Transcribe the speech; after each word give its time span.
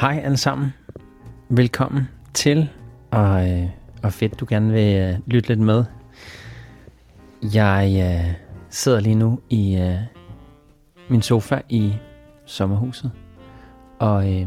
Hej 0.00 0.20
alle 0.24 0.36
sammen. 0.36 0.74
Velkommen 1.48 2.08
til, 2.34 2.68
og, 3.10 3.50
øh, 3.50 3.68
og 4.02 4.12
fedt, 4.12 4.40
du 4.40 4.46
gerne 4.48 4.72
vil 4.72 4.96
øh, 4.96 5.18
lytte 5.26 5.48
lidt 5.48 5.60
med. 5.60 5.84
Jeg 7.54 7.96
øh, 8.02 8.34
sidder 8.70 9.00
lige 9.00 9.14
nu 9.14 9.40
i 9.50 9.76
øh, 9.76 9.98
min 11.08 11.22
sofa 11.22 11.60
i 11.68 11.92
sommerhuset, 12.44 13.10
og 13.98 14.32
øh, 14.32 14.46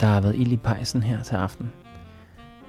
der 0.00 0.06
har 0.06 0.20
været 0.20 0.36
ild 0.36 0.52
i 0.52 0.56
pejsen 0.56 1.02
her 1.02 1.22
til 1.22 1.34
aften. 1.34 1.72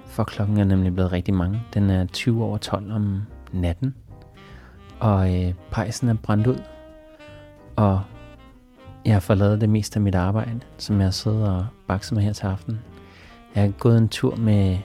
For 0.06 0.24
klokken 0.24 0.58
er 0.58 0.64
nemlig 0.64 0.94
blevet 0.94 1.12
rigtig 1.12 1.34
mange. 1.34 1.62
Den 1.74 1.90
er 1.90 2.06
20 2.06 2.44
over 2.44 2.58
12 2.58 2.94
om 2.94 3.22
natten, 3.54 3.96
og 5.00 5.44
øh, 5.44 5.54
pejsen 5.72 6.10
er 6.10 6.16
brændt 6.24 6.48
ud, 6.48 6.62
og 7.76 8.02
jeg 9.06 9.14
har 9.14 9.20
forladet 9.20 9.62
det 9.62 9.70
meste 9.70 9.98
af 9.98 10.02
mit 10.02 10.16
arbejde, 10.16 10.60
som 10.78 11.02
jeg 11.02 11.14
sidder 11.14 11.52
og 11.52 11.66
bakser 11.88 12.16
med 12.16 12.24
her 12.24 12.34
til 12.34 12.46
aften. 12.46 12.80
Jeg 13.56 13.64
har 13.64 13.70
gået 13.70 13.98
en 13.98 14.10
tur 14.10 14.36
med 14.36 14.78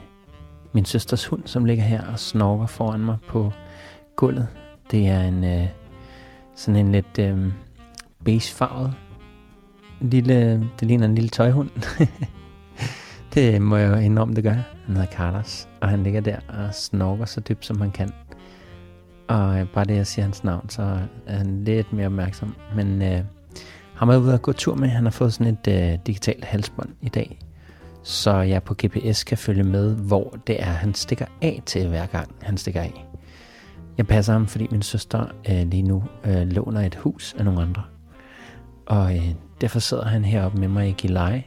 min 0.73 0.85
søsters 0.85 1.25
hund, 1.25 1.41
som 1.45 1.65
ligger 1.65 1.83
her 1.83 2.01
og 2.11 2.19
snorker 2.19 2.65
foran 2.65 2.99
mig 2.99 3.17
på 3.27 3.51
gulvet. 4.15 4.47
Det 4.91 5.07
er 5.07 5.21
en 5.21 5.43
øh, 5.43 5.67
sådan 6.55 6.85
en 6.85 6.91
lidt 6.91 7.19
øh, 7.19 7.53
beigefarvet 8.25 8.93
lille, 10.01 10.69
det 10.79 10.87
ligner 10.87 11.05
en 11.05 11.15
lille 11.15 11.29
tøjhund. 11.29 11.69
det 13.33 13.61
må 13.61 13.77
jeg 13.77 13.89
jo 13.89 13.95
indrømme, 13.95 14.35
det 14.35 14.43
gør. 14.43 14.53
Han 14.85 14.95
hedder 14.95 15.05
Carlos, 15.05 15.67
og 15.81 15.89
han 15.89 16.03
ligger 16.03 16.21
der 16.21 16.37
og 16.47 16.73
snorker 16.73 17.25
så 17.25 17.39
dybt, 17.39 17.65
som 17.65 17.81
han 17.81 17.91
kan. 17.91 18.11
Og 19.27 19.59
øh, 19.59 19.67
bare 19.73 19.85
det, 19.85 19.95
jeg 19.95 20.07
siger 20.07 20.23
hans 20.23 20.43
navn, 20.43 20.69
så 20.69 20.99
er 21.27 21.37
han 21.37 21.63
lidt 21.63 21.93
mere 21.93 22.05
opmærksom. 22.05 22.55
Men 22.75 23.01
øh, 23.01 23.21
ham 23.99 24.09
er 24.09 24.17
ude 24.17 24.33
at 24.33 24.41
gå 24.41 24.51
tur 24.51 24.75
med. 24.75 24.87
Han 24.87 25.03
har 25.03 25.11
fået 25.11 25.33
sådan 25.33 25.57
et 25.63 25.67
øh, 25.67 25.99
digitalt 26.07 26.45
halsbånd 26.45 26.89
i 27.01 27.09
dag, 27.09 27.39
så 28.03 28.31
jeg 28.31 28.63
på 28.63 28.73
GPS 28.73 29.23
kan 29.23 29.37
følge 29.37 29.63
med, 29.63 29.95
hvor 29.95 30.37
det 30.47 30.61
er, 30.61 30.71
han 30.71 30.93
stikker 30.93 31.25
af 31.41 31.61
til 31.65 31.87
hver 31.87 32.05
gang, 32.05 32.35
han 32.41 32.57
stikker 32.57 32.81
af. 32.81 33.05
Jeg 33.97 34.07
passer 34.07 34.33
ham, 34.33 34.47
fordi 34.47 34.67
min 34.71 34.81
søster 34.81 35.25
øh, 35.49 35.67
lige 35.67 35.83
nu 35.83 36.03
øh, 36.25 36.47
låner 36.47 36.81
et 36.81 36.95
hus 36.95 37.35
af 37.37 37.45
nogle 37.45 37.61
andre. 37.61 37.83
Og 38.85 39.15
øh, 39.15 39.29
derfor 39.61 39.79
sidder 39.79 40.05
han 40.05 40.25
heroppe 40.25 40.59
med 40.59 40.67
mig 40.67 40.89
i 40.89 40.91
Gilleleje. 40.91 41.43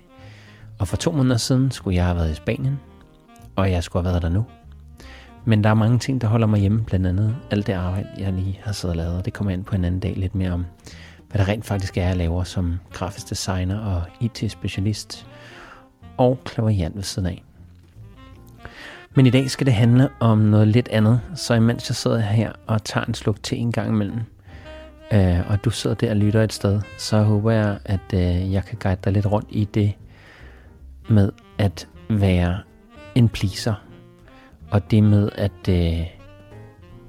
Og 0.79 0.89
for 0.89 0.97
to 0.97 1.13
måneder 1.13 1.37
siden 1.37 1.71
skulle 1.71 1.97
jeg 1.97 2.05
have 2.05 2.17
været 2.17 2.31
i 2.31 2.35
Spanien, 2.35 2.81
og 3.57 3.71
jeg 3.71 3.85
skulle 3.85 4.03
have 4.03 4.13
været 4.13 4.23
der 4.23 4.29
nu. 4.29 4.45
Men 5.45 5.65
der 5.65 5.71
er 5.71 5.75
mange 5.75 5.99
ting, 5.99 6.21
der 6.21 6.27
holder 6.27 6.47
mig 6.47 6.61
hjemme, 6.61 6.85
blandt 6.85 7.07
andet 7.07 7.37
alt 7.51 7.67
det 7.67 7.73
arbejde, 7.73 8.09
jeg 8.19 8.33
lige 8.33 8.61
har 8.63 8.73
siddet 8.73 8.93
og 8.93 8.97
lavet, 8.97 9.19
og 9.19 9.25
det 9.25 9.33
kommer 9.33 9.53
ind 9.53 9.65
på 9.65 9.75
en 9.75 9.85
anden 9.85 10.01
dag 10.01 10.15
lidt 10.17 10.35
mere 10.35 10.51
om, 10.51 10.65
hvad 11.33 11.47
der 11.47 11.53
rent 11.53 11.65
faktisk 11.65 11.99
er, 11.99 12.07
jeg 12.07 12.17
laver 12.17 12.45
som 12.45 12.81
grafisk 12.93 13.31
designer 13.31 13.79
og 13.79 14.03
IT-specialist 14.21 15.27
og 16.17 16.39
klaverjant 16.45 16.97
ved 16.97 17.03
siden 17.03 17.29
af. 17.29 17.45
Men 19.15 19.27
i 19.27 19.31
dag 19.31 19.51
skal 19.51 19.67
det 19.67 19.75
handle 19.75 20.09
om 20.21 20.39
noget 20.39 20.69
lidt 20.69 20.89
andet, 20.89 21.21
så 21.35 21.55
imens 21.55 21.89
jeg 21.89 21.97
sidder 21.97 22.21
her 22.21 22.53
og 22.67 22.85
tager 22.85 23.05
en 23.05 23.15
sluk 23.15 23.43
til 23.43 23.59
en 23.59 23.73
gang 23.73 23.89
imellem, 23.89 24.21
øh, 25.13 25.51
og 25.51 25.65
du 25.65 25.71
sidder 25.71 25.97
der 25.97 26.11
og 26.11 26.17
lytter 26.17 26.43
et 26.43 26.53
sted, 26.53 26.81
så 26.99 27.23
håber 27.23 27.51
jeg, 27.51 27.79
at 27.85 28.15
øh, 28.15 28.53
jeg 28.53 28.65
kan 28.65 28.79
guide 28.81 29.01
dig 29.05 29.13
lidt 29.13 29.27
rundt 29.27 29.49
i 29.51 29.65
det 29.65 29.93
med 31.09 31.33
at 31.59 31.89
være 32.11 32.61
en 33.15 33.29
pleaser, 33.29 33.75
og 34.71 34.91
det 34.91 35.03
med, 35.03 35.31
at, 35.35 35.69
øh, 35.69 36.07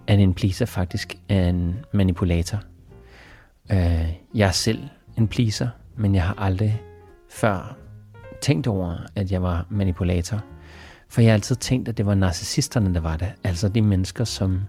at 0.07 0.19
en 0.19 0.33
pleaser 0.33 0.65
faktisk 0.65 1.15
er 1.29 1.49
en 1.49 1.75
manipulator– 1.93 2.59
Øh, 3.71 4.13
jeg 4.35 4.47
er 4.47 4.51
selv 4.51 4.83
en 5.17 5.27
pleaser, 5.27 5.69
men 5.95 6.15
jeg 6.15 6.23
har 6.23 6.35
aldrig 6.37 6.81
før 7.29 7.77
tænkt 8.41 8.67
over, 8.67 8.97
at 9.15 9.31
jeg 9.31 9.41
var 9.41 9.65
manipulator. 9.69 10.41
For 11.09 11.21
jeg 11.21 11.29
har 11.29 11.33
altid 11.33 11.55
tænkt, 11.55 11.89
at 11.89 11.97
det 11.97 12.05
var 12.05 12.15
narcissisterne, 12.15 12.93
der 12.93 12.99
var 12.99 13.17
det. 13.17 13.31
Altså 13.43 13.69
de 13.69 13.81
mennesker, 13.81 14.23
som 14.23 14.61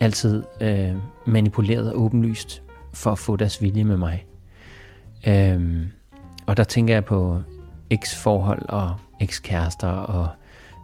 altid 0.00 0.42
øh, 0.60 0.94
manipulerede 1.26 1.92
åbenlyst 1.94 2.62
for 2.94 3.12
at 3.12 3.18
få 3.18 3.36
deres 3.36 3.62
vilje 3.62 3.84
med 3.84 3.96
mig. 3.96 4.26
Øh, 5.26 5.86
og 6.46 6.56
der 6.56 6.64
tænker 6.64 6.94
jeg 6.94 7.04
på 7.04 7.42
eksforhold 7.90 8.68
og 8.68 8.96
ekskærester 9.20 9.88
og 9.88 10.28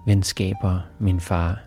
venskaber. 0.07 0.81
Min 0.99 1.21
far 1.21 1.61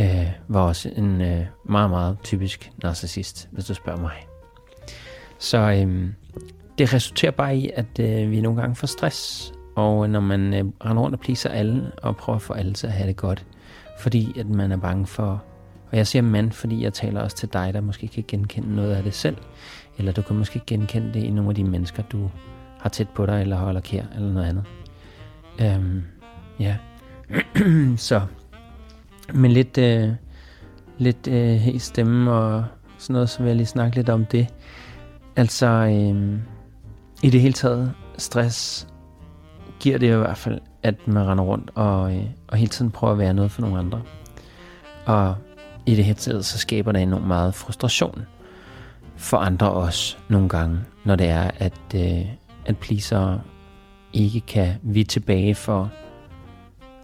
øh, 0.00 0.30
var 0.48 0.60
også 0.60 0.90
en 0.96 1.20
øh, 1.20 1.46
meget, 1.64 1.90
meget 1.90 2.16
typisk 2.24 2.72
narcissist, 2.82 3.48
hvis 3.52 3.64
du 3.64 3.74
spørger 3.74 4.00
mig. 4.00 4.27
Så 5.38 5.58
øhm, 5.58 6.14
det 6.78 6.94
resulterer 6.94 7.30
bare 7.30 7.56
i, 7.56 7.70
at 7.74 7.98
øh, 8.00 8.30
vi 8.30 8.40
nogle 8.40 8.60
gange 8.60 8.76
får 8.76 8.86
stress, 8.86 9.52
og 9.76 10.04
øh, 10.04 10.10
når 10.10 10.20
man 10.20 10.54
øh, 10.54 10.64
render 10.84 11.02
rundt 11.02 11.14
og 11.14 11.20
pleaser 11.20 11.50
alle, 11.50 11.92
og 12.02 12.16
prøver 12.16 12.36
at 12.36 12.42
få 12.42 12.52
alle 12.52 12.72
til 12.72 12.86
at 12.86 12.92
have 12.92 13.08
det 13.08 13.16
godt, 13.16 13.46
fordi 13.98 14.40
at 14.40 14.48
man 14.48 14.72
er 14.72 14.76
bange 14.76 15.06
for, 15.06 15.44
og 15.90 15.96
jeg 15.96 16.06
siger 16.06 16.22
mand, 16.22 16.52
fordi 16.52 16.82
jeg 16.82 16.92
taler 16.92 17.20
også 17.20 17.36
til 17.36 17.52
dig, 17.52 17.74
der 17.74 17.80
måske 17.80 18.08
kan 18.08 18.24
genkende 18.28 18.76
noget 18.76 18.94
af 18.94 19.02
det 19.02 19.14
selv, 19.14 19.36
eller 19.98 20.12
du 20.12 20.22
kan 20.22 20.36
måske 20.36 20.60
genkende 20.66 21.14
det 21.14 21.22
i 21.22 21.30
nogle 21.30 21.50
af 21.50 21.54
de 21.54 21.64
mennesker, 21.64 22.02
du 22.02 22.30
har 22.80 22.88
tæt 22.88 23.08
på 23.08 23.26
dig, 23.26 23.40
eller 23.40 23.56
holder 23.56 23.80
kær, 23.80 24.04
eller 24.14 24.32
noget 24.32 24.46
andet. 24.48 24.64
Øhm, 25.60 26.02
ja. 26.60 26.76
så 27.96 28.20
Men 29.34 29.50
lidt, 29.50 29.78
øh, 29.78 30.10
lidt 30.98 31.28
øh, 31.28 31.68
i 31.68 31.78
stemme 31.78 32.32
og 32.32 32.64
sådan 32.98 33.12
noget, 33.12 33.30
så 33.30 33.38
vil 33.38 33.46
jeg 33.46 33.56
lige 33.56 33.66
snakke 33.66 33.96
lidt 33.96 34.08
om 34.08 34.24
det. 34.24 34.48
Altså, 35.38 35.66
øh, 35.66 36.38
i 37.22 37.30
det 37.30 37.40
hele 37.40 37.52
taget, 37.52 37.94
stress 38.16 38.88
giver 39.80 39.98
det 39.98 40.10
jo 40.10 40.14
i 40.14 40.18
hvert 40.18 40.36
fald, 40.36 40.60
at 40.82 41.08
man 41.08 41.26
render 41.26 41.44
rundt 41.44 41.70
og, 41.74 42.16
øh, 42.16 42.24
og 42.48 42.56
hele 42.56 42.70
tiden 42.70 42.90
prøver 42.90 43.12
at 43.12 43.18
være 43.18 43.34
noget 43.34 43.50
for 43.50 43.62
nogle 43.62 43.78
andre. 43.78 44.02
Og 45.06 45.34
i 45.86 45.94
det 45.94 46.04
hele 46.04 46.16
taget, 46.16 46.44
så 46.44 46.58
skaber 46.58 46.92
det 46.92 47.02
enormt 47.02 47.26
meget 47.26 47.54
frustration 47.54 48.22
for 49.16 49.36
andre 49.36 49.70
også 49.70 50.16
nogle 50.28 50.48
gange, 50.48 50.80
når 51.04 51.16
det 51.16 51.28
er, 51.28 51.50
at, 51.58 51.94
øh, 51.94 52.26
at 52.66 52.78
pleaser 52.78 53.38
ikke 54.12 54.40
kan 54.40 54.74
vi 54.82 55.04
tilbage 55.04 55.54
for 55.54 55.90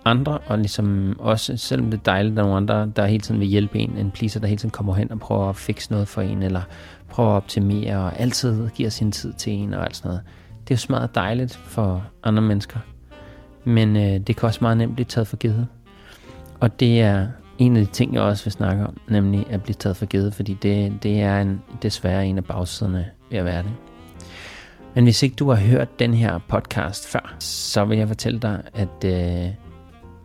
andre, 0.04 0.38
og 0.46 0.58
ligesom 0.58 1.16
også, 1.18 1.56
selvom 1.56 1.90
det 1.90 1.98
er 1.98 2.02
dejligt, 2.02 2.32
at 2.32 2.36
der 2.36 2.42
er 2.42 2.46
nogle 2.46 2.56
andre, 2.56 2.92
der 2.96 3.06
hele 3.06 3.20
tiden 3.20 3.40
vil 3.40 3.48
hjælpe 3.48 3.78
en, 3.78 3.96
en 3.98 4.10
pleaser, 4.10 4.40
der 4.40 4.46
hele 4.46 4.58
tiden 4.58 4.70
kommer 4.70 4.94
hen 4.94 5.12
og 5.12 5.20
prøver 5.20 5.48
at 5.48 5.56
fikse 5.56 5.92
noget 5.92 6.08
for 6.08 6.22
en, 6.22 6.42
eller 6.42 6.62
prøver 7.14 7.30
at 7.30 7.36
optimere, 7.36 7.96
og 7.96 8.20
altid 8.20 8.68
giver 8.70 8.90
sin 8.90 9.12
tid 9.12 9.32
til 9.32 9.52
en, 9.52 9.74
og 9.74 9.84
alt 9.84 9.96
sådan 9.96 10.08
noget. 10.08 10.22
Det 10.60 10.70
er 10.70 10.74
jo 10.74 10.78
smadret 10.78 11.14
dejligt 11.14 11.54
for 11.54 12.04
andre 12.22 12.42
mennesker, 12.42 12.78
men 13.64 13.96
øh, 13.96 14.20
det 14.20 14.36
kan 14.36 14.46
også 14.46 14.58
meget 14.62 14.76
nemt 14.76 14.94
blive 14.94 15.04
taget 15.04 15.26
for 15.26 15.36
givet. 15.36 15.66
Og 16.60 16.80
det 16.80 17.00
er 17.00 17.26
en 17.58 17.76
af 17.76 17.86
de 17.86 17.92
ting, 17.92 18.14
jeg 18.14 18.22
også 18.22 18.44
vil 18.44 18.52
snakke 18.52 18.86
om, 18.86 18.96
nemlig 19.08 19.46
at 19.50 19.62
blive 19.62 19.74
taget 19.74 19.96
for 19.96 20.06
givet, 20.06 20.34
fordi 20.34 20.56
det, 20.62 21.02
det 21.02 21.20
er 21.20 21.40
en, 21.40 21.62
desværre 21.82 22.26
en 22.26 22.38
af 22.38 22.44
bagsiderne 22.44 23.06
ved 23.30 23.38
at 23.38 23.44
være 23.44 23.62
det. 23.62 23.72
Men 24.94 25.04
hvis 25.04 25.22
ikke 25.22 25.36
du 25.36 25.50
har 25.50 25.56
hørt 25.56 25.98
den 25.98 26.14
her 26.14 26.38
podcast 26.48 27.08
før, 27.08 27.36
så 27.38 27.84
vil 27.84 27.98
jeg 27.98 28.08
fortælle 28.08 28.38
dig, 28.38 28.62
at 28.74 29.04
øh, 29.04 29.48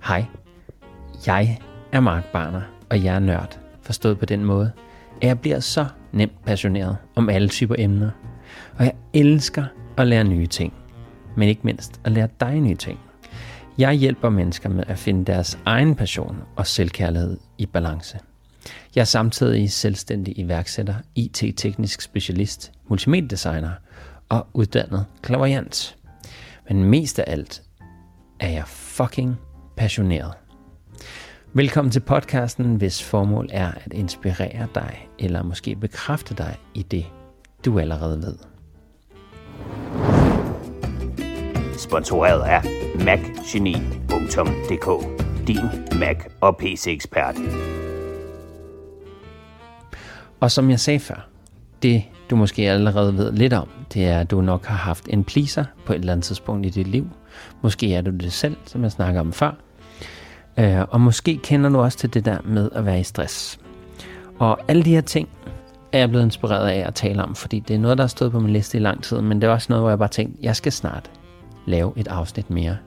hej, 0.04 0.26
jeg 1.26 1.60
er 1.92 2.00
Mark 2.00 2.26
Barner, 2.32 2.62
og 2.90 3.04
jeg 3.04 3.16
er 3.16 3.20
nørd, 3.20 3.60
forstået 3.82 4.20
på 4.20 4.26
den 4.26 4.46
måde, 4.46 4.72
at 5.22 5.28
jeg 5.28 5.40
bliver 5.40 5.60
så 5.60 5.86
nemt 6.12 6.46
passioneret 6.46 6.98
om 7.16 7.30
alle 7.30 7.48
typer 7.50 7.76
emner. 7.78 8.10
Og 8.78 8.86
jeg 8.86 8.94
elsker 9.14 9.66
at 9.98 10.08
lære 10.08 10.24
nye 10.24 10.48
ting, 10.48 10.74
men 11.38 11.50
ikke 11.50 11.62
mindst 11.64 12.00
at 12.04 12.12
lære 12.12 12.28
dig 12.40 12.62
nye 12.62 12.76
ting. 12.76 13.00
Jeg 13.78 13.94
hjælper 13.94 14.30
mennesker 14.30 14.70
med 14.70 14.84
at 14.88 14.98
finde 14.98 15.26
deres 15.26 15.60
egen 15.66 15.96
passion 15.96 16.38
og 16.56 16.68
selvkærlighed 16.68 17.38
i 17.58 17.66
balance. 17.66 18.20
Jeg 18.96 19.02
er 19.02 19.06
samtidig 19.06 19.72
selvstændig 19.72 20.40
iværksætter, 20.40 20.96
IT-teknisk 21.16 22.02
specialist, 22.02 22.72
multimediedesigner 22.88 23.72
og 24.30 24.48
uddannet 24.54 25.06
klaverjant. 25.22 25.98
Men 26.70 26.84
mest 26.84 27.20
af 27.20 27.24
alt 27.28 27.64
er 28.40 28.50
jeg 28.50 28.64
fucking 28.68 29.36
passioneret. 29.78 30.34
Velkommen 31.54 31.92
til 31.92 32.00
podcasten, 32.00 32.76
hvis 32.76 33.04
formål 33.04 33.50
er 33.52 33.72
at 33.72 33.94
inspirere 33.94 34.68
dig, 34.76 35.08
eller 35.20 35.44
måske 35.44 35.76
bekræfte 35.76 36.36
dig 36.36 36.56
i 36.74 36.84
det, 36.84 37.06
du 37.66 37.80
allerede 37.80 38.18
ved. 38.18 38.36
Sponsoreret 41.78 42.42
af 42.42 42.62
macgeni.dk 43.06 44.88
Din 45.48 46.00
Mac 46.00 46.18
og 46.42 46.58
PC-ekspert. 46.58 47.36
Og 50.40 50.52
som 50.52 50.70
jeg 50.70 50.80
sagde 50.80 51.00
før, 51.00 51.28
det 51.84 52.04
du 52.30 52.36
måske 52.36 52.70
allerede 52.70 53.18
ved 53.18 53.32
lidt 53.32 53.54
om, 53.54 53.70
det 53.94 54.06
er, 54.06 54.20
at 54.20 54.32
du 54.32 54.42
nok 54.42 54.66
har 54.66 54.78
haft 54.78 55.08
en 55.10 55.24
pleaser 55.24 55.66
på 55.86 55.94
et 55.94 56.00
eller 56.00 56.14
andet 56.14 56.26
tidspunkt 56.26 56.66
i 56.66 56.70
dit 56.70 56.88
liv. 56.88 57.10
Måske 57.62 57.94
er 57.94 58.02
du 58.02 58.12
det 58.12 58.34
selv, 58.34 58.58
som 58.66 58.84
jeg 58.84 58.92
snakker 58.92 59.22
om 59.22 59.34
før– 59.34 59.52
Øh, 60.60 60.86
og 60.90 61.02
måske 61.02 61.40
kender 61.44 61.70
du 61.70 61.80
også 61.80 61.98
til 61.98 62.14
det 62.14 62.26
der 62.26 62.38
med 62.46 62.70
at 62.76 62.86
være 62.86 63.00
i 63.00 63.04
stress. 63.04 63.60
Og 64.40 64.60
alle 64.68 64.84
de 64.84 64.90
her 64.90 65.02
ting 65.02 65.30
er 65.92 66.00
jeg 66.00 66.10
blevet 66.10 66.26
inspireret 66.26 66.70
af 66.70 66.88
at 66.88 66.94
tale 66.94 67.24
om, 67.24 67.36
fordi 67.36 67.60
det 67.60 67.76
er 67.76 67.80
noget, 67.80 67.98
der 67.98 68.04
har 68.04 68.08
stået 68.08 68.32
på 68.32 68.40
min 68.40 68.54
liste 68.54 68.78
i 68.78 68.82
lang 68.82 69.04
tid, 69.04 69.22
men 69.22 69.42
det 69.42 69.48
er 69.48 69.52
også 69.52 69.68
noget, 69.70 69.84
hvor 69.84 69.90
jeg 69.90 70.00
bare 70.00 70.10
tænkte, 70.10 70.40
jeg 70.42 70.56
skal 70.56 70.72
snart 70.72 71.12
lave 71.66 71.94
et 71.96 72.08
afsnit 72.08 72.50
mere. 72.50 72.78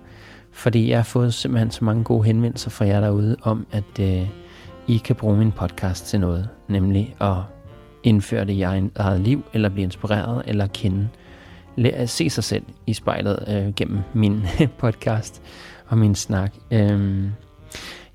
Fordi 0.53 0.91
jeg 0.91 0.99
har 0.99 1.05
fået 1.05 1.35
simpelthen 1.35 1.71
så 1.71 1.85
mange 1.85 2.05
gode 2.05 2.25
henvendelser 2.25 2.71
fra 2.71 2.85
jer 2.85 3.01
derude 3.01 3.37
om, 3.43 3.67
at 3.73 3.99
øh, 4.01 4.29
I 4.87 4.97
kan 4.97 5.17
bruge 5.17 5.37
min 5.37 5.53
podcast 5.53 6.07
til 6.07 6.21
noget. 6.21 6.49
Nemlig 6.69 7.17
at 7.21 7.37
indføre 8.03 8.45
det 8.45 8.53
i 8.53 8.63
eget 8.63 9.21
liv, 9.21 9.45
eller 9.53 9.69
blive 9.69 9.85
inspireret, 9.85 10.43
eller 10.47 10.67
kende. 10.67 11.09
Lære 11.77 11.93
at 11.93 12.11
se 12.11 12.31
sig 12.31 12.45
selv 12.45 12.65
i 12.87 12.93
spejlet 12.93 13.45
øh, 13.49 13.75
gennem 13.75 13.99
min 14.15 14.43
podcast 14.79 15.43
og 15.87 15.99
min 15.99 16.15
snak. 16.15 16.55
Øh, 16.71 17.25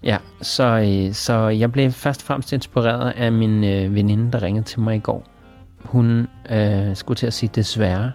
ja, 0.04 0.18
så, 0.42 0.64
øh, 0.64 1.14
så 1.14 1.48
jeg 1.48 1.72
blev 1.72 1.92
først 1.92 2.22
og 2.22 2.26
fremmest 2.26 2.54
inspireret 2.54 3.14
af 3.18 3.32
min 3.32 3.64
øh, 3.64 3.96
veninde, 3.96 4.32
der 4.32 4.42
ringede 4.42 4.66
til 4.66 4.80
mig 4.80 4.96
i 4.96 5.00
går. 5.00 5.24
Hun 5.80 6.28
øh, 6.50 6.96
skulle 6.96 7.18
til 7.18 7.28
at 7.28 7.34
sige 7.34 7.50
desværre, 7.56 8.12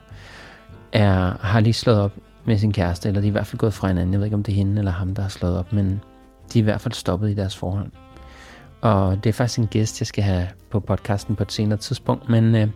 er, 0.93 1.37
har 1.41 1.61
lige 1.61 1.73
slået 1.73 2.01
op 2.01 2.13
med 2.45 2.59
sin 2.59 2.73
kæreste, 2.73 3.09
eller 3.09 3.21
de 3.21 3.27
er 3.27 3.31
i 3.31 3.33
hvert 3.33 3.47
fald 3.47 3.59
gået 3.59 3.75
fra 3.75 3.89
hinanden. 3.89 4.13
Jeg 4.13 4.21
ved 4.21 4.27
ikke, 4.27 4.37
om 4.37 4.43
det 4.43 4.53
er 4.53 4.57
hende 4.57 4.79
eller 4.79 4.93
ham, 4.93 5.15
der 5.15 5.23
har 5.23 5.29
slået 5.29 5.59
op, 5.59 5.73
men 5.73 6.01
de 6.53 6.59
er 6.59 6.63
i 6.63 6.65
hvert 6.65 6.81
fald 6.81 6.95
stoppet 6.95 7.31
i 7.31 7.35
deres 7.35 7.57
forhold. 7.57 7.91
Og 8.81 9.25
det 9.25 9.31
er 9.31 9.33
faktisk 9.33 9.59
en 9.59 9.67
gæst, 9.67 10.01
jeg 10.01 10.07
skal 10.07 10.25
have 10.25 10.49
på 10.71 10.81
podcasten 10.81 11.37
på 11.37 11.43
et 11.43 11.53
senere 11.53 11.79
tidspunkt, 11.79 12.29
men 12.29 12.55
øh, 12.55 12.69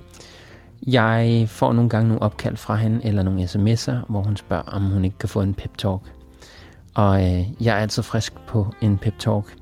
jeg 0.87 1.45
får 1.49 1.73
nogle 1.73 1.91
gange 1.91 2.09
nogle 2.09 2.23
opkald 2.23 2.57
fra 2.57 2.77
hende, 2.77 3.05
eller 3.05 3.23
nogle 3.23 3.45
sms'er, 3.45 4.07
hvor 4.09 4.23
hun 4.23 4.37
spørger, 4.37 4.63
om 4.63 4.83
hun 4.83 5.05
ikke 5.05 5.19
kan 5.19 5.29
få 5.29 5.41
en 5.43 5.55
pep 5.55 5.79
talk. 5.79 6.01
Og 6.97 7.25
øh, 7.25 7.47
jeg 7.61 7.77
er 7.77 7.81
altid 7.81 8.03
frisk 8.03 8.33
på 8.47 8.75
en 8.81 8.99
pep 8.99 9.19
talk. 9.19 9.57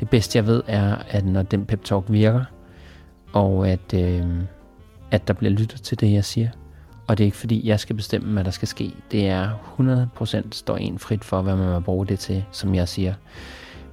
Det 0.00 0.10
bedste 0.10 0.36
jeg 0.36 0.46
ved 0.46 0.62
er, 0.66 0.96
at 1.08 1.24
når 1.24 1.42
den 1.42 1.66
pep 1.66 1.84
talk 1.84 2.04
virker, 2.08 2.44
og 3.32 3.68
at, 3.68 3.94
øh, 3.94 4.26
at 5.10 5.28
der 5.28 5.34
bliver 5.34 5.50
lyttet 5.50 5.82
til 5.82 6.00
det, 6.00 6.12
jeg 6.12 6.24
siger, 6.24 6.48
og 7.06 7.18
det 7.18 7.24
er 7.24 7.26
ikke 7.26 7.36
fordi, 7.36 7.68
jeg 7.68 7.80
skal 7.80 7.96
bestemme, 7.96 8.32
hvad 8.32 8.44
der 8.44 8.50
skal 8.50 8.68
ske. 8.68 8.94
Det 9.10 9.28
er 9.28 9.50
100% 9.78 10.46
står 10.52 10.76
en 10.76 10.98
frit 10.98 11.24
for, 11.24 11.42
hvad 11.42 11.56
man 11.56 11.74
vil 11.74 11.80
bruge 11.80 12.06
det 12.06 12.18
til, 12.18 12.44
som 12.52 12.74
jeg 12.74 12.88
siger. 12.88 13.14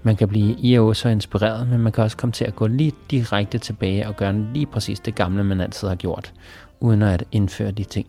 Man 0.03 0.15
kan 0.15 0.27
blive 0.27 0.55
i 0.59 0.77
og 0.77 0.95
så 0.95 1.09
inspireret, 1.09 1.67
men 1.67 1.79
man 1.79 1.91
kan 1.91 2.03
også 2.03 2.17
komme 2.17 2.33
til 2.33 2.45
at 2.45 2.55
gå 2.55 2.67
lige 2.67 2.93
direkte 3.11 3.57
tilbage 3.57 4.07
og 4.07 4.15
gøre 4.15 4.33
lige 4.53 4.65
præcis 4.65 4.99
det 4.99 5.15
gamle, 5.15 5.43
man 5.43 5.61
altid 5.61 5.87
har 5.87 5.95
gjort, 5.95 6.33
uden 6.79 7.01
at 7.01 7.23
indføre 7.31 7.71
de 7.71 7.83
ting, 7.83 8.07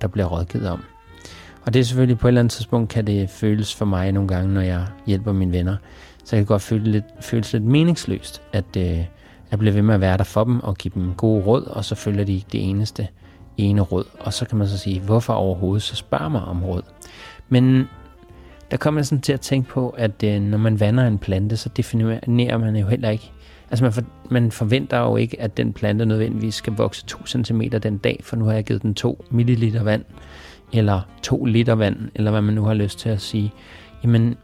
der 0.00 0.08
bliver 0.08 0.26
rådgivet 0.26 0.70
om. 0.70 0.82
Og 1.68 1.74
det 1.74 1.80
er 1.80 1.84
selvfølgelig 1.84 2.18
på 2.18 2.26
et 2.26 2.30
eller 2.30 2.40
andet 2.40 2.52
tidspunkt, 2.52 2.90
kan 2.90 3.06
det 3.06 3.30
føles 3.30 3.74
for 3.74 3.84
mig 3.84 4.12
nogle 4.12 4.28
gange, 4.28 4.54
når 4.54 4.60
jeg 4.60 4.86
hjælper 5.06 5.32
mine 5.32 5.52
venner. 5.52 5.76
Så 6.24 6.36
jeg 6.36 6.40
kan 6.40 6.46
godt 6.46 6.62
føle 6.62 6.84
lidt, 6.84 7.04
føles 7.20 7.52
lidt 7.52 7.64
meningsløst, 7.64 8.42
at 8.52 8.76
øh, 8.76 9.04
jeg 9.50 9.58
bliver 9.58 9.72
ved 9.72 9.82
med 9.82 9.94
at 9.94 10.00
være 10.00 10.16
der 10.16 10.24
for 10.24 10.44
dem 10.44 10.60
og 10.60 10.76
give 10.76 10.92
dem 10.94 11.14
gode 11.14 11.44
råd, 11.44 11.62
og 11.62 11.84
så 11.84 11.94
følger 11.94 12.24
de 12.24 12.42
det 12.52 12.68
eneste 12.68 13.08
ene 13.56 13.80
råd. 13.80 14.04
Og 14.20 14.32
så 14.32 14.44
kan 14.44 14.58
man 14.58 14.68
så 14.68 14.78
sige, 14.78 15.00
hvorfor 15.00 15.32
overhovedet 15.32 15.82
så 15.82 15.96
spørger 15.96 16.28
mig 16.28 16.42
om 16.42 16.64
råd? 16.64 16.82
Men 17.48 17.88
der 18.70 18.76
kommer 18.76 19.00
jeg 19.00 19.06
sådan 19.06 19.22
til 19.22 19.32
at 19.32 19.40
tænke 19.40 19.68
på, 19.70 19.88
at 19.98 20.22
øh, 20.24 20.40
når 20.40 20.58
man 20.58 20.80
vander 20.80 21.06
en 21.06 21.18
plante, 21.18 21.56
så 21.56 21.68
definerer 21.68 22.58
man 22.58 22.76
jo 22.76 22.86
heller 22.86 23.10
ikke, 23.10 23.32
altså 23.70 23.84
man, 23.84 23.92
for, 23.92 24.02
man 24.30 24.52
forventer 24.52 24.98
jo 24.98 25.16
ikke, 25.16 25.40
at 25.40 25.56
den 25.56 25.72
plante 25.72 26.06
nødvendigvis 26.06 26.54
skal 26.54 26.72
vokse 26.72 27.06
2 27.06 27.26
cm 27.26 27.62
den 27.82 27.98
dag, 27.98 28.20
for 28.22 28.36
nu 28.36 28.44
har 28.44 28.52
jeg 28.52 28.64
givet 28.64 28.82
den 28.82 28.94
2 28.94 29.24
ml 29.30 29.78
vand, 29.84 30.04
eller 30.72 31.00
2 31.22 31.44
liter 31.44 31.74
vand, 31.74 31.96
eller 32.14 32.30
hvad 32.30 32.42
man 32.42 32.54
nu 32.54 32.64
har 32.64 32.74
lyst 32.74 32.98
til 32.98 33.08
at 33.08 33.20
sige. 33.20 33.52
Jamen, 34.02 34.36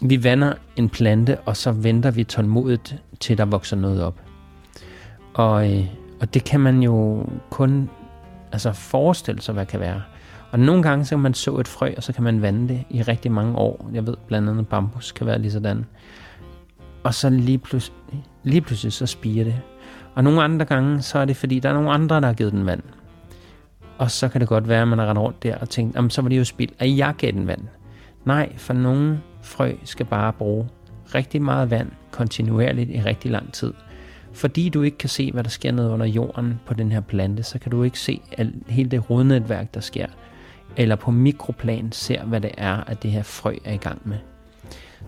vi 0.00 0.24
vander 0.24 0.52
en 0.76 0.88
plante, 0.88 1.38
og 1.38 1.56
så 1.56 1.72
venter 1.72 2.10
vi 2.10 2.24
tålmodigt, 2.24 2.96
til 3.20 3.38
der 3.38 3.44
vokser 3.44 3.76
noget 3.76 4.02
op. 4.02 4.20
Og, 5.34 5.72
øh, 5.72 5.86
og 6.20 6.34
det 6.34 6.44
kan 6.44 6.60
man 6.60 6.82
jo 6.82 7.26
kun 7.50 7.90
altså 8.52 8.72
forestille 8.72 9.42
sig, 9.42 9.52
hvad 9.52 9.64
det 9.64 9.70
kan 9.70 9.80
være. 9.80 10.02
Og 10.50 10.60
nogle 10.60 10.82
gange 10.82 11.04
så 11.04 11.10
kan 11.10 11.22
man 11.22 11.34
så 11.34 11.56
et 11.56 11.68
frø, 11.68 11.94
og 11.96 12.02
så 12.02 12.12
kan 12.12 12.24
man 12.24 12.42
vande 12.42 12.68
det 12.68 12.84
i 12.90 13.02
rigtig 13.02 13.32
mange 13.32 13.56
år. 13.56 13.90
Jeg 13.92 14.06
ved 14.06 14.14
blandt 14.26 14.48
andet, 14.48 14.68
bambus 14.68 15.12
kan 15.12 15.26
være 15.26 15.38
lige 15.38 15.52
sådan. 15.52 15.84
Og 17.02 17.14
så 17.14 17.30
lige 17.30 17.58
pludselig, 17.58 17.98
lige 18.42 18.60
pludselig 18.60 18.92
så 18.92 19.06
spiger 19.06 19.44
det. 19.44 19.60
Og 20.14 20.24
nogle 20.24 20.42
andre 20.42 20.64
gange, 20.64 21.02
så 21.02 21.18
er 21.18 21.24
det 21.24 21.36
fordi, 21.36 21.60
der 21.60 21.68
er 21.68 21.74
nogle 21.74 21.90
andre, 21.90 22.20
der 22.20 22.26
har 22.26 22.34
givet 22.34 22.52
den 22.52 22.66
vand. 22.66 22.82
Og 23.98 24.10
så 24.10 24.28
kan 24.28 24.40
det 24.40 24.48
godt 24.48 24.68
være, 24.68 24.82
at 24.82 24.88
man 24.88 24.98
har 24.98 25.06
rendt 25.06 25.20
rundt 25.20 25.42
der 25.42 25.56
og 25.58 25.70
tænkt, 25.70 25.96
jamen 25.96 26.10
så 26.10 26.22
var 26.22 26.28
det 26.28 26.38
jo 26.38 26.44
spild, 26.44 26.70
at 26.78 26.96
jeg 26.96 27.14
gav 27.18 27.32
den 27.32 27.46
vand. 27.46 27.62
Nej, 28.24 28.52
for 28.56 28.72
nogle 28.72 29.20
frø 29.42 29.72
skal 29.84 30.06
bare 30.06 30.32
bruge 30.32 30.68
rigtig 31.14 31.42
meget 31.42 31.70
vand 31.70 31.90
kontinuerligt 32.10 32.90
i 32.90 33.00
rigtig 33.00 33.30
lang 33.30 33.52
tid. 33.52 33.72
Fordi 34.32 34.68
du 34.68 34.82
ikke 34.82 34.98
kan 34.98 35.08
se, 35.08 35.32
hvad 35.32 35.44
der 35.44 35.50
sker 35.50 35.72
nede 35.72 35.90
under 35.90 36.06
jorden 36.06 36.60
på 36.66 36.74
den 36.74 36.92
her 36.92 37.00
plante, 37.00 37.42
så 37.42 37.58
kan 37.58 37.70
du 37.70 37.82
ikke 37.82 37.98
se 37.98 38.20
alt, 38.38 38.54
hele 38.68 38.90
det 38.90 39.10
rodnetværk, 39.10 39.74
der 39.74 39.80
sker 39.80 40.06
eller 40.76 40.96
på 40.96 41.10
mikroplan 41.10 41.92
ser, 41.92 42.24
hvad 42.24 42.40
det 42.40 42.50
er, 42.58 42.76
at 42.76 43.02
det 43.02 43.10
her 43.10 43.22
frø 43.22 43.56
er 43.64 43.72
i 43.72 43.76
gang 43.76 44.02
med. 44.04 44.16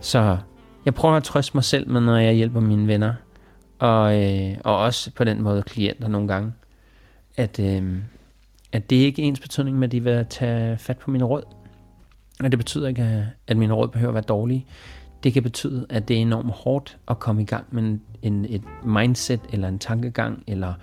Så 0.01 0.37
jeg 0.85 0.95
prøver 0.95 1.17
at 1.17 1.25
trøste 1.25 1.57
mig 1.57 1.65
selv 1.65 1.91
med, 1.91 2.01
når 2.01 2.17
jeg 2.17 2.35
hjælper 2.35 2.61
mine 2.61 2.87
venner, 2.87 3.15
og, 3.79 4.25
øh, 4.25 4.57
og 4.65 4.79
også 4.79 5.11
på 5.11 5.25
den 5.25 5.43
måde 5.43 5.63
klienter 5.63 6.09
nogle 6.09 6.29
gange, 6.29 6.53
at, 7.37 7.61
øh, 7.61 7.97
at 8.73 8.91
det 8.91 8.97
ikke 8.97 9.23
er 9.23 9.27
ens 9.27 9.41
betydning 9.41 9.79
med, 9.79 9.89
at 9.89 9.93
de 9.93 10.05
vil 10.05 10.27
tage 10.31 10.79
fat 10.79 10.99
på 10.99 11.11
mine 11.11 11.25
råd. 11.25 11.43
Og 12.41 12.51
det 12.53 12.59
betyder 12.59 12.89
ikke, 12.89 13.27
at 13.47 13.57
mine 13.57 13.75
råd 13.75 13.89
behøver 13.89 14.11
at 14.11 14.15
være 14.15 14.23
dårlige. 14.23 14.67
Det 15.23 15.33
kan 15.33 15.43
betyde, 15.43 15.87
at 15.89 16.09
det 16.09 16.17
er 16.17 16.21
enormt 16.21 16.51
hårdt 16.51 16.99
at 17.09 17.19
komme 17.19 17.43
i 17.43 17.45
gang 17.45 17.67
med 17.71 17.83
en, 17.83 18.03
en, 18.23 18.47
et 18.49 18.63
mindset 18.85 19.41
eller 19.53 19.69
en 19.69 19.79
tankegang, 19.79 20.45
eller 20.47 20.75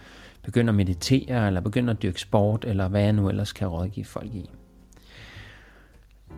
begynde 0.43 0.69
at 0.69 0.75
meditere, 0.75 1.47
eller 1.47 1.61
begynde 1.61 1.91
at 1.91 2.01
dyrke 2.03 2.19
sport, 2.19 2.65
eller 2.67 2.87
hvad 2.87 3.01
jeg 3.01 3.13
nu 3.13 3.29
ellers 3.29 3.53
kan 3.53 3.67
rådgive 3.67 4.05
folk 4.05 4.33
i. 4.33 4.49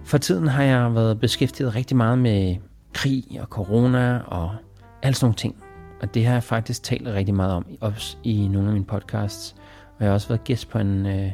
For 0.03 0.17
tiden 0.17 0.47
har 0.47 0.63
jeg 0.63 0.95
været 0.95 1.19
beskæftiget 1.19 1.75
rigtig 1.75 1.97
meget 1.97 2.19
med 2.19 2.55
krig 2.93 3.23
og 3.39 3.47
corona 3.47 4.19
og 4.19 4.55
alle 5.03 5.15
sådan 5.15 5.25
nogle 5.25 5.35
ting. 5.35 5.63
Og 6.01 6.13
det 6.13 6.25
har 6.25 6.33
jeg 6.33 6.43
faktisk 6.43 6.83
talt 6.83 7.07
rigtig 7.07 7.35
meget 7.35 7.53
om, 7.53 7.65
også 7.81 8.17
i 8.23 8.47
nogle 8.47 8.67
af 8.67 8.73
mine 8.73 8.85
podcasts. 8.85 9.55
Og 9.97 10.03
jeg 10.03 10.09
har 10.09 10.13
også 10.13 10.27
været 10.27 10.43
gæst 10.43 10.69
på, 10.69 10.77
en, 10.77 11.05
øh, 11.05 11.31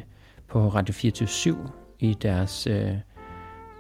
på 0.48 0.68
Radio 0.68 0.94
24 0.94 1.58
i 2.00 2.14
deres 2.22 2.68
øh, 2.68 2.92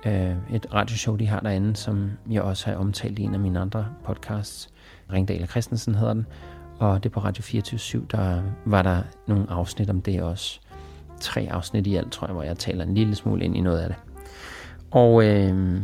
øh, 0.06 0.36
et 0.54 0.74
radioshow, 0.74 1.16
de 1.16 1.28
har 1.28 1.40
derinde, 1.40 1.76
som 1.76 2.12
jeg 2.32 2.42
også 2.42 2.66
har 2.66 2.76
omtalt 2.76 3.20
i 3.20 3.22
en 3.22 3.34
af 3.34 3.40
mine 3.40 3.60
andre 3.60 3.86
podcasts. 4.04 4.70
Ringdal 5.14 5.48
Christensen 5.48 5.96
hedder 5.96 6.14
den. 6.14 6.26
Og 6.80 7.04
det 7.04 7.12
på 7.12 7.20
Radio 7.20 7.44
24 7.44 8.06
der 8.12 8.42
var 8.66 8.82
der 8.82 9.02
nogle 9.28 9.46
afsnit 9.50 9.90
om 9.90 10.02
det 10.02 10.22
også. 10.22 10.60
Tre 11.20 11.48
afsnit 11.52 11.88
i 11.88 11.96
alt, 11.96 12.12
tror 12.12 12.28
jeg, 12.28 12.34
hvor 12.34 12.44
jeg 12.44 12.58
taler 12.58 12.86
en 12.86 12.94
lille 12.94 13.16
smule 13.16 13.46
ind 13.46 13.58
i 13.58 13.62
noget 13.62 13.80
af 13.80 13.88
det. 13.88 13.98
Og, 14.92 15.26
øh, 15.26 15.82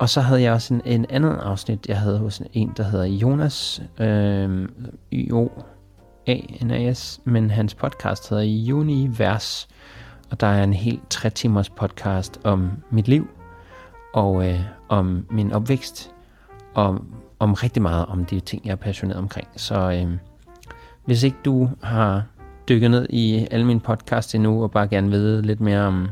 og 0.00 0.08
så 0.08 0.20
havde 0.20 0.42
jeg 0.42 0.52
også 0.52 0.74
en, 0.74 0.82
en 0.84 1.06
anden 1.10 1.32
afsnit, 1.32 1.88
jeg 1.88 2.00
havde 2.00 2.18
hos 2.18 2.42
en, 2.52 2.72
der 2.76 2.82
hedder 2.82 3.04
Jonas, 3.04 3.82
øh, 4.00 4.68
Jo 5.12 5.50
A.N.A.S., 6.26 7.20
men 7.24 7.50
hans 7.50 7.74
podcast 7.74 8.30
hedder 8.30 8.74
Univers, 8.74 9.68
og 10.30 10.40
der 10.40 10.46
er 10.46 10.64
en 10.64 10.72
helt 10.72 11.10
tre 11.10 11.30
timers 11.30 11.70
podcast 11.70 12.40
om 12.44 12.70
mit 12.90 13.08
liv, 13.08 13.28
og 14.14 14.48
øh, 14.48 14.60
om 14.88 15.26
min 15.30 15.52
opvækst, 15.52 16.10
og 16.74 17.04
om 17.38 17.54
rigtig 17.54 17.82
meget 17.82 18.06
om 18.06 18.24
de 18.24 18.40
ting, 18.40 18.66
jeg 18.66 18.72
er 18.72 18.76
passioneret 18.76 19.18
omkring. 19.18 19.48
Så 19.56 19.90
øh, 19.90 20.18
hvis 21.04 21.22
ikke 21.22 21.36
du 21.44 21.68
har 21.82 22.24
dykket 22.68 22.90
ned 22.90 23.06
i 23.10 23.46
alle 23.50 23.66
mine 23.66 23.80
podcasts 23.80 24.34
endnu, 24.34 24.62
og 24.62 24.70
bare 24.70 24.88
gerne 24.88 25.10
vide 25.10 25.42
lidt 25.42 25.60
mere 25.60 25.80
om 25.80 26.08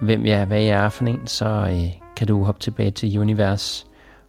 hvem 0.00 0.26
jeg 0.26 0.40
er, 0.40 0.44
hvad 0.44 0.60
jeg 0.60 0.84
er 0.84 0.88
for 0.88 1.04
en, 1.04 1.26
så 1.26 1.46
øh, 1.46 1.92
kan 2.16 2.26
du 2.26 2.44
hoppe 2.44 2.60
tilbage 2.60 2.90
til 2.90 3.18
Univers 3.18 3.86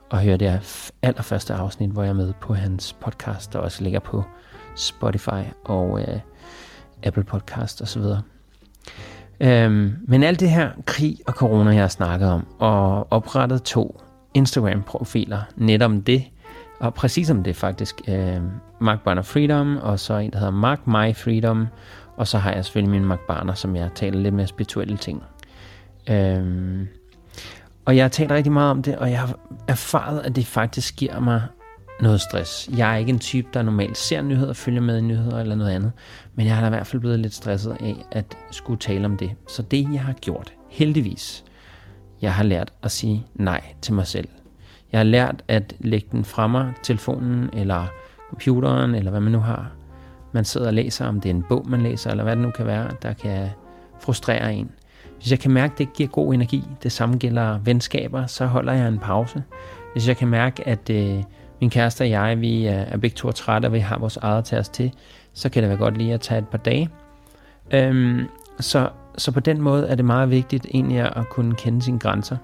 og 0.10 0.20
høre 0.20 0.38
det 0.38 0.94
allerførste 1.02 1.54
afsnit, 1.54 1.90
hvor 1.90 2.04
jeg 2.04 2.10
er 2.10 2.14
med 2.14 2.34
på 2.42 2.54
hans 2.54 2.94
podcast, 2.94 3.54
der 3.54 3.60
også 3.60 3.84
ligger 3.84 4.00
på 4.00 4.24
Spotify 4.76 5.44
og 5.66 6.02
øh, 6.02 6.20
Apple 7.04 7.24
Podcast 7.24 7.82
osv. 7.82 8.02
Øhm, 9.40 9.96
men 10.08 10.24
alt 10.24 10.40
det 10.40 10.50
her 10.50 10.70
krig 10.86 11.18
og 11.28 11.34
corona, 11.34 11.72
jeg 11.72 11.84
har 11.84 11.88
snakket 11.88 12.30
om, 12.30 12.48
og 12.60 13.12
oprettet 13.12 13.64
to 13.64 14.02
Instagram-profiler 14.34 15.42
netop 15.56 15.92
om 15.92 16.02
det, 16.02 16.24
og 16.80 16.94
præcis 16.94 17.30
om 17.30 17.44
det 17.44 17.56
faktisk. 17.56 18.02
Øh, 18.08 18.42
Mark 18.82 19.04
Barner 19.04 19.22
Freedom, 19.22 19.78
og 19.78 20.00
så 20.00 20.14
en, 20.14 20.32
der 20.32 20.38
hedder 20.38 20.52
Mark 20.52 20.88
My 20.88 21.16
Freedom, 21.16 21.68
og 22.18 22.28
så 22.28 22.38
har 22.38 22.52
jeg 22.52 22.66
selvfølgelig 22.66 22.92
min 22.92 23.06
Mark 23.06 23.20
Barner, 23.20 23.54
som 23.54 23.76
jeg 23.76 23.90
taler 23.96 24.20
lidt 24.20 24.34
mere 24.34 24.48
spirituelle 24.48 24.98
ting 24.98 25.24
Øhm, 26.10 26.88
og 27.86 27.96
jeg 27.96 28.04
har 28.04 28.10
talt 28.10 28.32
rigtig 28.32 28.52
meget 28.52 28.72
om 28.72 28.84
det, 28.84 28.98
og 28.98 29.12
jeg 29.12 29.20
har 29.20 29.40
erfaret, 29.68 30.20
at 30.20 30.36
det 30.36 30.48
faktisk 30.48 30.96
giver 30.96 31.20
mig 31.20 31.42
noget 32.02 32.22
stress. 32.22 32.70
Jeg 32.78 32.94
er 32.94 32.98
ikke 32.98 33.10
en 33.10 33.20
type, 33.20 33.48
der 33.54 33.62
normalt 33.62 33.98
ser 33.98 34.22
nyheder, 34.22 34.54
følger 34.54 34.82
med 34.82 34.98
i 34.98 35.02
nyheder 35.02 35.40
eller 35.40 35.56
noget 35.56 35.72
andet, 35.72 35.92
men 36.36 36.46
jeg 36.46 36.56
har 36.56 36.62
da 36.62 36.68
i 36.68 36.70
hvert 36.70 36.88
fald 36.88 37.00
blevet 37.00 37.20
lidt 37.20 37.34
stresset 37.34 37.78
af 37.80 37.96
at 38.12 38.38
skulle 38.52 38.80
tale 38.80 39.06
om 39.06 39.18
det. 39.18 39.32
Så 39.48 39.62
det, 39.62 39.88
jeg 39.94 40.02
har 40.02 40.14
gjort, 40.14 40.54
heldigvis, 40.70 41.44
jeg 42.22 42.34
har 42.34 42.44
lært 42.44 42.74
at 42.84 42.92
sige 42.92 43.26
nej 43.36 43.62
til 43.82 43.94
mig 43.94 44.08
selv. 44.08 44.28
Jeg 44.92 45.00
har 45.00 45.04
lært 45.04 45.44
at 45.48 45.76
lægge 45.80 46.08
den 46.12 46.26
fra 46.26 46.48
mig, 46.48 46.74
telefonen 46.84 47.50
eller 47.54 47.86
computeren, 48.30 48.96
eller 48.96 49.12
hvad 49.12 49.22
man 49.22 49.32
nu 49.32 49.40
har. 49.40 49.72
Man 50.32 50.46
sidder 50.46 50.68
og 50.68 50.74
læser, 50.74 51.06
om 51.06 51.22
det 51.22 51.30
er 51.30 51.34
en 51.34 51.44
bog, 51.50 51.70
man 51.70 51.82
læser, 51.82 52.12
eller 52.12 52.24
hvad 52.24 52.36
det 52.36 52.44
nu 52.44 52.52
kan 52.52 52.66
være, 52.66 52.90
der 53.02 53.14
kan 53.14 53.50
frustrere 54.00 54.54
en 54.54 54.72
Hvis 55.18 55.32
jeg 55.32 55.40
kan 55.40 55.52
mærke, 55.52 55.72
at 55.72 55.78
det 55.78 55.94
giver 55.94 56.10
god 56.10 56.34
energi, 56.34 56.64
det 56.84 56.92
samme 56.92 57.18
gælder 57.18 57.58
venskaber, 57.58 58.26
så 58.26 58.46
holder 58.46 58.74
jeg 58.74 58.88
en 58.88 59.00
pause. 59.00 59.44
Hvis 59.94 60.08
jeg 60.08 60.18
kan 60.18 60.28
mærke, 60.28 60.68
at 60.68 60.90
øh, 60.90 61.24
min 61.62 61.70
kæreste 61.70 62.02
og 62.02 62.10
jeg, 62.10 62.42
vi 62.42 62.66
er, 62.66 62.74
er 62.74 62.98
begge 62.98 63.16
to 63.16 63.32
trætte, 63.32 63.66
og 63.66 63.74
vi 63.74 63.80
har 63.80 64.00
vores 64.00 64.18
eget 64.18 64.46
til 64.46 64.58
os 64.58 64.70
til, 64.70 64.92
så 65.34 65.50
kan 65.50 65.64
det 65.64 65.70
være 65.70 65.80
godt 65.80 65.98
lige 65.98 66.14
at 66.14 66.22
tage 66.22 66.40
et 66.40 66.48
par 66.48 66.58
dage. 66.58 66.90
Øhm, 67.72 68.28
så, 68.60 68.90
så 69.18 69.32
på 69.32 69.40
den 69.40 69.62
måde 69.62 69.88
er 69.88 69.96
det 69.96 70.06
meget 70.06 70.30
vigtigt 70.30 70.66
egentlig 70.74 71.18
at 71.18 71.30
kunne 71.30 71.56
kende 71.56 71.82
sine 71.82 72.00
grænser. 72.00 72.38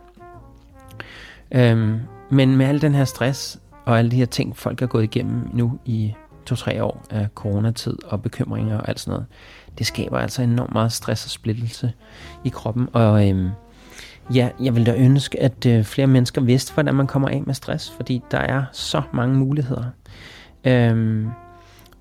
Øhm, 1.51 1.99
men 2.29 2.57
med 2.57 2.65
al 2.65 2.81
den 2.81 2.95
her 2.95 3.05
stress 3.05 3.59
og 3.85 3.99
alle 3.99 4.11
de 4.11 4.15
her 4.15 4.25
ting, 4.25 4.57
folk 4.57 4.81
er 4.81 4.87
gået 4.87 5.03
igennem 5.03 5.49
nu 5.53 5.79
i 5.85 6.13
to-tre 6.45 6.83
år 6.83 7.05
af 7.09 7.27
coronatid 7.35 7.97
og 8.05 8.21
bekymringer 8.21 8.77
og 8.77 8.89
alt 8.89 8.99
sådan 8.99 9.11
noget, 9.11 9.25
det 9.77 9.85
skaber 9.85 10.19
altså 10.19 10.41
enormt 10.41 10.73
meget 10.73 10.91
stress 10.91 11.25
og 11.25 11.29
splittelse 11.29 11.93
i 12.43 12.49
kroppen. 12.49 12.89
Og 12.93 13.29
øhm, 13.29 13.49
ja, 14.33 14.49
jeg 14.59 14.75
vil 14.75 14.85
da 14.85 14.95
ønske, 14.97 15.41
at 15.41 15.65
øh, 15.65 15.83
flere 15.83 16.07
mennesker 16.07 16.41
vidste, 16.41 16.73
hvordan 16.73 16.95
man 16.95 17.07
kommer 17.07 17.29
af 17.29 17.43
med 17.45 17.53
stress, 17.53 17.91
fordi 17.91 18.21
der 18.31 18.37
er 18.37 18.63
så 18.71 19.01
mange 19.13 19.35
muligheder. 19.35 19.83
Øhm, 20.65 21.27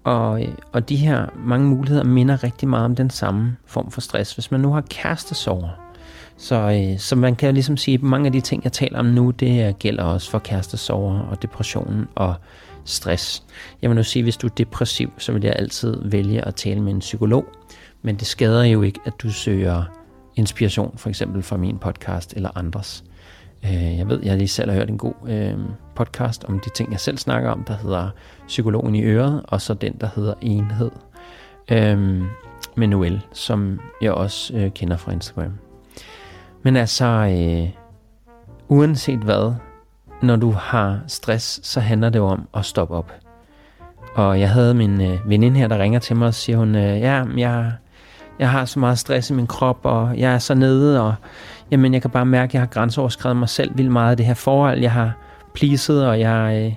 og, 0.04 0.40
og 0.72 0.88
de 0.88 0.96
her 0.96 1.26
mange 1.36 1.66
muligheder 1.68 2.04
minder 2.04 2.44
rigtig 2.44 2.68
meget 2.68 2.84
om 2.84 2.96
den 2.96 3.10
samme 3.10 3.56
form 3.66 3.90
for 3.90 4.00
stress. 4.00 4.34
Hvis 4.34 4.50
man 4.50 4.60
nu 4.60 4.72
har 4.72 4.80
kærestesover, 4.80 5.68
så, 6.36 6.54
øh, 6.54 6.98
så 6.98 7.16
man 7.16 7.36
kan 7.36 7.48
jo 7.48 7.52
ligesom 7.52 7.76
sige, 7.76 7.94
at 7.94 8.02
mange 8.02 8.26
af 8.26 8.32
de 8.32 8.40
ting, 8.40 8.64
jeg 8.64 8.72
taler 8.72 8.98
om 8.98 9.06
nu, 9.06 9.30
det 9.30 9.78
gælder 9.78 10.02
også 10.02 10.30
for 10.30 10.38
kærestesover 10.38 11.20
og 11.20 11.42
depressionen 11.42 12.06
og 12.14 12.34
stress. 12.84 13.42
Jeg 13.82 13.90
vil 13.90 13.96
nu 13.96 14.02
sige, 14.02 14.20
at 14.20 14.24
hvis 14.24 14.36
du 14.36 14.46
er 14.46 14.50
depressiv, 14.50 15.12
så 15.18 15.32
vil 15.32 15.42
jeg 15.42 15.54
altid 15.56 15.96
vælge 16.04 16.44
at 16.46 16.54
tale 16.54 16.80
med 16.80 16.92
en 16.92 16.98
psykolog. 16.98 17.44
Men 18.02 18.16
det 18.16 18.26
skader 18.26 18.64
jo 18.64 18.82
ikke, 18.82 19.00
at 19.04 19.12
du 19.22 19.30
søger 19.30 19.84
inspiration, 20.38 20.98
for 20.98 21.08
eksempel 21.08 21.42
fra 21.42 21.56
min 21.56 21.78
podcast 21.78 22.32
eller 22.32 22.58
andres. 22.58 23.04
Øh, 23.64 23.98
jeg 23.98 24.08
ved, 24.08 24.20
jeg 24.22 24.36
lige 24.36 24.48
selv 24.48 24.70
har 24.70 24.78
hørt 24.78 24.90
en 24.90 24.98
god 24.98 25.14
øh, 25.28 25.54
podcast 25.96 26.44
om 26.44 26.60
de 26.60 26.70
ting, 26.70 26.92
jeg 26.92 27.00
selv 27.00 27.18
snakker 27.18 27.50
om, 27.50 27.64
der 27.64 27.74
hedder 27.76 28.10
Psykologen 28.46 28.94
i 28.94 29.02
øret, 29.02 29.42
og 29.44 29.60
så 29.60 29.74
den, 29.74 29.96
der 30.00 30.08
hedder 30.14 30.34
Enhed 30.40 30.90
øh, 31.70 32.22
med 32.76 32.86
Noel, 32.86 33.20
som 33.32 33.80
jeg 34.02 34.12
også 34.12 34.54
øh, 34.56 34.70
kender 34.70 34.96
fra 34.96 35.12
Instagram. 35.12 35.52
Men 36.62 36.76
altså, 36.76 37.04
øh, 37.04 37.70
uanset 38.68 39.18
hvad, 39.18 39.54
når 40.22 40.36
du 40.36 40.50
har 40.50 41.00
stress, 41.06 41.60
så 41.66 41.80
handler 41.80 42.10
det 42.10 42.18
jo 42.18 42.26
om 42.26 42.48
at 42.54 42.64
stoppe 42.64 42.94
op. 42.94 43.12
Og 44.14 44.40
jeg 44.40 44.50
havde 44.50 44.74
min 44.74 45.00
øh, 45.00 45.28
veninde 45.28 45.58
her, 45.58 45.68
der 45.68 45.78
ringer 45.78 45.98
til 45.98 46.16
mig 46.16 46.28
og 46.28 46.34
siger 46.34 46.58
hun, 46.58 46.74
øh, 46.74 47.00
ja, 47.00 47.24
jeg, 47.36 47.72
jeg 48.38 48.50
har 48.50 48.64
så 48.64 48.78
meget 48.78 48.98
stress 48.98 49.30
i 49.30 49.32
min 49.32 49.46
krop, 49.46 49.80
og 49.82 50.18
jeg 50.18 50.34
er 50.34 50.38
så 50.38 50.54
nede, 50.54 51.02
og 51.02 51.14
jamen, 51.70 51.94
jeg 51.94 52.02
kan 52.02 52.10
bare 52.10 52.26
mærke, 52.26 52.50
at 52.50 52.54
jeg 52.54 52.62
har 52.62 52.66
grænseoverskrevet 52.66 53.36
mig 53.36 53.48
selv 53.48 53.76
vildt 53.76 53.90
meget 53.90 54.10
af 54.10 54.16
det 54.16 54.26
her 54.26 54.34
forhold. 54.34 54.80
Jeg 54.80 54.92
har 54.92 55.12
pleaset, 55.54 56.06
og 56.06 56.20
jeg, 56.20 56.64
øh, 56.64 56.74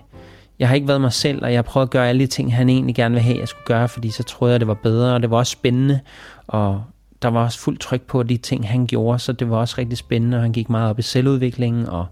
jeg 0.60 0.68
har 0.68 0.76
ikke 0.76 0.88
været 0.88 1.02
mig 1.02 1.14
selv, 1.14 1.44
og 1.44 1.52
jeg 1.52 1.58
har 1.58 1.64
prøvet 1.64 1.88
at 1.88 1.92
gøre 1.92 2.10
alle 2.10 2.22
de 2.22 2.28
ting, 2.28 2.56
han 2.56 2.70
egentlig 2.70 2.96
gerne 2.96 3.16
vil 3.16 3.24
have, 3.24 3.40
jeg 3.40 3.48
skulle 3.48 3.66
gøre, 3.66 3.88
fordi 3.88 4.10
så 4.10 4.24
troede 4.24 4.52
jeg, 4.52 4.60
det 4.60 4.68
var 4.68 4.74
bedre, 4.74 5.14
og 5.14 5.22
det 5.22 5.32
var 5.32 5.38
også 5.38 5.52
spændende, 5.52 6.00
og 6.48 6.84
der 7.22 7.30
var 7.30 7.44
også 7.44 7.60
fuldt 7.60 7.80
tryk 7.80 8.02
på 8.02 8.24
de 8.24 8.38
ting, 8.38 8.70
han 8.70 8.88
gjorde, 8.88 9.20
så 9.20 9.32
det 9.32 9.50
var 9.50 9.58
også 9.58 9.76
rigtig 9.78 9.98
spændende, 9.98 10.38
og 10.38 10.42
han 10.42 10.52
gik 10.52 10.70
meget 10.70 10.90
op 10.90 11.00
i 11.00 11.02
selvudviklingen, 11.02 11.90
og 11.90 12.06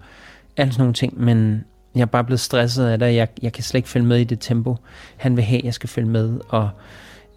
alt 0.58 0.74
sådan 0.74 0.82
nogle 0.82 0.94
ting, 0.94 1.22
men 1.22 1.63
jeg 1.96 2.01
er 2.01 2.06
bare 2.06 2.24
blevet 2.24 2.39
stresset 2.39 2.86
af 2.86 3.00
det, 3.00 3.15
jeg, 3.15 3.27
jeg 3.41 3.53
kan 3.53 3.63
slet 3.63 3.77
ikke 3.77 3.89
følge 3.89 4.06
med 4.06 4.18
i 4.18 4.24
det 4.24 4.39
tempo, 4.39 4.77
han 5.18 5.36
vil 5.36 5.44
have, 5.44 5.62
jeg 5.63 5.74
skal 5.74 5.89
følge 5.89 6.10
med, 6.10 6.39
og 6.50 6.70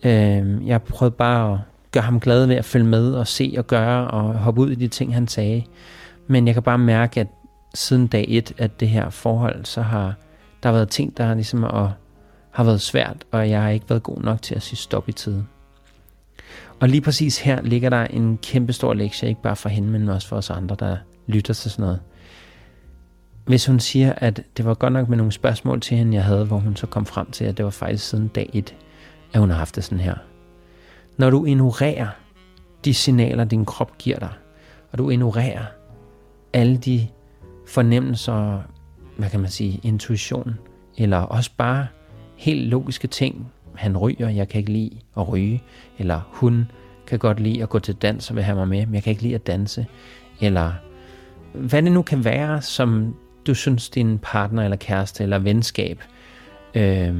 øh, 0.03 0.67
jeg 0.67 0.83
prøvede 0.83 1.15
bare 1.15 1.53
at 1.53 1.59
gøre 1.93 2.05
ham 2.05 2.21
glad 2.21 2.47
ved 2.47 2.57
at 2.57 2.65
følge 2.65 2.87
med 2.87 3.13
og 3.13 3.27
se 3.27 3.55
og 3.59 3.67
gøre 3.67 4.09
og 4.09 4.39
hoppe 4.39 4.61
ud 4.61 4.71
i 4.71 4.75
de 4.75 4.89
ting, 4.89 5.15
han 5.15 5.29
sagde. 5.29 5.65
Men 6.27 6.47
jeg 6.47 6.55
kan 6.55 6.63
bare 6.63 6.79
mærke, 6.79 7.21
at 7.21 7.27
siden 7.75 8.07
dag 8.07 8.25
et 8.29 8.53
af 8.59 8.71
det 8.71 8.89
her 8.89 9.11
forhold, 9.11 9.65
så 9.65 9.83
har 9.83 10.15
der 10.63 10.73
været 10.73 10.89
ting, 10.89 11.17
der 11.17 11.35
ligesom 11.35 11.65
og, 11.65 11.93
har 12.51 12.65
været 12.65 12.81
svært, 12.81 13.25
og 13.31 13.51
jeg 13.51 13.63
har 13.63 13.71
ikke 13.71 13.91
været 13.91 14.03
god 14.03 14.23
nok 14.23 14.43
til 14.43 14.55
at 14.55 14.63
sige 14.63 14.77
stop 14.77 15.09
i 15.09 15.13
tiden. 15.13 15.49
Og 16.81 16.89
lige 16.89 17.01
præcis 17.01 17.39
her 17.39 17.63
ligger 17.63 17.91
der 17.91 18.05
en 18.05 18.39
kæmpe 18.43 18.73
stor 18.73 18.95
lektie, 18.95 19.29
ikke 19.29 19.43
bare 19.43 19.57
for 19.57 19.69
hende, 19.69 19.89
men 19.89 20.09
også 20.09 20.29
for 20.29 20.37
os 20.37 20.51
andre, 20.51 20.77
der 20.79 20.97
lytter 21.27 21.55
til 21.55 21.71
sådan 21.71 21.83
noget. 21.83 22.01
Hvis 23.45 23.67
hun 23.67 23.81
siger, 23.81 24.13
at 24.17 24.43
det 24.57 24.65
var 24.65 24.75
godt 24.75 24.93
nok 24.93 25.09
med 25.09 25.17
nogle 25.17 25.33
spørgsmål 25.33 25.81
til 25.81 25.97
hende, 25.97 26.15
jeg 26.15 26.25
havde, 26.25 26.45
hvor 26.45 26.59
hun 26.59 26.77
så 26.77 26.87
kom 26.87 27.07
frem 27.07 27.31
til, 27.31 27.45
at 27.45 27.57
det 27.57 27.65
var 27.65 27.71
faktisk 27.71 28.09
siden 28.09 28.29
dag 28.29 28.51
et, 28.53 28.75
at 29.33 29.41
hun 29.41 29.51
har 29.51 29.57
haft 29.57 29.77
det 29.77 29.85
sådan 29.85 30.01
her. 30.01 30.15
Når 31.17 31.31
du 31.31 31.45
ignorerer 31.45 32.09
de 32.85 32.95
signaler, 32.95 33.45
din 33.45 33.65
krop 33.65 33.99
giver 33.99 34.19
dig, 34.19 34.33
og 34.93 34.99
du 34.99 35.11
ignorerer 35.11 35.65
alle 36.53 36.77
de 36.77 37.09
fornemmelser, 37.69 38.63
hvad 39.17 39.31
kan 39.31 39.41
man 39.41 39.51
sige, 39.51 39.81
intuition, 39.83 40.55
eller 40.99 41.19
også 41.19 41.51
bare 41.57 41.87
helt 42.37 42.69
logiske 42.69 43.09
ting. 43.09 43.53
Han 43.75 43.97
ryger, 43.97 44.29
jeg 44.29 44.49
kan 44.49 44.59
ikke 44.59 44.73
lide 44.73 44.99
at 45.17 45.29
ryge, 45.29 45.63
eller 45.99 46.21
hun 46.33 46.71
kan 47.07 47.19
godt 47.19 47.41
lide 47.41 47.63
at 47.63 47.69
gå 47.69 47.79
til 47.79 47.95
dans 47.95 48.31
og 48.31 48.37
vil 48.37 48.45
have 48.45 48.57
mig 48.57 48.69
med, 48.69 48.87
men 48.87 48.95
jeg 48.95 49.03
kan 49.03 49.11
ikke 49.11 49.23
lide 49.23 49.35
at 49.35 49.47
danse, 49.47 49.87
eller 50.41 50.73
hvad 51.55 51.83
det 51.83 51.93
nu 51.93 52.03
kan 52.03 52.25
være, 52.25 52.63
som 52.63 53.17
du 53.47 53.55
synes, 53.55 53.91
din 53.91 54.19
partner 54.19 54.65
eller 54.65 54.77
kæreste 54.77 55.23
eller 55.23 55.39
venskab 55.39 56.03
øh, 56.75 57.17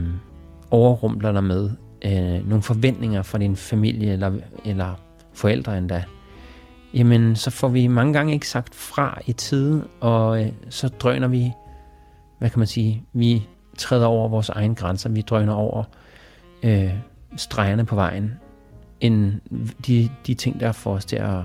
overrumpler 0.71 1.33
dig 1.33 1.45
med, 1.45 1.71
øh, 2.05 2.49
nogle 2.49 2.63
forventninger 2.63 3.23
fra 3.23 3.39
din 3.39 3.57
familie 3.57 4.13
eller, 4.13 4.33
eller 4.65 4.95
forældre 5.33 5.79
endda, 5.79 6.05
jamen 6.95 7.37
så 7.37 7.51
får 7.51 7.69
vi 7.69 7.87
mange 7.87 8.13
gange 8.13 8.33
ikke 8.33 8.49
sagt 8.49 8.75
fra 8.75 9.21
i 9.27 9.33
tide, 9.33 9.89
og 10.01 10.43
øh, 10.43 10.53
så 10.69 10.89
drøner 10.89 11.29
vi, 11.29 11.53
hvad 12.39 12.51
kan 12.51 12.59
man 12.59 12.69
sige, 12.69 13.05
vi 13.13 13.49
træder 13.79 14.07
over 14.07 14.29
vores 14.29 14.49
egne 14.49 14.75
grænser, 14.75 15.11
vi 15.11 15.21
drøner 15.21 15.55
over 15.55 15.85
øh, 16.63 16.91
stregerne 17.37 17.85
på 17.85 17.95
vejen, 17.95 18.33
end 19.01 19.33
de, 19.87 20.11
de 20.27 20.35
ting, 20.35 20.61
der 20.61 20.73
får 20.73 20.93
os 20.95 21.05
til 21.05 21.17
at 21.17 21.41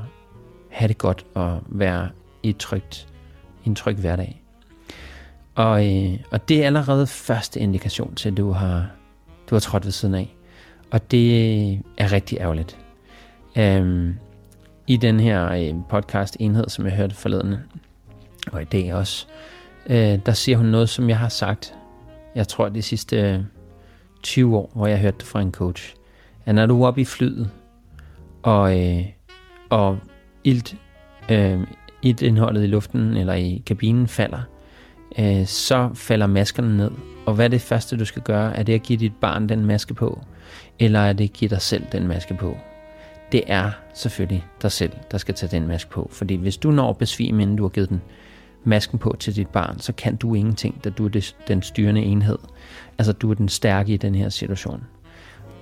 have 0.70 0.88
det 0.88 0.98
godt 0.98 1.26
og 1.34 1.62
være 1.68 2.10
i, 2.44 2.50
et 2.50 2.58
trygt, 2.58 3.08
i 3.66 3.68
en 3.68 3.76
tryg 3.76 3.96
hverdag. 3.96 4.44
Og, 5.56 5.88
øh, 5.88 6.20
og 6.32 6.50
det 6.50 6.62
er 6.62 6.66
allerede 6.66 7.08
første 7.08 7.60
indikation 7.60 8.16
til, 8.16 8.30
at 8.30 8.38
du 8.38 8.52
har, 8.52 8.86
du 9.50 9.56
har 9.56 9.60
trådt 9.60 9.86
ved 9.86 9.92
siden 9.92 10.16
af. 10.16 10.37
Og 10.92 11.12
det 11.12 11.74
er 11.98 12.12
rigtig 12.12 12.38
ærgerligt. 12.40 12.78
Øhm, 13.58 14.16
I 14.88 14.98
den 14.98 15.20
her 15.20 15.52
øh, 15.52 15.74
podcast 15.90 16.38
enhed, 16.40 16.70
som 16.70 16.86
jeg 16.86 16.94
hørte 16.94 17.16
forleden, 17.16 17.56
og 18.52 18.62
i 18.62 18.66
dag 18.66 18.94
også, 18.94 19.28
øh, 19.90 20.20
der 20.26 20.32
siger 20.32 20.58
hun 20.58 20.66
noget, 20.66 20.90
som 20.90 21.10
jeg 21.10 21.20
har 21.20 21.30
sagt, 21.30 21.74
jeg 22.36 22.48
tror 22.48 22.70
de 22.70 22.82
sidste 22.82 23.22
øh, 23.22 23.40
20 24.24 24.58
år, 24.58 24.72
hvor 24.76 24.88
jeg 24.88 25.00
hørte 25.00 25.18
det 25.18 25.28
fra 25.28 25.42
en 25.42 25.52
coach, 25.52 25.96
at 26.46 26.56
når 26.56 26.66
du 26.66 26.84
er 26.84 26.88
oppe 26.88 27.02
i 27.02 27.06
flyet, 27.06 27.50
og, 28.44 28.80
øh, 28.80 29.06
og 29.70 29.98
ilt, 30.44 30.76
øh, 31.30 31.60
iltindholdet 32.02 32.64
i 32.64 32.68
luften 32.68 33.18
eller 33.18 33.34
i 33.34 33.64
kabinen 33.66 34.08
falder, 34.08 34.42
øh, 35.20 35.46
så 35.46 35.90
falder 35.94 36.28
maskerne 36.28 36.78
ned. 36.78 36.92
Og 37.26 37.34
hvad 37.34 37.46
er 37.46 37.50
det 37.50 37.62
første, 37.62 37.98
du 37.98 38.06
skal 38.06 38.22
gøre? 38.22 38.56
Er 38.56 38.64
det 38.64 38.74
at 38.74 38.84
give 38.84 39.00
dit 39.00 39.16
barn 39.22 39.50
den 39.50 39.66
maske 39.66 39.94
på? 39.94 40.22
Eller 40.80 41.00
er 41.00 41.14
det 41.14 41.24
at 41.24 41.34
give 41.34 41.50
dig 41.50 41.62
selv 41.62 41.84
den 41.92 42.08
maske 42.08 42.34
på? 42.34 42.58
Det 43.32 43.44
er 43.48 43.72
selvfølgelig 43.94 44.46
dig 44.62 44.72
selv, 44.72 44.92
der 45.12 45.18
skal 45.18 45.36
tage 45.36 45.60
den 45.60 45.68
maske 45.68 45.90
på. 45.90 46.10
Fordi 46.12 46.36
hvis 46.36 46.58
du 46.58 46.72
når 46.72 46.90
at 46.90 46.98
besvime, 46.98 47.42
inden 47.42 47.58
du 47.58 47.64
har 47.64 47.70
givet 47.70 47.90
den 47.90 48.02
masken 48.64 49.00
på 49.00 49.16
til 49.20 49.36
dit 49.36 49.48
barn, 49.48 49.80
så 49.80 49.94
kan 49.94 50.16
du 50.16 50.34
ingenting, 50.34 50.84
da 50.84 50.90
du 50.90 51.06
er 51.06 51.32
den 51.48 51.62
styrende 51.62 52.02
enhed. 52.02 52.38
Altså 52.98 53.14
du 53.14 53.32
er 53.32 53.36
den 53.36 53.50
stærke 53.50 53.94
i 53.94 53.98
den 53.98 54.16
her 54.16 54.30
situation. 54.30 54.84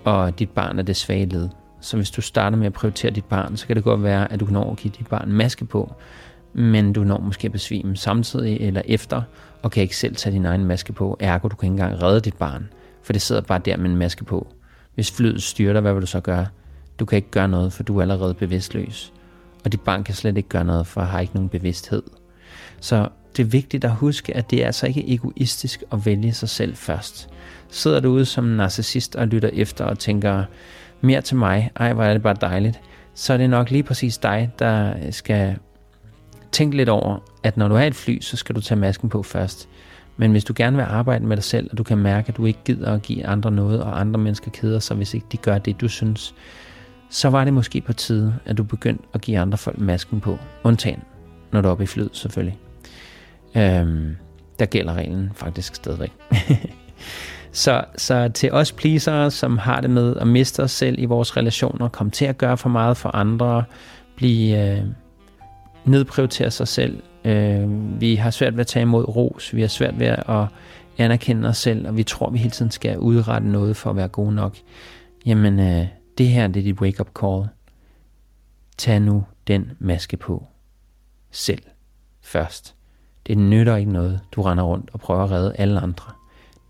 Og 0.03 0.39
dit 0.39 0.50
barn 0.50 0.79
er 0.79 0.84
det 0.84 0.95
svage 0.95 1.25
led. 1.25 1.50
Så 1.81 1.98
hvis 1.98 2.12
du 2.12 2.22
starter 2.22 2.57
med 2.57 2.67
at 2.67 2.74
prioritere 2.74 3.12
dit 3.12 3.25
barn, 3.25 3.57
så 3.57 3.67
kan 3.67 3.75
det 3.75 3.84
godt 3.84 4.03
være, 4.03 4.31
at 4.31 4.39
du 4.39 4.45
når 4.45 4.72
at 4.72 4.77
give 4.77 4.93
dit 5.00 5.07
barn 5.07 5.31
maske 5.31 5.65
på, 5.65 5.93
men 6.53 6.93
du 6.93 7.03
når 7.03 7.19
måske 7.19 7.45
at 7.45 7.51
besvime 7.51 7.98
samtidig 7.98 8.62
eller 8.62 8.81
efter, 8.86 9.22
og 9.62 9.72
kan 9.72 9.84
ikke 9.84 9.98
selv 9.98 10.15
tage 10.15 10.34
din 10.34 10.45
egen 10.45 10.65
maske 10.65 10.93
på, 10.93 11.17
ergo 11.19 11.48
du 11.48 11.55
kan 11.55 11.67
ikke 11.67 11.72
engang 11.72 12.03
redde 12.03 12.22
dit 12.22 12.38
barn, 12.38 12.69
for 13.03 13.13
det 13.13 13.22
sidder 13.22 13.41
bare 13.41 13.60
der 13.65 13.77
med 13.77 13.89
en 13.89 13.95
maske 13.95 14.24
på. 14.24 14.48
Hvis 14.95 15.11
flyet 15.11 15.43
styrter, 15.43 15.81
hvad 15.81 15.93
vil 15.93 16.01
du 16.01 16.07
så 16.07 16.19
gøre? 16.19 16.47
Du 16.99 17.05
kan 17.05 17.15
ikke 17.15 17.31
gøre 17.31 17.47
noget, 17.47 17.73
for 17.73 17.83
du 17.83 17.97
er 17.97 18.01
allerede 18.01 18.33
bevidstløs. 18.33 19.13
Og 19.65 19.71
dit 19.71 19.81
barn 19.81 20.03
kan 20.03 20.15
slet 20.15 20.37
ikke 20.37 20.49
gøre 20.49 20.63
noget, 20.63 20.87
for 20.87 21.01
har 21.01 21.19
ikke 21.19 21.33
nogen 21.33 21.49
bevidsthed. 21.49 22.03
Så 22.79 23.09
det 23.37 23.43
er 23.43 23.47
vigtigt 23.47 23.85
at 23.85 23.91
huske, 23.91 24.37
at 24.37 24.51
det 24.51 24.61
er 24.61 24.65
altså 24.65 24.87
ikke 24.87 25.13
egoistisk 25.13 25.83
at 25.91 26.05
vælge 26.05 26.33
sig 26.33 26.49
selv 26.49 26.75
først. 26.75 27.29
Sidder 27.69 27.99
du 27.99 28.09
ude 28.09 28.25
som 28.25 28.45
en 28.45 28.57
narcissist 28.57 29.15
og 29.15 29.27
lytter 29.27 29.49
efter 29.53 29.85
og 29.85 29.99
tænker, 29.99 30.43
mere 31.01 31.21
til 31.21 31.37
mig, 31.37 31.71
ej 31.75 31.93
hvor 31.93 32.03
er 32.03 32.13
det 32.13 32.23
bare 32.23 32.35
dejligt, 32.41 32.79
så 33.13 33.33
er 33.33 33.37
det 33.37 33.49
nok 33.49 33.71
lige 33.71 33.83
præcis 33.83 34.17
dig, 34.17 34.51
der 34.59 34.93
skal 35.11 35.57
tænke 36.51 36.77
lidt 36.77 36.89
over, 36.89 37.17
at 37.43 37.57
når 37.57 37.67
du 37.67 37.75
har 37.75 37.83
et 37.83 37.95
fly, 37.95 38.21
så 38.21 38.37
skal 38.37 38.55
du 38.55 38.61
tage 38.61 38.79
masken 38.79 39.09
på 39.09 39.23
først. 39.23 39.69
Men 40.17 40.31
hvis 40.31 40.43
du 40.43 40.53
gerne 40.55 40.77
vil 40.77 40.84
arbejde 40.84 41.25
med 41.25 41.38
dig 41.38 41.43
selv, 41.43 41.67
og 41.72 41.77
du 41.77 41.84
kan 41.84 41.98
mærke, 41.98 42.29
at 42.29 42.38
du 42.38 42.45
ikke 42.45 42.60
gider 42.65 42.93
at 42.93 43.01
give 43.01 43.25
andre 43.25 43.51
noget, 43.51 43.84
og 43.84 44.00
andre 44.00 44.19
mennesker 44.19 44.51
keder 44.51 44.79
sig, 44.79 44.98
hvis 44.98 45.13
ikke 45.13 45.25
de 45.31 45.38
gør 45.38 45.57
det, 45.57 45.81
du 45.81 45.88
synes, 45.88 46.36
så 47.10 47.29
var 47.29 47.43
det 47.43 47.53
måske 47.53 47.81
på 47.81 47.93
tide, 47.93 48.36
at 48.45 48.57
du 48.57 48.63
begyndte 48.63 49.03
at 49.13 49.22
give 49.22 49.39
andre 49.39 49.57
folk 49.57 49.79
masken 49.79 50.19
på. 50.19 50.38
Undtagen, 50.63 51.00
når 51.51 51.62
du 51.62 51.67
er 51.67 51.72
oppe 51.72 51.84
i 51.84 51.88
flyet 51.88 52.10
selvfølgelig. 52.13 52.57
Øhm, 53.55 54.15
der 54.60 54.65
gælder 54.65 54.93
reglen 54.93 55.31
faktisk 55.36 55.75
stadigvæk. 55.75 56.12
så, 57.51 57.84
så 57.98 58.29
til 58.34 58.51
os 58.51 58.72
pleasere, 58.72 59.31
som 59.31 59.57
har 59.57 59.81
det 59.81 59.89
med 59.89 60.15
at 60.17 60.27
miste 60.27 60.63
os 60.63 60.72
selv 60.72 61.00
i 61.00 61.05
vores 61.05 61.38
relationer, 61.38 61.88
komme 61.88 62.12
til 62.12 62.25
at 62.25 62.38
gøre 62.38 62.57
for 62.57 62.69
meget 62.69 62.98
for 62.98 63.15
andre, 63.15 63.63
blive 64.15 64.72
øh, 64.72 64.84
nedprioritere 65.86 66.51
sig 66.51 66.67
selv. 66.67 67.01
Øh, 67.25 68.01
vi 68.01 68.15
har 68.15 68.29
svært 68.29 68.53
ved 68.53 68.62
at 68.62 68.67
tage 68.67 68.82
imod 68.82 69.15
ros, 69.15 69.55
vi 69.55 69.62
har 69.62 69.67
svært 69.67 70.00
ved 70.00 70.08
at 70.08 70.48
anerkende 70.98 71.50
os 71.50 71.58
selv, 71.58 71.88
og 71.88 71.98
vi 71.98 72.03
tror, 72.03 72.29
vi 72.29 72.38
hele 72.38 72.51
tiden 72.51 72.72
skal 72.72 73.00
udrette 73.00 73.48
noget 73.48 73.77
for 73.77 73.89
at 73.89 73.96
være 73.96 74.08
gode 74.08 74.36
nok. 74.36 74.58
Jamen, 75.25 75.60
øh, 75.60 75.88
det 76.17 76.27
her 76.27 76.48
det 76.48 76.60
er 76.60 76.63
dit 76.63 76.82
wake-up 76.82 77.10
call. 77.20 77.48
Tag 78.77 79.00
nu 79.00 79.25
den 79.48 79.72
maske 79.79 80.17
på. 80.17 80.48
Selv. 81.32 81.63
Først. 82.22 82.75
Det 83.27 83.38
nytter 83.38 83.75
ikke 83.75 83.91
noget, 83.91 84.20
du 84.32 84.41
render 84.41 84.63
rundt 84.63 84.89
og 84.94 85.00
prøver 85.00 85.24
at 85.24 85.32
redde 85.32 85.55
alle 85.55 85.79
andre. 85.79 86.12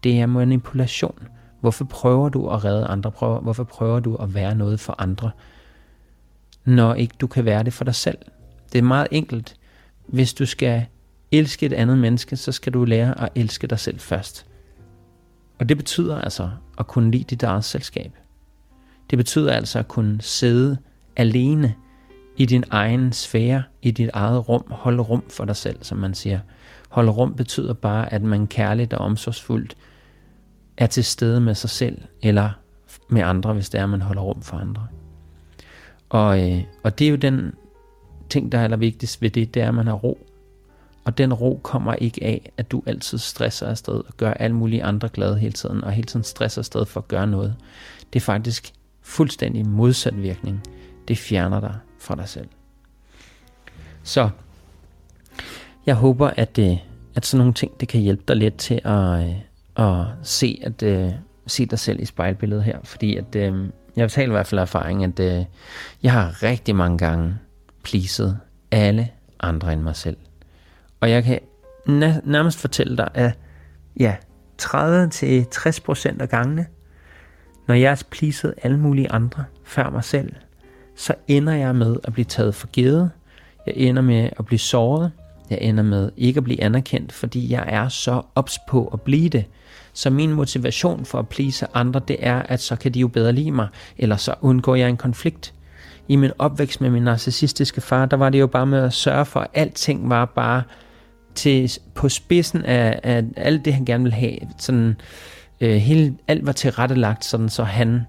Det 0.03 0.19
er 0.19 0.25
manipulation. 0.25 1.27
Hvorfor 1.61 1.85
prøver 1.85 2.29
du 2.29 2.49
at 2.49 2.65
redde 2.65 2.85
andre? 2.85 3.09
Hvorfor 3.41 3.63
prøver 3.63 3.99
du 3.99 4.15
at 4.15 4.33
være 4.33 4.55
noget 4.55 4.79
for 4.79 4.95
andre, 4.97 5.31
når 6.65 6.93
ikke 6.93 7.15
du 7.21 7.27
kan 7.27 7.45
være 7.45 7.63
det 7.63 7.73
for 7.73 7.83
dig 7.83 7.95
selv? 7.95 8.17
Det 8.73 8.79
er 8.79 8.83
meget 8.83 9.07
enkelt. 9.11 9.55
Hvis 10.07 10.33
du 10.33 10.45
skal 10.45 10.85
elske 11.31 11.65
et 11.65 11.73
andet 11.73 11.97
menneske, 11.97 12.35
så 12.35 12.51
skal 12.51 12.73
du 12.73 12.83
lære 12.83 13.21
at 13.21 13.29
elske 13.35 13.67
dig 13.67 13.79
selv 13.79 13.99
først. 13.99 14.45
Og 15.59 15.69
det 15.69 15.77
betyder 15.77 16.21
altså 16.21 16.49
at 16.77 16.87
kunne 16.87 17.11
lide 17.11 17.23
dit 17.23 17.43
eget 17.43 17.63
selskab. 17.63 18.11
Det 19.09 19.17
betyder 19.17 19.53
altså 19.53 19.79
at 19.79 19.87
kunne 19.87 20.21
sidde 20.21 20.77
alene 21.15 21.75
i 22.37 22.45
din 22.45 22.63
egen 22.69 23.13
sfære, 23.13 23.63
i 23.81 23.91
dit 23.91 24.09
eget 24.13 24.49
rum, 24.49 24.63
holde 24.69 25.01
rum 25.01 25.23
for 25.29 25.45
dig 25.45 25.55
selv, 25.55 25.77
som 25.81 25.97
man 25.97 26.13
siger. 26.13 26.39
Holde 26.89 27.11
rum 27.11 27.35
betyder 27.35 27.73
bare, 27.73 28.13
at 28.13 28.21
man 28.21 28.47
kærligt 28.47 28.93
og 28.93 29.05
omsorgsfuldt 29.05 29.77
er 30.77 30.87
til 30.87 31.03
stede 31.03 31.41
med 31.41 31.55
sig 31.55 31.69
selv, 31.69 32.01
eller 32.21 32.49
med 33.09 33.21
andre, 33.21 33.53
hvis 33.53 33.69
det 33.69 33.79
er, 33.79 33.83
at 33.83 33.89
man 33.89 34.01
holder 34.01 34.21
rum 34.21 34.41
for 34.41 34.57
andre. 34.57 34.87
Og, 36.09 36.51
øh, 36.51 36.63
og 36.83 36.99
det 36.99 37.07
er 37.07 37.11
jo 37.11 37.15
den 37.15 37.53
ting, 38.29 38.51
der 38.51 38.57
er 38.57 38.63
allervigtigst 38.63 39.21
ved 39.21 39.29
det, 39.29 39.53
det 39.53 39.61
er, 39.61 39.67
at 39.67 39.73
man 39.73 39.87
har 39.87 39.93
ro. 39.93 40.27
Og 41.05 41.17
den 41.17 41.33
ro 41.33 41.59
kommer 41.63 41.93
ikke 41.93 42.23
af, 42.23 42.51
at 42.57 42.71
du 42.71 42.83
altid 42.85 43.17
stresser 43.17 43.67
afsted 43.67 43.93
og 43.93 44.13
gør 44.17 44.33
alle 44.33 44.55
mulige 44.55 44.83
andre 44.83 45.09
glade 45.09 45.37
hele 45.37 45.53
tiden, 45.53 45.83
og 45.83 45.91
hele 45.91 46.05
tiden 46.05 46.23
stresser 46.23 46.61
afsted 46.61 46.85
for 46.85 46.99
at 46.99 47.07
gøre 47.07 47.27
noget. 47.27 47.55
Det 48.13 48.19
er 48.19 48.23
faktisk 48.23 48.73
fuldstændig 49.01 49.67
modsat 49.67 50.21
virkning. 50.21 50.63
Det 51.07 51.17
fjerner 51.17 51.59
dig 51.59 51.75
fra 51.99 52.15
dig 52.15 52.29
selv. 52.29 52.47
Så 54.03 54.29
jeg 55.85 55.95
håber, 55.95 56.27
at, 56.27 56.55
det, 56.55 56.79
at 57.15 57.25
sådan 57.25 57.37
nogle 57.37 57.53
ting, 57.53 57.79
det 57.79 57.87
kan 57.87 58.01
hjælpe 58.01 58.23
dig 58.27 58.35
lidt 58.35 58.57
til 58.57 58.81
at, 58.83 59.23
øh, 59.23 59.35
at 59.75 60.05
se, 60.23 60.61
at, 60.63 60.83
øh, 60.83 61.11
se 61.47 61.65
dig 61.65 61.79
selv 61.79 62.01
i 62.01 62.05
spejlbilledet 62.05 62.63
her. 62.63 62.79
Fordi 62.83 63.15
at, 63.15 63.35
jeg 63.95 64.11
taler 64.11 64.31
i 64.31 64.35
hvert 64.35 64.47
fald 64.47 64.59
af 64.59 64.63
erfaring, 64.63 65.03
at 65.03 65.47
jeg 66.03 66.11
har 66.11 66.43
rigtig 66.43 66.75
mange 66.75 66.97
gange 66.97 67.35
pleaset 67.85 68.39
alle 68.71 69.09
andre 69.39 69.73
end 69.73 69.81
mig 69.81 69.95
selv. 69.95 70.17
Og 70.99 71.09
jeg 71.09 71.23
kan 71.23 71.39
nærmest 72.23 72.59
fortælle 72.59 72.97
dig, 72.97 73.09
at 73.13 73.31
ja, 73.99 74.15
30-60% 74.61 76.21
af 76.21 76.29
gangene, 76.29 76.65
når 77.67 77.75
jeg 77.75 77.89
har 77.89 78.03
pleaset 78.09 78.53
alle 78.63 78.79
mulige 78.79 79.11
andre 79.11 79.43
før 79.63 79.89
mig 79.89 80.03
selv, 80.03 80.33
så 80.95 81.13
ender 81.27 81.53
jeg 81.53 81.75
med 81.75 81.95
at 82.03 82.13
blive 82.13 82.25
taget 82.25 82.55
for 82.55 82.67
givet. 82.67 83.11
Jeg 83.65 83.73
ender 83.77 84.01
med 84.01 84.29
at 84.39 84.45
blive 84.45 84.59
såret. 84.59 85.11
Jeg 85.49 85.57
ender 85.61 85.83
med 85.83 86.11
ikke 86.17 86.37
at 86.37 86.43
blive 86.43 86.63
anerkendt, 86.63 87.11
fordi 87.11 87.51
jeg 87.51 87.65
er 87.67 87.87
så 87.87 88.21
ops 88.35 88.59
på 88.67 88.87
at 88.93 89.01
blive 89.01 89.29
det. 89.29 89.45
Så 89.93 90.09
min 90.09 90.33
motivation 90.33 91.05
for 91.05 91.19
at 91.19 91.29
please 91.29 91.67
andre, 91.73 92.01
det 92.07 92.17
er, 92.19 92.41
at 92.41 92.61
så 92.61 92.75
kan 92.75 92.93
de 92.93 92.99
jo 92.99 93.07
bedre 93.07 93.31
lide 93.33 93.51
mig, 93.51 93.67
eller 93.97 94.15
så 94.15 94.35
undgår 94.41 94.75
jeg 94.75 94.89
en 94.89 94.97
konflikt. 94.97 95.54
I 96.07 96.15
min 96.15 96.31
opvækst 96.39 96.81
med 96.81 96.89
min 96.89 97.03
narcissistiske 97.03 97.81
far, 97.81 98.05
der 98.05 98.17
var 98.17 98.29
det 98.29 98.39
jo 98.39 98.47
bare 98.47 98.65
med 98.65 98.79
at 98.79 98.93
sørge 98.93 99.25
for, 99.25 99.39
at 99.39 99.47
alting 99.53 100.09
var 100.09 100.25
bare 100.25 100.63
til, 101.35 101.71
på 101.93 102.09
spidsen 102.09 102.65
af, 102.65 102.99
af 103.03 103.23
alt 103.37 103.65
det, 103.65 103.73
han 103.73 103.85
gerne 103.85 104.03
ville 104.03 104.15
have. 104.15 104.37
Sådan, 104.57 104.95
øh, 105.61 105.75
hele, 105.75 106.15
alt 106.27 106.45
var 106.45 106.51
tilrettelagt, 106.51 107.25
sådan, 107.25 107.49
så 107.49 107.63
han 107.63 108.01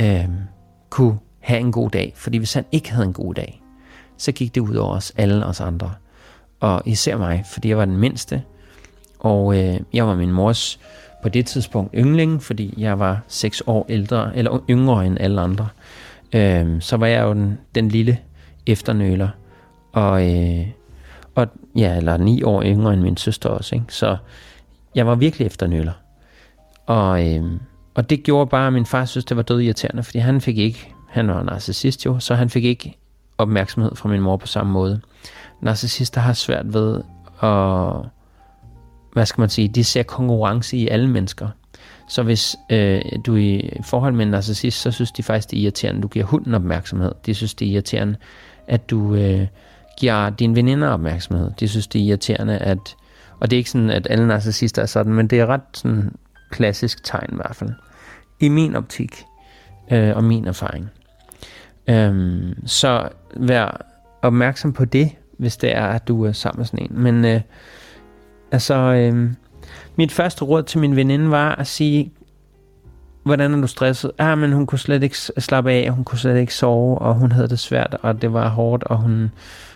øh, 0.00 0.28
kunne 0.90 1.18
have 1.40 1.60
en 1.60 1.72
god 1.72 1.90
dag. 1.90 2.12
Fordi 2.16 2.38
hvis 2.38 2.54
han 2.54 2.64
ikke 2.72 2.92
havde 2.92 3.06
en 3.06 3.12
god 3.12 3.34
dag, 3.34 3.62
så 4.16 4.32
gik 4.32 4.54
det 4.54 4.60
ud 4.60 4.74
over 4.74 4.96
os 4.96 5.12
alle 5.16 5.46
os 5.46 5.60
andre. 5.60 5.90
Og 6.60 6.82
især 6.84 7.16
mig, 7.16 7.44
fordi 7.46 7.68
jeg 7.68 7.78
var 7.78 7.84
den 7.84 7.96
mindste. 7.96 8.42
Og 9.18 9.58
øh, 9.58 9.80
jeg 9.92 10.06
var 10.06 10.14
min 10.14 10.32
mors 10.32 10.80
på 11.22 11.28
det 11.28 11.46
tidspunkt 11.46 11.94
yndling, 11.94 12.42
fordi 12.42 12.74
jeg 12.78 12.98
var 12.98 13.20
6 13.28 13.62
år 13.66 13.86
ældre, 13.88 14.36
eller 14.36 14.64
yngre 14.70 15.06
end 15.06 15.16
alle 15.20 15.40
andre. 15.40 15.68
Øh, 16.34 16.80
så 16.80 16.96
var 16.96 17.06
jeg 17.06 17.22
jo 17.22 17.32
den, 17.32 17.58
den 17.74 17.88
lille 17.88 18.18
efternøler. 18.66 19.28
Og, 19.92 20.34
øh, 20.34 20.66
og 21.34 21.48
ja, 21.76 21.96
eller 21.96 22.16
9 22.16 22.42
år 22.42 22.62
yngre 22.62 22.92
end 22.92 23.02
min 23.02 23.16
søster 23.16 23.48
også. 23.48 23.74
Ikke? 23.74 23.86
Så 23.88 24.16
jeg 24.94 25.06
var 25.06 25.14
virkelig 25.14 25.46
efternøler. 25.46 25.92
Og, 26.86 27.34
øh, 27.34 27.44
og 27.94 28.10
det 28.10 28.22
gjorde 28.22 28.50
bare, 28.50 28.66
at 28.66 28.72
min 28.72 28.86
far 28.86 29.04
synes, 29.04 29.24
det 29.24 29.36
var 29.36 29.42
død 29.42 29.60
irriterende, 29.60 30.02
fordi 30.02 30.18
han 30.18 30.40
fik 30.40 30.58
ikke 30.58 30.94
han 31.10 31.28
var 31.28 31.42
narcissist 31.42 32.06
jo, 32.06 32.18
så 32.18 32.34
han 32.34 32.50
fik 32.50 32.64
ikke 32.64 32.98
opmærksomhed 33.38 33.96
fra 33.96 34.08
min 34.08 34.20
mor 34.20 34.36
på 34.36 34.46
samme 34.46 34.72
måde. 34.72 35.00
Narcissister 35.62 36.20
har 36.20 36.32
svært 36.32 36.74
ved 36.74 37.02
at, 37.42 38.08
hvad 39.12 39.26
skal 39.26 39.42
man 39.42 39.48
sige, 39.48 39.68
de 39.68 39.84
ser 39.84 40.02
konkurrence 40.02 40.76
i 40.76 40.88
alle 40.88 41.08
mennesker. 41.08 41.48
Så 42.10 42.22
hvis 42.22 42.56
øh, 42.70 43.00
du 43.26 43.36
er 43.36 43.40
i 43.40 43.82
forhold 43.84 44.14
med 44.14 44.24
en 44.24 44.30
narcissist, 44.30 44.80
så 44.80 44.90
synes 44.90 45.12
de 45.12 45.22
faktisk, 45.22 45.50
det 45.50 45.58
er 45.58 45.62
irriterende, 45.62 45.98
at 45.98 46.02
du 46.02 46.08
giver 46.08 46.24
hunden 46.24 46.54
opmærksomhed. 46.54 47.12
De 47.26 47.34
synes, 47.34 47.54
det 47.54 47.68
er 47.68 47.72
irriterende, 47.72 48.16
at 48.66 48.90
du 48.90 49.14
øh, 49.14 49.46
giver 49.98 50.30
dine 50.30 50.56
veninder 50.56 50.88
opmærksomhed. 50.88 51.50
De 51.60 51.68
synes, 51.68 51.86
det 51.86 52.00
er 52.00 52.04
irriterende, 52.04 52.58
at... 52.58 52.78
Og 53.40 53.50
det 53.50 53.56
er 53.56 53.58
ikke 53.58 53.70
sådan, 53.70 53.90
at 53.90 54.06
alle 54.10 54.26
narcissister 54.26 54.82
er 54.82 54.86
sådan, 54.86 55.12
men 55.12 55.26
det 55.26 55.40
er 55.40 55.46
ret 55.46 55.60
sådan 55.72 56.12
klassisk 56.50 57.04
tegn 57.04 57.28
i 57.32 57.36
hvert 57.36 57.56
fald. 57.56 57.70
I 58.40 58.48
min 58.48 58.76
optik 58.76 59.24
øh, 59.92 60.16
og 60.16 60.24
min 60.24 60.46
erfaring. 60.46 60.90
Øhm, 61.88 62.66
så 62.66 63.08
vær 63.36 63.86
opmærksom 64.22 64.72
på 64.72 64.84
det, 64.84 65.10
hvis 65.38 65.56
det 65.56 65.76
er, 65.76 65.86
at 65.86 66.08
du 66.08 66.24
er 66.24 66.32
sammen 66.32 66.60
med 66.60 66.66
sådan 66.66 66.86
en. 66.90 67.02
Men 67.02 67.24
øh, 67.24 67.40
altså, 68.52 68.74
øh, 68.74 69.30
mit 70.00 70.12
første 70.12 70.44
råd 70.44 70.62
til 70.62 70.78
min 70.80 70.96
veninde 70.96 71.30
var 71.30 71.54
at 71.54 71.66
sige, 71.66 72.12
hvordan 73.22 73.54
er 73.54 73.60
du 73.60 73.66
stresset? 73.66 74.12
Ah, 74.18 74.38
men 74.38 74.52
hun 74.52 74.66
kunne 74.66 74.78
slet 74.78 75.02
ikke 75.02 75.16
slappe 75.18 75.70
af, 75.70 75.90
hun 75.90 76.04
kunne 76.04 76.18
slet 76.18 76.36
ikke 76.36 76.54
sove, 76.54 76.98
og 76.98 77.14
hun 77.14 77.32
havde 77.32 77.48
det 77.48 77.58
svært, 77.58 77.96
og 78.02 78.22
det 78.22 78.32
var 78.32 78.48
hårdt, 78.48 78.84
og 78.84 78.96
hun 78.96 79.30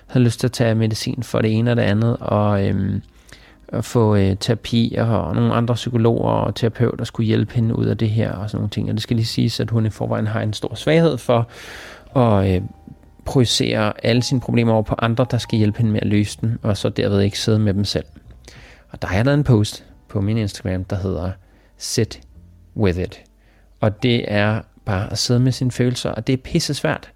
havde 0.07 0.25
lyst 0.25 0.41
til 0.41 0.47
at 0.47 0.53
tage 0.53 0.75
medicin 0.75 1.23
for 1.23 1.41
det 1.41 1.59
ene 1.59 1.71
og 1.71 1.77
det 1.77 1.83
andet, 1.83 2.17
og 2.21 2.69
øhm, 2.69 3.03
at 3.69 3.85
få 3.85 4.17
øh, 4.17 4.37
terapi, 4.41 4.97
og 4.99 5.35
nogle 5.35 5.55
andre 5.55 5.75
psykologer 5.75 6.31
og 6.31 6.55
terapeuter 6.55 7.05
skulle 7.05 7.27
hjælpe 7.27 7.55
hende 7.55 7.79
ud 7.79 7.87
af 7.87 7.99
det 7.99 8.11
her, 8.11 8.33
og 8.33 8.51
sådan 8.51 8.59
nogle 8.59 8.71
ting. 8.71 8.89
Og 8.89 8.95
det 8.95 9.03
skal 9.03 9.17
lige 9.17 9.27
siges, 9.27 9.61
at 9.61 9.71
hun 9.71 9.87
i 9.87 9.91
forvejen 9.91 10.27
har 10.27 10.41
en 10.41 10.53
stor 10.53 10.75
svaghed 10.75 11.19
for 11.19 11.49
at 12.17 12.55
øh, 12.55 12.63
projicere 13.25 13.93
alle 14.07 14.23
sine 14.23 14.41
problemer 14.41 14.73
over 14.73 14.83
på 14.83 14.95
andre, 14.99 15.27
der 15.31 15.39
skal 15.39 15.59
hjælpe 15.59 15.79
hende 15.79 15.93
med 15.93 16.01
at 16.01 16.07
løse 16.07 16.39
dem, 16.41 16.59
og 16.63 16.77
så 16.77 16.89
derved 16.89 17.21
ikke 17.21 17.39
sidde 17.39 17.59
med 17.59 17.75
dem 17.75 17.85
selv. 17.85 18.05
Og 18.91 19.03
der 19.03 19.09
har 19.09 19.17
jeg 19.17 19.25
lavet 19.25 19.39
en 19.39 19.45
post 19.45 19.85
på 20.15 20.21
min 20.21 20.39
Instagram, 20.39 20.85
der 20.85 20.97
hedder 20.97 21.33
Sit 21.77 22.21
With 22.77 22.99
It. 22.99 23.25
Og 23.81 24.03
det 24.03 24.33
er 24.33 24.63
bare 24.85 25.13
at 25.13 25.19
sidde 25.19 25.41
med 25.41 25.53
sine 25.53 25.71
følelser, 25.71 26.11
og 26.11 26.27
det 26.27 26.33
er 26.33 26.37
pisse 26.37 26.75
svært. 26.75 27.13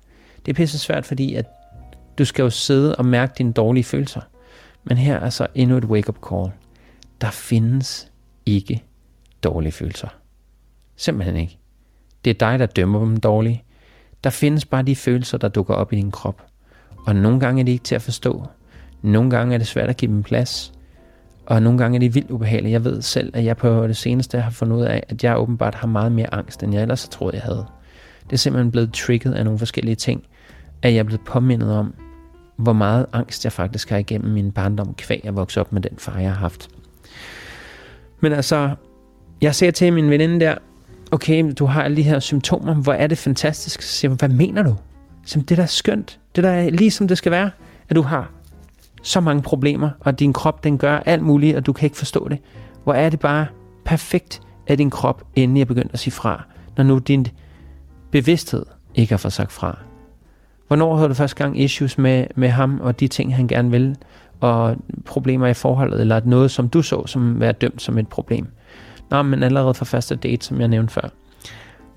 Det 0.46 0.52
er 0.52 0.56
pisse 0.56 0.78
svært, 0.78 1.06
fordi 1.06 1.34
at 1.34 1.46
du 2.18 2.24
skal 2.24 2.42
jo 2.42 2.50
sidde 2.50 2.96
og 2.96 3.06
mærke 3.06 3.32
dine 3.38 3.52
dårlige 3.52 3.84
følelser. 3.84 4.20
Men 4.84 4.96
her 4.96 5.16
er 5.16 5.30
så 5.30 5.46
endnu 5.54 5.76
et 5.76 5.84
wake-up 5.84 6.18
call. 6.30 6.52
Der 7.20 7.30
findes 7.30 8.10
ikke 8.46 8.84
dårlige 9.42 9.72
følelser. 9.72 10.08
Simpelthen 10.96 11.36
ikke. 11.36 11.58
Det 12.24 12.30
er 12.30 12.34
dig, 12.34 12.58
der 12.58 12.66
dømmer 12.66 13.00
dem 13.00 13.16
dårlige. 13.16 13.64
Der 14.24 14.30
findes 14.30 14.64
bare 14.64 14.82
de 14.82 14.96
følelser, 14.96 15.38
der 15.38 15.48
dukker 15.48 15.74
op 15.74 15.92
i 15.92 15.96
din 15.96 16.10
krop. 16.10 16.42
Og 17.06 17.16
nogle 17.16 17.40
gange 17.40 17.60
er 17.60 17.64
det 17.64 17.72
ikke 17.72 17.84
til 17.84 17.94
at 17.94 18.02
forstå. 18.02 18.46
Nogle 19.02 19.30
gange 19.30 19.54
er 19.54 19.58
det 19.58 19.66
svært 19.66 19.88
at 19.88 19.96
give 19.96 20.10
dem 20.10 20.22
plads. 20.22 20.72
Og 21.48 21.62
nogle 21.62 21.78
gange 21.78 21.96
er 21.96 22.00
det 22.00 22.14
vildt 22.14 22.30
ubehageligt. 22.30 22.72
Jeg 22.72 22.84
ved 22.84 23.02
selv, 23.02 23.30
at 23.36 23.44
jeg 23.44 23.56
på 23.56 23.86
det 23.86 23.96
seneste 23.96 24.40
har 24.40 24.50
fundet 24.50 24.76
ud 24.76 24.82
af, 24.82 25.02
at 25.08 25.24
jeg 25.24 25.38
åbenbart 25.38 25.74
har 25.74 25.86
meget 25.86 26.12
mere 26.12 26.34
angst, 26.34 26.62
end 26.62 26.74
jeg 26.74 26.82
ellers 26.82 27.08
troede, 27.08 27.36
jeg 27.36 27.42
havde. 27.42 27.66
Det 28.24 28.32
er 28.32 28.36
simpelthen 28.36 28.70
blevet 28.70 28.92
trigget 28.92 29.34
af 29.34 29.44
nogle 29.44 29.58
forskellige 29.58 29.94
ting, 29.94 30.22
at 30.82 30.92
jeg 30.92 30.98
er 30.98 31.02
blevet 31.02 31.20
påmindet 31.20 31.72
om, 31.72 31.94
hvor 32.56 32.72
meget 32.72 33.06
angst 33.12 33.44
jeg 33.44 33.52
faktisk 33.52 33.90
har 33.90 33.96
igennem 33.96 34.32
min 34.32 34.52
barndom, 34.52 34.94
kvæg 34.94 35.20
at 35.24 35.36
vokse 35.36 35.60
op 35.60 35.72
med 35.72 35.82
den 35.82 35.98
far, 35.98 36.18
jeg 36.18 36.30
har 36.30 36.38
haft. 36.38 36.68
Men 38.20 38.32
altså, 38.32 38.70
jeg 39.40 39.54
ser 39.54 39.70
til 39.70 39.92
min 39.92 40.10
veninde 40.10 40.40
der, 40.40 40.54
okay, 41.10 41.52
du 41.58 41.66
har 41.66 41.82
alle 41.82 41.96
de 41.96 42.02
her 42.02 42.18
symptomer, 42.18 42.74
hvor 42.74 42.92
er 42.92 43.06
det 43.06 43.18
fantastisk. 43.18 43.82
Så 43.82 43.88
siger 43.88 44.14
hvad 44.14 44.28
mener 44.28 44.62
du? 44.62 44.76
Som 45.24 45.42
det 45.42 45.58
er 45.58 45.66
skønt. 45.66 46.18
Det 46.36 46.44
er 46.44 46.60
ligesom 46.60 46.76
lige 46.76 46.90
som 46.90 47.08
det 47.08 47.18
skal 47.18 47.32
være, 47.32 47.50
at 47.88 47.96
du 47.96 48.02
har 48.02 48.30
så 49.02 49.20
mange 49.20 49.42
problemer, 49.42 49.90
og 50.00 50.18
din 50.18 50.32
krop 50.32 50.64
den 50.64 50.78
gør 50.78 50.96
alt 50.96 51.22
muligt, 51.22 51.56
og 51.56 51.66
du 51.66 51.72
kan 51.72 51.86
ikke 51.86 51.96
forstå 51.96 52.28
det. 52.28 52.38
Hvor 52.84 52.92
er 52.92 53.10
det 53.10 53.20
bare 53.20 53.46
perfekt, 53.84 54.40
at 54.66 54.78
din 54.78 54.90
krop 54.90 55.22
endelig 55.36 55.60
er 55.60 55.64
begyndt 55.64 55.92
at 55.92 55.98
sige 55.98 56.12
fra, 56.12 56.44
når 56.76 56.84
nu 56.84 56.98
din 56.98 57.26
bevidsthed 58.10 58.66
ikke 58.94 59.12
har 59.12 59.18
fået 59.18 59.32
sagt 59.32 59.52
fra. 59.52 59.78
Hvornår 60.66 60.96
havde 60.96 61.08
du 61.08 61.14
første 61.14 61.36
gang 61.36 61.60
issues 61.60 61.98
med, 61.98 62.26
med 62.36 62.48
ham 62.48 62.80
og 62.80 63.00
de 63.00 63.08
ting, 63.08 63.36
han 63.36 63.48
gerne 63.48 63.70
vil, 63.70 63.96
og 64.40 64.76
problemer 65.06 65.46
i 65.46 65.54
forholdet, 65.54 66.00
eller 66.00 66.20
noget, 66.24 66.50
som 66.50 66.68
du 66.68 66.82
så 66.82 67.06
som 67.06 67.40
være 67.40 67.52
dømt 67.52 67.82
som 67.82 67.98
et 67.98 68.08
problem? 68.08 68.46
Nå, 69.10 69.22
men 69.22 69.42
allerede 69.42 69.74
fra 69.74 69.84
første 69.84 70.16
date, 70.16 70.46
som 70.46 70.60
jeg 70.60 70.68
nævnte 70.68 70.92
før. 70.92 71.08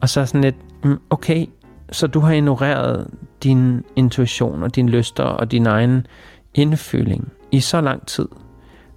Og 0.01 0.09
så 0.09 0.25
sådan 0.25 0.41
lidt, 0.41 0.55
mm, 0.83 0.99
okay, 1.09 1.45
så 1.91 2.07
du 2.07 2.19
har 2.19 2.33
ignoreret 2.33 3.07
din 3.43 3.83
intuition 3.95 4.63
og 4.63 4.75
dine 4.75 4.89
lyster 4.89 5.23
og 5.23 5.51
din 5.51 5.67
egen 5.67 6.07
indføling 6.53 7.31
i 7.51 7.59
så 7.59 7.81
lang 7.81 8.07
tid. 8.07 8.27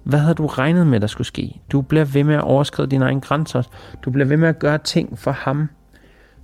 Hvad 0.03 0.19
havde 0.19 0.35
du 0.35 0.45
regnet 0.45 0.87
med, 0.87 0.99
der 0.99 1.07
skulle 1.07 1.27
ske? 1.27 1.61
Du 1.71 1.81
bliver 1.81 2.05
ved 2.05 2.23
med 2.23 2.35
at 2.35 2.41
overskride 2.41 2.87
dine 2.87 3.05
egne 3.05 3.21
grænser. 3.21 3.63
Du 4.05 4.11
bliver 4.11 4.27
ved 4.27 4.37
med 4.37 4.49
at 4.49 4.59
gøre 4.59 4.77
ting 4.77 5.19
for 5.19 5.31
ham, 5.31 5.69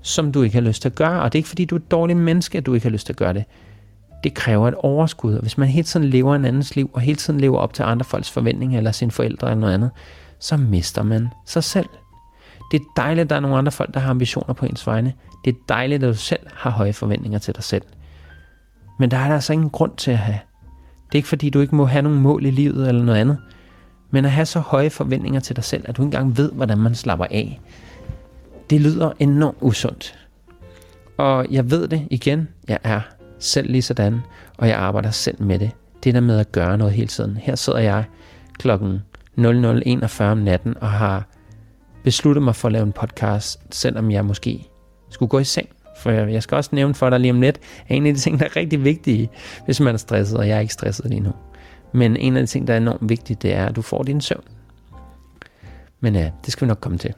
som 0.02 0.32
du 0.32 0.42
ikke 0.42 0.54
har 0.54 0.62
lyst 0.62 0.82
til 0.82 0.90
at 0.90 0.96
gøre. 0.96 1.22
Og 1.22 1.34
det 1.34 1.38
er 1.38 1.40
ikke 1.40 1.50
fordi, 1.50 1.66
du 1.66 1.76
er 1.76 1.80
et 1.80 1.92
dårligt 1.92 2.20
menneske, 2.20 2.58
at 2.58 2.66
du 2.66 2.74
ikke 2.74 2.86
har 2.86 2.92
lyst 2.92 3.06
til 3.06 3.14
at 3.14 3.18
gøre 3.18 3.34
det. 3.34 3.44
Det 4.24 4.34
kræver 4.34 4.68
et 4.68 4.76
overskud. 4.76 5.34
Og 5.34 5.42
hvis 5.42 5.58
man 5.58 5.68
hele 5.68 5.84
tiden 5.84 6.06
lever 6.06 6.36
en 6.36 6.46
andens 6.46 6.76
liv, 6.76 6.90
og 6.94 7.02
hele 7.02 7.16
tiden 7.16 7.40
lever 7.40 7.58
op 7.58 7.74
til 7.74 7.84
andre 7.84 8.04
folks 8.04 8.32
forventninger, 8.32 8.78
eller 8.78 8.92
sine 8.92 9.12
forældre 9.12 9.48
eller 9.48 9.60
noget 9.60 9.74
andet, 9.74 9.92
så 10.40 10.58
mister 10.58 11.04
man 11.04 11.28
sig 11.46 11.64
selv. 11.64 11.90
Det 12.72 12.80
er 12.80 12.86
dejligt, 12.98 13.24
at 13.24 13.30
der 13.30 13.36
er 13.36 13.40
nogle 13.40 13.58
andre 13.58 13.72
folk, 13.72 13.94
der 13.94 14.00
har 14.00 14.10
ambitioner 14.10 14.54
på 14.54 14.66
ens 14.66 14.88
vegne. 14.88 15.14
Det 15.46 15.54
er 15.54 15.58
dejligt, 15.70 16.04
at 16.04 16.08
du 16.08 16.14
selv 16.14 16.48
har 16.54 16.70
høje 16.70 16.94
forventninger 16.94 17.40
til 17.40 17.56
dig 17.56 17.64
selv. 17.64 17.84
Men 19.00 19.12
der 19.12 19.18
er 19.18 19.28
der 19.28 19.36
altså 19.36 19.54
ingen 19.54 19.70
grund 19.70 19.92
til 19.98 20.12
at 20.12 20.18
have. 20.18 20.40
Det 21.12 21.18
er 21.18 21.20
ikke 21.20 21.30
fordi, 21.30 21.50
du 21.50 21.60
ikke 21.60 21.76
må 21.76 21.86
have 21.86 22.02
nogle 22.02 22.20
mål 22.20 22.46
i 22.46 22.52
livet 22.52 22.88
eller 22.88 23.04
noget 23.04 23.20
andet. 23.20 23.38
Men 24.12 24.26
at 24.26 24.32
have 24.32 24.46
så 24.46 24.60
høje 24.60 24.90
forventninger 24.90 25.40
til 25.40 25.56
dig 25.56 25.64
selv, 25.64 25.84
at 25.88 25.98
du 25.98 26.02
ikke 26.02 26.08
engang 26.08 26.38
ved, 26.38 26.52
hvordan 26.52 26.78
man 26.78 26.96
slapper 26.96 27.26
af, 27.32 27.62
det 28.70 28.82
lyder 28.82 29.12
enormt 29.20 29.58
usundt. 29.62 30.20
Og 31.18 31.46
jeg 31.52 31.72
ved 31.72 31.88
det 31.88 32.08
igen, 32.12 32.48
jeg 32.68 32.80
er 32.84 33.02
selv 33.40 33.72
lige 33.72 33.82
sådan, 33.82 34.22
og 34.58 34.68
jeg 34.68 34.78
arbejder 34.78 35.12
selv 35.12 35.44
med 35.44 35.60
det. 35.60 35.72
Det 36.04 36.14
der 36.14 36.20
med 36.20 36.40
at 36.40 36.52
gøre 36.52 36.78
noget 36.78 36.94
hele 36.94 37.08
tiden. 37.08 37.38
Her 37.38 37.56
sidder 37.56 37.80
jeg 37.80 38.04
klokken 38.54 39.02
00.41 39.38 40.24
om 40.24 40.38
natten 40.38 40.76
og 40.82 40.90
har 40.90 41.28
besluttet 42.04 42.44
mig 42.44 42.56
for 42.56 42.68
at 42.68 42.72
lave 42.72 42.84
en 42.84 42.92
podcast, 42.92 43.76
selvom 43.76 44.12
jeg 44.12 44.26
måske 44.26 44.68
skulle 45.10 45.30
gå 45.30 45.40
i 45.40 45.44
seng. 45.44 45.70
For 46.02 46.12
jeg 46.12 46.44
skal 46.44 46.56
også 46.56 46.70
nævne 46.74 46.94
for 46.94 47.10
dig 47.10 47.20
lige 47.20 47.32
om 47.32 47.42
lidt, 47.42 47.60
at 47.88 47.98
en 47.98 48.06
af 48.08 48.14
de 48.14 48.20
ting, 48.20 48.40
der 48.40 48.46
er 48.46 48.56
rigtig 48.56 48.84
vigtige, 48.84 49.30
hvis 49.66 49.80
man 49.80 49.94
er 49.94 49.98
stresset, 49.98 50.38
og 50.38 50.48
jeg 50.48 50.58
er 50.58 50.60
ikke 50.60 50.74
stresset 50.74 51.06
lige 51.06 51.20
nu. 51.20 51.32
Men 51.94 52.18
en 52.18 52.38
af 52.38 52.42
de 52.42 52.48
ting, 52.48 52.68
der 52.68 52.74
er 52.74 52.78
enormt 52.78 53.10
vigtige, 53.10 53.38
det 53.42 53.54
er, 53.54 53.66
at 53.66 53.76
du 53.76 53.82
får 53.82 54.04
din 54.04 54.22
søvn. 54.22 54.44
Men 56.00 56.16
ja, 56.16 56.32
det 56.46 56.54
skal 56.54 56.66
vi 56.66 56.68
nok 56.68 56.80
komme 56.82 56.98
til. 56.98 57.14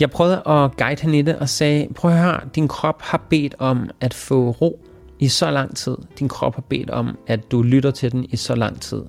Jeg 0.00 0.10
prøvede 0.10 0.42
at 0.46 0.76
guide 0.76 1.02
hende 1.02 1.18
i 1.18 1.22
det 1.22 1.36
og 1.36 1.48
sagde, 1.48 1.88
prøv 1.94 2.10
at 2.10 2.18
høre, 2.18 2.40
din 2.54 2.68
krop 2.68 3.02
har 3.02 3.26
bedt 3.30 3.54
om 3.58 3.90
at 4.00 4.14
få 4.14 4.50
ro 4.50 4.80
i 5.18 5.28
så 5.28 5.50
lang 5.50 5.76
tid. 5.76 5.96
Din 6.18 6.28
krop 6.28 6.54
har 6.54 6.62
bedt 6.62 6.90
om, 6.90 7.18
at 7.26 7.50
du 7.50 7.62
lytter 7.62 7.90
til 7.90 8.12
den 8.12 8.24
i 8.24 8.36
så 8.36 8.54
lang 8.54 8.80
tid. 8.80 9.02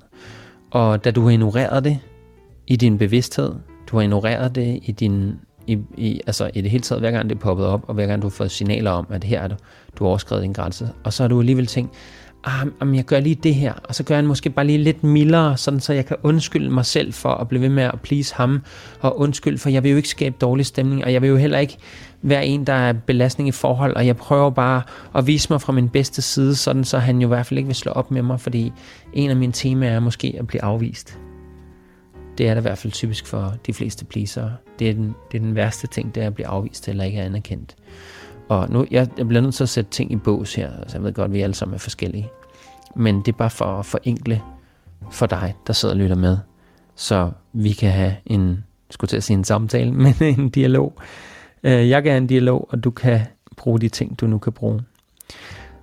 Og 0.70 1.04
da 1.04 1.10
du 1.10 1.22
har 1.22 1.30
ignoreret 1.30 1.84
det 1.84 1.98
i 2.66 2.76
din 2.76 2.98
bevidsthed, 2.98 3.54
du 3.90 3.96
har 3.96 4.02
ignoreret 4.02 4.54
det 4.54 4.80
i 4.82 4.92
din 4.92 5.34
i, 5.68 5.78
i, 5.96 6.20
altså 6.26 6.50
i 6.54 6.60
det 6.60 6.70
hele 6.70 6.82
taget, 6.82 7.02
hver 7.02 7.10
gang 7.10 7.30
det 7.30 7.36
er 7.36 7.40
poppet 7.40 7.66
op, 7.66 7.84
og 7.88 7.94
hver 7.94 8.06
gang 8.06 8.22
du 8.22 8.26
har 8.26 8.30
fået 8.30 8.50
signaler 8.50 8.90
om, 8.90 9.06
at 9.10 9.24
her 9.24 9.40
er 9.40 9.48
du, 9.48 9.54
du 9.98 10.04
har 10.04 10.08
overskrevet 10.08 10.42
din 10.42 10.52
grænse, 10.52 10.90
og 11.04 11.12
så 11.12 11.22
har 11.22 11.28
du 11.28 11.40
alligevel 11.40 11.66
tænkt, 11.66 11.92
ah, 12.44 12.66
jamen, 12.80 12.94
jeg 12.94 13.04
gør 13.04 13.20
lige 13.20 13.34
det 13.34 13.54
her, 13.54 13.72
og 13.72 13.94
så 13.94 14.04
gør 14.04 14.14
jeg 14.14 14.24
måske 14.24 14.50
bare 14.50 14.66
lige 14.66 14.78
lidt 14.78 15.04
mildere, 15.04 15.56
sådan 15.56 15.80
så 15.80 15.92
jeg 15.92 16.06
kan 16.06 16.16
undskylde 16.22 16.70
mig 16.70 16.86
selv 16.86 17.12
for 17.12 17.28
at 17.28 17.48
blive 17.48 17.62
ved 17.62 17.68
med 17.68 17.82
at 17.82 18.00
please 18.00 18.34
ham, 18.34 18.62
og 19.00 19.18
undskylde, 19.20 19.58
for 19.58 19.68
jeg 19.68 19.82
vil 19.82 19.90
jo 19.90 19.96
ikke 19.96 20.08
skabe 20.08 20.36
dårlig 20.40 20.66
stemning, 20.66 21.04
og 21.04 21.12
jeg 21.12 21.22
vil 21.22 21.28
jo 21.28 21.36
heller 21.36 21.58
ikke 21.58 21.76
være 22.22 22.46
en, 22.46 22.64
der 22.64 22.72
er 22.72 22.92
belastning 22.92 23.48
i 23.48 23.52
forhold, 23.52 23.96
og 23.96 24.06
jeg 24.06 24.16
prøver 24.16 24.50
bare 24.50 24.82
at 25.14 25.26
vise 25.26 25.46
mig 25.50 25.60
fra 25.60 25.72
min 25.72 25.88
bedste 25.88 26.22
side, 26.22 26.56
sådan 26.56 26.84
så 26.84 26.98
han 26.98 27.20
jo 27.20 27.26
i 27.26 27.28
hvert 27.28 27.46
fald 27.46 27.58
ikke 27.58 27.68
vil 27.68 27.76
slå 27.76 27.92
op 27.92 28.10
med 28.10 28.22
mig, 28.22 28.40
fordi 28.40 28.72
en 29.12 29.30
af 29.30 29.36
mine 29.36 29.52
temaer 29.52 29.90
er 29.90 30.00
måske 30.00 30.36
at 30.38 30.46
blive 30.46 30.62
afvist. 30.62 31.18
Det 32.38 32.48
er 32.48 32.54
da 32.54 32.60
i 32.60 32.62
hvert 32.62 32.78
fald 32.78 32.92
typisk 32.92 33.26
for 33.26 33.54
de 33.66 33.72
fleste 33.72 34.04
pleasere. 34.04 34.52
Det 34.78 34.90
er 34.90 34.94
den, 34.94 35.14
det 35.32 35.38
er 35.38 35.42
den 35.42 35.54
værste 35.54 35.86
ting, 35.86 36.14
det 36.14 36.22
er 36.22 36.26
at 36.26 36.34
blive 36.34 36.46
afvist 36.46 36.88
eller 36.88 37.04
ikke 37.04 37.18
er 37.18 37.24
anerkendt. 37.24 37.76
Og 38.48 38.70
nu, 38.70 38.86
jeg, 38.90 39.08
jeg 39.18 39.28
bliver 39.28 39.40
nødt 39.40 39.54
til 39.54 39.62
at 39.62 39.68
sætte 39.68 39.90
ting 39.90 40.12
i 40.12 40.16
bås 40.16 40.54
her, 40.54 40.70
så 40.86 40.96
jeg 40.96 41.04
ved 41.04 41.12
godt, 41.12 41.24
at 41.24 41.32
vi 41.32 41.40
alle 41.40 41.54
sammen 41.54 41.74
er 41.74 41.78
forskellige. 41.78 42.28
Men 42.96 43.18
det 43.18 43.28
er 43.28 43.36
bare 43.36 43.50
for 43.50 43.64
at 43.64 43.86
forenkle 43.86 44.42
for 45.10 45.26
dig, 45.26 45.54
der 45.66 45.72
sidder 45.72 45.94
og 45.94 45.98
lytter 45.98 46.16
med, 46.16 46.38
så 46.94 47.30
vi 47.52 47.72
kan 47.72 47.90
have 47.90 48.16
en, 48.26 48.64
skulle 48.90 49.08
til 49.08 49.16
at 49.16 49.24
sige 49.24 49.36
en 49.36 49.44
samtale, 49.44 49.92
men 50.04 50.14
en 50.20 50.48
dialog. 50.48 50.94
Øh, 51.64 51.88
jeg 51.88 52.02
kan 52.02 52.12
have 52.12 52.18
en 52.18 52.26
dialog, 52.26 52.68
og 52.70 52.84
du 52.84 52.90
kan 52.90 53.20
bruge 53.56 53.80
de 53.80 53.88
ting, 53.88 54.20
du 54.20 54.26
nu 54.26 54.38
kan 54.38 54.52
bruge. 54.52 54.80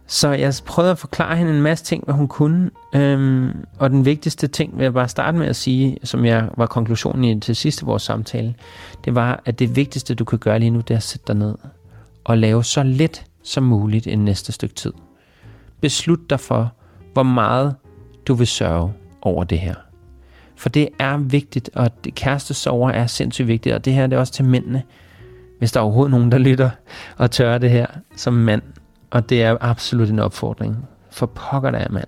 Så 0.08 0.30
jeg 0.30 0.54
prøvede 0.66 0.92
at 0.92 0.98
forklare 0.98 1.38
hende 1.38 1.54
en 1.54 1.62
masse 1.62 1.86
ting, 1.86 2.04
hvad 2.06 2.16
hun 2.16 2.28
kunne. 2.28 2.72
Øhm, 2.96 3.66
og 3.80 3.90
den 3.90 4.06
vigtigste 4.06 4.48
ting 4.48 4.78
vil 4.78 4.84
jeg 4.84 4.94
bare 4.94 5.08
starte 5.08 5.38
med 5.38 5.48
at 5.48 5.56
sige, 5.56 5.98
som 6.04 6.26
jeg 6.26 6.50
var 6.58 6.66
konklusionen 6.66 7.24
i 7.24 7.40
til 7.40 7.56
sidste 7.56 7.86
vores 7.86 8.04
samtale, 8.04 8.56
det 9.06 9.16
var, 9.16 9.42
at 9.46 9.60
det 9.60 9.76
vigtigste, 9.76 10.16
du 10.16 10.26
kan 10.26 10.40
gøre 10.40 10.60
lige 10.60 10.70
nu, 10.70 10.80
det 10.80 10.92
er 10.92 10.98
at 10.98 11.04
sætte 11.04 11.24
dig 11.28 11.36
ned 11.36 11.56
og 12.24 12.38
lave 12.38 12.64
så 12.64 12.84
lidt 12.84 13.26
som 13.44 13.64
muligt 13.64 14.06
i 14.06 14.16
næste 14.16 14.52
stykke 14.52 14.76
tid. 14.76 14.94
Beslut 15.82 16.30
dig 16.30 16.40
for, 16.40 16.74
hvor 17.14 17.24
meget 17.24 17.76
du 18.28 18.34
vil 18.34 18.48
sørge 18.48 18.94
over 19.22 19.44
det 19.44 19.60
her. 19.60 19.76
For 20.56 20.70
det 20.70 20.90
er 21.00 21.18
vigtigt, 21.18 21.70
og 21.74 21.92
kærestesover 22.16 22.90
er 22.90 23.08
sindssygt 23.08 23.48
vigtigt, 23.48 23.76
og 23.76 23.86
det 23.86 23.94
her 23.94 24.08
det 24.08 24.16
er 24.16 24.20
også 24.20 24.34
til 24.34 24.46
mændene. 24.46 24.84
Hvis 25.60 25.72
der 25.72 25.80
er 25.80 25.84
overhovedet 25.84 26.12
nogen, 26.12 26.32
der 26.32 26.38
lytter 26.38 26.70
og 27.18 27.32
tør 27.32 27.58
det 27.58 27.70
her 27.70 27.88
som 28.16 28.34
mand, 28.34 28.62
og 29.12 29.30
det 29.30 29.44
er 29.44 29.58
absolut 29.62 30.10
en 30.10 30.20
opfordring. 30.20 30.88
For 31.12 31.26
pokker 31.26 31.72
dig, 31.72 31.88
mand. 31.90 32.08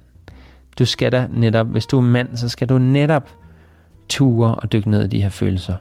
Du 0.80 0.86
skal 0.86 1.12
da 1.12 1.28
netop, 1.32 1.68
hvis 1.68 1.86
du 1.86 1.98
er 1.98 2.02
mand, 2.02 2.38
så 2.38 2.50
skal 2.50 2.70
du 2.70 2.78
netop 2.78 3.30
ture 4.10 4.56
og 4.56 4.72
dykke 4.72 4.90
ned 4.90 5.04
i 5.04 5.08
de 5.08 5.22
her 5.22 5.30
følelser. 5.30 5.76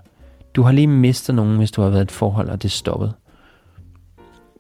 Du 0.55 0.63
har 0.63 0.73
lige 0.73 0.87
mistet 0.87 1.35
nogen, 1.35 1.57
hvis 1.57 1.71
du 1.71 1.83
har 1.83 1.89
været 1.89 2.01
i 2.01 2.03
et 2.03 2.11
forhold, 2.11 2.49
og 2.49 2.63
det 2.63 2.69
er 2.69 2.73
stoppet. 2.73 3.15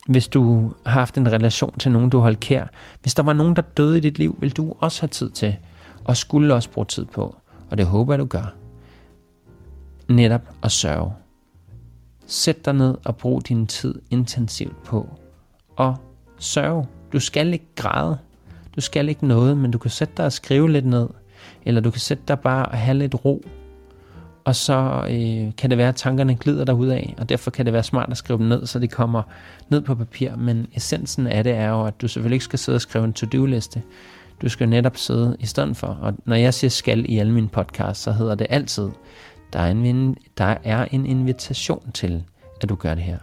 Hvis 0.09 0.29
du 0.29 0.73
har 0.87 0.92
haft 0.92 1.19
en 1.19 1.33
relation 1.33 1.79
til 1.79 1.92
nogen, 1.92 2.11
du 2.11 2.16
har 2.16 2.23
holdt 2.23 2.40
kær. 2.40 2.66
Hvis 3.03 3.14
der 3.14 3.23
var 3.23 3.33
nogen, 3.33 3.57
der 3.57 3.62
døde 3.62 3.97
i 3.97 4.01
dit 4.01 4.19
liv, 4.19 4.37
vil 4.40 4.57
du 4.57 4.75
også 4.81 5.03
have 5.03 5.09
tid 5.09 5.31
til, 5.31 5.57
og 6.05 6.16
skulle 6.16 6.55
også 6.55 6.71
bruge 6.71 6.85
tid 6.85 7.05
på. 7.05 7.37
Og 7.71 7.79
det 7.79 7.87
håber 7.87 8.12
jeg, 8.12 8.19
du 8.19 8.25
gør. 8.25 8.55
Netop 10.09 10.42
at 10.62 10.73
sørge. 10.73 11.12
Sæt 12.27 12.64
dig 12.64 12.75
ned 12.75 12.95
og 13.05 13.16
brug 13.16 13.49
din 13.49 13.66
tid 13.66 13.95
intensivt 14.11 14.83
på 14.83 15.09
at 15.79 15.95
sørge. 16.38 16.87
Du 17.12 17.20
skal 17.20 17.53
ikke 17.53 17.68
græde. 17.77 18.18
Du 18.77 18.81
skal 18.81 19.09
ikke 19.09 19.27
noget, 19.27 19.57
men 19.57 19.70
du 19.70 19.79
kan 19.79 19.90
sætte 19.90 20.14
dig 20.16 20.25
og 20.25 20.33
skrive 20.33 20.72
lidt 20.72 20.87
ned. 20.87 21.09
Eller 21.64 21.81
du 21.81 21.90
kan 21.90 22.01
sætte 22.01 22.22
dig 22.29 22.40
bare 22.40 22.66
og 22.66 22.79
have 22.79 22.99
lidt 22.99 23.25
ro. 23.25 23.44
Og 24.44 24.57
så 24.57 25.07
øh, 25.11 25.57
kan 25.57 25.70
det 25.70 25.79
være, 25.79 25.88
at 25.88 25.96
tankerne 25.96 26.37
glider 26.37 26.64
derud 26.64 26.88
af, 26.88 27.14
og 27.18 27.29
derfor 27.29 27.51
kan 27.51 27.66
det 27.66 27.72
være 27.72 27.83
smart 27.83 28.11
at 28.11 28.16
skrive 28.16 28.38
dem 28.38 28.46
ned, 28.46 28.66
så 28.66 28.79
de 28.79 28.88
kommer 28.88 29.22
ned 29.68 29.81
på 29.81 29.94
papir. 29.94 30.37
Men 30.37 30.66
essensen 30.75 31.27
af 31.27 31.44
det 31.44 31.53
er 31.53 31.68
jo, 31.68 31.87
at 31.87 32.01
du 32.01 32.09
selvfølgelig 32.09 32.35
ikke 32.35 32.44
skal 32.44 32.59
sidde 32.59 32.77
og 32.77 32.81
skrive 32.81 33.05
en 33.05 33.12
to-do-liste. 33.12 33.83
Du 34.42 34.49
skal 34.49 34.68
netop 34.68 34.96
sidde 34.96 35.37
i 35.40 35.46
stedet 35.46 35.77
for. 35.77 35.87
Og 35.87 36.14
når 36.25 36.37
jeg 36.37 36.55
siger 36.55 36.70
skal 36.70 37.11
i 37.11 37.18
alle 37.18 37.33
mine 37.33 37.49
podcasts, 37.49 38.03
så 38.03 38.12
hedder 38.12 38.35
det 38.35 38.46
altid, 38.51 38.88
der 39.53 39.59
er 39.59 39.70
en, 39.70 40.16
der 40.38 40.57
er 40.64 40.85
en 40.90 41.07
invitation 41.07 41.90
til, 41.94 42.25
at 42.62 42.68
du 42.68 42.75
gør 42.75 42.94
det 42.94 43.05
her. 43.05 43.18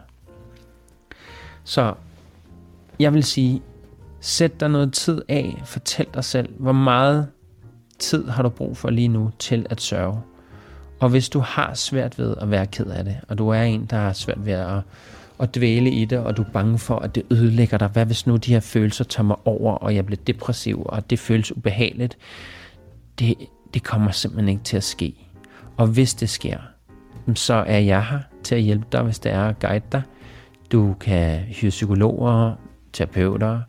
Så 1.63 1.93
jeg 3.04 3.13
vil 3.13 3.24
sige, 3.24 3.62
sæt 4.20 4.60
dig 4.60 4.70
noget 4.70 4.94
tid 4.94 5.22
af, 5.30 5.62
fortæl 5.66 6.06
dig 6.13 6.24
selv, 6.24 6.50
hvor 6.60 6.72
meget 6.72 7.28
tid 8.00 8.28
har 8.28 8.44
du 8.44 8.50
brug 8.50 8.78
for 8.78 8.89
lige 8.89 9.08
nu 9.08 9.32
til 9.39 9.66
at 9.70 9.82
sørge. 9.82 10.22
Og 11.00 11.10
hvis 11.10 11.30
du 11.30 11.39
har 11.39 11.74
svært 11.74 12.20
ved 12.20 12.36
at 12.42 12.52
være 12.52 12.66
ked 12.68 12.86
af 12.86 13.04
det, 13.04 13.18
og 13.28 13.38
du 13.38 13.50
er 13.50 13.62
en, 13.62 13.86
der 13.86 13.98
har 13.98 14.13
svært 14.13 14.46
ved 14.46 14.54
at, 14.54 14.82
at 15.39 15.56
dvæle 15.56 15.92
i 15.92 16.06
det, 16.06 16.20
og 16.20 16.38
du 16.38 16.42
er 16.42 16.50
bange 16.54 16.80
for, 16.80 16.96
at 17.00 17.16
det 17.16 17.24
ødelægger 17.32 17.78
dig, 17.78 17.88
hvad 17.88 18.06
hvis 18.06 18.28
nu 18.28 18.36
de 18.36 18.54
her 18.54 18.60
følelser 18.60 19.04
tager 19.04 19.28
mig 19.28 19.36
over, 19.46 19.74
og 19.74 19.96
jeg 19.96 20.06
bliver 20.06 20.22
depressiv, 20.28 20.84
og 20.86 21.10
det 21.10 21.20
føles 21.20 21.58
ubehageligt, 21.58 22.18
det, 23.20 23.36
det 23.74 23.84
kommer 23.84 24.12
simpelthen 24.12 24.50
ikke 24.50 24.63
til 24.63 24.78
at 24.78 24.84
ske. 24.84 25.16
Og 25.78 25.88
hvis 25.88 26.13
det 26.13 26.30
sker, 26.30 26.58
så 27.36 27.54
er 27.54 27.80
jeg 27.80 28.06
her 28.06 28.20
til 28.44 28.56
at 28.56 28.62
hjælpe 28.62 28.86
dig, 28.92 29.02
hvis 29.02 29.20
det 29.20 29.32
er 29.32 29.44
at 29.44 29.60
guide 29.60 29.86
dig. 29.92 30.02
Du 30.72 30.96
kan 31.00 31.39
hyre 31.39 31.70
psykologer, 31.70 32.56
terapeuter, 32.93 33.62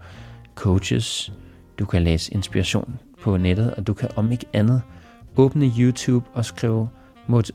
coaches. 0.54 1.32
Du 1.78 1.84
kan 1.84 2.02
læse 2.02 2.34
inspiration 2.34 2.98
på 3.22 3.36
nettet, 3.36 3.74
og 3.74 3.86
du 3.86 3.94
kan 3.94 4.08
om 4.16 4.32
ikke 4.32 4.46
andet 4.52 4.82
åbne 5.36 5.72
YouTube 5.78 6.26
og 6.34 6.44
skrive 6.44 6.88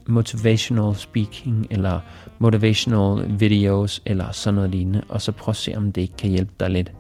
motivational 0.08 0.96
speaking, 0.96 1.68
eller 1.72 2.00
motivational 2.40 3.40
videos, 3.40 4.02
eller 4.06 4.32
sådan 4.32 4.56
noget 4.56 4.70
lignende, 4.70 5.04
og 5.10 5.22
så 5.22 5.32
prøv 5.32 5.52
at 5.52 5.56
se, 5.56 5.76
om 5.76 5.92
det 5.92 6.02
ikke 6.02 6.18
kan 6.18 6.30
hjælpe 6.30 6.52
dig 6.60 6.70
lidt. 6.70 6.92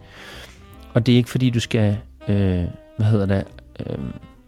Og 0.93 1.05
det 1.05 1.11
er 1.11 1.17
ikke 1.17 1.29
fordi, 1.29 1.49
du 1.49 1.59
skal, 1.59 1.97
øh, 2.27 2.63
hvad 2.97 3.05
hedder 3.05 3.25
det, 3.25 3.43
øh, 3.79 3.97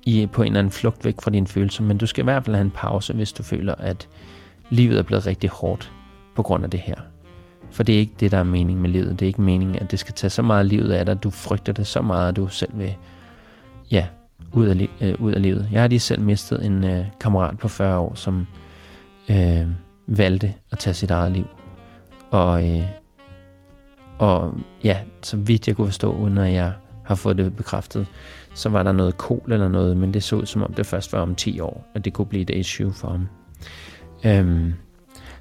i, 0.05 0.27
på 0.27 0.41
en 0.41 0.47
eller 0.47 0.60
anden 0.60 0.71
flugt 0.71 1.05
væk 1.05 1.21
fra 1.21 1.31
dine 1.31 1.47
følelser, 1.47 1.84
men 1.84 1.97
du 1.97 2.05
skal 2.05 2.21
i 2.21 2.23
hvert 2.23 2.45
fald 2.45 2.55
have 2.55 2.65
en 2.65 2.71
pause, 2.71 3.13
hvis 3.13 3.34
du 3.34 3.43
føler, 3.43 3.75
at 3.75 4.07
livet 4.69 4.99
er 4.99 5.03
blevet 5.03 5.27
rigtig 5.27 5.49
hårdt 5.49 5.91
på 6.36 6.43
grund 6.43 6.63
af 6.63 6.69
det 6.69 6.79
her. 6.79 6.95
For 7.71 7.84
det 7.84 7.95
er 7.95 7.99
ikke 7.99 8.13
det, 8.19 8.31
der 8.31 8.38
er 8.38 8.43
mening 8.43 8.81
med 8.81 8.89
livet. 8.89 9.19
Det 9.19 9.21
er 9.21 9.27
ikke 9.27 9.41
meningen, 9.41 9.75
at 9.75 9.91
det 9.91 9.99
skal 9.99 10.13
tage 10.13 10.29
så 10.31 10.41
meget 10.41 10.65
livet 10.65 10.91
af 10.91 11.05
dig, 11.05 11.12
at 11.12 11.23
du 11.23 11.29
frygter 11.29 11.73
det 11.73 11.88
så 11.88 12.01
meget, 12.01 12.29
at 12.29 12.36
du 12.36 12.47
selv 12.47 12.71
vil, 12.77 12.95
ja, 13.91 14.05
ud 14.53 14.65
af, 14.67 14.75
li- 14.75 15.05
øh, 15.05 15.15
ud 15.21 15.31
af 15.31 15.41
livet. 15.41 15.69
Jeg 15.71 15.81
har 15.81 15.88
lige 15.88 15.99
selv 15.99 16.21
mistet 16.21 16.65
en 16.65 16.84
øh, 16.84 17.05
kammerat 17.19 17.57
på 17.57 17.67
40 17.67 17.97
år, 17.99 18.15
som 18.15 18.47
øh, 19.29 19.67
valgte 20.07 20.53
at 20.71 20.79
tage 20.79 20.93
sit 20.93 21.12
eget 21.12 21.31
liv. 21.31 21.45
Og, 22.31 22.69
øh, 22.69 22.86
og 24.19 24.53
ja, 24.84 24.97
så 25.23 25.38
vidt 25.38 25.67
jeg 25.67 25.75
kunne 25.75 25.88
forstå, 25.88 26.13
uden 26.15 26.38
at 26.38 26.53
jeg 26.53 26.73
har 27.05 27.15
fået 27.15 27.38
det 27.38 27.55
bekræftet, 27.55 28.07
så 28.53 28.69
var 28.69 28.84
der 28.84 28.91
noget 28.91 29.17
kol 29.17 29.51
eller 29.51 29.67
noget, 29.67 29.97
men 29.97 30.13
det 30.13 30.23
så 30.23 30.36
ud 30.36 30.45
som 30.45 30.63
om 30.63 30.73
det 30.73 30.86
først 30.86 31.13
var 31.13 31.19
om 31.19 31.36
10 31.36 31.60
år, 31.60 31.88
at 31.95 32.05
det 32.05 32.13
kunne 32.13 32.25
blive 32.25 32.41
et 32.41 32.49
issue 32.49 32.93
for 32.93 33.10
ham. 33.10 33.27
Øhm, 34.25 34.73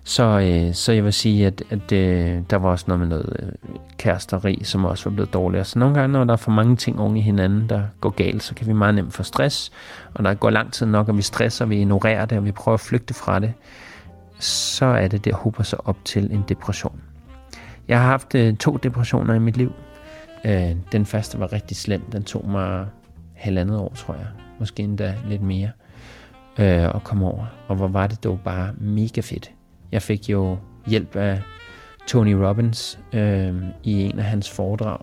så, 0.05 0.23
øh, 0.23 0.75
så 0.75 0.93
jeg 0.93 1.05
vil 1.05 1.13
sige, 1.13 1.47
at, 1.47 1.63
at 1.71 1.93
øh, 1.93 2.43
der 2.51 2.57
var 2.57 2.71
også 2.71 2.85
noget 2.89 3.01
med 3.01 3.09
noget 3.09 3.37
øh, 3.39 3.75
kæresteri, 3.99 4.61
som 4.65 4.85
også 4.85 5.11
var 5.11 5.15
blevet 5.15 5.33
dårligere. 5.33 5.65
Så 5.65 5.79
nogle 5.79 5.95
gange, 5.95 6.13
når 6.13 6.25
der 6.25 6.33
er 6.33 6.37
for 6.37 6.51
mange 6.51 6.77
ting 6.77 7.01
oven 7.01 7.17
i 7.17 7.21
hinanden, 7.21 7.69
der 7.69 7.83
går 8.01 8.11
galt, 8.11 8.43
så 8.43 8.55
kan 8.55 8.67
vi 8.67 8.73
meget 8.73 8.95
nemt 8.95 9.15
få 9.15 9.23
stress. 9.23 9.73
Og 10.15 10.23
når 10.23 10.31
det 10.31 10.41
går 10.41 10.51
lang 10.51 10.73
tid 10.73 10.87
nok, 10.87 11.09
og 11.09 11.17
vi 11.17 11.23
stresser, 11.23 11.67
vi 11.67 11.77
ignorerer 11.77 12.27
det, 12.27 12.39
og 12.39 12.45
vi 12.45 12.53
prøver 12.53 12.75
at 12.75 12.81
flygte 12.81 13.15
fra 13.15 13.39
det, 13.39 13.53
så 14.39 14.87
er 14.87 15.09
det, 15.09 15.25
der 15.25 15.35
hober 15.35 15.63
sig 15.63 15.87
op 15.87 15.97
til 16.05 16.33
en 16.33 16.45
depression. 16.49 17.01
Jeg 17.89 18.01
har 18.01 18.07
haft 18.07 18.35
øh, 18.35 18.57
to 18.57 18.77
depressioner 18.77 19.35
i 19.35 19.39
mit 19.39 19.57
liv. 19.57 19.73
Øh, 20.45 20.77
den 20.93 21.07
første 21.07 21.41
var 21.41 21.53
rigtig 21.53 21.77
slem. 21.77 22.01
Den 22.01 22.25
tog 22.25 22.49
mig 22.49 22.87
halvandet 23.35 23.79
år, 23.79 23.93
tror 23.97 24.15
jeg. 24.15 24.27
Måske 24.59 24.83
endda 24.83 25.15
lidt 25.29 25.43
mere 25.43 25.71
øh, 26.59 26.95
at 26.95 27.05
komme 27.05 27.27
over. 27.27 27.47
Og 27.69 27.77
hvor 27.77 27.89
var 27.89 28.07
det 28.07 28.25
dog 28.25 28.41
bare 28.45 28.71
mega 28.79 29.21
fedt. 29.21 29.51
Jeg 29.93 30.03
fik 30.03 30.31
jo 30.31 30.59
hjælp 30.87 31.17
af 31.17 31.43
Tony 32.07 32.33
Robbins 32.33 32.99
øh, 33.13 33.55
i 33.83 34.03
en 34.03 34.19
af 34.19 34.25
hans 34.25 34.51
foredrag, 34.51 34.99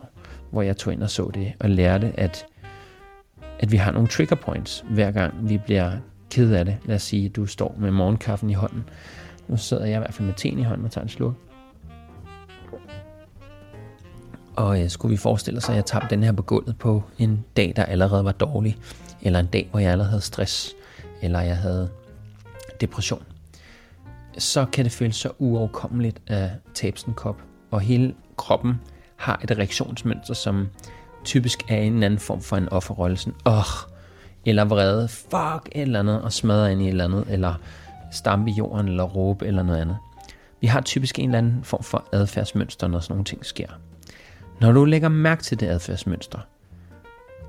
hvor 0.52 0.62
jeg 0.62 0.78
tog 0.78 0.94
ind 0.94 1.04
og 1.04 1.10
så 1.10 1.32
det 1.34 1.54
og 1.60 1.70
lærte, 1.70 2.14
at, 2.18 2.46
at 3.60 3.72
vi 3.72 3.78
har 3.78 3.92
nogle 3.92 4.08
trigger 4.08 4.36
points, 4.36 4.86
hver 4.90 5.12
gang 5.12 5.50
vi 5.50 5.58
bliver 5.58 5.92
ked 6.32 6.54
af 6.54 6.66
det. 6.66 6.78
Lad 6.86 6.96
os 6.96 7.02
sige, 7.02 7.26
at 7.26 7.36
du 7.36 7.46
står 7.46 7.76
med 7.80 7.92
morgenkaffen 7.92 8.50
i 8.50 8.54
hånden. 8.54 8.84
Nu 9.48 9.58
sidder 9.58 9.86
jeg 9.86 9.96
i 9.96 10.00
hvert 10.00 10.14
fald 10.14 10.26
med 10.28 10.36
teen 10.36 10.60
i 10.60 10.64
hånden 10.64 10.86
og 10.86 10.92
tager 10.92 11.04
en 11.04 11.10
slurk. 11.10 11.34
Og 14.56 14.84
øh, 14.84 14.90
skulle 14.90 15.12
vi 15.12 15.18
forestille 15.18 15.58
os, 15.58 15.70
at 15.70 15.76
jeg 15.76 15.86
tabte 15.86 16.10
den 16.10 16.24
her 16.24 16.32
på 16.32 16.44
gulvet 16.44 16.78
på 16.80 17.04
en 17.18 17.46
dag, 17.58 17.74
der 17.76 17.86
allerede 17.86 18.26
var 18.26 18.32
dårlig, 18.32 18.78
eller 19.22 19.40
en 19.40 19.46
dag, 19.46 19.68
hvor 19.72 19.80
jeg 19.80 19.92
allerede 19.92 20.10
havde 20.10 20.22
stress, 20.22 20.74
eller 21.22 21.42
jeg 21.42 21.58
havde 21.58 21.90
depression, 22.82 23.24
så 24.38 24.66
kan 24.66 24.86
det 24.86 24.92
føles 24.92 25.16
så 25.16 25.32
uoverkommeligt 25.40 26.22
at 26.28 26.50
tabe 26.74 27.00
sådan 27.00 27.12
en 27.12 27.16
kop. 27.16 27.42
Og 27.72 27.82
hele 27.82 28.16
kroppen 28.38 28.82
har 29.16 29.40
et 29.44 29.58
reaktionsmønster, 29.58 30.34
som 30.34 30.68
typisk 31.24 31.64
er 31.68 31.78
en 31.78 32.04
anden 32.04 32.20
form 32.20 32.42
for 32.42 32.58
en 32.58 32.70
offerrolle. 32.70 33.18
Sådan, 33.18 33.34
åh, 33.46 33.92
eller 34.46 34.66
vrede, 34.66 35.08
fuck, 35.08 35.70
et 35.72 35.82
eller 35.82 36.00
andet, 36.00 36.22
og 36.22 36.34
smadre 36.34 36.72
ind 36.72 36.82
i 36.82 36.84
et 36.84 36.90
eller 36.90 37.06
andet, 37.06 37.26
eller 37.30 37.54
stampe 38.12 38.52
i 38.52 38.54
jorden, 38.54 38.88
eller 38.88 39.04
råbe, 39.04 39.48
eller 39.48 39.64
noget 39.64 39.82
andet. 39.82 39.98
Vi 40.62 40.68
har 40.68 40.82
typisk 40.82 41.20
en 41.20 41.26
eller 41.26 41.38
anden 41.38 41.64
form 41.64 41.84
for 41.84 42.08
adfærdsmønster, 42.12 42.88
når 42.88 43.00
sådan 43.00 43.14
nogle 43.14 43.26
ting 43.26 43.46
sker. 43.46 43.68
Når 44.62 44.72
du 44.72 44.86
lægger 44.86 45.10
mærke 45.10 45.44
til 45.44 45.60
det 45.60 45.68
adfærdsmønster, 45.68 46.40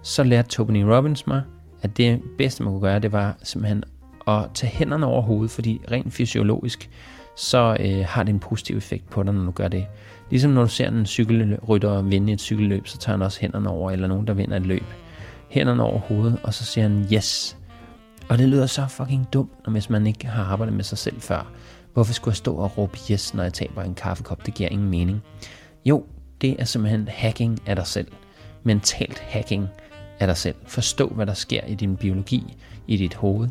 så 0.02 0.22
lærte 0.22 0.48
Tony 0.48 0.84
e. 0.84 0.96
Robbins 0.96 1.26
mig, 1.26 1.42
at 1.82 1.96
det 1.96 2.22
bedste, 2.38 2.62
man 2.62 2.72
kunne 2.72 2.80
gøre, 2.80 2.98
det 2.98 3.12
var 3.12 3.36
simpelthen 3.42 3.84
at 4.28 4.50
tage 4.54 4.70
hænderne 4.70 5.06
over 5.06 5.22
hovedet, 5.22 5.50
fordi 5.50 5.80
rent 5.90 6.12
fysiologisk, 6.12 6.90
så 7.36 7.76
øh, 7.80 8.04
har 8.08 8.22
det 8.22 8.32
en 8.32 8.38
positiv 8.38 8.76
effekt 8.76 9.10
på 9.10 9.22
dig, 9.22 9.34
når 9.34 9.44
du 9.44 9.50
gør 9.50 9.68
det. 9.68 9.86
Ligesom 10.30 10.50
når 10.50 10.62
du 10.62 10.68
ser 10.68 10.88
en 10.88 11.06
cykelrytter 11.06 12.02
vinde 12.02 12.32
et 12.32 12.40
cykelløb, 12.40 12.86
så 12.86 12.98
tager 12.98 13.16
han 13.16 13.22
også 13.22 13.40
hænderne 13.40 13.70
over, 13.70 13.90
eller 13.90 14.08
nogen, 14.08 14.26
der 14.26 14.34
vinder 14.34 14.56
et 14.56 14.66
løb. 14.66 14.84
Hænderne 15.48 15.82
over 15.82 15.98
hovedet, 15.98 16.38
og 16.42 16.54
så 16.54 16.64
siger 16.64 16.88
han 16.88 17.06
yes. 17.12 17.56
Og 18.28 18.38
det 18.38 18.48
lyder 18.48 18.66
så 18.66 18.86
fucking 18.86 19.28
dumt, 19.32 19.52
hvis 19.68 19.90
man 19.90 20.06
ikke 20.06 20.26
har 20.26 20.44
arbejdet 20.44 20.74
med 20.74 20.84
sig 20.84 20.98
selv 20.98 21.20
før. 21.20 21.52
Hvorfor 21.92 22.12
skulle 22.12 22.32
jeg 22.32 22.36
stå 22.36 22.54
og 22.54 22.78
råbe 22.78 22.98
yes, 23.10 23.34
når 23.34 23.42
jeg 23.42 23.52
taber 23.52 23.82
en 23.82 23.94
kaffekop? 23.94 24.46
Det 24.46 24.54
giver 24.54 24.68
ingen 24.68 24.90
mening. 24.90 25.22
Jo, 25.84 26.04
det 26.40 26.56
er 26.58 26.64
simpelthen 26.64 27.08
hacking 27.08 27.58
af 27.66 27.76
dig 27.76 27.86
selv. 27.86 28.08
Mentalt 28.62 29.18
hacking 29.18 29.68
af 30.20 30.26
dig 30.26 30.36
selv. 30.36 30.54
Forstå, 30.66 31.08
hvad 31.08 31.26
der 31.26 31.34
sker 31.34 31.64
i 31.64 31.74
din 31.74 31.96
biologi, 31.96 32.56
i 32.86 32.96
dit 32.96 33.14
hoved, 33.14 33.48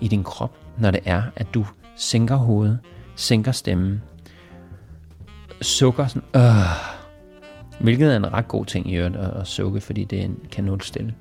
i 0.00 0.08
din 0.08 0.24
krop, 0.24 0.58
når 0.78 0.90
det 0.90 1.00
er, 1.04 1.22
at 1.36 1.46
du 1.54 1.66
sænker 1.96 2.36
hovedet, 2.36 2.78
sænker 3.16 3.52
stemmen, 3.52 4.02
sukker 5.62 6.06
sådan, 6.06 6.22
øh, 6.36 6.42
hvilket 7.80 8.12
er 8.12 8.16
en 8.16 8.32
ret 8.32 8.48
god 8.48 8.64
ting 8.64 8.90
i 8.90 8.94
øvrigt 8.94 9.16
at, 9.16 9.30
at 9.40 9.46
sukke, 9.46 9.80
fordi 9.80 10.04
det 10.04 10.30
kan 10.50 10.64
nulstille 10.64 11.14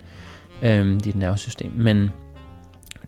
øh, 0.61 0.99
dit 0.99 1.15
nervesystem. 1.15 1.71
Men 1.75 2.09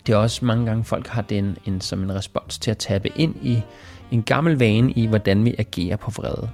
det 0.08 0.14
er 0.14 0.18
også 0.18 0.46
mange 0.46 0.66
gange, 0.66 0.84
folk 0.84 1.08
har 1.08 1.22
det 1.22 1.38
en, 1.38 1.58
en, 1.66 1.82
som 1.82 2.04
en 2.04 2.16
respons 2.16 2.60
til 2.60 2.72
at 2.72 2.78
tabe 2.78 3.10
ind 3.16 3.36
i 3.42 3.62
en 4.12 4.24
gammel 4.24 4.60
vane 4.60 4.92
i, 4.92 5.06
hvordan 5.06 5.46
vi 5.46 5.56
agerer 5.58 5.96
på 5.96 6.12
vrede. 6.12 6.50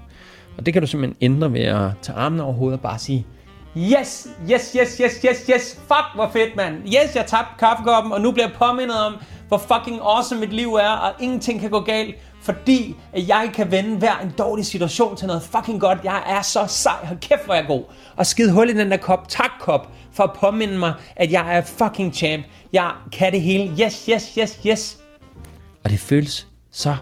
Og 0.58 0.66
det 0.66 0.74
kan 0.74 0.82
du 0.82 0.88
simpelthen 0.88 1.18
ændre 1.22 1.54
ved 1.54 1.62
at 1.62 1.92
tage 2.02 2.18
armen 2.18 2.40
over 2.40 2.54
hovedet 2.54 2.80
og 2.80 2.84
bare 2.84 3.00
sige, 3.00 3.26
Yes, 3.78 4.28
yes, 4.52 4.74
yes, 4.80 4.98
yes, 4.98 5.22
yes, 5.26 5.46
yes. 5.50 5.76
Fuck, 5.88 6.16
hvor 6.16 6.30
fedt, 6.34 6.56
mand. 6.56 6.76
Yes, 6.86 7.16
jeg 7.16 7.26
tabte 7.28 7.54
kaffekoppen, 7.60 8.14
og 8.14 8.22
nu 8.22 8.32
bliver 8.32 8.48
jeg 8.48 8.56
påmindet 8.58 9.06
om, 9.06 9.16
hvor 9.48 9.58
fucking 9.58 10.00
awesome 10.02 10.40
mit 10.40 10.54
liv 10.54 10.74
er, 10.74 10.90
og 10.90 11.14
ingenting 11.20 11.60
kan 11.60 11.70
gå 11.70 11.80
galt, 11.80 12.16
fordi 12.42 12.96
at 13.14 13.28
jeg 13.28 13.52
kan 13.54 13.72
vende 13.72 13.98
hver 13.98 14.20
en 14.20 14.34
dårlig 14.38 14.66
situation 14.66 15.16
til 15.18 15.28
noget 15.28 15.42
fucking 15.44 15.82
godt. 15.82 16.00
Jeg 16.04 16.24
er 16.28 16.42
så 16.42 16.66
sej. 16.68 17.06
Hold 17.06 17.20
kæft, 17.20 17.46
hvor 17.46 17.54
jeg 17.54 17.64
er 17.64 17.68
god. 17.68 17.84
Og 18.16 18.26
skid 18.26 18.50
hul 18.50 18.70
i 18.70 18.74
den 18.74 18.92
der 18.92 18.98
kop. 18.98 19.28
Tak, 19.28 19.52
kop, 19.60 19.92
for 20.14 20.24
at 20.24 20.34
påminde 20.34 20.78
mig, 20.78 20.94
at 21.16 21.32
jeg 21.32 21.58
er 21.58 21.62
fucking 21.62 22.16
champ. 22.16 22.46
Jeg 22.74 22.92
kan 23.12 23.32
det 23.32 23.42
hele. 23.42 23.84
Yes, 23.84 24.06
yes, 24.06 24.36
yes, 24.40 24.60
yes. 24.68 24.98
Og 25.84 25.90
det 25.90 26.00
føles 26.00 26.48
så 26.72 26.96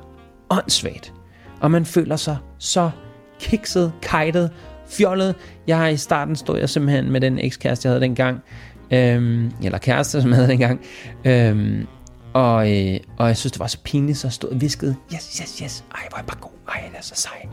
åndssvagt. 0.50 1.14
Og 1.62 1.72
man 1.72 1.86
føler 1.86 2.16
sig 2.16 2.38
så 2.60 2.92
kikset, 3.40 3.94
kajtet, 4.02 4.52
fjollet. 4.92 5.36
Jeg 5.68 5.94
i 5.94 5.98
starten 5.98 6.36
stod 6.36 6.60
jeg 6.60 6.70
simpelthen 6.70 7.12
med 7.12 7.22
den 7.22 7.40
ekskæreste, 7.40 7.88
jeg 7.88 7.92
havde 7.92 8.02
dengang. 8.02 8.44
Øhm, 8.92 9.52
eller 9.64 9.78
kæreste, 9.78 10.22
som 10.22 10.30
jeg 10.30 10.36
havde 10.36 10.50
dengang. 10.50 10.82
Øhm, 11.26 11.88
og, 12.34 12.72
øh, 12.72 13.00
og 13.18 13.28
jeg 13.28 13.38
synes, 13.38 13.52
det 13.52 13.60
var 13.60 13.68
så 13.68 13.78
pinligt, 13.84 14.18
så 14.18 14.28
jeg 14.28 14.34
stod 14.34 14.50
og 14.50 14.62
viskede, 14.62 14.96
yes, 15.14 15.38
yes, 15.38 15.58
yes, 15.58 15.84
ej, 15.92 16.00
hvor 16.10 16.18
er 16.18 16.22
jeg 16.22 16.26
bare 16.26 16.38
god, 16.42 16.52
ej, 16.68 16.82
det 16.92 16.98
er 16.98 17.02
så 17.02 17.16
sej. 17.16 17.48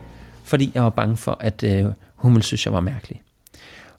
Fordi 0.44 0.72
jeg 0.74 0.83
var 0.83 0.90
bange 0.90 1.16
for, 1.16 1.37
at 1.40 1.62
øh, 1.62 1.87
hun 2.16 2.33
ville 2.33 2.44
synes, 2.44 2.66
jeg 2.66 2.72
var 2.72 2.81
mærkelig. 2.81 3.22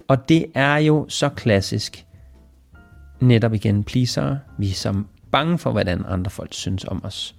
Og 0.07 0.29
det 0.29 0.45
er 0.55 0.77
jo 0.77 1.05
så 1.09 1.29
klassisk, 1.29 2.05
netop 3.19 3.53
igen 3.53 3.83
pleaser. 3.83 4.37
Vi 4.57 4.69
er 4.69 4.73
så 4.73 5.03
bange 5.31 5.57
for, 5.57 5.71
hvordan 5.71 6.03
andre 6.07 6.31
folk 6.31 6.53
synes 6.53 6.85
om 6.85 7.05
os. 7.05 7.35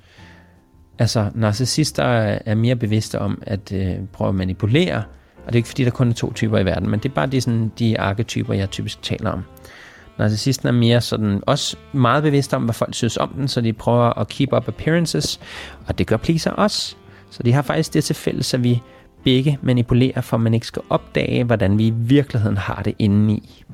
Altså, 0.98 1.30
narcissister 1.34 2.04
er 2.44 2.54
mere 2.54 2.76
bevidste 2.76 3.18
om 3.18 3.42
at 3.46 3.72
øh, 3.72 3.96
prøve 4.12 4.28
at 4.28 4.34
manipulere, 4.34 5.04
og 5.46 5.46
det 5.46 5.52
er 5.52 5.56
ikke 5.56 5.68
fordi, 5.68 5.84
der 5.84 5.90
kun 5.90 6.08
er 6.08 6.14
to 6.14 6.32
typer 6.32 6.58
i 6.58 6.64
verden, 6.64 6.90
men 6.90 7.00
det 7.00 7.08
er 7.08 7.14
bare 7.14 7.26
de, 7.26 7.40
sådan, 7.40 7.72
de 7.78 8.00
arketyper, 8.00 8.54
jeg 8.54 8.70
typisk 8.70 9.02
taler 9.02 9.30
om. 9.30 9.44
Narcissisten 10.18 10.68
er 10.68 10.72
mere 10.72 11.00
sådan, 11.00 11.42
også 11.46 11.76
meget 11.92 12.22
bevidst 12.22 12.54
om, 12.54 12.64
hvad 12.64 12.74
folk 12.74 12.94
synes 12.94 13.16
om 13.16 13.28
den, 13.28 13.48
så 13.48 13.60
de 13.60 13.72
prøver 13.72 14.18
at 14.18 14.28
keep 14.28 14.52
up 14.52 14.68
appearances, 14.68 15.40
og 15.86 15.98
det 15.98 16.06
gør 16.06 16.16
pleaser 16.16 16.50
også. 16.50 16.96
Så 17.30 17.42
de 17.42 17.52
har 17.52 17.62
faktisk 17.62 17.94
det 17.94 18.04
til 18.04 18.16
fælles, 18.16 18.54
at 18.54 18.64
vi 18.64 18.82
begge 19.24 19.58
manipulerer, 19.62 20.20
for 20.20 20.36
man 20.36 20.54
ikke 20.54 20.66
skal 20.66 20.82
opdage, 20.90 21.44
hvordan 21.44 21.78
vi 21.78 21.86
i 21.86 21.90
virkeligheden 21.90 22.56
har 22.56 22.82
det 22.82 22.94
indeni. 22.98 23.64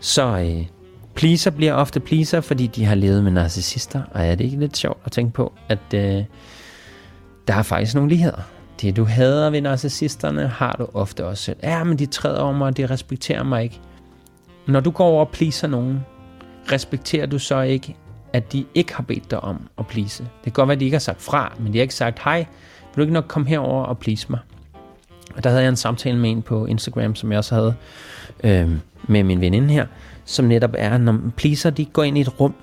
Så 0.00 0.38
øh, 0.38 0.66
pleaser 1.14 1.50
bliver 1.50 1.72
ofte 1.72 2.00
pleaser, 2.00 2.40
fordi 2.40 2.66
de 2.66 2.84
har 2.84 2.94
levet 2.94 3.24
med 3.24 3.32
narcissister, 3.32 4.02
og 4.10 4.26
er 4.26 4.34
det 4.34 4.44
ikke 4.44 4.58
lidt 4.58 4.76
sjovt 4.76 5.00
at 5.04 5.12
tænke 5.12 5.32
på, 5.32 5.52
at 5.68 5.94
øh, 5.94 6.24
der 7.48 7.54
er 7.54 7.62
faktisk 7.62 7.94
nogle 7.94 8.10
ligheder. 8.10 8.40
Det 8.84 8.96
du 8.96 9.04
hader 9.04 9.50
ved 9.50 9.60
narcissisterne, 9.60 10.48
har 10.48 10.76
du 10.78 10.88
ofte 10.94 11.26
også 11.26 11.42
selv. 11.42 11.56
Ja, 11.62 11.84
men 11.84 11.98
de 11.98 12.06
træder 12.06 12.40
over 12.40 12.52
mig, 12.52 12.76
de 12.76 12.86
respekterer 12.86 13.42
mig 13.42 13.62
ikke. 13.62 13.80
Når 14.66 14.80
du 14.80 14.90
går 14.90 15.04
over 15.04 15.24
og 15.24 15.28
pleaser 15.28 15.68
nogen, 15.68 16.00
respekterer 16.72 17.26
du 17.26 17.38
så 17.38 17.60
ikke, 17.60 17.96
at 18.32 18.52
de 18.52 18.64
ikke 18.74 18.94
har 18.94 19.02
bedt 19.02 19.30
dig 19.30 19.40
om 19.40 19.68
at 19.78 19.86
please. 19.86 20.22
Det 20.22 20.42
kan 20.44 20.52
godt 20.52 20.68
være, 20.68 20.74
at 20.74 20.80
de 20.80 20.84
ikke 20.84 20.94
har 20.94 21.00
sagt 21.00 21.22
fra, 21.22 21.54
men 21.58 21.72
de 21.72 21.78
har 21.78 21.82
ikke 21.82 21.94
sagt, 21.94 22.18
hej, 22.24 22.38
vil 22.38 22.96
du 22.96 23.00
ikke 23.00 23.12
nok 23.12 23.24
komme 23.28 23.48
herover 23.48 23.84
og 23.84 23.98
please 23.98 24.26
mig? 24.30 24.38
Og 25.36 25.44
der 25.44 25.50
havde 25.50 25.62
jeg 25.62 25.68
en 25.68 25.76
samtale 25.76 26.18
med 26.18 26.30
en 26.30 26.42
på 26.42 26.66
Instagram, 26.66 27.14
som 27.14 27.30
jeg 27.30 27.38
også 27.38 27.54
havde 27.54 27.74
øh, 28.44 28.70
med 29.08 29.22
min 29.22 29.40
veninde 29.40 29.68
her, 29.68 29.86
som 30.24 30.44
netop 30.44 30.74
er, 30.78 30.98
når 30.98 31.18
pleaser 31.36 31.70
de 31.70 31.84
går 31.84 32.02
ind 32.02 32.18
i 32.18 32.20
et 32.20 32.40
rum, 32.40 32.54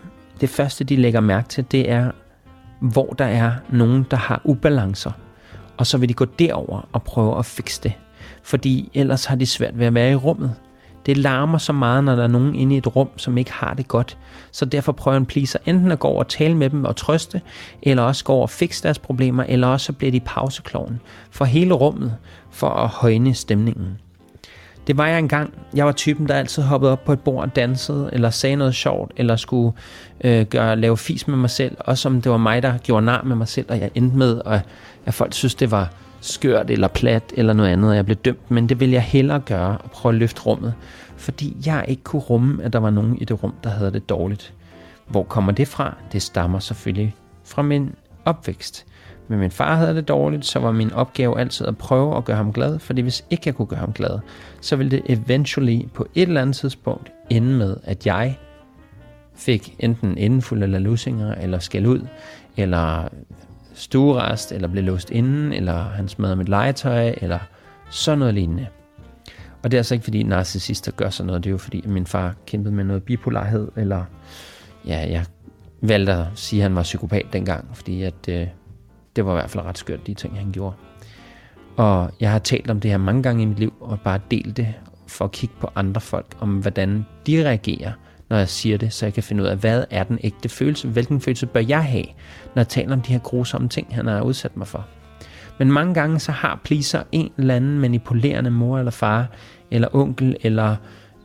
det 0.41 0.49
første 0.49 0.83
de 0.83 0.95
lægger 0.95 1.19
mærke 1.19 1.49
til, 1.49 1.65
det 1.71 1.89
er, 1.91 2.11
hvor 2.79 3.07
der 3.07 3.25
er 3.25 3.51
nogen, 3.69 4.05
der 4.11 4.17
har 4.17 4.41
ubalancer, 4.43 5.11
og 5.81 5.87
så 5.87 5.97
vil 5.97 6.09
de 6.09 6.13
gå 6.13 6.25
derover 6.25 6.87
og 6.91 7.03
prøve 7.03 7.39
at 7.39 7.45
fikse 7.45 7.81
det. 7.83 7.93
Fordi 8.43 8.89
ellers 8.93 9.25
har 9.25 9.35
de 9.35 9.45
svært 9.45 9.79
ved 9.79 9.85
at 9.85 9.93
være 9.93 10.11
i 10.11 10.15
rummet. 10.15 10.55
Det 11.05 11.17
larmer 11.17 11.57
så 11.57 11.73
meget, 11.73 12.03
når 12.03 12.15
der 12.15 12.23
er 12.23 12.27
nogen 12.27 12.55
inde 12.55 12.75
i 12.75 12.77
et 12.77 12.95
rum, 12.95 13.09
som 13.17 13.37
ikke 13.37 13.51
har 13.51 13.73
det 13.73 13.87
godt. 13.87 14.17
Så 14.51 14.65
derfor 14.65 14.91
prøver 14.91 15.17
en 15.17 15.25
pleaser 15.25 15.59
enten 15.65 15.91
at 15.91 15.99
gå 15.99 16.07
over 16.07 16.19
og 16.19 16.27
tale 16.27 16.55
med 16.55 16.69
dem 16.69 16.85
og 16.85 16.95
trøste, 16.95 17.41
eller 17.81 18.03
også 18.03 18.23
gå 18.23 18.33
over 18.33 18.41
og 18.41 18.49
fikse 18.49 18.83
deres 18.83 18.99
problemer, 18.99 19.43
eller 19.43 19.67
også 19.67 19.85
så 19.85 19.93
bliver 19.93 20.11
de 20.11 20.19
pausekloven 20.19 20.99
for 21.31 21.45
hele 21.45 21.73
rummet, 21.73 22.15
for 22.51 22.69
at 22.69 22.89
højne 22.89 23.33
stemningen. 23.33 23.97
Det 24.87 24.97
var 24.97 25.07
jeg 25.07 25.19
engang. 25.19 25.53
Jeg 25.73 25.85
var 25.85 25.91
typen, 25.91 26.27
der 26.27 26.35
altid 26.35 26.63
hoppede 26.63 26.91
op 26.91 27.05
på 27.05 27.13
et 27.13 27.19
bord 27.19 27.43
og 27.43 27.55
dansede, 27.55 28.09
eller 28.13 28.29
sagde 28.29 28.55
noget 28.55 28.75
sjovt, 28.75 29.11
eller 29.17 29.35
skulle 29.35 29.73
øh, 30.23 30.45
gøre, 30.45 30.75
lave 30.75 30.97
fis 30.97 31.27
med 31.27 31.37
mig 31.37 31.49
selv, 31.49 31.77
også 31.79 32.09
om 32.09 32.21
det 32.21 32.31
var 32.31 32.37
mig, 32.37 32.63
der 32.63 32.77
gjorde 32.77 33.05
nar 33.05 33.23
med 33.23 33.35
mig 33.35 33.47
selv, 33.47 33.65
og 33.69 33.79
jeg 33.79 33.91
endte 33.95 34.17
med, 34.17 34.41
at, 34.45 34.61
at 35.05 35.13
folk 35.13 35.33
synes, 35.33 35.55
det 35.55 35.71
var 35.71 35.89
skørt 36.21 36.69
eller 36.69 36.87
plat 36.87 37.23
eller 37.33 37.53
noget 37.53 37.69
andet, 37.69 37.89
og 37.89 37.95
jeg 37.95 38.05
blev 38.05 38.17
dømt, 38.17 38.51
men 38.51 38.69
det 38.69 38.79
ville 38.79 38.93
jeg 38.93 39.01
hellere 39.01 39.39
gøre 39.39 39.77
og 39.77 39.91
prøve 39.91 40.13
at 40.13 40.19
løfte 40.19 40.41
rummet, 40.41 40.73
fordi 41.17 41.57
jeg 41.65 41.85
ikke 41.87 42.03
kunne 42.03 42.21
rumme, 42.21 42.63
at 42.63 42.73
der 42.73 42.79
var 42.79 42.89
nogen 42.89 43.17
i 43.17 43.25
det 43.25 43.43
rum, 43.43 43.53
der 43.63 43.69
havde 43.69 43.91
det 43.91 44.09
dårligt. 44.09 44.53
Hvor 45.07 45.23
kommer 45.23 45.51
det 45.51 45.67
fra? 45.67 45.95
Det 46.11 46.21
stammer 46.21 46.59
selvfølgelig 46.59 47.15
fra 47.43 47.61
min 47.61 47.95
opvækst. 48.25 48.85
Men 49.27 49.39
min 49.39 49.51
far 49.51 49.75
havde 49.75 49.95
det 49.95 50.07
dårligt, 50.07 50.45
så 50.45 50.59
var 50.59 50.71
min 50.71 50.93
opgave 50.93 51.39
altid 51.39 51.67
at 51.67 51.77
prøve 51.77 52.17
at 52.17 52.25
gøre 52.25 52.37
ham 52.37 52.53
glad, 52.53 52.79
fordi 52.79 53.01
hvis 53.01 53.25
ikke 53.29 53.43
jeg 53.45 53.55
kunne 53.55 53.65
gøre 53.65 53.79
ham 53.79 53.93
glad, 53.93 54.19
så 54.61 54.75
ville 54.75 54.91
det 54.91 55.01
eventually 55.05 55.81
på 55.93 56.07
et 56.15 56.27
eller 56.27 56.41
andet 56.41 56.55
tidspunkt 56.55 57.11
ende 57.29 57.57
med, 57.57 57.77
at 57.83 58.07
jeg 58.07 58.37
fik 59.35 59.75
enten 59.79 60.17
indenfuld 60.17 60.63
eller 60.63 60.79
lusinger, 60.79 61.35
eller 61.35 61.59
skæld 61.59 61.87
ud, 61.87 62.07
eller 62.57 63.07
stuerest, 63.73 64.51
eller 64.51 64.67
blev 64.67 64.83
låst 64.83 65.09
inden, 65.09 65.53
eller 65.53 65.83
han 65.83 66.07
smadrede 66.07 66.35
mit 66.35 66.49
legetøj, 66.49 67.13
eller 67.21 67.39
sådan 67.89 68.19
noget 68.19 68.33
lignende. 68.33 68.67
Og 69.63 69.71
det 69.71 69.77
er 69.77 69.79
altså 69.79 69.95
ikke 69.95 70.03
fordi 70.03 70.23
narcissister 70.23 70.91
gør 70.91 71.09
sådan 71.09 71.27
noget, 71.27 71.43
det 71.43 71.49
er 71.49 71.51
jo 71.51 71.57
fordi, 71.57 71.81
at 71.83 71.89
min 71.89 72.05
far 72.05 72.35
kæmpede 72.45 72.73
med 72.73 72.83
noget 72.83 73.03
bipolarhed, 73.03 73.67
eller 73.75 74.03
ja, 74.85 75.07
jeg 75.09 75.25
valgte 75.81 76.13
at 76.13 76.25
sige, 76.35 76.59
at 76.59 76.63
han 76.63 76.75
var 76.75 76.83
psykopat 76.83 77.25
dengang, 77.33 77.65
fordi 77.73 78.03
at, 78.03 78.29
øh, 78.29 78.47
det 79.15 79.25
var 79.25 79.31
i 79.31 79.35
hvert 79.35 79.49
fald 79.49 79.65
ret 79.65 79.77
skørt, 79.77 80.07
de 80.07 80.13
ting, 80.13 80.37
han 80.37 80.51
gjorde. 80.51 80.75
Og 81.77 82.11
jeg 82.19 82.31
har 82.31 82.39
talt 82.39 82.69
om 82.69 82.79
det 82.79 82.91
her 82.91 82.97
mange 82.97 83.23
gange 83.23 83.43
i 83.43 83.45
mit 83.45 83.59
liv, 83.59 83.73
og 83.79 83.99
bare 83.99 84.19
delt 84.31 84.57
det 84.57 84.73
for 85.07 85.25
at 85.25 85.31
kigge 85.31 85.55
på 85.59 85.69
andre 85.75 86.01
folk, 86.01 86.35
om 86.39 86.49
hvordan 86.49 87.05
de 87.27 87.45
reagerer, 87.45 87.91
når 88.29 88.37
jeg 88.37 88.49
siger 88.49 88.77
det, 88.77 88.93
så 88.93 89.05
jeg 89.05 89.13
kan 89.13 89.23
finde 89.23 89.43
ud 89.43 89.47
af, 89.47 89.57
hvad 89.57 89.83
er 89.89 90.03
den 90.03 90.19
ægte 90.23 90.49
følelse, 90.49 90.87
hvilken 90.87 91.21
følelse 91.21 91.45
bør 91.45 91.59
jeg 91.59 91.83
have, 91.83 92.05
når 92.55 92.59
jeg 92.59 92.67
taler 92.67 92.93
om 92.93 93.01
de 93.01 93.11
her 93.11 93.19
grusomme 93.19 93.69
ting, 93.69 93.95
han 93.95 94.07
har 94.07 94.21
udsat 94.21 94.57
mig 94.57 94.67
for. 94.67 94.85
Men 95.59 95.71
mange 95.71 95.93
gange 95.93 96.19
så 96.19 96.31
har 96.31 96.61
pleaser 96.63 97.03
en 97.11 97.31
eller 97.37 97.55
anden 97.55 97.79
manipulerende 97.79 98.51
mor 98.51 98.79
eller 98.79 98.91
far, 98.91 99.27
eller 99.71 99.95
onkel, 99.95 100.37
eller 100.41 100.75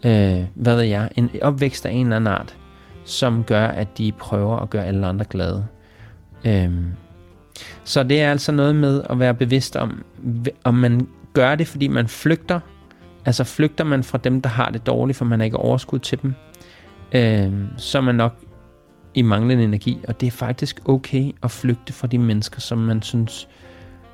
øh, 0.04 0.44
hvad 0.54 0.76
ved 0.76 0.82
jeg, 0.82 1.10
en 1.16 1.30
opvækst 1.42 1.86
af 1.86 1.90
en 1.90 2.06
eller 2.06 2.16
anden 2.16 2.34
art, 2.34 2.56
som 3.04 3.44
gør, 3.44 3.66
at 3.66 3.98
de 3.98 4.12
prøver 4.12 4.56
at 4.56 4.70
gøre 4.70 4.84
alle 4.84 5.06
andre 5.06 5.24
glade. 5.24 5.66
Øh, 6.44 6.70
så 7.84 8.02
det 8.02 8.20
er 8.20 8.30
altså 8.30 8.52
noget 8.52 8.76
med 8.76 9.02
at 9.10 9.18
være 9.18 9.34
bevidst 9.34 9.76
om, 9.76 10.04
om 10.64 10.74
man 10.74 11.08
gør 11.32 11.54
det, 11.54 11.68
fordi 11.68 11.88
man 11.88 12.08
flygter. 12.08 12.60
Altså 13.24 13.44
flygter 13.44 13.84
man 13.84 14.04
fra 14.04 14.18
dem, 14.18 14.42
der 14.42 14.48
har 14.48 14.70
det 14.70 14.86
dårligt, 14.86 15.18
for 15.18 15.24
man 15.24 15.40
har 15.40 15.44
ikke 15.44 15.56
overskud 15.56 15.98
til 15.98 16.22
dem. 16.22 16.34
Øh, 17.12 17.52
så 17.76 17.98
er 17.98 18.02
man 18.02 18.14
nok 18.14 18.34
i 19.14 19.22
manglende 19.22 19.64
energi, 19.64 19.98
og 20.08 20.20
det 20.20 20.26
er 20.26 20.30
faktisk 20.30 20.88
okay 20.88 21.32
at 21.42 21.50
flygte 21.50 21.92
fra 21.92 22.06
de 22.06 22.18
mennesker, 22.18 22.60
som 22.60 22.78
man 22.78 23.02
synes, 23.02 23.48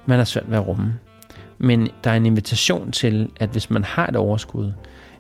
man 0.07 0.19
har 0.19 0.25
svært 0.25 0.51
ved 0.51 0.57
at 0.57 0.67
rumme. 0.67 0.95
Men 1.59 1.89
der 2.05 2.11
er 2.11 2.15
en 2.15 2.27
invitation 2.27 2.93
til, 2.93 3.31
at 3.41 3.49
hvis 3.49 3.71
man 3.71 3.85
har 3.85 4.07
et 4.07 4.17
overskud, 4.17 4.73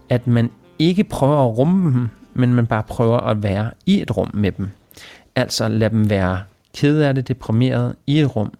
at 0.08 0.26
man 0.26 0.50
ikke 0.78 1.04
prøver 1.04 1.48
at 1.48 1.58
rumme 1.58 1.92
dem, 1.92 2.08
men 2.34 2.54
man 2.54 2.66
bare 2.66 2.82
prøver 2.82 3.18
at 3.18 3.42
være 3.42 3.70
i 3.86 4.02
et 4.02 4.16
rum 4.16 4.30
med 4.34 4.52
dem. 4.52 4.68
Altså 5.36 5.68
lad 5.68 5.90
dem 5.90 6.10
være 6.10 6.40
ked 6.74 7.00
af 7.00 7.14
det, 7.14 7.28
deprimeret 7.28 7.96
i 8.06 8.20
et 8.20 8.36
rum, 8.36 8.52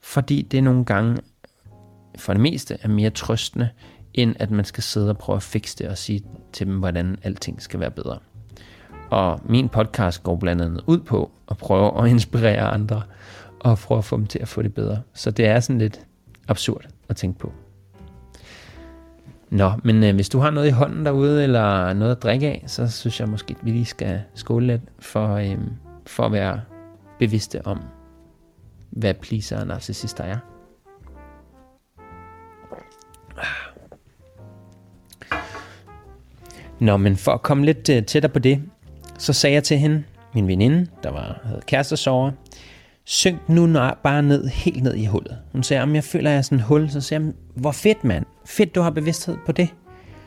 fordi 0.00 0.42
det 0.42 0.64
nogle 0.64 0.84
gange 0.84 1.16
for 2.18 2.32
det 2.32 2.42
meste 2.42 2.78
er 2.82 2.88
mere 2.88 3.10
trøstende, 3.10 3.68
end 4.14 4.34
at 4.38 4.50
man 4.50 4.64
skal 4.64 4.82
sidde 4.82 5.10
og 5.10 5.18
prøve 5.18 5.36
at 5.36 5.42
fikse 5.42 5.78
det 5.78 5.88
og 5.88 5.98
sige 5.98 6.22
til 6.52 6.66
dem, 6.66 6.78
hvordan 6.78 7.16
alting 7.22 7.62
skal 7.62 7.80
være 7.80 7.90
bedre. 7.90 8.18
Og 9.10 9.40
min 9.44 9.68
podcast 9.68 10.22
går 10.22 10.36
blandt 10.36 10.62
andet 10.62 10.84
ud 10.86 10.98
på 10.98 11.30
at 11.50 11.56
prøve 11.56 12.04
at 12.04 12.10
inspirere 12.10 12.60
andre 12.60 13.02
og 13.60 13.78
prøve 13.78 13.98
at 13.98 14.04
få 14.04 14.16
dem 14.16 14.26
til 14.26 14.38
at 14.38 14.48
få 14.48 14.62
det 14.62 14.74
bedre. 14.74 15.02
Så 15.14 15.30
det 15.30 15.46
er 15.46 15.60
sådan 15.60 15.78
lidt 15.78 16.00
absurd 16.48 16.88
at 17.08 17.16
tænke 17.16 17.38
på. 17.38 17.52
Nå, 19.50 19.72
men 19.84 20.04
øh, 20.04 20.14
hvis 20.14 20.28
du 20.28 20.38
har 20.38 20.50
noget 20.50 20.68
i 20.68 20.70
hånden 20.70 21.06
derude, 21.06 21.42
eller 21.42 21.92
noget 21.92 22.16
at 22.16 22.22
drikke 22.22 22.46
af, 22.48 22.64
så 22.66 22.88
synes 22.88 23.20
jeg 23.20 23.28
måske, 23.28 23.54
at 23.58 23.66
vi 23.66 23.70
lige 23.70 23.84
skal 23.84 24.20
skåle 24.34 24.66
lidt 24.66 24.82
for, 24.98 25.34
øh, 25.34 25.58
for 26.06 26.26
at 26.26 26.32
være 26.32 26.60
bevidste 27.18 27.66
om, 27.66 27.80
hvad 28.90 29.14
pleaser 29.14 29.60
og 29.60 29.66
narcissister 29.66 30.24
er. 30.24 30.38
Nå, 36.80 36.96
men 36.96 37.16
for 37.16 37.32
at 37.32 37.42
komme 37.42 37.64
lidt 37.64 37.88
øh, 37.88 38.04
tættere 38.04 38.32
på 38.32 38.38
det, 38.38 38.62
så 39.18 39.32
sagde 39.32 39.54
jeg 39.54 39.64
til 39.64 39.78
hende, 39.78 40.04
min 40.34 40.48
veninde, 40.48 40.86
der 41.02 41.10
var, 41.10 41.40
havde 41.44 41.60
kærestesover, 41.66 42.30
synk 43.04 43.48
nu 43.48 43.66
bare 44.02 44.22
ned, 44.22 44.46
helt 44.46 44.82
ned 44.82 44.94
i 44.94 45.06
hullet. 45.06 45.38
Hun 45.52 45.62
sagde, 45.62 45.82
om 45.82 45.94
jeg 45.94 46.04
føler, 46.04 46.30
at 46.30 46.32
jeg 46.32 46.38
er 46.38 46.42
sådan 46.42 46.58
en 46.58 46.64
hul, 46.64 46.90
så 46.90 47.00
sagde 47.00 47.24
jeg, 47.24 47.32
hvor 47.54 47.72
fedt 47.72 48.04
mand, 48.04 48.24
fedt 48.46 48.74
du 48.74 48.80
har 48.80 48.90
bevidsthed 48.90 49.36
på 49.46 49.52
det. 49.52 49.68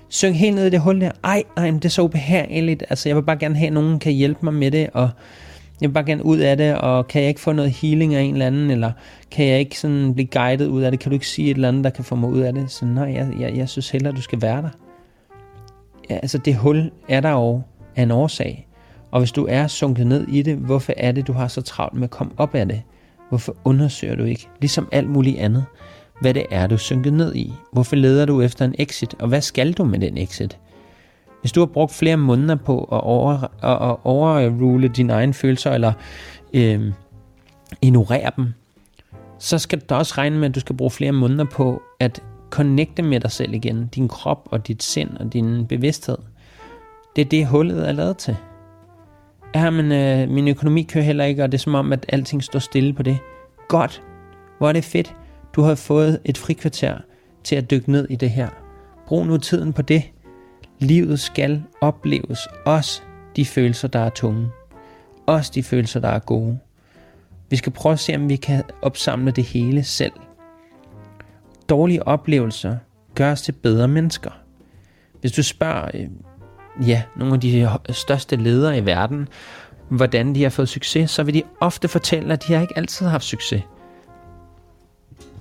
Synk 0.10 0.36
helt 0.36 0.56
ned 0.56 0.66
i 0.66 0.70
det 0.70 0.82
hul 0.82 1.02
der. 1.02 1.12
Ej, 1.24 1.44
ej, 1.58 1.72
det 1.72 1.86
er 1.86 1.90
så 1.90 2.02
ubehageligt. 2.02 2.84
Altså, 2.90 3.10
jeg 3.10 3.16
vil 3.16 3.24
bare 3.24 3.38
gerne 3.38 3.56
have, 3.56 3.68
at 3.68 3.74
nogen 3.74 4.00
kan 4.00 4.14
hjælpe 4.14 4.40
mig 4.44 4.54
med 4.54 4.72
det, 4.72 4.90
og 4.94 5.10
jeg 5.82 5.90
vil 5.90 5.94
bare 5.94 6.06
gerne 6.06 6.26
ud 6.26 6.38
af 6.38 6.58
det, 6.58 6.76
og 6.76 7.08
kan 7.08 7.22
jeg 7.22 7.30
ikke 7.30 7.42
få 7.42 7.52
noget 7.52 7.72
healing 7.72 8.16
af 8.16 8.22
en 8.22 8.34
eller 8.34 8.48
anden, 8.48 8.72
eller 8.72 8.92
kan 9.32 9.48
jeg 9.48 9.60
ikke 9.60 9.80
sådan 9.80 10.14
blive 10.14 10.28
guidet 10.28 10.68
ud 10.68 10.82
af 10.82 10.92
det? 10.92 11.00
Kan 11.00 11.10
du 11.10 11.14
ikke 11.14 11.28
sige 11.28 11.52
et 11.52 11.56
eller 11.56 11.68
andet, 11.68 11.84
der 11.84 11.90
kan 11.90 12.04
få 12.04 12.16
mig 12.16 12.30
ud 12.30 12.40
af 12.40 12.54
det? 12.54 12.72
Så 12.72 12.86
nej, 12.86 13.14
jeg, 13.14 13.28
jeg, 13.40 13.58
jeg 13.58 13.70
synes 13.70 13.90
hellere, 13.90 14.14
du 14.14 14.22
skal 14.22 14.42
være 14.42 14.62
der. 14.62 14.70
Ja, 16.10 16.16
altså 16.16 16.38
det 16.38 16.56
hul 16.56 16.92
er 17.10 17.20
der 17.20 17.32
jo 17.32 17.62
af 17.96 18.04
en 18.04 18.12
årsag. 18.12 18.68
Og 19.12 19.20
hvis 19.20 19.32
du 19.32 19.48
er 19.50 19.68
sunket 19.68 20.08
ned 20.08 20.28
i 20.28 20.42
det, 20.42 20.56
hvorfor 20.56 20.94
er 20.98 21.12
det, 21.12 21.28
du 21.28 21.34
har 21.34 21.48
så 21.48 21.62
travlt 21.62 21.94
med 21.94 22.04
at 22.04 22.10
komme 22.10 22.34
op 22.38 22.56
af 22.56 22.68
det? 22.68 22.82
Hvorfor 23.30 23.56
undersøger 23.66 24.16
du 24.16 24.24
ikke, 24.24 24.48
ligesom 24.60 24.90
alt 24.92 25.10
muligt 25.10 25.40
andet, 25.40 25.66
hvad 26.22 26.34
det 26.34 26.46
er, 26.52 26.68
du 26.68 26.76
er 26.76 26.80
sunket 26.80 27.14
ned 27.14 27.36
i? 27.36 27.54
Hvorfor 27.74 27.96
leder 27.96 28.26
du 28.26 28.42
efter 28.42 28.66
en 28.66 28.76
exit, 28.80 29.16
og 29.20 29.28
hvad 29.28 29.42
skal 29.42 29.74
du 29.74 29.84
med 29.84 30.00
den 30.00 30.18
exit? 30.18 30.58
Hvis 31.42 31.52
du 31.52 31.60
har 31.60 31.66
brugt 31.66 31.94
flere 31.94 32.18
måneder 32.18 32.56
på 32.56 32.84
at, 32.84 33.02
over, 33.02 33.32
at, 33.64 33.90
at 33.90 33.98
overrule 34.04 34.88
dine 34.88 35.14
egne 35.14 35.34
følelser, 35.34 35.72
eller 35.72 35.94
øh, 36.54 36.92
ignorere 37.82 38.32
dem, 38.36 38.54
så 39.40 39.58
skal 39.58 39.80
du 39.80 39.96
også 39.96 40.14
regne 40.18 40.38
med, 40.38 40.50
at 40.50 40.56
du 40.56 40.60
skal 40.60 40.78
bruge 40.78 40.92
flere 40.92 41.12
måneder 41.12 41.46
på 41.46 41.82
at 42.00 42.24
connecte 42.50 43.02
med 43.02 43.20
dig 43.20 43.32
selv 43.32 43.54
igen, 43.54 43.88
din 43.88 44.08
krop 44.08 44.48
og 44.52 44.68
dit 44.68 44.84
sind 44.84 45.18
og 45.18 45.34
din 45.34 45.68
bevidsthed. 45.68 46.18
Det 47.16 47.22
er 47.22 47.30
det, 47.30 47.48
hullet 47.48 47.88
er 47.88 47.92
lavet 47.92 48.18
til. 48.18 48.38
Ja, 49.56 49.70
men 49.70 49.92
øh, 49.92 50.30
min 50.30 50.48
økonomi 50.48 50.84
kører 50.84 51.04
heller 51.04 51.24
ikke, 51.24 51.44
og 51.44 51.52
det 51.52 51.58
er 51.58 51.62
som 51.62 51.76
om, 51.76 51.94
at 51.94 52.06
alting 52.10 52.44
står 52.44 52.60
stille 52.60 52.94
på 52.94 53.04
det. 53.04 53.18
Godt. 53.68 54.04
Hvor 54.58 54.70
er 54.70 54.74
det 54.74 54.84
fedt. 54.84 55.16
Du 55.56 55.62
har 55.62 55.76
fået 55.76 56.20
et 56.26 56.38
frikvarter 56.38 56.98
til 57.44 57.56
at 57.56 57.72
dykke 57.72 57.92
ned 57.92 58.08
i 58.10 58.16
det 58.16 58.30
her. 58.30 58.50
Brug 59.08 59.26
nu 59.26 59.38
tiden 59.38 59.74
på 59.74 59.82
det. 59.82 60.04
Livet 60.82 61.20
skal 61.20 61.64
opleves. 61.82 62.40
Også 62.66 63.02
de 63.36 63.46
følelser, 63.46 63.88
der 63.88 64.00
er 64.00 64.10
tunge. 64.10 64.50
Også 65.26 65.52
de 65.56 65.64
følelser, 65.64 66.00
der 66.00 66.08
er 66.08 66.20
gode. 66.20 66.60
Vi 67.50 67.56
skal 67.56 67.72
prøve 67.72 67.94
at 67.94 68.00
se, 68.00 68.16
om 68.16 68.30
vi 68.30 68.36
kan 68.36 68.64
opsamle 68.82 69.32
det 69.32 69.44
hele 69.44 69.84
selv. 69.84 70.12
Dårlige 71.70 72.08
oplevelser 72.08 72.78
gør 73.16 73.32
os 73.32 73.42
til 73.42 73.52
bedre 73.52 73.88
mennesker. 73.88 74.32
Hvis 75.22 75.32
du 75.32 75.44
spørger 75.44 75.92
øh, 75.94 76.08
ja, 76.88 77.04
nogle 77.16 77.34
af 77.34 77.40
de 77.40 77.70
største 77.90 78.36
ledere 78.36 78.78
i 78.78 78.86
verden, 78.86 79.28
hvordan 79.90 80.36
de 80.36 80.44
har 80.44 80.50
fået 80.50 80.70
succes, 80.70 81.12
så 81.12 81.24
vil 81.24 81.34
de 81.34 81.44
ofte 81.60 81.88
fortælle, 81.88 82.34
at 82.34 82.48
de 82.48 82.54
har 82.54 82.62
ikke 82.62 82.78
altid 82.78 83.06
haft 83.08 83.24
succes. 83.24 83.64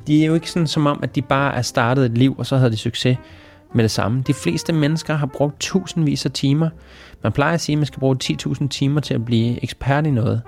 De 0.06 0.22
er 0.22 0.26
jo 0.26 0.34
ikke 0.34 0.50
sådan 0.50 0.66
som 0.66 0.86
om, 0.86 1.00
at 1.02 1.14
de 1.14 1.22
bare 1.22 1.54
er 1.54 1.62
startet 1.62 2.06
et 2.06 2.18
liv, 2.18 2.34
og 2.38 2.46
så 2.46 2.56
havde 2.56 2.70
de 2.70 2.76
succes 2.76 3.18
med 3.74 3.84
det 3.84 3.90
samme. 3.90 4.22
De 4.26 4.34
fleste 4.34 4.72
mennesker 4.72 5.14
har 5.14 5.26
brugt 5.26 5.60
tusindvis 5.60 6.26
af 6.26 6.32
timer. 6.32 6.68
Man 7.22 7.32
plejer 7.32 7.54
at 7.54 7.60
sige, 7.60 7.74
at 7.74 7.78
man 7.78 7.86
skal 7.86 8.00
bruge 8.00 8.16
10.000 8.24 8.68
timer 8.68 9.00
til 9.00 9.14
at 9.14 9.24
blive 9.24 9.62
ekspert 9.62 10.06
i 10.06 10.10
noget. 10.10 10.42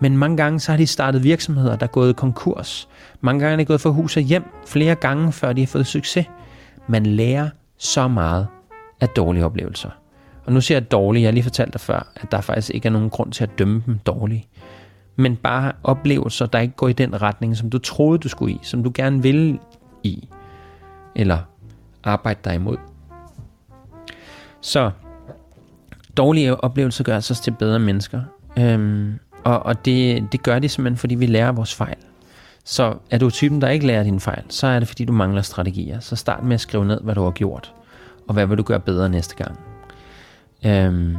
Men 0.00 0.16
mange 0.16 0.36
gange 0.36 0.60
så 0.60 0.72
har 0.72 0.76
de 0.76 0.86
startet 0.86 1.24
virksomheder, 1.24 1.76
der 1.76 1.86
er 1.86 1.90
gået 1.90 2.16
konkurs. 2.16 2.88
Mange 3.20 3.40
gange 3.40 3.52
er 3.52 3.56
de 3.56 3.64
gået 3.64 3.80
fra 3.80 3.90
hus 3.90 4.16
og 4.16 4.22
hjem 4.22 4.44
flere 4.66 4.94
gange, 4.94 5.32
før 5.32 5.52
de 5.52 5.60
har 5.60 5.66
fået 5.66 5.86
succes. 5.86 6.26
Man 6.88 7.06
lærer 7.06 7.48
så 7.78 8.08
meget 8.08 8.46
af 9.00 9.08
dårlige 9.08 9.44
oplevelser. 9.44 9.90
Og 10.46 10.52
nu 10.52 10.60
siger 10.60 10.78
jeg 10.78 10.90
dårlige, 10.90 11.22
jeg 11.22 11.28
har 11.28 11.32
lige 11.32 11.42
fortalt 11.42 11.72
dig 11.72 11.80
før, 11.80 12.12
at 12.16 12.32
der 12.32 12.40
faktisk 12.40 12.70
ikke 12.74 12.86
er 12.86 12.92
nogen 12.92 13.10
grund 13.10 13.32
til 13.32 13.44
at 13.44 13.58
dømme 13.58 13.82
dem 13.86 13.98
dårlige. 13.98 14.48
men 15.16 15.36
bare 15.36 15.72
oplevelser, 15.84 16.46
der 16.46 16.58
ikke 16.58 16.74
går 16.74 16.88
i 16.88 16.92
den 16.92 17.22
retning, 17.22 17.56
som 17.56 17.70
du 17.70 17.78
troede, 17.78 18.18
du 18.18 18.28
skulle 18.28 18.54
i, 18.54 18.58
som 18.62 18.82
du 18.82 18.92
gerne 18.94 19.22
ville 19.22 19.58
i, 20.02 20.28
eller 21.16 21.38
arbejde 22.04 22.40
dig 22.44 22.54
imod. 22.54 22.76
Så 24.60 24.90
dårlige 26.16 26.64
oplevelser 26.64 27.04
gør 27.04 27.16
os 27.16 27.40
til 27.40 27.50
bedre 27.50 27.78
mennesker. 27.78 28.22
Øhm, 28.58 29.18
og 29.44 29.66
og 29.66 29.84
det, 29.84 30.28
det 30.32 30.42
gør 30.42 30.58
de 30.58 30.68
simpelthen, 30.68 30.96
fordi 30.98 31.14
vi 31.14 31.26
lærer 31.26 31.52
vores 31.52 31.74
fejl. 31.74 31.96
Så 32.64 32.94
er 33.10 33.18
du 33.18 33.30
typen, 33.30 33.60
der 33.60 33.68
ikke 33.68 33.86
lærer 33.86 34.02
dine 34.02 34.20
fejl, 34.20 34.42
så 34.48 34.66
er 34.66 34.78
det, 34.78 34.88
fordi 34.88 35.04
du 35.04 35.12
mangler 35.12 35.42
strategier. 35.42 36.00
Så 36.00 36.16
start 36.16 36.44
med 36.44 36.54
at 36.54 36.60
skrive 36.60 36.84
ned, 36.84 37.00
hvad 37.00 37.14
du 37.14 37.24
har 37.24 37.30
gjort, 37.30 37.74
og 38.28 38.34
hvad 38.34 38.46
vil 38.46 38.58
du 38.58 38.62
gøre 38.62 38.80
bedre 38.80 39.08
næste 39.08 39.36
gang. 39.36 39.58
Øhm, 40.66 41.16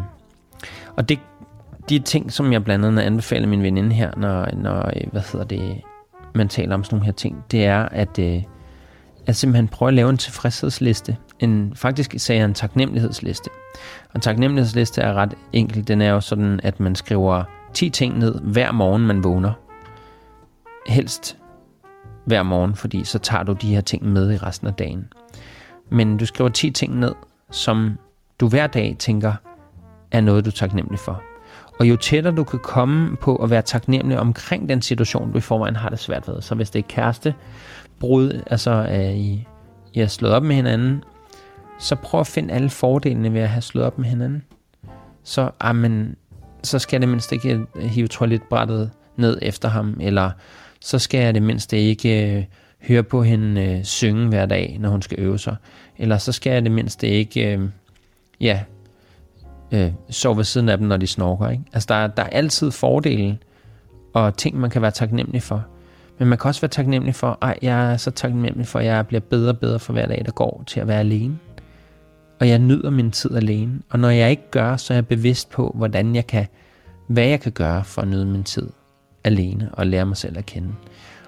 og 0.96 1.10
det, 1.10 1.20
de 1.90 2.00
ting, 2.00 2.32
som 2.32 2.54
jeg 2.54 2.64
blandt 2.64 2.86
andet 2.86 3.04
anbefaler 3.04 3.48
min 3.48 3.64
veninde 3.64 3.96
her, 3.96 4.12
når, 4.18 4.56
når 4.56 4.92
hvad 5.12 5.22
hedder 5.32 5.46
det, 5.46 5.82
man 6.36 6.48
taler 6.48 6.76
om 6.76 6.84
sådan 6.84 6.96
nogle 6.96 7.06
her 7.06 7.14
ting, 7.14 7.44
det 7.52 7.66
er, 7.66 7.90
at, 7.92 8.20
øh, 8.20 8.44
at 9.30 9.36
simpelthen 9.36 9.68
prøve 9.68 9.88
at 9.88 9.94
lave 9.94 10.10
en 10.10 10.18
tilfredshedsliste. 10.18 11.18
En, 11.40 11.74
faktisk 11.76 12.14
sagde 12.18 12.40
jeg 12.40 12.46
en 12.46 12.54
taknemmelighedsliste. 12.54 13.50
Og 14.10 14.16
en 14.16 14.22
taknemmelighedsliste 14.22 15.02
er 15.02 15.14
ret 15.14 15.34
enkel. 15.54 15.88
Den 15.88 16.02
er 16.02 16.10
jo 16.10 16.22
sådan, 16.22 16.60
at 16.64 16.80
man 16.80 16.96
skriver 16.96 17.44
10 17.74 17.90
ting 17.90 18.18
ned 18.18 18.40
hver 18.42 18.72
morgen, 18.72 19.08
man 19.08 19.24
vågner. 19.24 19.52
Helst 20.88 21.38
hver 22.26 22.44
morgen, 22.44 22.76
fordi 22.76 23.04
så 23.04 23.20
tager 23.20 23.44
du 23.44 23.54
de 23.54 23.74
her 23.74 23.82
ting 23.82 24.06
med 24.06 24.34
i 24.34 24.38
resten 24.38 24.68
af 24.68 24.74
dagen. 24.74 25.08
Men 25.92 26.18
du 26.18 26.26
skriver 26.26 26.50
10 26.50 26.72
ting 26.72 27.00
ned, 27.00 27.16
som 27.52 27.98
du 28.40 28.48
hver 28.48 28.68
dag 28.68 28.96
tænker 29.00 29.34
er 30.12 30.22
noget, 30.22 30.46
du 30.46 30.50
er 30.50 30.54
taknemmelig 30.54 31.00
for. 31.00 31.24
Og 31.80 31.90
jo 31.90 31.96
tættere 31.96 32.36
du 32.36 32.44
kan 32.44 32.60
komme 32.60 33.18
på 33.18 33.36
at 33.36 33.50
være 33.50 33.62
taknemmelig 33.62 34.20
omkring 34.20 34.70
den 34.70 34.82
situation, 34.82 35.32
du 35.32 35.38
i 35.38 35.42
forvejen 35.42 35.76
har 35.76 35.90
det 35.90 36.00
svært 36.00 36.28
ved. 36.28 36.42
Så 36.42 36.56
hvis 36.56 36.70
det 36.70 36.80
er 36.80 36.88
kæreste, 36.88 37.34
brud, 38.00 38.42
altså 38.48 38.72
er 38.72 39.10
I, 39.10 39.48
I 39.94 40.00
har 40.00 40.08
slået 40.08 40.34
op 40.34 40.44
med 40.44 40.56
hinanden, 40.56 41.04
så 41.80 41.96
prøv 41.96 42.20
at 42.20 42.28
finde 42.28 42.54
alle 42.54 42.70
fordelene 42.70 43.34
ved 43.34 43.42
at 43.42 43.50
have 43.50 43.62
slået 43.62 43.86
op 43.86 43.98
med 43.98 44.06
hinanden. 44.06 44.44
Så, 45.24 45.42
ah, 45.42 45.50
amen, 45.60 46.16
så 46.64 46.80
skal 46.80 46.96
jeg 46.96 47.02
det 47.02 47.10
mindst 47.10 47.32
ikke 47.32 47.66
hive 47.82 48.08
toiletbrættet 48.08 48.92
ned 49.16 49.40
efter 49.42 49.70
ham, 49.70 49.98
eller 50.02 50.32
så 50.82 51.00
skal 51.00 51.20
jeg 51.20 51.34
det 51.34 51.44
mindst 51.44 51.74
ikke 51.74 52.38
øh, 52.38 52.44
høre 52.88 53.04
på 53.04 53.24
hende 53.24 53.64
øh, 53.64 53.84
synge 53.84 54.28
hver 54.28 54.46
dag, 54.46 54.78
når 54.80 54.90
hun 54.90 55.02
skal 55.02 55.20
øve 55.20 55.40
sig. 55.40 55.56
Eller 55.98 56.18
så 56.18 56.32
skal 56.32 56.54
jeg 56.54 56.64
det 56.64 56.72
mindst 56.72 57.04
ikke 57.04 57.54
øh, 57.54 57.70
ja, 58.42 58.62
øh, 59.72 59.92
sove 60.10 60.38
ved 60.38 60.44
siden 60.44 60.70
af 60.70 60.78
dem, 60.78 60.88
når 60.88 60.98
de 60.98 61.08
snorker. 61.08 61.50
Ikke? 61.50 61.64
Altså, 61.74 61.88
der, 61.90 61.96
er, 61.96 62.08
der 62.08 62.24
er 62.24 62.30
altid 62.30 62.72
fordele 62.72 63.38
og 64.14 64.38
ting, 64.38 64.60
man 64.60 64.70
kan 64.70 64.82
være 64.82 64.92
taknemmelig 64.92 65.44
for. 65.44 65.66
Men 66.20 66.28
man 66.28 66.38
kan 66.38 66.48
også 66.48 66.62
være 66.62 66.70
taknemmelig 66.70 67.16
for, 67.16 67.38
at 67.42 67.58
jeg 67.62 67.94
er 67.94 67.98
så 67.98 68.12
taknemmelig 68.12 68.68
for, 68.68 68.80
at 68.80 68.86
jeg 68.86 69.08
bliver 69.08 69.22
bedre 69.22 69.50
og 69.52 69.60
bedre 69.60 69.80
for 69.80 69.94
hver 69.94 70.08
dag, 70.08 70.22
der 70.26 70.32
går 70.32 70.64
til 70.68 70.80
at 70.80 70.88
være 70.88 71.00
alene. 71.00 71.40
Og 72.40 72.50
jeg 72.50 72.60
nyder 72.60 72.90
min 72.90 73.12
tid 73.12 73.36
alene. 73.36 73.82
Og 73.90 74.00
når 74.00 74.10
jeg 74.10 74.30
ikke 74.30 74.52
gør, 74.52 74.78
så 74.78 74.94
er 74.94 74.98
jeg 74.98 75.08
bevidst 75.08 75.50
på, 75.50 75.74
hvordan 75.76 76.16
jeg 76.16 76.28
kan, 76.28 76.48
hvad 77.08 77.26
jeg 77.26 77.40
kan 77.40 77.52
gøre 77.52 77.84
for 77.84 78.02
at 78.02 78.08
nyde 78.08 78.26
min 78.26 78.44
tid 78.44 78.70
alene 79.24 79.70
og 79.74 79.88
lære 79.88 80.06
mig 80.06 80.18
selv 80.18 80.38
at 80.38 80.46
kende. 80.46 80.70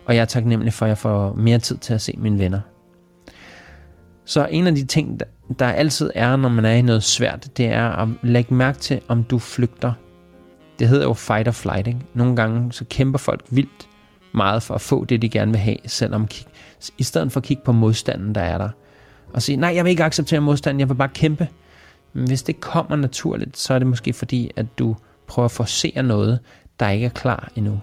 Og 0.06 0.16
jeg 0.16 0.22
er 0.22 0.26
taknemmelig 0.26 0.74
for, 0.74 0.86
at 0.86 0.90
jeg 0.90 0.98
får 0.98 1.34
mere 1.34 1.60
tid 1.60 1.78
til 1.78 1.94
at 1.94 2.02
se 2.02 2.16
mine 2.18 2.40
venner. 2.40 2.60
Så 4.26 4.48
en 4.52 4.68
af 4.68 4.76
de 4.76 4.86
ting, 4.86 5.20
der, 5.60 5.66
altid 5.66 6.12
er, 6.16 6.36
når 6.36 6.50
man 6.50 6.66
er 6.66 6.72
i 6.72 6.82
noget 6.82 7.04
svært, 7.04 7.58
det 7.58 7.66
er 7.66 7.90
at 7.90 8.08
lægge 8.24 8.54
mærke 8.54 8.80
til, 8.80 9.02
om 9.08 9.24
du 9.24 9.40
flygter. 9.40 9.94
Det 10.80 10.88
hedder 10.88 11.04
jo 11.04 11.14
fight 11.14 11.48
or 11.48 11.52
flight. 11.52 11.88
Ikke? 11.88 12.00
Nogle 12.14 12.36
gange 12.36 12.72
så 12.72 12.86
kæmper 12.90 13.20
folk 13.20 13.46
vildt 13.50 13.88
meget 14.32 14.64
for 14.64 14.76
at 14.76 14.82
få 14.82 15.06
det, 15.06 15.22
de 15.22 15.30
gerne 15.30 15.52
vil 15.52 15.60
have, 15.60 15.78
selvom 15.86 16.28
i 16.98 17.04
stedet 17.04 17.32
for 17.32 17.40
at 17.40 17.44
kigge 17.44 17.64
på 17.66 17.72
modstanden, 17.72 18.36
der 18.36 18.42
er 18.42 18.58
der. 18.58 18.70
Og 19.34 19.42
sige, 19.42 19.56
nej, 19.56 19.76
jeg 19.76 19.84
vil 19.84 19.90
ikke 19.90 20.04
acceptere 20.04 20.42
modstanden, 20.42 20.80
jeg 20.80 20.90
vil 20.90 20.96
bare 20.96 21.10
kæmpe. 21.10 21.48
Men 22.14 22.28
hvis 22.28 22.44
det 22.44 22.62
kommer 22.62 22.96
naturligt, 22.96 23.58
så 23.58 23.74
er 23.74 23.80
det 23.80 23.88
måske 23.88 24.14
fordi, 24.14 24.52
at 24.56 24.66
du 24.80 24.96
prøver 25.28 25.46
at 25.46 25.52
forsere 25.52 26.04
noget, 26.04 26.40
der 26.80 26.90
ikke 26.90 27.06
er 27.06 27.10
klar 27.10 27.52
endnu. 27.56 27.82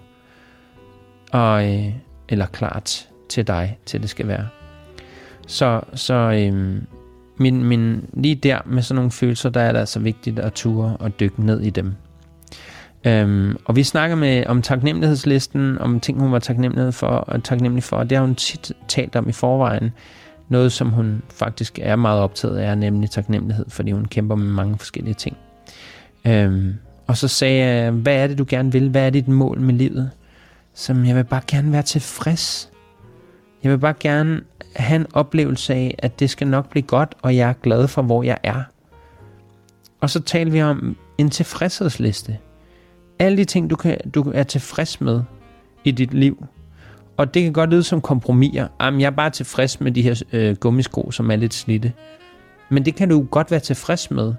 Og, 1.31 1.75
øh, 1.75 1.93
eller 2.29 2.45
klart 2.45 3.09
til 3.29 3.47
dig, 3.47 3.77
til 3.85 4.01
det 4.01 4.09
skal 4.09 4.27
være. 4.27 4.47
Så, 5.47 5.81
så 5.93 6.13
øh, 6.13 6.81
min, 7.37 7.63
min, 7.63 8.09
lige 8.13 8.35
der 8.35 8.59
med 8.65 8.81
sådan 8.81 8.95
nogle 8.95 9.11
følelser, 9.11 9.49
der 9.49 9.61
er 9.61 9.71
det 9.71 9.79
altså 9.79 9.99
vigtigt 9.99 10.39
at 10.39 10.53
ture 10.53 10.97
og 10.99 11.19
dykke 11.19 11.45
ned 11.45 11.61
i 11.61 11.69
dem. 11.69 11.95
Øhm, 13.03 13.57
og 13.65 13.75
vi 13.75 13.83
snakker 13.83 14.15
med 14.15 14.45
om 14.45 14.61
taknemmelighedslisten, 14.61 15.77
om 15.77 15.99
ting, 15.99 16.19
hun 16.19 16.31
var 16.31 16.39
taknemmelig 16.39 16.93
for, 16.93 17.07
og 17.07 17.43
taknemmelig 17.43 17.83
for, 17.83 17.97
og 17.97 18.09
det 18.09 18.17
har 18.17 18.25
hun 18.25 18.35
tit 18.35 18.71
talt 18.87 19.15
om 19.15 19.29
i 19.29 19.31
forvejen. 19.31 19.91
Noget, 20.49 20.71
som 20.71 20.89
hun 20.89 21.21
faktisk 21.29 21.79
er 21.81 21.95
meget 21.95 22.21
optaget 22.21 22.57
af, 22.57 22.71
er 22.71 22.75
nemlig 22.75 23.11
taknemmelighed, 23.11 23.65
fordi 23.69 23.91
hun 23.91 24.05
kæmper 24.05 24.35
med 24.35 24.47
mange 24.47 24.77
forskellige 24.77 25.13
ting. 25.13 25.37
Øhm, 26.27 26.75
og 27.07 27.17
så 27.17 27.27
sagde 27.27 27.65
jeg, 27.65 27.91
hvad 27.91 28.15
er 28.15 28.27
det, 28.27 28.37
du 28.37 28.45
gerne 28.47 28.71
vil? 28.71 28.89
Hvad 28.89 29.05
er 29.05 29.09
dit 29.09 29.27
mål 29.27 29.61
med 29.61 29.73
livet? 29.73 30.11
Som 30.73 31.05
jeg 31.05 31.15
vil 31.15 31.23
bare 31.23 31.41
gerne 31.47 31.71
være 31.71 31.81
tilfreds. 31.81 32.69
Jeg 33.63 33.71
vil 33.71 33.77
bare 33.77 33.93
gerne 33.99 34.41
have 34.75 34.95
en 34.95 35.07
oplevelse 35.13 35.73
af, 35.73 35.95
at 35.97 36.19
det 36.19 36.29
skal 36.29 36.47
nok 36.47 36.69
blive 36.69 36.83
godt, 36.83 37.15
og 37.21 37.35
jeg 37.35 37.49
er 37.49 37.53
glad 37.53 37.87
for, 37.87 38.01
hvor 38.01 38.23
jeg 38.23 38.37
er. 38.43 38.63
Og 40.01 40.09
så 40.09 40.21
taler 40.21 40.51
vi 40.51 40.61
om 40.61 40.97
en 41.17 41.29
tilfredshedsliste. 41.29 42.37
Alle 43.19 43.37
de 43.37 43.45
ting, 43.45 43.69
du, 43.69 43.75
kan, 43.75 43.97
du 44.15 44.31
er 44.35 44.43
tilfreds 44.43 45.01
med 45.01 45.21
i 45.83 45.91
dit 45.91 46.13
liv. 46.13 46.45
Og 47.17 47.33
det 47.33 47.43
kan 47.43 47.53
godt 47.53 47.69
lyde 47.69 47.83
som 47.83 48.01
kompromiser. 48.01 48.67
Jamen, 48.81 49.01
jeg 49.01 49.07
er 49.07 49.11
bare 49.11 49.29
tilfreds 49.29 49.81
med 49.81 49.91
de 49.91 50.01
her 50.01 50.23
øh, 50.33 50.55
gummisko, 50.55 51.11
som 51.11 51.31
er 51.31 51.35
lidt 51.35 51.53
slidte. 51.53 51.93
Men 52.69 52.85
det 52.85 52.95
kan 52.95 53.09
du 53.09 53.27
godt 53.31 53.51
være 53.51 53.59
tilfreds 53.59 54.11
med, 54.11 54.33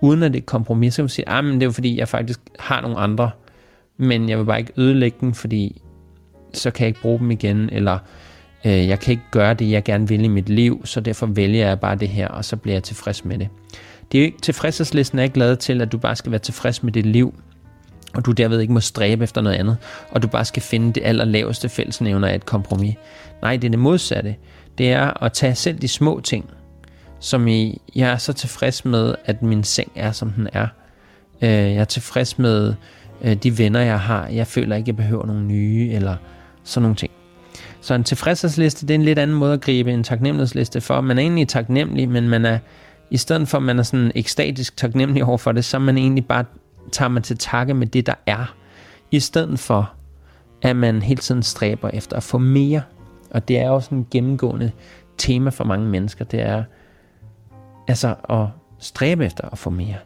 uden 0.00 0.22
at 0.22 0.32
det 0.32 0.38
er 0.38 0.44
kompromis. 0.44 0.94
Så 0.94 0.96
kan 0.96 1.06
du 1.06 1.12
sige, 1.12 1.28
ah, 1.28 1.38
at 1.38 1.44
det 1.44 1.62
er 1.62 1.66
jo 1.66 1.72
fordi, 1.72 1.98
jeg 1.98 2.08
faktisk 2.08 2.40
har 2.58 2.80
nogle 2.80 2.96
andre, 2.96 3.30
men 3.96 4.28
jeg 4.28 4.38
vil 4.38 4.44
bare 4.44 4.58
ikke 4.58 4.72
ødelægge 4.76 5.16
dem, 5.20 5.34
fordi 5.34 5.82
så 6.54 6.70
kan 6.70 6.84
jeg 6.84 6.88
ikke 6.88 7.00
bruge 7.00 7.18
dem 7.18 7.30
igen, 7.30 7.68
eller 7.72 7.98
øh, 8.64 8.88
jeg 8.88 9.00
kan 9.00 9.12
ikke 9.12 9.24
gøre 9.30 9.54
det, 9.54 9.70
jeg 9.70 9.84
gerne 9.84 10.08
vil 10.08 10.24
i 10.24 10.28
mit 10.28 10.48
liv, 10.48 10.86
så 10.86 11.00
derfor 11.00 11.26
vælger 11.26 11.68
jeg 11.68 11.80
bare 11.80 11.96
det 11.96 12.08
her, 12.08 12.28
og 12.28 12.44
så 12.44 12.56
bliver 12.56 12.74
jeg 12.74 12.82
tilfreds 12.82 13.24
med 13.24 13.38
det. 13.38 13.48
det 14.12 14.20
er 14.20 14.24
ikke, 14.24 14.38
tilfredshedslisten 14.40 15.18
er 15.18 15.22
ikke 15.22 15.38
lavet 15.38 15.58
til, 15.58 15.82
at 15.82 15.92
du 15.92 15.98
bare 15.98 16.16
skal 16.16 16.32
være 16.32 16.38
tilfreds 16.38 16.82
med 16.82 16.92
dit 16.92 17.06
liv, 17.06 17.34
og 18.14 18.26
du 18.26 18.32
derved 18.32 18.60
ikke 18.60 18.72
må 18.72 18.80
stræbe 18.80 19.24
efter 19.24 19.40
noget 19.40 19.56
andet, 19.56 19.76
og 20.10 20.22
du 20.22 20.28
bare 20.28 20.44
skal 20.44 20.62
finde 20.62 20.92
det 20.92 21.02
allerlaveste 21.04 21.68
fællesnævner 21.68 22.28
af 22.28 22.34
et 22.34 22.46
kompromis. 22.46 22.94
Nej, 23.42 23.56
det 23.56 23.64
er 23.64 23.70
det 23.70 23.78
modsatte. 23.78 24.36
Det 24.78 24.92
er 24.92 25.22
at 25.22 25.32
tage 25.32 25.54
selv 25.54 25.78
de 25.78 25.88
små 25.88 26.20
ting, 26.20 26.50
som 27.20 27.48
i, 27.48 27.80
jeg 27.94 28.10
er 28.10 28.16
så 28.16 28.32
tilfreds 28.32 28.84
med, 28.84 29.14
at 29.24 29.42
min 29.42 29.64
seng 29.64 29.92
er, 29.94 30.12
som 30.12 30.30
den 30.30 30.48
er. 30.52 30.66
Øh, 31.42 31.50
jeg 31.50 31.76
er 31.76 31.84
tilfreds 31.84 32.38
med 32.38 32.74
øh, 33.22 33.34
de 33.34 33.58
venner, 33.58 33.80
jeg 33.80 34.00
har. 34.00 34.26
Jeg 34.26 34.46
føler 34.46 34.76
ikke, 34.76 34.88
jeg 34.88 34.96
behøver 34.96 35.26
nogle 35.26 35.44
nye, 35.44 35.90
eller 35.92 36.16
sådan 36.64 36.82
nogle 36.82 36.96
ting. 36.96 37.12
Så 37.80 37.94
en 37.94 38.04
tilfredshedsliste, 38.04 38.86
det 38.86 38.94
er 38.94 38.98
en 38.98 39.04
lidt 39.04 39.18
anden 39.18 39.36
måde 39.36 39.52
at 39.52 39.60
gribe 39.60 39.92
en 39.92 40.04
taknemmelighedsliste 40.04 40.80
for. 40.80 41.00
Man 41.00 41.18
er 41.18 41.22
egentlig 41.22 41.48
taknemmelig, 41.48 42.08
men 42.08 42.28
man 42.28 42.44
er, 42.44 42.58
i 43.10 43.16
stedet 43.16 43.48
for 43.48 43.58
at 43.58 43.62
man 43.62 43.78
er 43.78 43.82
sådan 43.82 44.12
ekstatisk 44.14 44.76
taknemmelig 44.76 45.24
over 45.24 45.38
for 45.38 45.52
det, 45.52 45.64
så 45.64 45.76
er 45.76 45.80
man 45.80 45.98
egentlig 45.98 46.26
bare, 46.26 46.44
tager 46.92 47.08
man 47.08 47.22
til 47.22 47.38
takke 47.38 47.74
med 47.74 47.86
det, 47.86 48.06
der 48.06 48.14
er. 48.26 48.54
I 49.10 49.20
stedet 49.20 49.58
for, 49.58 49.92
at 50.62 50.76
man 50.76 51.02
hele 51.02 51.20
tiden 51.20 51.42
stræber 51.42 51.88
efter 51.88 52.16
at 52.16 52.22
få 52.22 52.38
mere. 52.38 52.82
Og 53.30 53.48
det 53.48 53.58
er 53.58 53.70
også 53.70 53.94
en 53.94 54.06
gennemgående 54.10 54.72
tema 55.18 55.50
for 55.50 55.64
mange 55.64 55.86
mennesker, 55.86 56.24
det 56.24 56.40
er 56.40 56.64
altså 57.88 58.14
at 58.28 58.46
stræbe 58.78 59.24
efter 59.24 59.48
at 59.52 59.58
få 59.58 59.70
mere. 59.70 59.96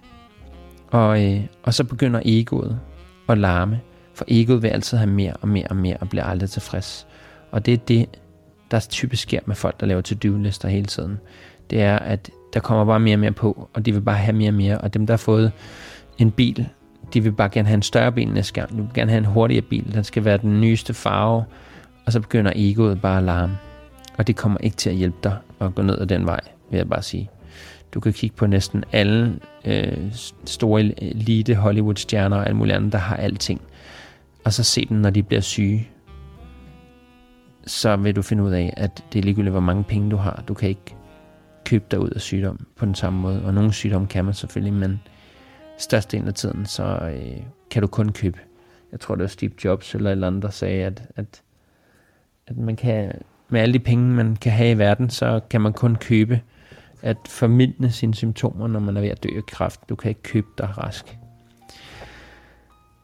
Og, 0.90 1.24
øh, 1.24 1.40
og 1.62 1.74
så 1.74 1.84
begynder 1.84 2.20
egoet 2.24 2.80
at 3.28 3.38
larme, 3.38 3.80
for 4.14 4.24
egoet 4.28 4.62
vil 4.62 4.68
altid 4.68 4.98
have 4.98 5.10
mere 5.10 5.32
og 5.32 5.48
mere 5.48 5.66
og 5.70 5.76
mere 5.76 5.96
og 5.96 6.08
bliver 6.08 6.24
aldrig 6.24 6.50
tilfreds. 6.50 7.06
Og 7.50 7.66
det 7.66 7.74
er 7.74 7.78
det, 7.78 8.06
der 8.70 8.80
typisk 8.80 9.22
sker 9.22 9.40
med 9.46 9.56
folk, 9.56 9.80
der 9.80 9.86
laver 9.86 10.00
to-do-lister 10.00 10.68
hele 10.68 10.86
tiden. 10.86 11.20
Det 11.70 11.82
er, 11.82 11.98
at 11.98 12.30
der 12.54 12.60
kommer 12.60 12.84
bare 12.84 13.00
mere 13.00 13.14
og 13.14 13.20
mere 13.20 13.32
på, 13.32 13.68
og 13.74 13.86
de 13.86 13.92
vil 13.92 14.00
bare 14.00 14.16
have 14.16 14.36
mere 14.36 14.50
og 14.50 14.54
mere. 14.54 14.78
Og 14.78 14.94
dem, 14.94 15.06
der 15.06 15.14
har 15.14 15.18
fået 15.18 15.52
en 16.22 16.30
bil, 16.30 16.68
de 17.14 17.22
vil 17.22 17.32
bare 17.32 17.48
gerne 17.48 17.68
have 17.68 17.74
en 17.74 17.82
større 17.82 18.12
bil 18.12 18.28
næste 18.28 18.52
gang. 18.52 18.70
De 18.70 18.76
vil 18.76 18.90
gerne 18.94 19.10
have 19.10 19.18
en 19.18 19.24
hurtigere 19.24 19.62
bil. 19.62 19.94
Den 19.94 20.04
skal 20.04 20.24
være 20.24 20.38
den 20.38 20.60
nyeste 20.60 20.94
farve. 20.94 21.44
Og 22.06 22.12
så 22.12 22.20
begynder 22.20 22.52
egoet 22.54 23.00
bare 23.00 23.18
at 23.18 23.24
larme. 23.24 23.58
Og 24.18 24.26
det 24.26 24.36
kommer 24.36 24.58
ikke 24.58 24.76
til 24.76 24.90
at 24.90 24.96
hjælpe 24.96 25.16
dig 25.24 25.36
at 25.60 25.74
gå 25.74 25.82
ned 25.82 25.98
ad 25.98 26.06
den 26.06 26.26
vej, 26.26 26.40
vil 26.70 26.76
jeg 26.76 26.88
bare 26.88 27.02
sige. 27.02 27.30
Du 27.94 28.00
kan 28.00 28.12
kigge 28.12 28.36
på 28.36 28.46
næsten 28.46 28.84
alle 28.92 29.38
øh, 29.64 29.96
store 30.44 31.02
elite 31.02 31.54
Hollywood-stjerner 31.54 32.36
og 32.36 32.46
alle 32.46 32.56
mulige 32.56 32.76
andre, 32.76 32.90
der 32.90 32.98
har 32.98 33.16
alting. 33.16 33.60
Og 34.44 34.52
så 34.52 34.64
se 34.64 34.86
dem, 34.86 34.96
når 34.96 35.10
de 35.10 35.22
bliver 35.22 35.40
syge 35.40 35.88
så 37.66 37.96
vil 37.96 38.16
du 38.16 38.22
finde 38.22 38.42
ud 38.42 38.50
af, 38.50 38.74
at 38.76 39.04
det 39.12 39.18
er 39.18 39.22
ligegyldigt, 39.22 39.52
hvor 39.52 39.60
mange 39.60 39.84
penge 39.84 40.10
du 40.10 40.16
har. 40.16 40.44
Du 40.48 40.54
kan 40.54 40.68
ikke 40.68 40.96
købe 41.64 41.84
dig 41.90 42.00
ud 42.00 42.10
af 42.10 42.20
sygdom 42.20 42.66
på 42.76 42.86
den 42.86 42.94
samme 42.94 43.20
måde. 43.20 43.44
Og 43.44 43.54
nogle 43.54 43.72
sygdomme 43.72 44.06
kan 44.06 44.24
man 44.24 44.34
selvfølgelig, 44.34 44.72
men 44.72 45.00
størstedelen 45.80 46.28
af 46.28 46.34
tiden, 46.34 46.66
så 46.66 46.82
øh, 46.84 47.42
kan 47.70 47.82
du 47.82 47.88
kun 47.88 48.12
købe 48.12 48.38
jeg 48.92 49.00
tror 49.00 49.14
det 49.14 49.22
var 49.22 49.28
Steve 49.28 49.52
Jobs 49.64 49.94
eller 49.94 50.10
et 50.10 50.12
eller 50.12 50.26
andet, 50.26 50.42
der 50.42 50.50
sagde, 50.50 50.84
at, 50.84 51.02
at, 51.16 51.42
at 52.46 52.56
man 52.56 52.76
kan, 52.76 53.12
med 53.48 53.60
alle 53.60 53.72
de 53.72 53.78
penge, 53.78 54.14
man 54.14 54.36
kan 54.36 54.52
have 54.52 54.70
i 54.70 54.78
verden, 54.78 55.10
så 55.10 55.40
kan 55.50 55.60
man 55.60 55.72
kun 55.72 55.96
købe 55.96 56.40
at 57.02 57.16
formidle 57.28 57.92
sine 57.92 58.14
symptomer, 58.14 58.66
når 58.66 58.80
man 58.80 58.96
er 58.96 59.00
ved 59.00 59.08
at 59.08 59.22
dø 59.22 59.28
af 59.36 59.46
kræft. 59.46 59.80
Du 59.88 59.94
kan 59.94 60.08
ikke 60.08 60.22
købe 60.22 60.46
dig 60.58 60.78
rask. 60.78 61.18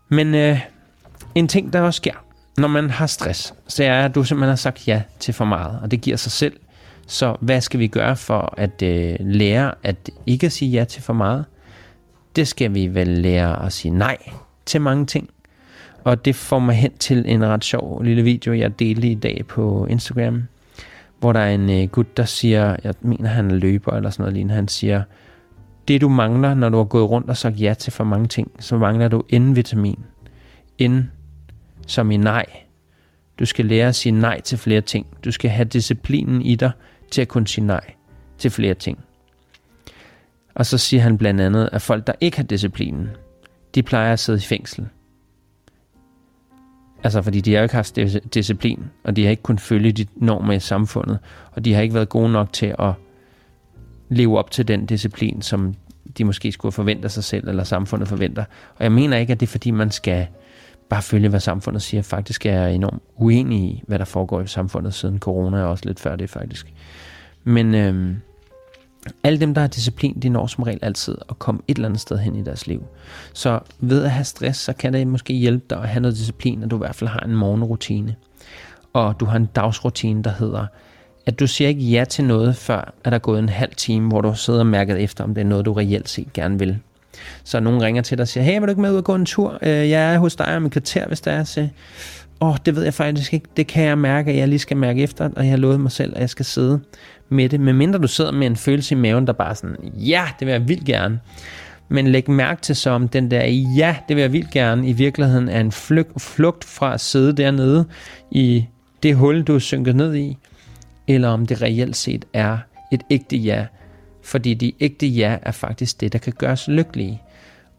Men 0.08 0.34
øh, 0.34 0.60
en 1.34 1.48
ting, 1.48 1.72
der 1.72 1.80
også 1.80 1.96
sker, 1.96 2.24
når 2.58 2.68
man 2.68 2.90
har 2.90 3.06
stress, 3.06 3.54
så 3.68 3.84
er, 3.84 4.04
at 4.04 4.14
du 4.14 4.24
simpelthen 4.24 4.48
har 4.48 4.56
sagt 4.56 4.88
ja 4.88 5.02
til 5.18 5.34
for 5.34 5.44
meget, 5.44 5.80
og 5.82 5.90
det 5.90 6.00
giver 6.00 6.16
sig 6.16 6.32
selv. 6.32 6.56
Så 7.06 7.36
hvad 7.40 7.60
skal 7.60 7.80
vi 7.80 7.86
gøre 7.86 8.16
for 8.16 8.54
at 8.56 8.82
øh, 8.82 9.16
lære 9.20 9.74
at 9.82 10.10
ikke 10.26 10.46
at 10.46 10.52
sige 10.52 10.70
ja 10.70 10.84
til 10.84 11.02
for 11.02 11.12
meget? 11.12 11.44
Det 12.36 12.48
skal 12.48 12.74
vi 12.74 12.94
vel 12.94 13.08
lære 13.08 13.66
at 13.66 13.72
sige 13.72 13.92
nej 13.92 14.16
til 14.66 14.80
mange 14.80 15.06
ting. 15.06 15.30
Og 16.04 16.24
det 16.24 16.36
får 16.36 16.58
mig 16.58 16.74
hen 16.74 16.96
til 16.98 17.24
en 17.26 17.44
ret 17.44 17.64
sjov 17.64 18.02
lille 18.02 18.22
video, 18.22 18.52
jeg 18.52 18.78
delte 18.78 19.08
i 19.08 19.14
dag 19.14 19.44
på 19.48 19.86
Instagram, 19.90 20.42
hvor 21.20 21.32
der 21.32 21.40
er 21.40 21.54
en 21.54 21.70
øh, 21.70 21.88
gut, 21.88 22.16
der 22.16 22.24
siger, 22.24 22.76
jeg 22.84 22.94
mener 23.00 23.28
han 23.28 23.50
er 23.50 23.54
løber 23.54 23.92
eller 23.92 24.10
sådan 24.10 24.22
noget 24.22 24.34
lignende, 24.34 24.54
han 24.54 24.68
siger, 24.68 25.02
det 25.88 26.00
du 26.00 26.08
mangler, 26.08 26.54
når 26.54 26.68
du 26.68 26.76
har 26.76 26.84
gået 26.84 27.10
rundt 27.10 27.30
og 27.30 27.36
sagt 27.36 27.60
ja 27.60 27.74
til 27.74 27.92
for 27.92 28.04
mange 28.04 28.26
ting, 28.26 28.50
så 28.58 28.78
mangler 28.78 29.08
du 29.08 29.22
N-vitamin. 29.32 30.00
N 30.82 31.00
som 31.86 32.10
i 32.10 32.16
nej. 32.16 32.46
Du 33.38 33.44
skal 33.44 33.64
lære 33.64 33.88
at 33.88 33.94
sige 33.94 34.12
nej 34.12 34.40
til 34.40 34.58
flere 34.58 34.80
ting. 34.80 35.06
Du 35.24 35.30
skal 35.30 35.50
have 35.50 35.64
disciplinen 35.64 36.42
i 36.42 36.54
dig 36.54 36.70
til 37.10 37.22
at 37.22 37.28
kunne 37.28 37.46
sige 37.46 37.66
nej 37.66 37.92
til 38.38 38.50
flere 38.50 38.74
ting. 38.74 38.98
Og 40.56 40.66
så 40.66 40.78
siger 40.78 41.02
han 41.02 41.18
blandt 41.18 41.40
andet, 41.40 41.68
at 41.72 41.82
folk, 41.82 42.06
der 42.06 42.12
ikke 42.20 42.36
har 42.36 42.44
disciplinen, 42.44 43.08
de 43.74 43.82
plejer 43.82 44.12
at 44.12 44.18
sidde 44.18 44.38
i 44.38 44.42
fængsel. 44.42 44.88
Altså 47.04 47.22
fordi 47.22 47.40
de 47.40 47.52
har 47.52 47.58
jo 47.58 47.62
ikke 47.62 47.74
haft 47.74 47.98
disciplin, 48.34 48.84
og 49.04 49.16
de 49.16 49.24
har 49.24 49.30
ikke 49.30 49.42
kunnet 49.42 49.60
følge 49.60 49.92
de 49.92 50.06
normer 50.16 50.52
i 50.52 50.60
samfundet, 50.60 51.18
og 51.52 51.64
de 51.64 51.74
har 51.74 51.82
ikke 51.82 51.94
været 51.94 52.08
gode 52.08 52.32
nok 52.32 52.52
til 52.52 52.74
at 52.78 52.92
leve 54.08 54.38
op 54.38 54.50
til 54.50 54.68
den 54.68 54.86
disciplin, 54.86 55.42
som 55.42 55.74
de 56.18 56.24
måske 56.24 56.52
skulle 56.52 56.72
forvente 56.72 57.08
sig 57.08 57.24
selv, 57.24 57.48
eller 57.48 57.64
samfundet 57.64 58.08
forventer. 58.08 58.44
Og 58.76 58.84
jeg 58.84 58.92
mener 58.92 59.16
ikke, 59.16 59.32
at 59.32 59.40
det 59.40 59.46
er 59.46 59.50
fordi, 59.50 59.70
man 59.70 59.90
skal 59.90 60.26
bare 60.88 61.02
følge, 61.02 61.28
hvad 61.28 61.40
samfundet 61.40 61.82
siger. 61.82 62.02
Faktisk 62.02 62.46
er 62.46 62.52
jeg 62.52 62.74
enormt 62.74 63.02
uenig 63.16 63.58
i, 63.58 63.82
hvad 63.86 63.98
der 63.98 64.04
foregår 64.04 64.40
i 64.40 64.46
samfundet 64.46 64.94
siden 64.94 65.18
corona, 65.18 65.62
og 65.62 65.70
også 65.70 65.84
lidt 65.86 66.00
før 66.00 66.16
det 66.16 66.30
faktisk. 66.30 66.72
Men 67.44 67.74
øhm, 67.74 68.16
alle 69.24 69.40
dem, 69.40 69.54
der 69.54 69.60
har 69.60 69.68
disciplin, 69.68 70.18
de 70.22 70.28
når 70.28 70.46
som 70.46 70.64
regel 70.64 70.78
altid 70.82 71.16
at 71.28 71.38
komme 71.38 71.60
et 71.68 71.76
eller 71.76 71.88
andet 71.88 72.00
sted 72.00 72.18
hen 72.18 72.36
i 72.36 72.42
deres 72.42 72.66
liv. 72.66 72.84
Så 73.32 73.60
ved 73.78 74.04
at 74.04 74.10
have 74.10 74.24
stress, 74.24 74.60
så 74.60 74.72
kan 74.72 74.92
det 74.92 75.06
måske 75.06 75.32
hjælpe 75.32 75.64
dig 75.70 75.78
at 75.82 75.88
have 75.88 76.00
noget 76.00 76.16
disciplin, 76.16 76.62
at 76.62 76.70
du 76.70 76.76
i 76.76 76.78
hvert 76.78 76.94
fald 76.94 77.10
har 77.10 77.20
en 77.20 77.36
morgenrutine. 77.36 78.14
Og 78.92 79.20
du 79.20 79.24
har 79.24 79.36
en 79.36 79.46
dagsrutine, 79.46 80.22
der 80.22 80.30
hedder, 80.30 80.66
at 81.26 81.40
du 81.40 81.46
siger 81.46 81.68
ikke 81.68 81.82
ja 81.82 82.04
til 82.04 82.24
noget, 82.24 82.56
før 82.56 82.94
at 83.04 83.04
der 83.04 83.10
er 83.10 83.18
gået 83.18 83.38
en 83.38 83.48
halv 83.48 83.74
time, 83.74 84.08
hvor 84.08 84.20
du 84.20 84.34
sidder 84.34 84.60
og 84.60 84.66
mærket 84.66 85.02
efter, 85.02 85.24
om 85.24 85.34
det 85.34 85.40
er 85.40 85.46
noget, 85.46 85.64
du 85.64 85.72
reelt 85.72 86.08
set 86.08 86.32
gerne 86.32 86.58
vil. 86.58 86.78
Så 87.44 87.60
nogen 87.60 87.82
ringer 87.82 88.02
til 88.02 88.18
dig 88.18 88.22
og 88.22 88.28
siger, 88.28 88.44
hey, 88.44 88.52
vil 88.52 88.62
du 88.62 88.70
ikke 88.70 88.80
med 88.80 88.92
ud 88.92 88.96
og 88.96 89.04
gå 89.04 89.14
en 89.14 89.26
tur? 89.26 89.58
Øh, 89.62 89.90
jeg 89.90 90.14
er 90.14 90.18
hos 90.18 90.36
dig 90.36 90.56
om 90.56 90.66
et 90.66 90.72
kvarter, 90.72 91.06
hvis 91.06 91.20
der 91.20 91.32
er. 91.32 91.44
Så, 91.44 91.68
åh, 92.40 92.48
oh, 92.48 92.56
det 92.66 92.76
ved 92.76 92.84
jeg 92.84 92.94
faktisk 92.94 93.32
ikke. 93.34 93.46
Det 93.56 93.66
kan 93.66 93.84
jeg 93.84 93.98
mærke, 93.98 94.30
at 94.30 94.36
jeg 94.36 94.48
lige 94.48 94.58
skal 94.58 94.76
mærke 94.76 95.02
efter, 95.02 95.30
og 95.36 95.44
jeg 95.44 95.52
har 95.52 95.56
lovet 95.56 95.80
mig 95.80 95.92
selv, 95.92 96.12
at 96.14 96.20
jeg 96.20 96.30
skal 96.30 96.44
sidde 96.44 96.80
med 97.28 97.48
det. 97.48 97.60
medmindre 97.60 97.98
du 97.98 98.08
sidder 98.08 98.32
med 98.32 98.46
en 98.46 98.56
følelse 98.56 98.94
i 98.94 98.98
maven, 98.98 99.26
der 99.26 99.32
bare 99.32 99.54
sådan, 99.54 99.76
ja, 99.84 100.28
det 100.38 100.46
vil 100.46 100.52
jeg 100.52 100.68
vildt 100.68 100.84
gerne. 100.84 101.20
Men 101.88 102.06
læg 102.06 102.30
mærke 102.30 102.62
til 102.62 102.76
så, 102.76 102.90
om 102.90 103.08
den 103.08 103.30
der, 103.30 103.44
ja, 103.76 103.96
det 104.08 104.16
vil 104.16 104.20
jeg 104.20 104.32
vildt 104.32 104.50
gerne, 104.50 104.88
i 104.88 104.92
virkeligheden 104.92 105.48
er 105.48 105.60
en 105.60 105.72
flugt, 105.72 106.22
flugt 106.22 106.64
fra 106.64 106.94
at 106.94 107.00
sidde 107.00 107.32
dernede 107.32 107.84
i 108.30 108.66
det 109.02 109.16
hul, 109.16 109.42
du 109.42 109.54
er 109.54 109.58
synket 109.58 109.96
ned 109.96 110.14
i, 110.14 110.36
eller 111.08 111.28
om 111.28 111.46
det 111.46 111.62
reelt 111.62 111.96
set 111.96 112.24
er 112.32 112.58
et 112.92 113.02
ægte 113.10 113.36
ja, 113.36 113.66
fordi 114.24 114.54
de 114.54 114.72
ægte 114.80 115.06
ja 115.06 115.38
er 115.42 115.52
faktisk 115.52 116.00
det, 116.00 116.12
der 116.12 116.18
kan 116.18 116.32
gøre 116.38 116.52
os 116.52 116.68
lykkelige, 116.68 117.22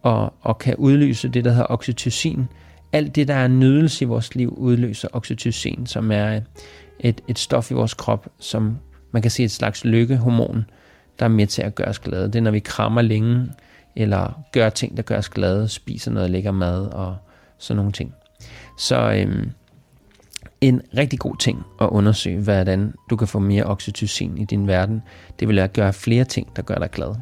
og, 0.02 0.34
og 0.42 0.58
kan 0.58 0.76
udløse 0.76 1.28
det, 1.28 1.46
der 1.46 1.52
hedder 1.52 1.68
oxytocin. 1.70 2.48
Alt 2.94 3.16
det, 3.16 3.28
der 3.28 3.34
er 3.34 3.48
nydelse 3.48 4.06
i 4.06 4.08
vores 4.08 4.36
liv, 4.36 4.54
udløser 4.58 5.08
oxytocin, 5.14 5.86
som 5.86 6.12
er 6.12 6.42
et, 7.00 7.22
et 7.28 7.40
stof 7.40 7.72
i 7.72 7.74
vores 7.74 7.94
krop, 7.94 8.28
som 8.40 8.78
man 9.18 9.22
kan 9.22 9.32
sige 9.32 9.46
et 9.46 9.52
slags 9.52 9.86
lykkehormon, 9.86 10.66
der 11.20 11.26
er 11.26 11.30
med 11.30 11.48
til 11.48 11.62
at 11.62 11.76
gøre 11.76 11.88
os 11.88 12.00
glade. 12.00 12.26
Det 12.28 12.36
er, 12.36 12.42
når 12.42 12.52
vi 12.52 12.60
krammer 12.60 13.02
længe, 13.02 13.48
eller 13.96 14.44
gør 14.52 14.70
ting, 14.70 14.98
der 14.98 15.04
gør 15.04 15.18
os 15.18 15.30
glade, 15.30 15.68
spiser 15.68 16.12
noget 16.12 16.30
lækker 16.30 16.52
mad 16.52 16.86
og 16.86 17.16
sådan 17.58 17.78
nogle 17.78 17.92
ting. 17.92 18.14
Så 18.78 19.12
øhm, 19.12 19.52
en 20.62 20.82
rigtig 20.98 21.20
god 21.20 21.36
ting 21.38 21.64
at 21.82 21.88
undersøge, 21.88 22.42
hvordan 22.42 22.94
du 23.10 23.16
kan 23.16 23.28
få 23.28 23.40
mere 23.40 23.64
oxytocin 23.64 24.38
i 24.38 24.46
din 24.46 24.68
verden. 24.68 25.02
Det 25.40 25.48
vil 25.48 25.60
at 25.60 25.74
gøre 25.74 25.94
flere 25.94 26.24
ting, 26.24 26.56
der 26.56 26.62
gør 26.62 26.76
dig 26.76 26.92
glad. 26.92 27.16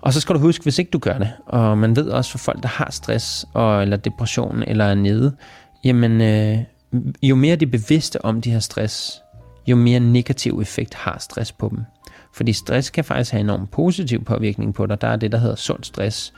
Og 0.00 0.12
så 0.12 0.20
skal 0.20 0.34
du 0.34 0.40
huske, 0.40 0.62
hvis 0.62 0.78
ikke 0.78 0.90
du 0.90 0.98
gør 0.98 1.18
det, 1.18 1.32
og 1.46 1.78
man 1.78 1.96
ved 1.96 2.08
også 2.08 2.30
for 2.30 2.38
folk, 2.38 2.62
der 2.62 2.68
har 2.68 2.90
stress 2.90 3.46
og, 3.52 3.82
eller 3.82 3.96
depression 3.96 4.62
eller 4.66 4.84
er 4.84 4.94
nede, 4.94 5.36
jamen 5.84 6.20
øh, 6.20 6.58
jo 7.22 7.36
mere 7.36 7.56
de 7.56 7.64
er 7.64 7.70
bevidste 7.70 8.24
om 8.24 8.40
de 8.40 8.50
her 8.50 8.58
stress, 8.58 9.22
jo 9.70 9.76
mere 9.76 10.00
negativ 10.00 10.58
effekt 10.62 10.94
har 10.94 11.18
stress 11.18 11.52
på 11.52 11.68
dem. 11.68 11.84
Fordi 12.32 12.52
stress 12.52 12.90
kan 12.90 13.04
faktisk 13.04 13.32
have 13.32 13.40
en 13.40 13.46
enorm 13.46 13.66
positiv 13.66 14.24
påvirkning 14.24 14.74
på 14.74 14.86
dig. 14.86 15.00
Der 15.00 15.08
er 15.08 15.16
det, 15.16 15.32
der 15.32 15.38
hedder 15.38 15.56
sund 15.56 15.84
stress, 15.84 16.32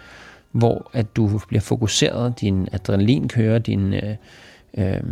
hvor 0.53 0.91
at 0.93 1.17
du 1.17 1.41
bliver 1.49 1.61
fokuseret, 1.61 2.41
din 2.41 2.69
adrenalin 2.73 3.29
kører, 3.29 3.59
din 3.59 3.95
øh, 3.95 4.17
øh, 4.79 5.03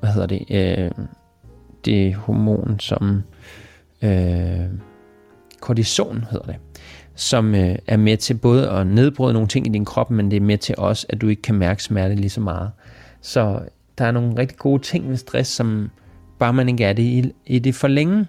hvad 0.00 0.10
hedder 0.10 0.26
det, 0.26 0.44
øh, 0.50 0.90
det 1.84 2.14
hormon, 2.14 2.80
som 2.80 3.22
øh, 4.02 4.66
kortison 5.60 6.24
hedder 6.30 6.46
det, 6.46 6.56
som 7.14 7.54
øh, 7.54 7.76
er 7.86 7.96
med 7.96 8.16
til 8.16 8.34
både 8.34 8.70
at 8.70 8.86
nedbryde 8.86 9.32
nogle 9.32 9.48
ting 9.48 9.66
i 9.66 9.70
din 9.70 9.84
krop, 9.84 10.10
men 10.10 10.30
det 10.30 10.36
er 10.36 10.40
med 10.40 10.58
til 10.58 10.74
også, 10.78 11.06
at 11.08 11.20
du 11.20 11.28
ikke 11.28 11.42
kan 11.42 11.54
mærke 11.54 11.82
smerte 11.82 12.14
lige 12.14 12.30
så 12.30 12.40
meget. 12.40 12.70
Så 13.20 13.60
der 13.98 14.04
er 14.04 14.10
nogle 14.10 14.38
rigtig 14.38 14.58
gode 14.58 14.82
ting 14.82 15.08
ved 15.08 15.16
stress, 15.16 15.50
som 15.50 15.90
bare 16.38 16.52
man 16.52 16.68
ikke 16.68 16.84
er 16.84 16.92
det 16.92 17.02
i, 17.02 17.32
i 17.46 17.58
det 17.58 17.74
for 17.74 17.88
længe. 17.88 18.26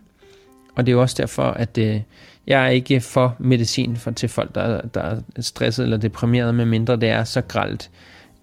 Og 0.76 0.86
det 0.86 0.91
er 0.91 0.93
jo 0.93 1.01
også 1.01 1.16
derfor, 1.20 1.43
at 1.43 1.78
øh, 1.78 2.01
jeg 2.47 2.66
er 2.66 2.70
ikke 2.70 3.01
for 3.01 3.36
medicin 3.39 3.95
for, 3.95 4.12
til 4.12 4.30
folk, 4.30 4.55
der, 4.55 4.82
der 4.82 5.01
er 5.01 5.22
stresset 5.39 5.84
eller 5.84 5.97
deprimeret, 5.97 6.55
med 6.55 6.66
mindre 6.66 6.95
det 6.95 7.10
er 7.10 7.24
så 7.24 7.41
gralt, 7.41 7.89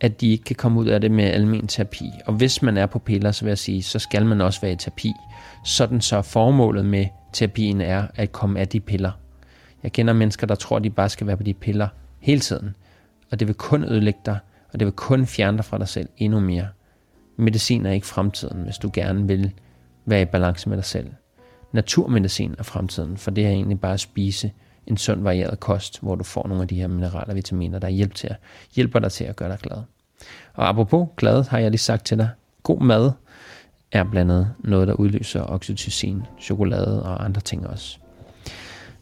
at 0.01 0.21
de 0.21 0.31
ikke 0.31 0.45
kan 0.45 0.57
komme 0.57 0.81
ud 0.81 0.87
af 0.87 1.01
det 1.01 1.11
med 1.11 1.25
almen 1.25 1.67
terapi. 1.67 2.11
Og 2.27 2.35
hvis 2.35 2.63
man 2.63 2.77
er 2.77 2.87
på 2.87 2.99
piller, 2.99 3.33
så 3.33 3.45
vil 3.45 3.51
jeg 3.51 3.59
sige, 3.59 3.83
så 3.83 3.99
skal 3.99 4.27
man 4.27 4.41
også 4.41 4.61
være 4.61 4.73
i 4.73 4.77
terapi. 4.77 5.13
Sådan 5.65 6.01
så 6.01 6.23
formålet 6.23 6.85
med 6.85 7.07
terapien 7.33 7.81
er 7.81 8.07
at 8.15 8.33
komme 8.33 8.61
af 8.61 8.69
de 8.69 8.81
piller. 8.81 9.13
Jeg 9.83 9.93
kender 9.93 10.13
mennesker, 10.13 10.47
der 10.47 10.55
tror, 10.55 10.77
at 10.77 10.85
de 10.85 10.91
bare 10.91 11.09
skal 11.09 11.27
være 11.27 11.37
på 11.37 11.43
de 11.43 11.55
piller 11.55 11.89
hele 12.21 12.41
tiden. 12.41 12.77
Og 13.31 13.41
det 13.41 13.49
vil 13.49 13.55
kun 13.55 13.85
ødelægge 13.85 14.21
dig, 14.27 14.39
og 14.73 14.81
det 14.81 14.87
vil 14.87 14.93
kun 14.93 15.27
fjerne 15.27 15.57
dig 15.57 15.65
fra 15.65 15.79
dig 15.79 15.89
selv 15.89 16.09
endnu 16.17 16.41
mere. 16.41 16.67
Medicin 17.37 17.87
er 17.87 17.93
ikke 17.93 18.07
fremtiden, 18.07 18.63
hvis 18.63 18.79
du 18.79 18.91
gerne 18.93 19.27
vil 19.27 19.53
være 20.07 20.23
i 20.23 20.25
balance 20.25 20.69
med 20.69 20.77
dig 20.77 20.85
selv. 20.85 21.11
Naturmedicin 21.73 22.55
er 22.59 22.63
fremtiden, 22.63 23.17
for 23.17 23.31
det 23.31 23.47
er 23.47 23.51
egentlig 23.51 23.81
bare 23.81 23.93
at 23.93 24.01
spise 24.01 24.53
en 24.87 24.97
sund 24.97 25.23
varieret 25.23 25.61
kost, 25.61 26.01
hvor 26.03 26.15
du 26.15 26.25
får 26.25 26.49
nogle 26.49 26.63
af 26.63 26.69
de 26.69 26.77
her 26.77 26.89
mineraler 26.89 27.29
og 27.29 27.35
vitaminer, 27.35 27.79
der 27.79 27.89
hjælper, 27.89 28.15
til 28.15 28.27
at, 28.27 28.37
hjælper 28.75 28.99
dig 28.99 29.13
til 29.13 29.25
at 29.25 29.37
gøre 29.37 29.49
dig 29.49 29.59
glad. 29.59 29.79
Og 30.55 30.69
apropos 30.69 31.09
glad, 31.17 31.45
har 31.49 31.59
jeg 31.59 31.71
lige 31.71 31.79
sagt 31.79 32.07
til 32.07 32.19
dig, 32.19 32.29
god 32.63 32.81
mad 32.81 33.11
er 33.93 34.05
blandt 34.05 34.33
andet 34.33 34.53
noget, 34.59 34.89
der 34.89 34.95
udløser 34.95 35.43
oxytocin, 35.51 36.23
chokolade 36.41 37.03
og 37.03 37.25
andre 37.25 37.41
ting 37.41 37.67
også. 37.67 37.99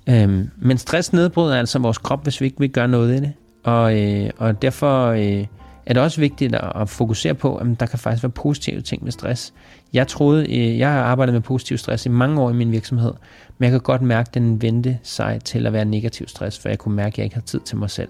Øhm, 0.09 0.51
men 0.57 0.78
stress 0.78 1.12
nedbryder 1.12 1.57
altså 1.57 1.78
vores 1.78 1.99
krop, 1.99 2.22
hvis 2.22 2.41
vi 2.41 2.47
ikke 2.47 2.59
vil 2.59 2.70
gøre 2.70 2.89
noget 2.89 3.16
i 3.16 3.20
det. 3.20 3.32
Og, 3.62 4.01
øh, 4.03 4.30
og 4.37 4.62
derfor 4.62 5.07
øh, 5.07 5.47
er 5.87 5.95
det 5.95 6.03
også 6.03 6.20
vigtigt 6.20 6.55
at 6.55 6.89
fokusere 6.89 7.35
på, 7.35 7.57
at 7.57 7.66
der 7.80 7.87
kan 7.87 7.99
faktisk 7.99 8.22
være 8.22 8.30
positive 8.30 8.80
ting 8.80 9.05
ved 9.05 9.12
stress. 9.12 9.55
Jeg 9.93 10.09
troede, 10.09 10.59
øh, 10.59 10.78
jeg 10.78 10.93
har 10.93 11.03
arbejdet 11.03 11.32
med 11.32 11.43
positiv 11.43 11.78
stress 11.78 12.07
i 12.07 12.09
mange 12.09 12.41
år 12.41 12.51
i 12.51 12.53
min 12.53 12.72
virksomhed, 12.72 13.12
men 13.59 13.64
jeg 13.64 13.70
kan 13.70 13.80
godt 13.80 14.03
mærke, 14.03 14.28
at 14.28 14.35
den 14.35 14.62
vendte 14.62 14.99
sig 15.03 15.41
til 15.45 15.66
at 15.66 15.72
være 15.72 15.85
negativ 15.85 16.28
stress, 16.28 16.59
for 16.59 16.68
jeg 16.68 16.78
kunne 16.78 16.97
mærke, 16.97 17.14
at 17.14 17.18
jeg 17.18 17.24
ikke 17.24 17.37
havde 17.37 17.47
tid 17.47 17.61
til 17.61 17.76
mig 17.76 17.91
selv. 17.91 18.09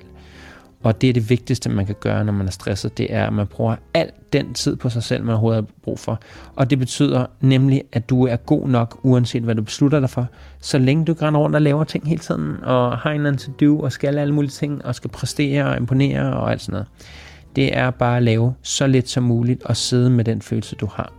Og 0.84 1.00
det 1.00 1.08
er 1.08 1.12
det 1.12 1.30
vigtigste, 1.30 1.70
man 1.70 1.86
kan 1.86 1.94
gøre, 2.00 2.24
når 2.24 2.32
man 2.32 2.46
er 2.46 2.50
stresset, 2.50 2.98
det 2.98 3.14
er, 3.14 3.26
at 3.26 3.32
man 3.32 3.46
bruger 3.46 3.76
al 3.94 4.10
den 4.32 4.54
tid 4.54 4.76
på 4.76 4.88
sig 4.88 5.02
selv, 5.02 5.24
man 5.24 5.32
overhovedet 5.32 5.64
har 5.64 5.68
brug 5.82 5.98
for. 5.98 6.20
Og 6.56 6.70
det 6.70 6.78
betyder 6.78 7.26
nemlig, 7.40 7.82
at 7.92 8.10
du 8.10 8.26
er 8.26 8.36
god 8.36 8.68
nok, 8.68 9.00
uanset 9.02 9.42
hvad 9.42 9.54
du 9.54 9.62
beslutter 9.62 10.00
dig 10.00 10.10
for. 10.10 10.26
Så 10.60 10.78
længe 10.78 11.04
du 11.04 11.14
grænder 11.14 11.40
rundt 11.40 11.56
og 11.56 11.62
laver 11.62 11.84
ting 11.84 12.08
hele 12.08 12.20
tiden, 12.20 12.56
og 12.62 12.98
har 12.98 13.10
en 13.10 13.26
anden 13.26 13.38
to-do, 13.38 13.80
og 13.80 13.92
skal 13.92 14.18
alle 14.18 14.34
mulige 14.34 14.50
ting, 14.50 14.84
og 14.84 14.94
skal 14.94 15.10
præstere 15.10 15.64
og 15.66 15.76
imponere 15.76 16.36
og 16.36 16.50
alt 16.52 16.60
sådan 16.60 16.72
noget. 16.72 16.86
Det 17.56 17.76
er 17.76 17.90
bare 17.90 18.16
at 18.16 18.22
lave 18.22 18.54
så 18.62 18.86
lidt 18.86 19.08
som 19.08 19.22
muligt, 19.22 19.62
og 19.62 19.76
sidde 19.76 20.10
med 20.10 20.24
den 20.24 20.42
følelse, 20.42 20.76
du 20.76 20.86
har. 20.86 21.12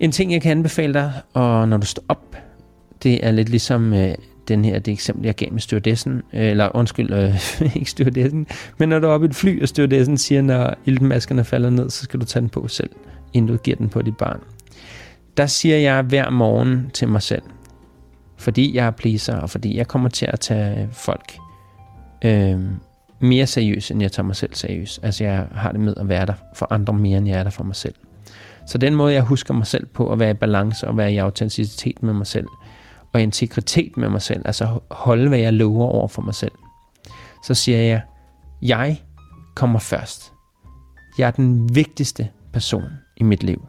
En 0.00 0.12
ting, 0.12 0.32
jeg 0.32 0.42
kan 0.42 0.50
anbefale 0.50 0.94
dig, 0.94 1.12
og 1.32 1.68
når 1.68 1.76
du 1.76 1.86
står 1.86 2.04
op, 2.08 2.36
det 3.02 3.26
er 3.26 3.30
lidt 3.30 3.48
ligesom 3.48 3.92
øh, 3.92 4.14
den 4.48 4.64
her, 4.64 4.78
det 4.78 4.92
eksempel, 4.92 5.24
jeg 5.24 5.34
gav 5.34 5.52
med 5.52 5.60
stewardessen, 5.60 6.22
øh, 6.32 6.50
eller 6.50 6.76
undskyld, 6.76 7.12
øh, 7.12 7.60
ikke 7.76 7.90
stewardessen, 7.90 8.46
men 8.78 8.88
når 8.88 8.98
du 8.98 9.06
er 9.06 9.10
oppe 9.10 9.26
i 9.26 9.30
et 9.30 9.36
fly, 9.36 9.62
og 9.62 9.68
stewardessen 9.68 10.18
siger, 10.18 10.42
når 10.42 10.74
iltmaskerne 10.84 11.44
falder 11.44 11.70
ned, 11.70 11.90
så 11.90 12.02
skal 12.02 12.20
du 12.20 12.24
tage 12.24 12.40
den 12.40 12.48
på 12.48 12.68
selv, 12.68 12.90
inden 13.32 13.52
du 13.52 13.56
giver 13.56 13.76
den 13.76 13.88
på 13.88 14.02
dit 14.02 14.16
barn. 14.16 14.40
Der 15.36 15.46
siger 15.46 15.76
jeg 15.76 16.02
hver 16.02 16.30
morgen 16.30 16.90
til 16.94 17.08
mig 17.08 17.22
selv, 17.22 17.42
fordi 18.36 18.76
jeg 18.76 18.86
er 18.86 18.90
pleaser, 18.90 19.36
og 19.36 19.50
fordi 19.50 19.76
jeg 19.76 19.88
kommer 19.88 20.08
til 20.08 20.26
at 20.32 20.40
tage 20.40 20.88
folk 20.92 21.36
øh, 22.24 22.60
mere 23.24 23.46
seriøs, 23.46 23.90
end 23.90 24.02
jeg 24.02 24.12
tager 24.12 24.26
mig 24.26 24.36
selv 24.36 24.54
seriøst. 24.54 25.00
Altså 25.02 25.24
jeg 25.24 25.46
har 25.52 25.72
det 25.72 25.80
med 25.80 25.94
at 25.96 26.08
være 26.08 26.26
der 26.26 26.34
for 26.54 26.66
andre 26.70 26.92
mere, 26.92 27.18
end 27.18 27.28
jeg 27.28 27.38
er 27.38 27.42
der 27.42 27.50
for 27.50 27.64
mig 27.64 27.76
selv. 27.76 27.94
Så 28.66 28.78
den 28.78 28.94
måde, 28.94 29.14
jeg 29.14 29.22
husker 29.22 29.54
mig 29.54 29.66
selv 29.66 29.86
på 29.86 30.12
at 30.12 30.18
være 30.18 30.30
i 30.30 30.34
balance 30.34 30.88
og 30.88 30.96
være 30.96 31.12
i 31.12 31.16
autenticitet 31.16 32.02
med 32.02 32.12
mig 32.12 32.26
selv, 32.26 32.46
og 33.12 33.22
integritet 33.22 33.96
med 33.96 34.08
mig 34.08 34.22
selv, 34.22 34.42
altså 34.44 34.78
holde, 34.90 35.28
hvad 35.28 35.38
jeg 35.38 35.52
lover 35.52 35.86
over 35.86 36.08
for 36.08 36.22
mig 36.22 36.34
selv, 36.34 36.52
så 37.44 37.54
siger 37.54 37.78
jeg, 37.78 38.02
jeg 38.62 39.02
kommer 39.54 39.78
først. 39.78 40.32
Jeg 41.18 41.26
er 41.26 41.30
den 41.30 41.74
vigtigste 41.74 42.28
person 42.52 42.84
i 43.16 43.22
mit 43.22 43.42
liv. 43.42 43.66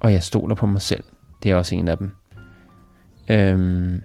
Og 0.00 0.12
jeg 0.12 0.22
stoler 0.22 0.54
på 0.54 0.66
mig 0.66 0.82
selv. 0.82 1.04
Det 1.42 1.50
er 1.50 1.56
også 1.56 1.74
en 1.74 1.88
af 1.88 1.98
dem. 1.98 2.10
Øhm, 3.28 4.02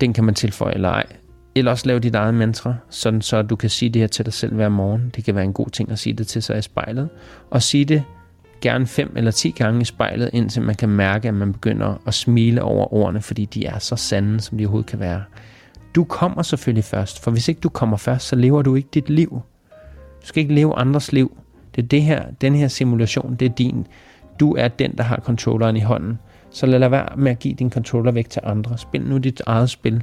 den 0.00 0.12
kan 0.12 0.24
man 0.24 0.34
tilføje 0.34 0.74
eller 0.74 0.88
ej. 0.88 1.06
Eller 1.54 1.70
også 1.70 1.86
lave 1.86 1.98
dit 2.00 2.14
eget 2.14 2.34
mantra, 2.34 2.74
sådan 2.90 3.22
så 3.22 3.42
du 3.42 3.56
kan 3.56 3.70
sige 3.70 3.88
det 3.88 4.02
her 4.02 4.06
til 4.06 4.24
dig 4.24 4.32
selv 4.32 4.54
hver 4.54 4.68
morgen. 4.68 5.12
Det 5.16 5.24
kan 5.24 5.34
være 5.34 5.44
en 5.44 5.52
god 5.52 5.70
ting 5.70 5.90
at 5.90 5.98
sige 5.98 6.12
det 6.12 6.26
til 6.26 6.42
sig 6.42 6.58
i 6.58 6.62
spejlet. 6.62 7.08
Og 7.50 7.62
sige 7.62 7.84
det 7.84 8.04
gerne 8.60 8.86
fem 8.86 9.12
eller 9.16 9.30
ti 9.30 9.50
gange 9.50 9.80
i 9.80 9.84
spejlet, 9.84 10.30
indtil 10.32 10.62
man 10.62 10.74
kan 10.74 10.88
mærke, 10.88 11.28
at 11.28 11.34
man 11.34 11.52
begynder 11.52 12.02
at 12.06 12.14
smile 12.14 12.62
over 12.62 12.94
ordene, 12.94 13.20
fordi 13.20 13.44
de 13.44 13.66
er 13.66 13.78
så 13.78 13.96
sande, 13.96 14.40
som 14.40 14.58
de 14.58 14.64
overhovedet 14.64 14.90
kan 14.90 15.00
være. 15.00 15.22
Du 15.94 16.04
kommer 16.04 16.42
selvfølgelig 16.42 16.84
først, 16.84 17.22
for 17.24 17.30
hvis 17.30 17.48
ikke 17.48 17.60
du 17.60 17.68
kommer 17.68 17.96
først, 17.96 18.26
så 18.26 18.36
lever 18.36 18.62
du 18.62 18.74
ikke 18.74 18.88
dit 18.94 19.10
liv. 19.10 19.40
Du 20.22 20.26
skal 20.26 20.40
ikke 20.40 20.54
leve 20.54 20.74
andres 20.74 21.12
liv. 21.12 21.36
Det 21.76 21.82
er 21.82 21.86
det 21.86 22.02
her, 22.02 22.24
den 22.40 22.54
her 22.54 22.68
simulation, 22.68 23.34
det 23.34 23.50
er 23.50 23.54
din. 23.54 23.86
Du 24.40 24.54
er 24.54 24.68
den, 24.68 24.96
der 24.96 25.04
har 25.04 25.20
controlleren 25.20 25.76
i 25.76 25.80
hånden. 25.80 26.18
Så 26.50 26.66
lad 26.66 26.88
være 26.88 27.16
med 27.16 27.30
at 27.30 27.38
give 27.38 27.54
din 27.54 27.70
controller 27.70 28.12
væk 28.12 28.30
til 28.30 28.42
andre. 28.44 28.78
Spil 28.78 29.02
nu 29.02 29.18
dit 29.18 29.42
eget 29.46 29.70
spil, 29.70 30.02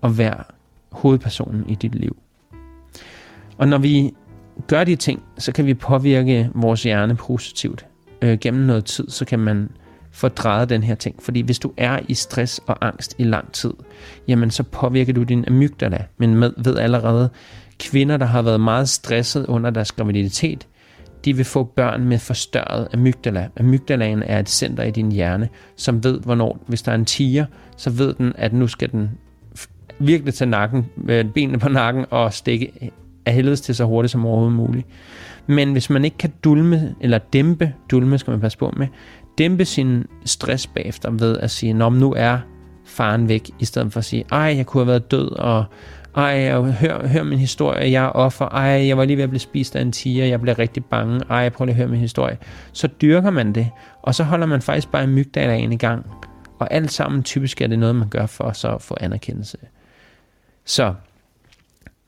og 0.00 0.18
vær 0.18 0.55
hovedpersonen 0.92 1.68
i 1.68 1.74
dit 1.74 1.94
liv. 1.94 2.16
Og 3.58 3.68
når 3.68 3.78
vi 3.78 4.12
gør 4.66 4.84
de 4.84 4.96
ting, 4.96 5.22
så 5.38 5.52
kan 5.52 5.66
vi 5.66 5.74
påvirke 5.74 6.50
vores 6.54 6.82
hjerne 6.82 7.16
positivt. 7.16 7.86
Øh, 8.22 8.38
gennem 8.38 8.62
noget 8.62 8.84
tid, 8.84 9.10
så 9.10 9.24
kan 9.24 9.38
man 9.38 9.68
få 10.12 10.28
drejet 10.28 10.68
den 10.68 10.82
her 10.82 10.94
ting. 10.94 11.22
Fordi 11.22 11.40
hvis 11.40 11.58
du 11.58 11.72
er 11.76 12.00
i 12.08 12.14
stress 12.14 12.60
og 12.66 12.86
angst 12.86 13.14
i 13.18 13.24
lang 13.24 13.52
tid, 13.52 13.72
jamen 14.28 14.50
så 14.50 14.62
påvirker 14.62 15.12
du 15.12 15.22
din 15.22 15.44
amygdala. 15.48 16.04
Men 16.18 16.34
med, 16.34 16.52
ved 16.56 16.78
allerede, 16.78 17.30
kvinder, 17.78 18.16
der 18.16 18.26
har 18.26 18.42
været 18.42 18.60
meget 18.60 18.88
stresset 18.88 19.46
under 19.46 19.70
deres 19.70 19.92
graviditet, 19.92 20.66
de 21.24 21.36
vil 21.36 21.44
få 21.44 21.64
børn 21.64 22.04
med 22.04 22.18
forstørret 22.18 22.88
amygdala. 22.92 23.48
Amygdalaen 23.60 24.22
er 24.22 24.38
et 24.38 24.48
center 24.48 24.82
i 24.84 24.90
din 24.90 25.12
hjerne, 25.12 25.48
som 25.76 26.04
ved, 26.04 26.20
hvornår, 26.20 26.64
hvis 26.66 26.82
der 26.82 26.92
er 26.92 26.96
en 26.96 27.04
tiger, 27.04 27.46
så 27.76 27.90
ved 27.90 28.14
den, 28.14 28.32
at 28.36 28.52
nu 28.52 28.66
skal 28.66 28.92
den 28.92 29.10
virkelig 29.98 30.34
tage 30.34 30.50
nakken, 30.50 30.86
med 30.96 31.24
benene 31.24 31.58
på 31.58 31.68
nakken 31.68 32.04
og 32.10 32.32
stikke 32.32 32.90
af 33.26 33.32
helvedes 33.32 33.60
til 33.60 33.74
så 33.74 33.84
hurtigt 33.84 34.12
som 34.12 34.26
overhovedet 34.26 34.56
muligt. 34.56 34.86
Men 35.46 35.72
hvis 35.72 35.90
man 35.90 36.04
ikke 36.04 36.18
kan 36.18 36.32
dulme, 36.44 36.94
eller 37.00 37.18
dæmpe, 37.18 37.72
dulme 37.90 38.18
skal 38.18 38.30
man 38.30 38.40
passe 38.40 38.58
på 38.58 38.74
med, 38.76 38.86
dæmpe 39.38 39.64
sin 39.64 40.06
stress 40.24 40.66
bagefter 40.66 41.10
ved 41.10 41.38
at 41.38 41.50
sige, 41.50 41.72
Nå, 41.72 41.90
nu 41.90 42.14
er 42.16 42.38
faren 42.84 43.28
væk, 43.28 43.50
i 43.58 43.64
stedet 43.64 43.92
for 43.92 43.98
at 43.98 44.04
sige, 44.04 44.24
ej, 44.32 44.54
jeg 44.56 44.66
kunne 44.66 44.80
have 44.80 44.86
været 44.86 45.10
død, 45.10 45.30
og 45.30 45.64
ej, 46.16 46.52
hør, 46.60 47.06
hør 47.06 47.22
min 47.22 47.38
historie, 47.38 47.92
jeg 47.92 48.04
er 48.04 48.08
offer, 48.08 48.48
ej, 48.48 48.86
jeg 48.86 48.96
var 48.96 49.04
lige 49.04 49.16
ved 49.16 49.24
at 49.24 49.30
blive 49.30 49.40
spist 49.40 49.76
af 49.76 49.82
en 49.82 49.92
tiger, 49.92 50.24
jeg 50.24 50.40
blev 50.40 50.54
rigtig 50.54 50.84
bange, 50.84 51.20
ej, 51.30 51.48
prøv 51.48 51.64
lige 51.64 51.72
at 51.72 51.76
høre 51.76 51.88
min 51.88 52.00
historie. 52.00 52.38
Så 52.72 52.86
dyrker 52.86 53.30
man 53.30 53.52
det, 53.52 53.70
og 54.02 54.14
så 54.14 54.24
holder 54.24 54.46
man 54.46 54.62
faktisk 54.62 54.90
bare 54.90 55.04
en 55.04 55.14
mygdalagen 55.14 55.72
i 55.72 55.76
gang. 55.76 56.06
Og 56.58 56.74
alt 56.74 56.92
sammen 56.92 57.22
typisk 57.22 57.60
er 57.60 57.66
det 57.66 57.78
noget, 57.78 57.96
man 57.96 58.08
gør 58.08 58.26
for 58.26 58.52
så 58.52 58.68
at 58.68 58.82
få 58.82 58.96
anerkendelse. 59.00 59.58
Så 60.66 60.94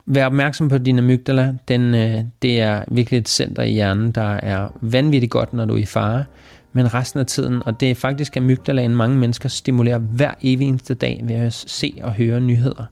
vær 0.05 0.25
opmærksom 0.25 0.69
på 0.69 0.77
din 0.77 0.99
amygdala. 0.99 1.53
Den, 1.67 1.95
øh, 1.95 2.23
det 2.41 2.61
er 2.61 2.83
virkelig 2.87 3.17
et 3.17 3.29
center 3.29 3.63
i 3.63 3.71
hjernen, 3.71 4.11
der 4.11 4.33
er 4.33 4.69
vanvittigt 4.81 5.31
godt, 5.31 5.53
når 5.53 5.65
du 5.65 5.73
er 5.73 5.77
i 5.77 5.85
fare. 5.85 6.25
Men 6.73 6.93
resten 6.93 7.19
af 7.19 7.25
tiden, 7.25 7.63
og 7.65 7.79
det 7.79 7.91
er 7.91 7.95
faktisk 7.95 8.37
amygdalaen, 8.37 8.95
mange 8.95 9.17
mennesker 9.17 9.49
stimulerer 9.49 9.97
hver 9.97 10.33
evig 10.41 10.67
eneste 10.67 10.93
dag 10.93 11.21
ved 11.23 11.35
at 11.35 11.53
se 11.53 11.99
og 12.03 12.13
høre 12.13 12.41
nyheder 12.41 12.85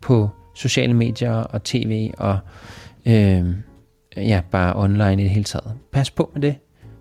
på 0.00 0.30
sociale 0.54 0.94
medier 0.94 1.32
og 1.32 1.64
tv 1.64 2.10
og 2.18 2.38
øh, 3.06 3.44
ja, 4.16 4.40
bare 4.50 4.76
online 4.76 5.22
i 5.22 5.24
det 5.24 5.30
hele 5.30 5.44
taget. 5.44 5.72
Pas 5.92 6.10
på 6.10 6.30
med 6.34 6.42
det. 6.42 6.54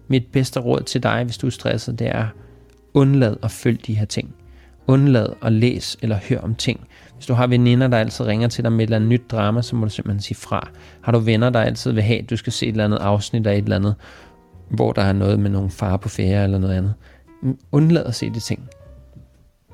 Mit 0.08 0.26
bedste 0.32 0.60
råd 0.60 0.82
til 0.82 1.04
dig, 1.04 1.24
hvis 1.24 1.38
du 1.38 1.48
er 1.48 1.52
stresset, 1.52 2.00
det 2.00 2.08
er 2.08 2.28
undlad 2.94 3.38
at 3.44 3.52
følge 3.52 3.80
de 3.88 3.94
her 3.94 4.06
ting. 4.06 4.36
Undlad 4.88 5.28
at 5.42 5.54
læse 5.54 5.98
eller 6.02 6.18
høre 6.30 6.42
om 6.42 6.56
ting. 6.56 6.88
Hvis 7.18 7.26
du 7.26 7.34
har 7.34 7.48
veninder, 7.48 7.88
der 7.88 7.98
altid 7.98 8.26
ringer 8.26 8.48
til 8.48 8.64
dig 8.64 8.72
med 8.72 8.80
et 8.80 8.84
eller 8.84 8.96
andet 8.96 9.10
nyt 9.10 9.32
drama, 9.32 9.62
så 9.62 9.76
må 9.76 9.86
du 9.86 9.90
simpelthen 9.90 10.22
sige 10.22 10.38
fra. 10.38 10.70
Har 11.02 11.12
du 11.12 11.20
venner, 11.20 11.50
der 11.50 11.62
altid 11.62 11.92
vil 11.92 12.04
have, 12.04 12.20
at 12.20 12.30
du 12.30 12.38
skal 12.38 12.54
se 12.54 12.66
et 12.66 12.72
eller 12.72 12.86
andet 12.86 12.98
afsnit 12.98 13.48
af 13.48 13.58
et 13.58 13.64
eller 13.64 13.76
andet, 13.76 13.96
hvor 14.70 14.92
der 14.92 15.02
er 15.02 15.14
noget 15.14 15.40
med 15.40 15.50
nogle 15.50 15.70
far 15.70 15.98
på 15.98 16.10
ferie 16.10 16.44
eller 16.44 16.58
noget 16.58 16.76
andet. 16.76 16.94
Undlad 17.72 18.06
at 18.06 18.16
se 18.16 18.30
de 18.30 18.40
ting. 18.40 18.70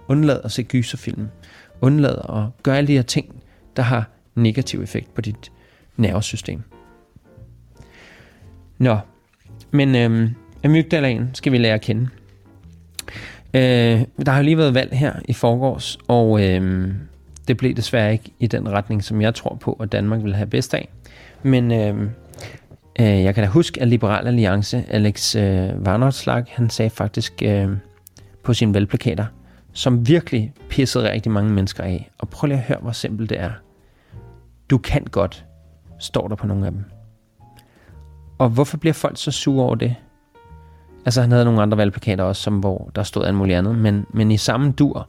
Undlad 0.07 0.41
at 0.43 0.51
se 0.51 0.63
gyserfilm. 0.63 1.27
Undlad 1.81 2.15
at 2.29 2.63
gøre 2.63 2.77
alle 2.77 2.87
de 2.87 2.93
her 2.93 3.01
ting, 3.01 3.35
der 3.75 3.83
har 3.83 4.09
negativ 4.35 4.81
effekt 4.81 5.13
på 5.13 5.21
dit 5.21 5.51
nervesystem. 5.97 6.61
Nå, 8.77 8.97
men 9.71 9.95
øhm, 9.95 10.29
amygdalaen 10.65 11.29
skal 11.33 11.51
vi 11.51 11.57
lære 11.57 11.73
at 11.73 11.81
kende. 11.81 12.09
Øh, 13.53 14.01
der 14.25 14.31
har 14.31 14.37
jo 14.37 14.43
lige 14.43 14.57
været 14.57 14.73
valg 14.73 14.97
her 14.97 15.13
i 15.25 15.33
forgårs, 15.33 15.97
og 16.07 16.43
øh, 16.43 16.93
det 17.47 17.57
blev 17.57 17.73
desværre 17.73 18.11
ikke 18.13 18.31
i 18.39 18.47
den 18.47 18.69
retning, 18.69 19.03
som 19.03 19.21
jeg 19.21 19.35
tror 19.35 19.55
på, 19.55 19.73
at 19.73 19.91
Danmark 19.91 20.23
vil 20.23 20.35
have 20.35 20.47
bedst 20.47 20.73
af. 20.73 20.89
Men 21.43 21.71
øh, 21.71 22.01
øh, 22.99 23.23
jeg 23.23 23.35
kan 23.35 23.43
da 23.43 23.49
huske, 23.49 23.81
at 23.81 23.87
Liberal 23.87 24.27
Alliance, 24.27 24.83
Alex 24.89 25.35
øh, 25.35 25.85
Varnotslag, 25.85 26.43
han 26.47 26.69
sagde 26.69 26.89
faktisk 26.89 27.33
øh, 27.45 27.69
på 28.43 28.53
sine 28.53 28.73
valgplakater, 28.73 29.25
som 29.73 30.07
virkelig 30.07 30.53
pissede 30.69 31.11
rigtig 31.11 31.31
mange 31.31 31.53
mennesker 31.53 31.83
af. 31.83 32.09
Og 32.19 32.29
prøv 32.29 32.47
lige 32.47 32.57
at 32.57 32.63
høre, 32.63 32.79
hvor 32.81 32.91
simpelt 32.91 33.29
det 33.29 33.39
er. 33.39 33.51
Du 34.69 34.77
kan 34.77 35.03
godt, 35.03 35.45
står 35.99 36.27
der 36.27 36.35
på 36.35 36.47
nogle 36.47 36.65
af 36.65 36.71
dem. 36.71 36.83
Og 38.37 38.49
hvorfor 38.49 38.77
bliver 38.77 38.93
folk 38.93 39.17
så 39.17 39.31
sure 39.31 39.65
over 39.65 39.75
det? 39.75 39.95
Altså 41.05 41.21
han 41.21 41.31
havde 41.31 41.45
nogle 41.45 41.61
andre 41.61 41.77
valgplakater 41.77 42.23
også, 42.23 42.41
som, 42.41 42.59
hvor 42.59 42.91
der 42.95 43.03
stod 43.03 43.25
alt 43.25 43.35
muligt 43.35 43.57
andet, 43.57 43.75
men, 43.75 44.05
men 44.13 44.31
i 44.31 44.37
samme 44.37 44.71
dur, 44.71 45.07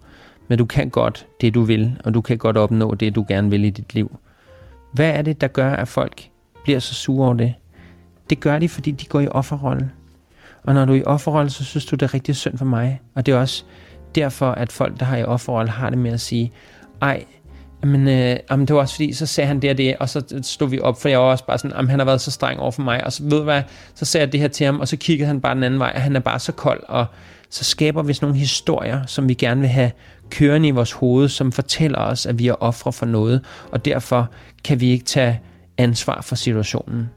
men 0.49 0.59
du 0.59 0.65
kan 0.65 0.91
godt 0.91 1.27
det, 1.41 1.55
du 1.55 1.63
vil, 1.63 2.01
og 2.05 2.15
du 2.15 2.21
kan 2.21 2.39
godt 2.39 2.57
opnå 2.57 2.95
det, 2.95 3.15
du 3.15 3.25
gerne 3.29 3.51
vil 3.51 3.65
i 3.65 3.71
dit 3.71 3.95
liv. 3.95 4.19
Hvad 4.93 5.11
er 5.11 5.23
det, 5.23 5.41
der 5.41 5.47
gør, 5.47 5.71
at 5.71 5.89
folk 5.89 6.29
bliver 6.65 6.79
så 6.79 6.95
sure 6.95 7.27
over 7.27 7.35
det? 7.35 7.55
Det 8.31 8.41
gør 8.41 8.59
de, 8.59 8.69
fordi 8.69 8.91
de 8.91 9.07
går 9.07 9.21
i 9.21 9.29
offerrolle. 9.29 9.91
Og 10.63 10.75
når 10.75 10.85
du 10.85 10.93
er 10.93 10.97
i 10.97 11.05
offerrolle, 11.05 11.51
så 11.51 11.65
synes 11.65 11.87
du, 11.87 11.97
det 11.97 12.03
er 12.03 12.15
rigtig 12.15 12.37
synd 12.37 12.59
for 12.59 12.65
mig. 12.65 13.01
Og 13.15 13.27
det 13.27 13.35
er 13.35 13.39
også 13.39 13.65
derfor, 14.15 14.51
at 14.51 14.73
folk, 14.73 15.01
der 15.01 15.05
har 15.07 15.17
i 15.17 15.25
offerrolle, 15.25 15.71
har 15.71 15.91
det 15.91 15.99
med 15.99 16.13
at 16.13 16.21
sige, 16.21 16.53
ej, 17.03 17.25
men, 17.83 18.09
øh, 18.09 18.37
jamen, 18.51 18.67
det 18.67 18.75
var 18.75 18.81
også 18.81 18.95
fordi, 18.95 19.13
så 19.13 19.27
sagde 19.27 19.49
han 19.49 19.61
det 19.61 19.71
og 19.71 19.79
det, 19.79 19.97
og 19.97 20.09
så 20.09 20.41
stod 20.43 20.69
vi 20.69 20.81
op, 20.81 21.01
for 21.01 21.09
jeg 21.09 21.19
var 21.19 21.25
også 21.25 21.47
bare 21.47 21.59
sådan, 21.59 21.77
jamen, 21.77 21.91
han 21.91 21.99
har 21.99 22.07
været 22.07 22.21
så 22.21 22.31
streng 22.31 22.61
over 22.61 22.71
for 22.71 22.83
mig, 22.83 23.05
og 23.05 23.13
så 23.13 23.23
ved 23.23 23.39
du 23.39 23.43
hvad, 23.43 23.63
så 23.95 24.05
sagde 24.05 24.25
jeg 24.25 24.33
det 24.33 24.41
her 24.41 24.49
til 24.49 24.67
ham, 24.67 24.81
og 24.81 24.89
så 24.89 24.97
kiggede 24.97 25.27
han 25.27 25.41
bare 25.41 25.55
den 25.55 25.63
anden 25.63 25.81
vej, 25.81 25.93
og 25.95 26.03
han 26.03 26.17
er 26.17 26.21
bare 26.21 26.39
så 26.39 26.53
kold, 26.53 26.83
og 26.89 27.07
så 27.51 27.65
skaber 27.65 28.03
vi 28.03 28.13
sådan 28.13 28.27
nogle 28.27 28.39
historier, 28.39 29.07
som 29.07 29.29
vi 29.29 29.35
gerne 29.35 29.61
vil 29.61 29.71
have 29.71 29.91
kørende 30.31 30.69
i 30.69 30.71
vores 30.71 30.93
hoved, 30.93 31.29
som 31.29 31.53
fortæller 31.53 31.99
os, 31.99 32.27
at 32.27 32.39
vi 32.39 32.49
er 32.49 32.55
ofre 32.63 32.93
for 32.93 33.07
noget, 33.07 33.45
og 33.73 33.85
derfor 33.85 34.31
kan 34.65 34.81
vi 34.81 34.91
ikke 34.91 35.05
tage 35.05 35.41
ansvar 35.79 36.21
for 36.23 36.35
situationen. 36.35 37.11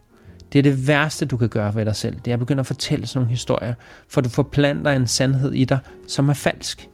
Det 0.53 0.59
er 0.59 0.63
det 0.63 0.87
værste, 0.87 1.25
du 1.25 1.37
kan 1.37 1.49
gøre 1.49 1.75
ved 1.75 1.85
dig 1.85 1.95
selv. 1.95 2.15
Det 2.25 2.31
er 2.31 2.33
at 2.35 2.39
begynde 2.39 2.59
at 2.59 2.65
fortælle 2.65 3.07
sådan 3.07 3.19
nogle 3.19 3.29
historier, 3.29 3.73
for 4.09 4.21
du 4.21 4.29
forplanter 4.29 4.91
en 4.91 5.07
sandhed 5.07 5.53
i 5.53 5.65
dig, 5.65 5.79
som 6.07 6.29
er 6.29 6.33
falsk. 6.33 6.89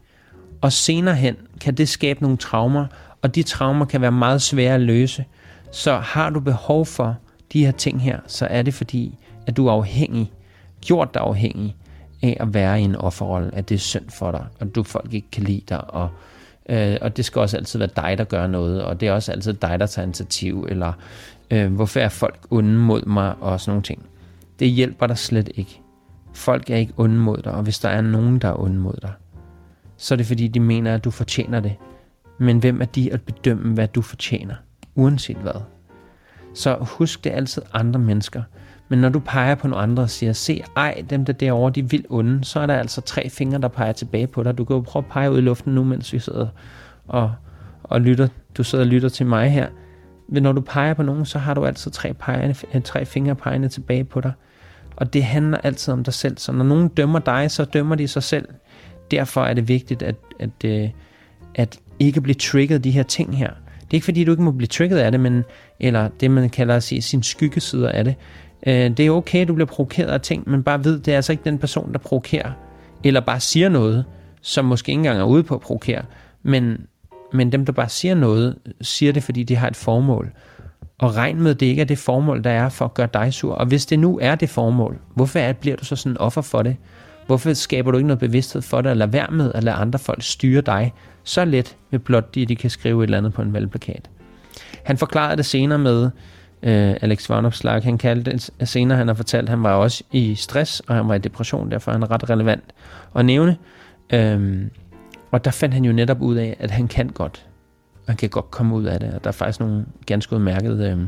Og 0.62 0.74
senere 0.74 1.16
hen 1.16 1.36
kan 1.62 1.76
det 1.76 1.90
skabe 1.90 2.22
nogle 2.22 2.38
traumer, 2.38 2.86
og 3.22 3.36
de 3.36 3.44
traumer 3.44 3.86
kan 3.86 4.02
være 4.02 4.12
meget 4.12 4.42
svære 4.42 4.76
at 4.76 4.82
løse. 4.82 5.26
Så 5.72 5.98
har 5.98 6.30
du 6.30 6.40
behov 6.40 6.86
for 6.86 7.18
de 7.54 7.66
her 7.66 7.72
ting 7.72 8.02
her, 8.02 8.20
så 8.28 8.46
er 8.46 8.62
det 8.62 8.74
fordi, 8.74 9.18
at 9.48 9.58
du 9.58 9.68
er 9.68 9.72
afhængig, 9.72 10.32
gjort 10.82 11.14
dig 11.14 11.22
afhængig 11.22 11.76
af 12.24 12.38
at 12.40 12.54
være 12.54 12.82
i 12.82 12.84
en 12.84 12.96
offerrolle, 12.96 13.56
at 13.56 13.70
det 13.70 13.76
er 13.76 13.80
synd 13.80 14.10
for 14.10 14.32
dig, 14.32 14.46
og 14.60 14.76
du 14.76 14.84
folk 14.84 15.14
ikke 15.14 15.32
kan 15.32 15.44
lide 15.44 15.62
dig, 15.70 15.94
og, 15.94 16.10
øh, 16.70 16.98
og 17.02 17.18
det 17.18 17.26
skal 17.26 17.40
også 17.40 17.58
altid 17.58 17.80
være 17.80 17.90
dig, 17.96 18.18
der 18.18 18.24
gør 18.24 18.48
noget, 18.48 18.84
og 18.84 19.00
det 19.00 19.08
er 19.08 19.12
også 19.14 19.32
altid 19.32 19.54
dig, 19.54 19.80
der 19.80 19.86
tager 19.86 20.06
initiativ, 20.06 20.68
eller 20.70 20.94
øh, 21.52 21.74
hvorfor 21.74 22.00
er 22.00 22.10
folk 22.10 22.48
onde 22.52 22.78
mod 22.78 23.06
mig, 23.06 23.36
og 23.42 23.60
sådan 23.60 23.72
nogle 23.72 23.84
ting. 23.84 24.06
Det 24.60 24.70
hjælper 24.70 25.08
dig 25.08 25.18
slet 25.18 25.50
ikke. 25.56 25.82
Folk 26.34 26.70
er 26.70 26.76
ikke 26.76 26.94
onde 26.98 27.16
mod 27.16 27.38
dig, 27.38 27.54
og 27.54 27.64
hvis 27.64 27.80
der 27.80 27.90
er 27.90 28.02
nogen, 28.02 28.40
der 28.40 28.48
er 28.48 28.60
onde 28.60 28.80
mod 28.80 28.96
dig, 29.02 29.12
så 29.98 30.14
er 30.14 30.16
det 30.16 30.26
fordi, 30.26 30.48
de 30.48 30.60
mener, 30.60 30.96
at 30.96 31.04
du 31.04 31.12
fortjener 31.12 31.60
det. 31.60 31.76
Men 32.40 32.58
hvem 32.58 32.82
er 32.82 32.86
de 32.86 33.14
at 33.14 33.22
bedømme, 33.22 33.74
hvad 33.74 33.88
du 33.88 34.02
fortjener, 34.02 34.56
uanset 34.96 35.38
hvad? 35.38 35.62
Så 36.54 36.78
husk, 36.82 37.24
det 37.24 37.32
er 37.32 37.36
altid 37.36 37.62
andre 37.74 38.00
mennesker. 38.00 38.42
Men 38.94 39.00
når 39.00 39.10
du 39.10 39.20
peger 39.20 39.56
på 39.56 39.68
nogle 39.68 39.84
andre 39.84 40.04
og 40.04 40.10
siger, 40.10 40.34
se, 40.34 40.64
ej, 40.76 41.04
dem 41.10 41.26
der 41.26 41.34
derovre, 41.34 41.72
de 41.72 41.90
vil 41.90 42.06
onde, 42.10 42.46
så 42.46 42.60
er 42.60 42.66
der 42.66 42.76
altså 42.76 43.02
tre 43.02 43.30
fingre, 43.30 43.62
der 43.62 43.68
peger 43.68 43.92
tilbage 43.92 44.28
på 44.28 44.44
dig. 44.44 44.58
Du 44.58 44.66
kan 44.66 44.76
jo 44.76 44.82
prøve 44.82 45.04
at 45.04 45.12
pege 45.12 45.32
ud 45.32 45.38
i 45.38 45.42
luften 45.42 45.76
nu, 45.76 45.84
mens 45.84 46.14
vi 46.14 46.20
sidder 46.20 46.48
og, 47.08 47.34
og 47.84 48.02
lytter. 48.02 48.28
Du 48.58 48.64
sidder 48.64 48.84
og 48.84 48.88
lytter 48.88 49.10
til 49.10 49.26
mig 49.26 49.52
her. 49.52 49.68
Men 50.28 50.44
når 50.44 50.52
du 50.52 50.62
peger 50.62 50.94
på 50.94 51.04
nogen, 51.04 51.26
så 51.26 51.40
har 51.40 51.54
du 51.54 51.66
altid 51.66 51.92
tre, 51.92 52.14
pegende, 52.14 52.80
tre 52.80 53.06
fingre 53.06 53.36
pegende 53.36 53.68
tilbage 53.68 54.04
på 54.04 54.22
dig. 54.22 54.32
Og 54.96 55.14
det 55.14 55.24
handler 55.24 55.58
altid 55.58 55.94
om 55.94 56.04
dig 56.04 56.14
selv. 56.14 56.38
Så 56.38 56.52
når 56.52 56.66
nogen 56.66 56.88
dømmer 56.88 57.20
dig, 57.20 57.52
så 57.52 57.66
dømmer 57.66 57.96
de 57.96 58.08
sig 58.08 58.24
selv. 58.24 58.48
Derfor 59.12 59.44
er 59.44 59.54
det 59.54 59.68
vigtigt 59.68 60.04
at, 60.04 60.16
at, 60.40 60.50
at, 60.64 60.92
at 61.56 61.80
ikke 62.00 62.22
blive 62.22 62.36
trigget 62.36 62.84
de 62.84 62.92
her 62.92 63.04
ting 63.04 63.38
her. 63.38 63.50
Det 63.82 63.90
er 63.92 63.98
ikke 63.98 64.06
fordi, 64.06 64.24
du 64.24 64.32
ikke 64.32 64.44
må 64.44 64.52
blive 64.52 64.68
trigget 64.68 64.98
af 64.98 65.12
det, 65.12 65.20
men, 65.20 65.44
eller 65.80 66.10
det, 66.20 66.32
man 66.32 66.50
kalder 66.50 66.76
at 66.76 66.84
sige, 66.84 67.02
sin 67.02 67.24
skyggesider 67.24 67.90
af 67.90 68.04
det. 68.04 68.16
Øh, 68.68 68.90
det 68.90 69.00
er 69.00 69.12
okay, 69.12 69.42
at 69.42 69.48
du 69.48 69.54
bliver 69.54 69.68
provokeret 69.68 70.08
af 70.08 70.22
ting, 70.22 70.50
men 70.50 70.64
bare 70.64 70.84
ved, 70.84 71.00
det 71.00 71.12
er 71.12 71.16
altså 71.16 71.32
ikke 71.32 71.44
den 71.44 71.58
person, 71.58 71.94
der 71.94 72.00
provokerer, 72.00 72.52
eller 73.04 73.20
bare 73.20 73.40
siger 73.40 73.70
noget, 73.70 74.06
som 74.42 74.66
måske 74.66 74.90
ikke 74.90 75.00
engang 75.00 75.20
er 75.20 75.24
ude 75.24 75.44
på 75.44 75.56
at 75.56 75.62
provokere, 75.62 76.02
men, 76.44 76.78
men 77.34 77.52
dem, 77.52 77.66
der 77.66 77.74
bare 77.74 77.90
siger 77.90 78.16
noget, 78.16 78.56
siger 78.82 79.12
det, 79.12 79.24
fordi 79.24 79.44
de 79.44 79.56
har 79.56 79.68
et 79.68 79.76
formål. 79.76 80.32
Og 80.98 81.16
regn 81.16 81.42
med, 81.42 81.52
at 81.52 81.60
det 81.60 81.66
ikke 81.66 81.82
er 81.82 81.86
det 81.86 81.98
formål, 81.98 82.44
der 82.44 82.50
er 82.50 82.70
for 82.70 82.86
at 82.86 82.94
gøre 82.94 83.08
dig 83.14 83.34
sur. 83.34 83.54
Og 83.54 83.66
hvis 83.66 83.86
det 83.86 84.00
nu 84.00 84.20
er 84.22 84.36
det 84.36 84.50
formål, 84.50 85.00
hvorfor 85.16 85.40
er, 85.40 85.54
bliver 85.54 85.76
du 85.76 85.86
så 85.86 85.96
sådan 85.96 86.18
offer 86.18 86.42
for 86.42 86.62
det? 86.62 86.76
Hvorfor 87.28 87.54
skaber 87.54 87.92
du 87.92 87.98
ikke 87.98 88.08
noget 88.08 88.20
bevidsthed 88.20 88.62
for 88.62 88.82
det, 88.82 88.92
eller 88.92 89.06
lad 89.06 89.12
være 89.12 89.32
med 89.32 89.52
at 89.56 89.64
lade 89.64 89.76
andre 89.76 90.00
folk 90.00 90.22
styre 90.24 90.62
dig 90.62 90.94
så 91.24 91.46
let 91.46 91.78
med 91.92 92.00
blot 92.00 92.38
at 92.38 92.50
de 92.50 92.56
kan 92.56 92.70
skrive 92.70 93.04
et 93.04 93.08
eller 93.08 93.18
andet 93.18 93.34
på 93.34 93.42
en 93.42 93.54
valgplakat? 93.54 94.10
Han 94.84 94.98
forklarede 94.98 95.38
det 95.38 95.46
senere 95.46 95.80
med, 95.80 96.10
øh, 96.64 96.96
Alex 97.02 97.30
Van 97.30 97.46
Opslag, 97.46 97.84
han 97.84 97.98
kaldte 97.98 98.32
det 98.32 98.68
senere, 98.68 98.98
han 98.98 99.08
har 99.08 99.16
fortalt, 99.16 99.44
at 99.44 99.50
han 99.50 99.64
var 99.64 99.74
også 99.74 100.04
i 100.12 100.36
stress, 100.36 100.80
og 100.80 100.96
han 100.96 101.08
var 101.08 101.16
i 101.16 101.20
depression, 101.20 101.72
derfor 101.72 101.92
er 101.92 101.96
han 101.96 102.12
ret 102.12 102.30
relevant 102.30 102.64
at 103.16 103.26
nævne. 103.26 103.58
Øhm, 104.14 104.70
og 105.32 105.46
der 105.46 105.52
fandt 105.52 105.74
han 105.74 105.86
jo 105.86 105.92
netop 105.92 106.22
ud 106.22 106.36
af, 106.36 106.56
at 106.60 106.72
han 106.72 106.88
kan 106.88 107.10
godt. 107.10 107.46
Han 108.08 108.18
kan 108.18 108.30
godt 108.30 108.52
komme 108.52 108.76
ud 108.76 108.84
af 108.84 109.00
det, 109.00 109.14
og 109.14 109.24
der 109.24 109.28
er 109.28 109.32
faktisk 109.32 109.60
nogle 109.60 109.86
ganske 110.06 110.36
udmærkede 110.36 110.90
øh, 110.90 111.08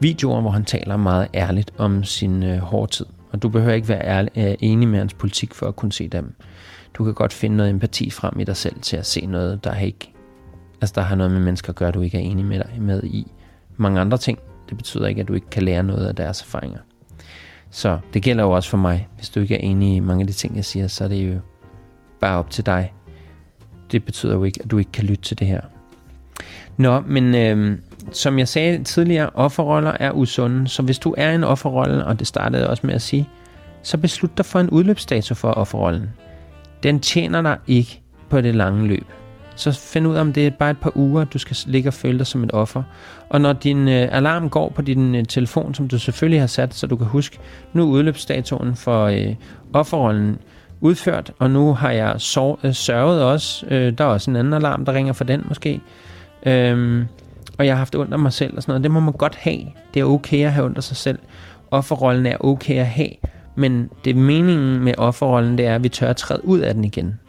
videoer, 0.00 0.40
hvor 0.40 0.50
han 0.50 0.64
taler 0.64 0.96
meget 0.96 1.28
ærligt 1.34 1.72
om 1.78 2.04
sin 2.04 2.42
øh, 2.42 2.58
hårde 2.58 2.92
tid. 2.92 3.06
Og 3.32 3.42
du 3.42 3.48
behøver 3.48 3.74
ikke 3.74 3.88
være 3.88 4.04
ærlig, 4.04 4.30
øh, 4.36 4.54
enig 4.60 4.88
med 4.88 4.98
hans 4.98 5.14
politik 5.14 5.54
for 5.54 5.66
at 5.66 5.76
kunne 5.76 5.92
se 5.92 6.08
dem. 6.08 6.34
Du 6.94 7.04
kan 7.04 7.14
godt 7.14 7.32
finde 7.32 7.56
noget 7.56 7.70
empati 7.70 8.10
frem 8.10 8.40
i 8.40 8.44
dig 8.44 8.56
selv 8.56 8.80
til 8.80 8.96
at 8.96 9.06
se 9.06 9.26
noget, 9.26 9.64
der 9.64 9.78
ikke 9.78 10.12
altså 10.80 10.92
der 10.94 11.00
har 11.00 11.16
noget 11.16 11.32
med 11.32 11.40
mennesker 11.40 11.68
at 11.68 11.76
gøre, 11.76 11.90
du 11.90 12.00
ikke 12.00 12.18
er 12.18 12.22
enig 12.22 12.44
med 12.44 12.58
dig 12.58 12.82
med 12.82 13.02
i 13.02 13.32
mange 13.82 14.00
andre 14.00 14.18
ting. 14.18 14.38
Det 14.68 14.76
betyder 14.76 15.06
ikke, 15.06 15.20
at 15.20 15.28
du 15.28 15.34
ikke 15.34 15.50
kan 15.50 15.62
lære 15.62 15.82
noget 15.82 16.06
af 16.06 16.16
deres 16.16 16.40
erfaringer. 16.42 16.78
Så 17.70 17.98
det 18.14 18.22
gælder 18.22 18.44
jo 18.44 18.50
også 18.50 18.70
for 18.70 18.76
mig. 18.76 19.08
Hvis 19.16 19.30
du 19.30 19.40
ikke 19.40 19.54
er 19.54 19.58
enig 19.58 19.96
i 19.96 20.00
mange 20.00 20.20
af 20.20 20.26
de 20.26 20.32
ting, 20.32 20.56
jeg 20.56 20.64
siger, 20.64 20.88
så 20.88 21.04
er 21.04 21.08
det 21.08 21.28
jo 21.34 21.38
bare 22.20 22.38
op 22.38 22.50
til 22.50 22.66
dig. 22.66 22.92
Det 23.92 24.04
betyder 24.04 24.34
jo 24.34 24.44
ikke, 24.44 24.60
at 24.64 24.70
du 24.70 24.78
ikke 24.78 24.92
kan 24.92 25.04
lytte 25.04 25.22
til 25.22 25.38
det 25.38 25.46
her. 25.46 25.60
Nå, 26.76 27.00
men 27.00 27.34
øh, 27.34 27.78
som 28.12 28.38
jeg 28.38 28.48
sagde 28.48 28.84
tidligere, 28.84 29.30
offerroller 29.34 29.96
er 30.00 30.12
usunde. 30.12 30.68
Så 30.68 30.82
hvis 30.82 30.98
du 30.98 31.14
er 31.18 31.34
en 31.34 31.44
offerrolle, 31.44 32.04
og 32.04 32.18
det 32.18 32.26
startede 32.26 32.62
jeg 32.62 32.70
også 32.70 32.86
med 32.86 32.94
at 32.94 33.02
sige, 33.02 33.28
så 33.82 33.98
beslut 33.98 34.38
dig 34.38 34.46
for 34.46 34.60
en 34.60 34.70
udløbsdato 34.70 35.34
for 35.34 35.50
offerrollen. 35.50 36.10
Den 36.82 37.00
tjener 37.00 37.42
dig 37.42 37.58
ikke 37.66 38.02
på 38.30 38.40
det 38.40 38.54
lange 38.54 38.86
løb. 38.86 39.19
Så 39.60 39.72
find 39.72 40.06
ud 40.06 40.14
af, 40.14 40.20
om 40.20 40.32
det 40.32 40.46
er 40.46 40.50
bare 40.50 40.70
et 40.70 40.78
par 40.78 40.92
uger, 40.94 41.24
du 41.24 41.38
skal 41.38 41.56
ligge 41.66 41.88
og 41.88 41.94
føle 41.94 42.18
dig 42.18 42.26
som 42.26 42.44
et 42.44 42.50
offer. 42.52 42.82
Og 43.28 43.40
når 43.40 43.52
din 43.52 43.88
øh, 43.88 44.08
alarm 44.10 44.50
går 44.50 44.68
på 44.68 44.82
din 44.82 45.14
øh, 45.14 45.24
telefon, 45.24 45.74
som 45.74 45.88
du 45.88 45.98
selvfølgelig 45.98 46.40
har 46.40 46.46
sat, 46.46 46.74
så 46.74 46.86
du 46.86 46.96
kan 46.96 47.06
huske, 47.06 47.38
nu 47.72 47.82
er 47.82 47.86
udløbsdatoen 47.86 48.76
for 48.76 49.04
øh, 49.04 49.34
offerrollen 49.72 50.38
udført, 50.80 51.32
og 51.38 51.50
nu 51.50 51.74
har 51.74 51.90
jeg 51.90 52.14
sov, 52.18 52.58
øh, 52.64 52.74
sørget 52.74 53.22
også. 53.22 53.66
Øh, 53.70 53.98
der 53.98 54.04
er 54.04 54.08
også 54.08 54.30
en 54.30 54.36
anden 54.36 54.52
alarm, 54.52 54.84
der 54.84 54.92
ringer 54.92 55.12
for 55.12 55.24
den 55.24 55.44
måske. 55.48 55.80
Øhm, 56.46 57.06
og 57.58 57.66
jeg 57.66 57.74
har 57.74 57.78
haft 57.78 57.94
ondt 57.94 58.12
af 58.12 58.18
mig 58.18 58.32
selv 58.32 58.56
og 58.56 58.62
sådan 58.62 58.70
noget. 58.70 58.82
Det 58.82 58.90
må 58.90 59.00
man 59.00 59.12
godt 59.12 59.36
have. 59.36 59.60
Det 59.94 60.00
er 60.00 60.04
okay 60.04 60.44
at 60.44 60.52
have 60.52 60.66
ondt 60.66 60.76
af 60.76 60.84
sig 60.84 60.96
selv. 60.96 61.18
Offerrollen 61.70 62.26
er 62.26 62.36
okay 62.40 62.78
at 62.78 62.86
have. 62.86 63.10
Men 63.54 63.90
det 64.04 64.16
meningen 64.16 64.84
med 64.84 64.94
offerrollen, 64.98 65.58
det 65.58 65.66
er, 65.66 65.74
at 65.74 65.82
vi 65.82 65.88
tør 65.88 66.08
at 66.08 66.16
træde 66.16 66.44
ud 66.44 66.58
af 66.58 66.74
den 66.74 66.84
igen. 66.84 67.19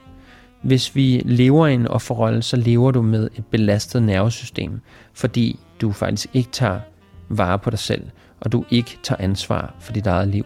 Hvis 0.62 0.96
vi 0.96 1.22
lever 1.26 1.68
i 1.68 1.74
en 1.74 1.88
offerrolle, 1.88 2.42
så 2.42 2.58
lever 2.58 2.92
du 2.92 3.02
med 3.02 3.30
et 3.36 3.46
belastet 3.46 4.04
nervesystem, 4.04 4.82
fordi 5.14 5.60
du 5.82 5.92
faktisk 5.92 6.28
ikke 6.34 6.50
tager 6.52 6.80
vare 7.30 7.60
på 7.60 7.70
dig 7.70 7.80
selv, 7.80 8.08
og 8.40 8.52
du 8.52 8.66
ikke 8.70 8.98
tager 9.04 9.24
ansvar 9.24 9.76
for 9.80 9.94
dit 9.94 10.08
eget 10.08 10.28
liv. 10.28 10.46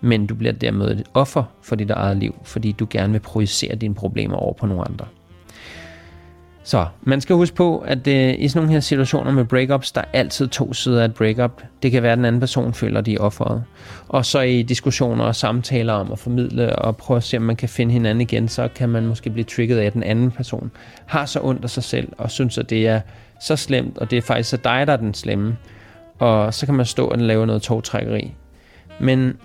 Men 0.00 0.26
du 0.26 0.34
bliver 0.34 0.52
dermed 0.52 0.90
et 0.90 1.04
offer 1.14 1.44
for 1.62 1.76
dit 1.76 1.90
eget 1.90 2.16
liv, 2.16 2.34
fordi 2.44 2.72
du 2.72 2.86
gerne 2.90 3.12
vil 3.12 3.20
projicere 3.20 3.74
dine 3.74 3.94
problemer 3.94 4.36
over 4.36 4.52
på 4.52 4.66
nogle 4.66 4.84
andre. 4.84 5.06
Så 6.68 6.86
man 7.02 7.20
skal 7.20 7.36
huske 7.36 7.56
på, 7.56 7.78
at 7.78 8.06
øh, 8.06 8.34
i 8.38 8.48
sådan 8.48 8.62
nogle 8.62 8.72
her 8.72 8.80
situationer 8.80 9.32
med 9.32 9.44
breakups, 9.44 9.92
der 9.92 10.00
er 10.00 10.04
altid 10.12 10.48
to 10.48 10.72
sider 10.72 11.00
af 11.00 11.04
et 11.04 11.14
breakup. 11.14 11.62
Det 11.82 11.90
kan 11.90 12.02
være, 12.02 12.12
at 12.12 12.18
den 12.18 12.24
anden 12.24 12.40
person 12.40 12.74
føler, 12.74 12.98
at 12.98 13.06
de 13.06 13.14
er 13.14 13.18
offeret. 13.18 13.64
Og 14.08 14.24
så 14.24 14.40
i 14.40 14.62
diskussioner 14.62 15.24
og 15.24 15.36
samtaler 15.36 15.92
om 15.92 16.12
at 16.12 16.18
formidle 16.18 16.76
og 16.76 16.96
prøve 16.96 17.16
at 17.16 17.22
se, 17.22 17.36
om 17.36 17.42
man 17.42 17.56
kan 17.56 17.68
finde 17.68 17.92
hinanden 17.92 18.20
igen, 18.20 18.48
så 18.48 18.68
kan 18.74 18.88
man 18.88 19.06
måske 19.06 19.30
blive 19.30 19.44
trigget 19.44 19.78
af, 19.78 19.84
at 19.84 19.92
den 19.92 20.02
anden 20.02 20.30
person 20.30 20.70
har 21.06 21.26
så 21.26 21.40
ondt 21.42 21.64
af 21.64 21.70
sig 21.70 21.82
selv 21.82 22.08
og 22.18 22.30
synes, 22.30 22.58
at 22.58 22.70
det 22.70 22.86
er 22.86 23.00
så 23.40 23.56
slemt, 23.56 23.98
og 23.98 24.10
det 24.10 24.16
er 24.16 24.22
faktisk 24.22 24.50
så 24.50 24.56
dig, 24.56 24.86
der 24.86 24.92
er 24.92 24.96
den 24.96 25.14
slemme. 25.14 25.56
Og 26.18 26.54
så 26.54 26.66
kan 26.66 26.74
man 26.74 26.86
stå 26.86 27.06
og 27.06 27.18
lave 27.18 27.46
noget 27.46 27.62
togtrækkeri. 27.62 28.34
Men 29.00 29.36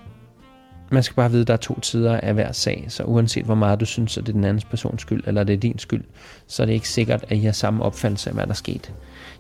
man 0.93 1.03
skal 1.03 1.15
bare 1.15 1.31
vide, 1.31 1.41
at 1.41 1.47
der 1.47 1.53
er 1.53 1.57
to 1.57 1.79
sider 1.81 2.19
af 2.19 2.33
hver 2.33 2.51
sag, 2.51 2.85
så 2.87 3.03
uanset 3.03 3.45
hvor 3.45 3.55
meget 3.55 3.79
du 3.79 3.85
synes, 3.85 4.17
at 4.17 4.25
det 4.25 4.31
er 4.31 4.33
den 4.33 4.43
andens 4.43 4.65
persons 4.65 5.01
skyld, 5.01 5.23
eller 5.27 5.43
det 5.43 5.53
er 5.53 5.57
din 5.57 5.79
skyld, 5.79 6.03
så 6.47 6.63
er 6.63 6.65
det 6.65 6.73
ikke 6.73 6.89
sikkert, 6.89 7.25
at 7.29 7.37
I 7.37 7.41
har 7.41 7.51
samme 7.51 7.83
opfattelse 7.83 8.29
af, 8.29 8.35
hvad 8.35 8.43
der 8.43 8.49
er 8.49 8.55
sket. 8.55 8.93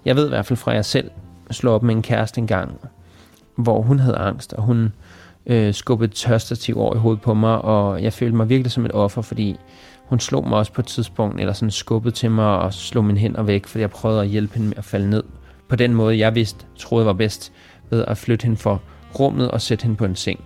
Jeg 0.05 0.15
ved 0.15 0.25
i 0.25 0.29
hvert 0.29 0.45
fald 0.45 0.57
fra 0.57 0.71
jeg 0.71 0.85
selv 0.85 1.11
slå 1.51 1.71
op 1.71 1.83
med 1.83 1.95
en 1.95 2.01
kæreste 2.01 2.39
en 2.39 2.47
gang, 2.47 2.79
hvor 3.55 3.81
hun 3.81 3.99
havde 3.99 4.17
angst, 4.17 4.53
og 4.53 4.63
hun 4.63 4.93
øh, 5.45 5.73
skubbede 5.73 6.09
et 6.09 6.15
tørstativ 6.15 6.79
over 6.79 6.95
i 6.95 6.99
hovedet 6.99 7.21
på 7.21 7.33
mig, 7.33 7.61
og 7.61 8.03
jeg 8.03 8.13
følte 8.13 8.35
mig 8.35 8.49
virkelig 8.49 8.71
som 8.71 8.85
et 8.85 8.91
offer, 8.91 9.21
fordi 9.21 9.55
hun 10.05 10.19
slog 10.19 10.47
mig 10.47 10.57
også 10.57 10.73
på 10.73 10.81
et 10.81 10.87
tidspunkt, 10.87 11.39
eller 11.39 11.53
sådan 11.53 11.71
skubbede 11.71 12.15
til 12.15 12.31
mig 12.31 12.59
og 12.59 12.73
slog 12.73 13.05
mine 13.05 13.19
hænder 13.19 13.43
væk, 13.43 13.67
fordi 13.67 13.81
jeg 13.81 13.89
prøvede 13.89 14.21
at 14.21 14.27
hjælpe 14.27 14.53
hende 14.53 14.67
med 14.67 14.77
at 14.77 14.85
falde 14.85 15.09
ned. 15.09 15.23
På 15.69 15.75
den 15.75 15.93
måde, 15.93 16.19
jeg 16.19 16.35
vidste, 16.35 16.65
troede 16.77 17.05
var 17.05 17.13
bedst, 17.13 17.51
ved 17.89 18.05
at 18.07 18.17
flytte 18.17 18.43
hende 18.43 18.57
for 18.57 18.81
rummet 19.19 19.51
og 19.51 19.61
sætte 19.61 19.83
hende 19.83 19.95
på 19.95 20.05
en 20.05 20.15
seng 20.15 20.39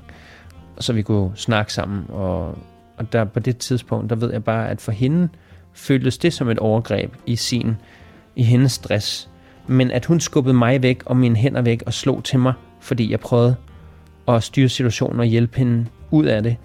så 0.79 0.93
vi 0.93 1.01
kunne 1.01 1.31
snakke 1.35 1.73
sammen. 1.73 2.05
Og, 2.09 2.57
og 2.97 3.13
der 3.13 3.23
på 3.23 3.39
det 3.39 3.57
tidspunkt, 3.57 4.09
der 4.09 4.15
ved 4.15 4.31
jeg 4.31 4.43
bare, 4.43 4.69
at 4.69 4.81
for 4.81 4.91
hende 4.91 5.29
føltes 5.73 6.17
det 6.17 6.33
som 6.33 6.49
et 6.49 6.59
overgreb 6.59 7.13
i 7.25 7.35
sin, 7.35 7.75
i 8.35 8.43
hendes 8.43 8.71
stress. 8.71 9.29
Men 9.67 9.91
at 9.91 10.05
hun 10.05 10.19
skubbede 10.19 10.53
mig 10.53 10.83
væk 10.83 11.03
og 11.05 11.17
mine 11.17 11.35
hænder 11.35 11.61
væk 11.61 11.83
og 11.85 11.93
slog 11.93 12.23
til 12.23 12.39
mig, 12.39 12.53
fordi 12.79 13.11
jeg 13.11 13.19
prøvede 13.19 13.55
at 14.27 14.43
styre 14.43 14.69
situationen 14.69 15.19
og 15.19 15.25
hjælpe 15.25 15.57
hende 15.57 15.85
ud 16.11 16.25
af 16.25 16.43
det. 16.43 16.55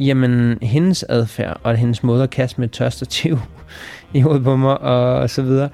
Jamen, 0.00 0.58
hendes 0.62 1.02
adfærd 1.08 1.60
og 1.62 1.76
hendes 1.76 2.02
måde 2.02 2.22
at 2.22 2.30
kaste 2.30 2.60
med 2.60 2.68
et 2.68 2.72
tørstativ 2.72 3.38
i 4.14 4.20
hovedet 4.20 4.44
på 4.44 4.56
mig 4.56 4.80
og 4.80 5.30
så 5.30 5.42
videre, 5.42 5.68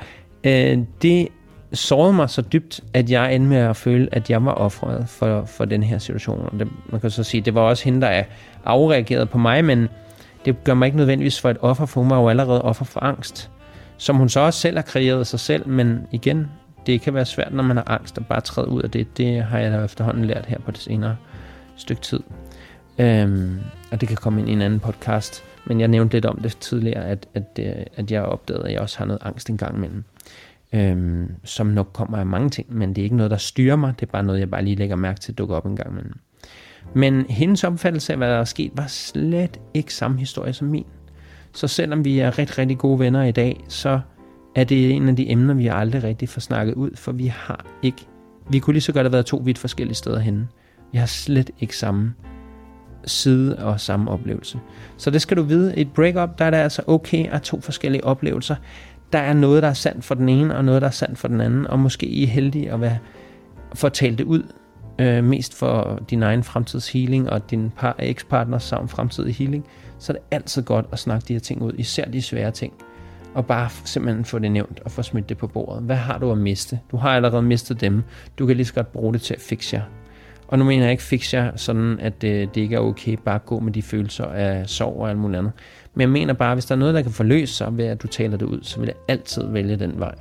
øh, 0.45 0.79
det 1.03 1.29
såret 1.77 2.15
mig 2.15 2.31
så 2.31 2.43
dybt, 2.43 2.81
at 2.95 3.11
jeg 3.11 3.35
endte 3.35 3.49
med 3.49 3.57
at 3.57 3.77
føle, 3.77 4.09
at 4.13 4.31
jeg 4.31 4.45
var 4.45 4.53
offret 4.53 5.09
for, 5.09 5.45
for 5.45 5.65
den 5.65 5.83
her 5.83 5.99
situation. 5.99 6.49
Og 6.53 6.59
det, 6.59 6.69
man 6.89 7.01
kan 7.01 7.11
så 7.11 7.23
sige, 7.23 7.41
det 7.41 7.55
var 7.55 7.61
også 7.61 7.85
hende, 7.85 8.01
der 8.01 8.23
afreagerede 8.65 9.27
på 9.27 9.39
mig, 9.39 9.65
men 9.65 9.89
det 10.45 10.65
gør 10.65 10.75
mig 10.75 10.87
ikke 10.87 10.97
nødvendigvis 10.97 11.41
for 11.41 11.51
et 11.51 11.57
offer, 11.61 11.87
for 11.87 12.01
hun 12.01 12.11
var 12.11 12.21
jo 12.21 12.29
allerede 12.29 12.63
offer 12.63 12.85
for 12.85 13.01
angst. 13.01 13.51
Som 13.99 14.17
hun 14.17 14.29
så 14.29 14.41
også 14.41 14.61
selv 14.61 14.77
har 14.77 14.83
kreeret 14.83 15.27
sig 15.27 15.41
selv, 15.41 15.69
men 15.69 16.07
igen, 16.13 16.51
det 16.87 17.01
kan 17.01 17.15
være 17.15 17.25
svært, 17.25 17.53
når 17.53 17.63
man 17.63 17.77
har 17.77 17.85
angst, 17.91 18.19
at 18.19 18.27
bare 18.27 18.41
træde 18.41 18.69
ud 18.69 18.83
af 18.83 18.91
det. 18.91 19.17
Det 19.17 19.43
har 19.43 19.59
jeg 19.59 19.73
da 19.73 19.85
efterhånden 19.85 20.25
lært 20.25 20.47
her 20.47 20.59
på 20.59 20.71
det 20.71 20.81
senere 20.81 21.17
stykke 21.77 22.03
tid. 22.03 22.21
Øhm, 22.99 23.61
og 23.93 24.01
det 24.01 24.09
kan 24.09 24.17
komme 24.17 24.41
ind 24.41 24.49
i 24.49 24.53
en 24.53 24.63
anden 24.63 24.81
podcast. 24.81 25.45
Men 25.65 25.81
jeg 25.81 25.89
nævnte 25.89 26.17
lidt 26.17 26.27
om 26.27 26.39
det 26.39 26.57
tidligere, 26.59 27.05
at, 27.05 27.27
at, 27.35 27.59
øh, 27.59 27.73
at 27.97 28.11
jeg 28.11 28.23
opdagede, 28.23 28.65
at 28.65 28.73
jeg 28.73 28.81
også 28.81 28.99
har 28.99 29.05
noget 29.05 29.23
angst 29.25 29.51
en 29.51 29.57
gang 29.57 29.77
imellem 29.77 30.05
øhm, 30.73 31.31
som 31.45 31.67
nok 31.67 31.91
kommer 31.93 32.19
af 32.19 32.27
mange 32.27 32.51
ting, 32.51 32.75
men 32.75 32.89
det 32.89 32.99
er 32.99 33.03
ikke 33.03 33.17
noget, 33.17 33.31
der 33.31 33.37
styrer 33.37 33.77
mig, 33.77 33.95
det 34.01 34.07
er 34.07 34.11
bare 34.13 34.23
noget, 34.23 34.41
jeg 34.41 34.51
bare 34.51 34.65
lige 34.65 34.77
lægger 34.77 34.97
mærke 34.97 35.21
til 35.21 35.33
at 35.33 35.39
dukke 35.39 35.55
op 35.55 35.67
en 35.67 35.77
gang 35.77 35.91
imellem. 35.91 36.19
Men 36.95 37.27
hendes 37.29 37.65
opfattelse 37.65 38.13
af, 38.13 38.19
hvad 38.19 38.31
der 38.31 38.37
er 38.37 38.45
sket, 38.45 38.73
var 38.75 38.87
slet 38.87 39.61
ikke 39.75 39.95
samme 39.95 40.19
historie 40.19 40.53
som 40.53 40.69
min. 40.69 40.87
Så 41.53 41.69
selvom 41.69 42.05
vi 42.05 42.19
er 42.19 42.39
rigtig, 42.39 42.59
rigtig 42.59 42.79
gode 42.79 42.99
venner 42.99 43.23
i 43.23 43.33
dag, 43.33 43.65
så 43.69 44.01
er 44.55 44.65
det 44.65 44.91
en 44.91 45.09
af 45.09 45.17
de 45.17 45.31
emner, 45.31 45.55
vi 45.55 45.67
aldrig 45.67 46.03
rigtig 46.03 46.29
får 46.29 46.41
snakket 46.41 46.75
ud, 46.75 46.91
for 46.95 47.13
vi 47.13 47.27
har 47.27 47.67
ikke, 47.83 48.07
vi 48.51 48.59
kunne 48.59 48.75
lige 48.75 48.83
så 48.83 48.93
godt 48.93 49.05
have 49.05 49.13
været 49.13 49.27
to 49.27 49.37
vidt 49.37 49.59
forskellige 49.59 49.95
steder 49.95 50.19
henne. 50.19 50.49
Vi 50.93 50.99
har 50.99 51.07
slet 51.07 51.51
ikke 51.61 51.77
samme 51.77 52.15
side 53.05 53.59
og 53.59 53.81
samme 53.81 54.11
oplevelse. 54.11 54.61
Så 54.97 55.11
det 55.11 55.23
skal 55.23 55.37
du 55.37 55.43
vide. 55.43 55.77
I 55.77 55.81
et 55.81 55.93
breakup, 55.93 56.39
der 56.39 56.45
er 56.45 56.51
det 56.51 56.59
altså 56.59 56.83
okay 56.87 57.27
at 57.31 57.43
to 57.43 57.61
forskellige 57.61 58.05
oplevelser. 58.05 58.57
Der 59.13 59.19
er 59.19 59.33
noget, 59.33 59.63
der 59.63 59.69
er 59.69 59.75
sandt 59.75 60.05
for 60.05 60.15
den 60.15 60.29
ene, 60.29 60.57
og 60.57 60.65
noget, 60.65 60.83
der 60.83 60.89
er 60.89 60.93
sandt 60.93 61.19
for 61.19 61.29
den 61.29 61.41
anden. 61.41 61.67
Og 61.67 61.79
måske 61.79 62.07
I 62.07 62.23
er 62.23 62.29
heldige 62.29 62.73
at 62.73 62.81
være, 62.81 62.99
få 63.75 63.89
talt 63.89 64.19
det 64.19 64.25
ud. 64.25 64.43
Øh, 64.99 65.25
mest 65.25 65.59
for 65.59 66.03
din 66.11 66.23
egen 66.23 66.43
fremtids 66.43 66.89
healing 66.89 67.31
og 67.31 67.51
din 67.51 67.71
par, 67.77 67.97
ekspartners 67.99 68.63
sammen 68.63 68.89
fremtidig 68.89 69.35
healing. 69.35 69.65
Så 69.99 70.13
er 70.13 70.17
det 70.17 70.25
altid 70.31 70.63
godt 70.63 70.87
at 70.93 70.99
snakke 70.99 71.25
de 71.29 71.33
her 71.33 71.41
ting 71.41 71.63
ud. 71.63 71.73
Især 71.79 72.05
de 72.05 72.23
svære 72.23 72.51
ting 72.51 72.73
og 73.37 73.47
bare 73.47 73.69
simpelthen 73.85 74.25
få 74.25 74.39
det 74.39 74.53
nævnt 74.53 74.81
og 74.85 74.91
få 74.91 75.03
smidt 75.03 75.29
det 75.29 75.39
på 75.39 75.47
bordet. 75.47 75.83
Hvad 75.83 75.97
har 75.97 76.19
du 76.19 76.33
at 76.33 76.39
miste? 76.39 76.81
Du 76.91 76.97
har 76.97 77.11
allerede 77.11 77.43
mistet 77.43 77.81
dem. 77.81 78.03
Du 78.39 78.47
kan 78.47 78.57
lige 78.57 78.67
så 78.67 78.75
godt 78.75 78.93
bruge 78.93 79.13
det 79.13 79.23
til 79.23 79.35
at 79.35 79.41
fikse 79.41 79.77
jer. 79.77 79.83
Og 80.49 80.59
nu 80.59 80.65
mener 80.65 80.83
jeg 80.83 80.91
ikke 80.91 81.03
fikse 81.03 81.37
jer 81.37 81.57
sådan, 81.57 82.01
at 82.01 82.23
det, 82.23 82.29
øh, 82.29 82.49
det 82.55 82.57
ikke 82.57 82.77
er 82.77 82.81
okay 82.81 83.17
bare 83.25 83.35
at 83.35 83.47
gå 83.47 83.61
med 83.61 83.73
de 83.73 83.83
følelser 83.83 84.25
af 84.25 84.69
sorg 84.69 85.01
og 85.01 85.11
alt 85.11 85.19
muligt 85.19 85.39
andet. 85.39 85.53
Men 85.97 86.01
jeg 86.01 86.09
mener 86.11 86.33
bare, 86.35 86.51
at 86.51 86.57
hvis 86.57 86.65
der 86.65 86.75
er 86.75 86.79
noget, 86.79 86.95
der 86.95 87.03
kan 87.03 87.11
forløse 87.11 87.55
sig 87.55 87.77
ved, 87.77 87.85
at 87.85 88.03
du 88.03 88.07
taler 88.07 88.37
det 88.37 88.47
ud, 88.47 88.59
så 88.63 88.81
vil 88.81 88.87
jeg 88.87 88.95
altid 89.09 89.47
vælge 89.47 89.77
den 89.77 90.01
vej. 90.01 90.15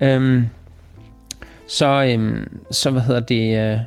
Øhm, 0.00 0.46
så, 1.68 2.04
øhm, 2.08 2.58
så 2.70 2.90
hvad 2.90 3.02
hedder 3.02 3.20
det... 3.20 3.58
Øh, 3.58 3.78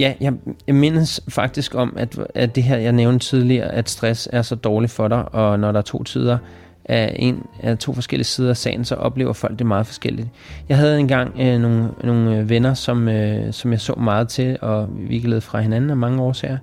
ja, 0.00 0.14
jeg, 0.20 0.32
jeg 0.66 0.74
mindes 0.74 1.20
faktisk 1.28 1.74
om, 1.74 1.94
at, 1.96 2.18
at 2.34 2.54
det 2.54 2.62
her, 2.62 2.76
jeg 2.76 2.92
nævnte 2.92 3.26
tidligere, 3.26 3.72
at 3.72 3.90
stress 3.90 4.28
er 4.32 4.42
så 4.42 4.54
dårligt 4.54 4.92
for 4.92 5.08
dig, 5.08 5.34
og 5.34 5.60
når 5.60 5.72
der 5.72 5.78
er 5.78 5.82
to 5.82 6.02
tider, 6.02 6.38
af, 6.84 7.16
en, 7.18 7.46
af 7.62 7.78
to 7.78 7.92
forskellige 7.92 8.24
sider 8.24 8.50
af 8.50 8.56
sagen, 8.56 8.84
så 8.84 8.94
oplever 8.94 9.32
folk 9.32 9.58
det 9.58 9.66
meget 9.66 9.86
forskelligt. 9.86 10.28
Jeg 10.68 10.76
havde 10.76 11.00
engang 11.00 11.40
øh, 11.40 11.60
nogle, 11.60 11.88
nogle 12.04 12.38
øh, 12.38 12.50
venner, 12.50 12.74
som, 12.74 13.08
øh, 13.08 13.52
som 13.52 13.72
jeg 13.72 13.80
så 13.80 13.94
meget 13.94 14.28
til, 14.28 14.56
og 14.60 14.88
vi 14.92 15.18
gled 15.18 15.40
fra 15.40 15.60
hinanden 15.60 15.90
af 15.90 15.96
mange 15.96 16.22
årsager. 16.22 16.58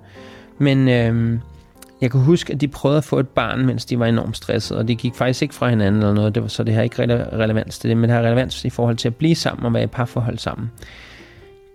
Men 0.58 0.88
øh, 0.88 1.38
jeg 2.00 2.10
kan 2.10 2.20
huske, 2.20 2.52
at 2.52 2.60
de 2.60 2.68
prøvede 2.68 2.98
at 2.98 3.04
få 3.04 3.18
et 3.18 3.28
barn, 3.28 3.66
mens 3.66 3.84
de 3.84 3.98
var 3.98 4.06
enormt 4.06 4.36
stressede, 4.36 4.78
og 4.78 4.88
de 4.88 4.94
gik 4.94 5.14
faktisk 5.14 5.42
ikke 5.42 5.54
fra 5.54 5.68
hinanden 5.68 6.02
eller 6.02 6.14
noget, 6.14 6.34
det 6.34 6.42
var, 6.42 6.48
så 6.48 6.64
det 6.64 6.74
har 6.74 6.82
ikke 6.82 7.02
relevans 7.36 7.78
til 7.78 7.90
det, 7.90 7.96
men 7.96 8.10
det 8.10 8.16
har 8.16 8.22
relevans 8.22 8.64
i 8.64 8.70
forhold 8.70 8.96
til 8.96 9.08
at 9.08 9.16
blive 9.16 9.34
sammen 9.34 9.66
og 9.66 9.74
være 9.74 9.82
i 9.82 9.86
parforhold 9.86 10.38
sammen. 10.38 10.70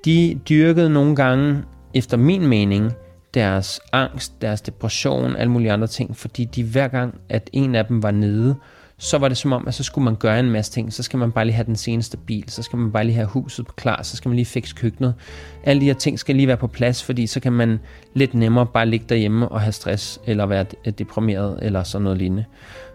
De 0.05 0.39
dyrkede 0.49 0.89
nogle 0.89 1.15
gange, 1.15 1.63
efter 1.93 2.17
min 2.17 2.47
mening, 2.47 2.93
deres 3.33 3.79
angst, 3.93 4.41
deres 4.41 4.61
depression, 4.61 5.35
alle 5.35 5.51
mulige 5.51 5.71
andre 5.71 5.87
ting, 5.87 6.17
fordi 6.17 6.45
de 6.45 6.63
hver 6.63 6.87
gang, 6.87 7.15
at 7.29 7.49
en 7.53 7.75
af 7.75 7.85
dem 7.85 8.03
var 8.03 8.11
nede, 8.11 8.55
så 8.97 9.17
var 9.17 9.27
det 9.27 9.37
som 9.37 9.53
om, 9.53 9.67
at 9.67 9.73
så 9.73 9.83
skulle 9.83 10.05
man 10.05 10.15
gøre 10.15 10.39
en 10.39 10.51
masse 10.51 10.71
ting. 10.71 10.93
Så 10.93 11.03
skal 11.03 11.19
man 11.19 11.31
bare 11.31 11.45
lige 11.45 11.55
have 11.55 11.65
den 11.65 11.75
seneste 11.75 12.17
bil, 12.17 12.43
så 12.47 12.63
skal 12.63 12.79
man 12.79 12.91
bare 12.91 13.03
lige 13.03 13.15
have 13.15 13.27
huset 13.27 13.75
klar, 13.75 14.03
så 14.03 14.17
skal 14.17 14.29
man 14.29 14.35
lige 14.35 14.45
fikse 14.45 14.75
køkkenet. 14.75 15.13
Alle 15.63 15.81
de 15.81 15.85
her 15.85 15.93
ting 15.93 16.19
skal 16.19 16.35
lige 16.35 16.47
være 16.47 16.57
på 16.57 16.67
plads, 16.67 17.03
fordi 17.03 17.27
så 17.27 17.39
kan 17.39 17.53
man 17.53 17.79
lidt 18.13 18.33
nemmere 18.33 18.65
bare 18.65 18.85
ligge 18.85 19.05
derhjemme 19.09 19.49
og 19.49 19.61
have 19.61 19.71
stress, 19.71 20.19
eller 20.25 20.45
være 20.45 20.65
deprimeret, 20.91 21.59
eller 21.61 21.83
sådan 21.83 22.03
noget 22.03 22.17
lignende. 22.17 22.45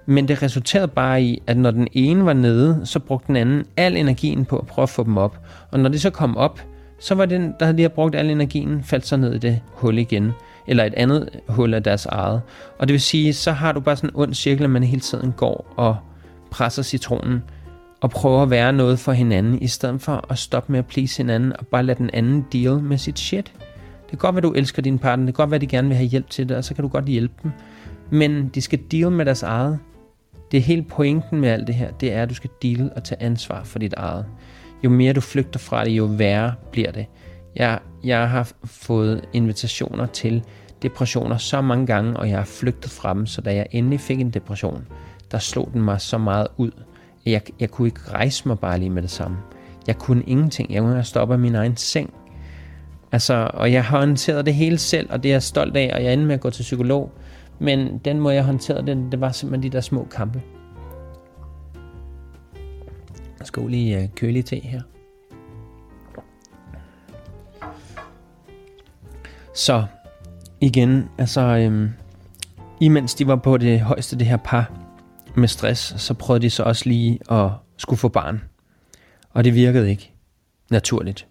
Men 0.07 0.28
det 0.28 0.42
resulterede 0.42 0.88
bare 0.88 1.22
i, 1.22 1.42
at 1.46 1.57
når 1.57 1.70
den 1.70 1.88
ene 1.92 2.24
var 2.24 2.32
nede, 2.32 2.80
så 2.84 2.98
brugte 2.98 3.26
den 3.26 3.36
anden 3.36 3.64
al 3.76 3.96
energien 3.96 4.44
på 4.44 4.59
at 4.59 4.66
prøve 4.66 4.82
at 4.82 4.88
få 4.88 5.05
dem 5.05 5.16
op. 5.16 5.38
Og 5.70 5.80
når 5.80 5.88
de 5.88 5.98
så 5.98 6.11
kom 6.11 6.36
op, 6.36 6.61
så 6.98 7.14
var 7.14 7.26
den, 7.26 7.55
der 7.61 7.72
lige 7.72 7.88
brugt 7.88 8.14
al 8.14 8.30
energien, 8.30 8.84
faldt 8.84 9.07
så 9.07 9.16
ned 9.16 9.34
i 9.34 9.38
det 9.38 9.61
hul 9.66 9.98
igen. 9.98 10.32
Eller 10.66 10.84
et 10.84 10.94
andet 10.94 11.28
hul 11.48 11.74
af 11.74 11.82
deres 11.82 12.06
eget. 12.06 12.42
Og 12.78 12.88
det 12.88 12.92
vil 12.92 13.00
sige, 13.00 13.34
så 13.34 13.52
har 13.52 13.72
du 13.72 13.80
bare 13.80 13.96
sådan 13.96 14.11
en 14.11 14.16
ond 14.16 14.34
cirkel, 14.34 14.64
at 14.64 14.70
man 14.70 14.82
hele 14.82 15.00
tiden 15.00 15.32
går 15.32 15.74
og 15.76 15.96
presser 16.50 16.82
citronen 16.82 17.42
og 18.00 18.11
prøver 18.11 18.42
at 18.42 18.50
være 18.50 18.72
noget 18.72 18.98
for 18.98 19.12
hinanden, 19.12 19.62
i 19.62 19.66
stedet 19.66 20.00
for 20.00 20.24
at 20.30 20.38
stoppe 20.38 20.72
med 20.72 20.78
at 20.78 20.86
please 20.86 21.16
hinanden 21.16 21.52
og 21.58 21.66
bare 21.66 21.82
lade 21.82 21.98
den 21.98 22.11
anden 22.12 22.46
deal 22.52 22.78
med 22.78 22.98
sit 22.98 23.18
shit. 23.18 23.52
Det 24.00 24.08
kan 24.11 24.18
godt 24.18 24.34
være, 24.34 24.42
du 24.42 24.52
elsker 24.52 24.82
din 24.82 24.98
partner, 24.98 25.26
det 25.26 25.34
kan 25.34 25.42
godt 25.42 25.50
være, 25.50 25.61
de 25.61 25.66
gerne 25.66 25.88
vil 25.88 25.96
have 25.96 26.08
hjælp 26.08 26.30
til 26.30 26.48
det, 26.48 26.56
og 26.56 26.64
så 26.64 26.74
kan 26.74 26.82
du 26.82 26.88
godt 26.88 27.04
hjælpe 27.04 27.34
dem. 27.42 27.50
Men 28.11 28.48
de 28.48 28.61
skal 28.61 28.78
deal 28.90 29.11
med 29.11 29.24
deres 29.24 29.42
eget. 29.42 29.78
Det 30.52 30.58
er 30.58 30.62
helt 30.62 30.88
pointen 30.88 31.40
med 31.40 31.48
alt 31.48 31.66
det 31.66 31.74
her, 31.74 31.90
det 31.90 32.12
er, 32.12 32.22
at 32.22 32.30
du 32.30 32.34
skal 32.34 32.50
deal 32.62 32.90
og 32.96 33.04
tage 33.04 33.22
ansvar 33.22 33.64
for 33.64 33.78
dit 33.78 33.94
eget 33.96 34.24
jo 34.84 34.90
mere 34.90 35.12
du 35.12 35.20
flygter 35.20 35.58
fra 35.58 35.84
det, 35.84 35.90
jo 35.90 36.04
værre 36.04 36.54
bliver 36.72 36.92
det. 36.92 37.06
Jeg, 37.57 37.78
jeg 38.05 38.30
har 38.30 38.53
fået 38.64 39.28
invitationer 39.32 40.07
til 40.07 40.44
depressioner 40.82 41.36
så 41.36 41.61
mange 41.61 41.86
gange, 41.86 42.16
og 42.16 42.28
jeg 42.28 42.38
har 42.38 42.44
flygtet 42.44 42.90
fra 42.90 43.14
dem, 43.14 43.26
så 43.26 43.40
da 43.40 43.55
jeg 43.55 43.66
endelig 43.70 44.01
fik 44.01 44.20
en 44.20 44.30
depression, 44.30 44.86
der 45.30 45.38
slog 45.38 45.70
den 45.72 45.82
mig 45.82 46.01
så 46.01 46.18
meget 46.18 46.46
ud, 46.57 46.70
at 47.26 47.32
jeg, 47.32 47.42
jeg 47.61 47.70
kunne 47.70 47.88
ikke 47.88 48.01
rejse 48.09 48.48
mig 48.48 48.59
bare 48.59 48.78
lige 48.78 48.90
med 48.90 49.03
det 49.03 49.11
samme. 49.11 49.36
Jeg 49.86 49.98
kunne 49.98 50.22
ingenting. 50.26 50.72
Jeg 50.72 50.82
kunne 50.82 50.92
have 50.92 51.05
stoppet 51.05 51.40
min 51.40 51.55
egen 51.55 51.76
seng. 51.76 52.14
Altså, 53.12 53.51
og 53.55 53.72
jeg 53.72 53.84
har 53.84 53.98
håndteret 53.98 54.46
det 54.46 54.55
hele 54.55 54.78
selv, 54.78 55.12
og 55.12 55.22
det 55.22 55.28
er 55.28 55.34
jeg 55.34 55.42
stolt 55.42 55.76
af, 55.76 55.90
og 55.94 56.05
jeg 56.05 56.12
endte 56.12 56.26
med 56.26 56.34
at 56.34 56.40
gå 56.40 56.51
til 56.51 56.62
psykolog. 56.62 57.12
Men 57.59 57.98
den 57.98 58.20
måde, 58.20 58.34
jeg 58.34 58.44
håndterede 58.44 58.86
det, 58.86 59.12
det 59.12 59.20
var 59.20 59.32
simpelthen 59.32 59.72
de 59.72 59.76
der 59.76 59.80
små 59.80 60.09
kampe. 60.11 60.42
Jeg 63.38 63.64
i 63.64 63.68
lige 63.68 64.03
øh, 64.03 64.09
køle 64.16 64.42
te 64.42 64.57
her. 64.57 64.80
Så 69.61 69.84
igen, 70.61 71.08
altså 71.18 71.40
øhm, 71.40 71.90
imens 72.80 73.14
de 73.14 73.26
var 73.26 73.36
på 73.36 73.56
det 73.56 73.80
højeste 73.80 74.18
det 74.18 74.26
her 74.26 74.36
par 74.36 74.70
med 75.34 75.48
stress, 75.48 75.94
så 75.96 76.14
prøvede 76.14 76.42
de 76.42 76.50
så 76.50 76.62
også 76.62 76.88
lige 76.88 77.18
at 77.30 77.50
skulle 77.76 77.98
få 77.98 78.08
barn. 78.08 78.42
Og 79.30 79.44
det 79.44 79.54
virkede 79.54 79.90
ikke 79.90 80.12
naturligt. 80.70 81.26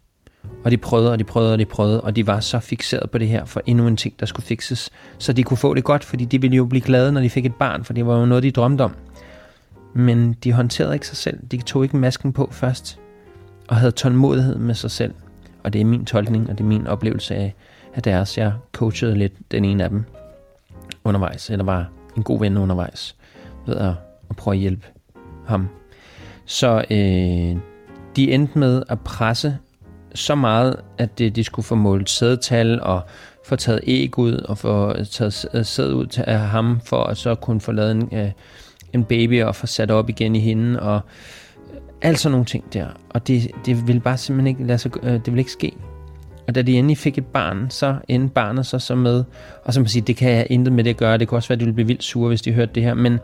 Og 0.64 0.72
de 0.72 0.78
prøvede, 0.78 1.12
og 1.12 1.20
de 1.20 1.24
prøvede, 1.24 1.54
og 1.54 1.60
de 1.60 1.66
prøvede, 1.66 2.02
og 2.02 2.16
de 2.16 2.28
var 2.28 2.40
så 2.40 2.60
fixeret 2.60 3.12
på 3.12 3.18
det 3.18 3.28
her 3.28 3.46
for 3.46 3.62
endnu 3.66 3.88
en 3.88 3.98
ting, 3.98 4.20
der 4.20 4.26
skulle 4.26 4.46
fikses. 4.46 4.90
Så 5.18 5.34
de 5.34 5.44
kunne 5.44 5.58
få 5.58 5.74
det 5.74 5.84
godt, 5.84 6.04
fordi 6.04 6.26
de 6.26 6.42
ville 6.42 6.58
jo 6.58 6.66
blive 6.66 6.82
glade, 6.82 7.12
når 7.12 7.22
de 7.22 7.30
fik 7.30 7.46
et 7.46 7.56
barn, 7.56 7.84
for 7.84 7.94
det 7.94 8.06
var 8.06 8.20
jo 8.20 8.26
noget, 8.26 8.44
de 8.44 8.52
drømte 8.52 8.82
om. 8.82 8.96
Men 9.94 10.34
de 10.34 10.54
håndterede 10.54 10.94
ikke 10.94 11.08
sig 11.08 11.18
selv. 11.18 11.40
De 11.52 11.62
tog 11.62 11.84
ikke 11.84 11.98
masken 11.98 12.34
på 12.34 12.50
først. 12.52 13.00
Og 13.68 13.76
havde 13.76 13.92
tålmodighed 13.92 14.56
med 14.56 14.76
sig 14.76 14.92
selv. 14.92 15.14
Og 15.64 15.74
det 15.74 15.82
er 15.82 15.86
min 15.86 16.06
tolkning, 16.06 16.50
og 16.50 16.58
det 16.58 16.64
er 16.64 16.68
min 16.68 16.88
oplevelse 16.88 17.36
af, 17.36 17.56
af 17.96 18.04
deres. 18.04 18.38
Jeg 18.38 18.54
coachede 18.74 19.16
lidt 19.16 19.34
den 19.52 19.66
ene 19.66 19.84
af 19.84 19.90
dem 19.90 20.06
undervejs, 21.04 21.50
eller 21.50 21.66
var 21.66 21.90
en 22.18 22.24
god 22.24 22.40
ven 22.40 22.58
undervejs, 22.58 23.16
ved 23.66 23.76
at, 23.76 23.94
at 24.30 24.36
prøve 24.36 24.56
at 24.56 24.60
hjælpe 24.60 24.88
ham. 25.48 25.70
Så 26.46 26.86
øh, 26.90 27.62
de 28.16 28.32
endte 28.32 28.60
med 28.60 28.84
at 28.90 29.00
presse 29.00 29.58
så 30.16 30.36
meget, 30.36 30.76
at 30.98 31.20
det, 31.20 31.36
de 31.36 31.44
skulle 31.44 31.66
få 31.66 31.76
målt 31.76 32.10
sædetal 32.10 32.82
og 32.82 33.02
få 33.46 33.56
taget 33.56 33.80
æg 33.84 34.18
ud 34.18 34.34
og 34.34 34.58
få 34.58 34.94
taget 35.04 35.46
øh, 35.54 35.66
sæd 35.66 35.94
ud 35.94 36.06
til 36.06 36.24
af 36.28 36.40
ham, 36.40 36.80
for 36.86 37.04
at 37.04 37.18
så 37.18 37.36
kunne 37.36 37.62
få 37.62 37.72
lavet 37.72 37.92
en, 37.92 38.10
øh, 38.12 38.32
en 38.94 39.04
baby 39.04 39.44
og 39.44 39.56
få 39.56 39.68
sat 39.68 39.92
op 39.92 40.10
igen 40.10 40.36
i 40.36 40.40
hende, 40.40 40.80
og 40.80 41.02
alt 42.02 42.20
sådan 42.20 42.32
nogle 42.32 42.46
ting 42.46 42.74
der. 42.74 42.88
Og 43.10 43.28
det, 43.28 43.52
det 43.66 43.88
ville 43.88 44.02
bare 44.02 44.18
simpelthen 44.18 44.48
ikke 44.48 44.64
lade 44.64 44.78
sig, 44.78 44.92
øh, 45.04 45.14
det 45.14 45.26
ville 45.26 45.40
ikke 45.40 45.52
ske. 45.52 45.74
Og 46.50 46.56
da 46.56 46.62
de 46.62 46.78
endelig 46.78 46.98
fik 46.98 47.18
et 47.18 47.26
barn, 47.26 47.70
så 47.70 47.96
endte 48.08 48.34
barnet 48.34 48.66
så, 48.66 48.80
så 48.80 48.96
med, 48.96 49.24
og 49.64 49.74
så 49.74 49.80
må 49.80 49.88
sige, 49.88 50.02
det 50.02 50.16
kan 50.16 50.32
jeg 50.32 50.48
intet 50.50 50.74
med 50.74 50.84
det 50.84 50.90
at 50.90 50.98
gøre, 50.98 51.18
det 51.18 51.28
kunne 51.28 51.38
også 51.38 51.50
være, 51.50 51.56
at 51.56 51.60
de 51.60 51.66
ville 51.66 51.76
blive 51.76 51.88
vildt 51.88 52.04
sure, 52.04 52.28
hvis 52.28 52.42
de 52.42 52.54
hørte 52.54 52.72
det 52.76 52.84
her, 52.84 52.94
men 52.94 53.20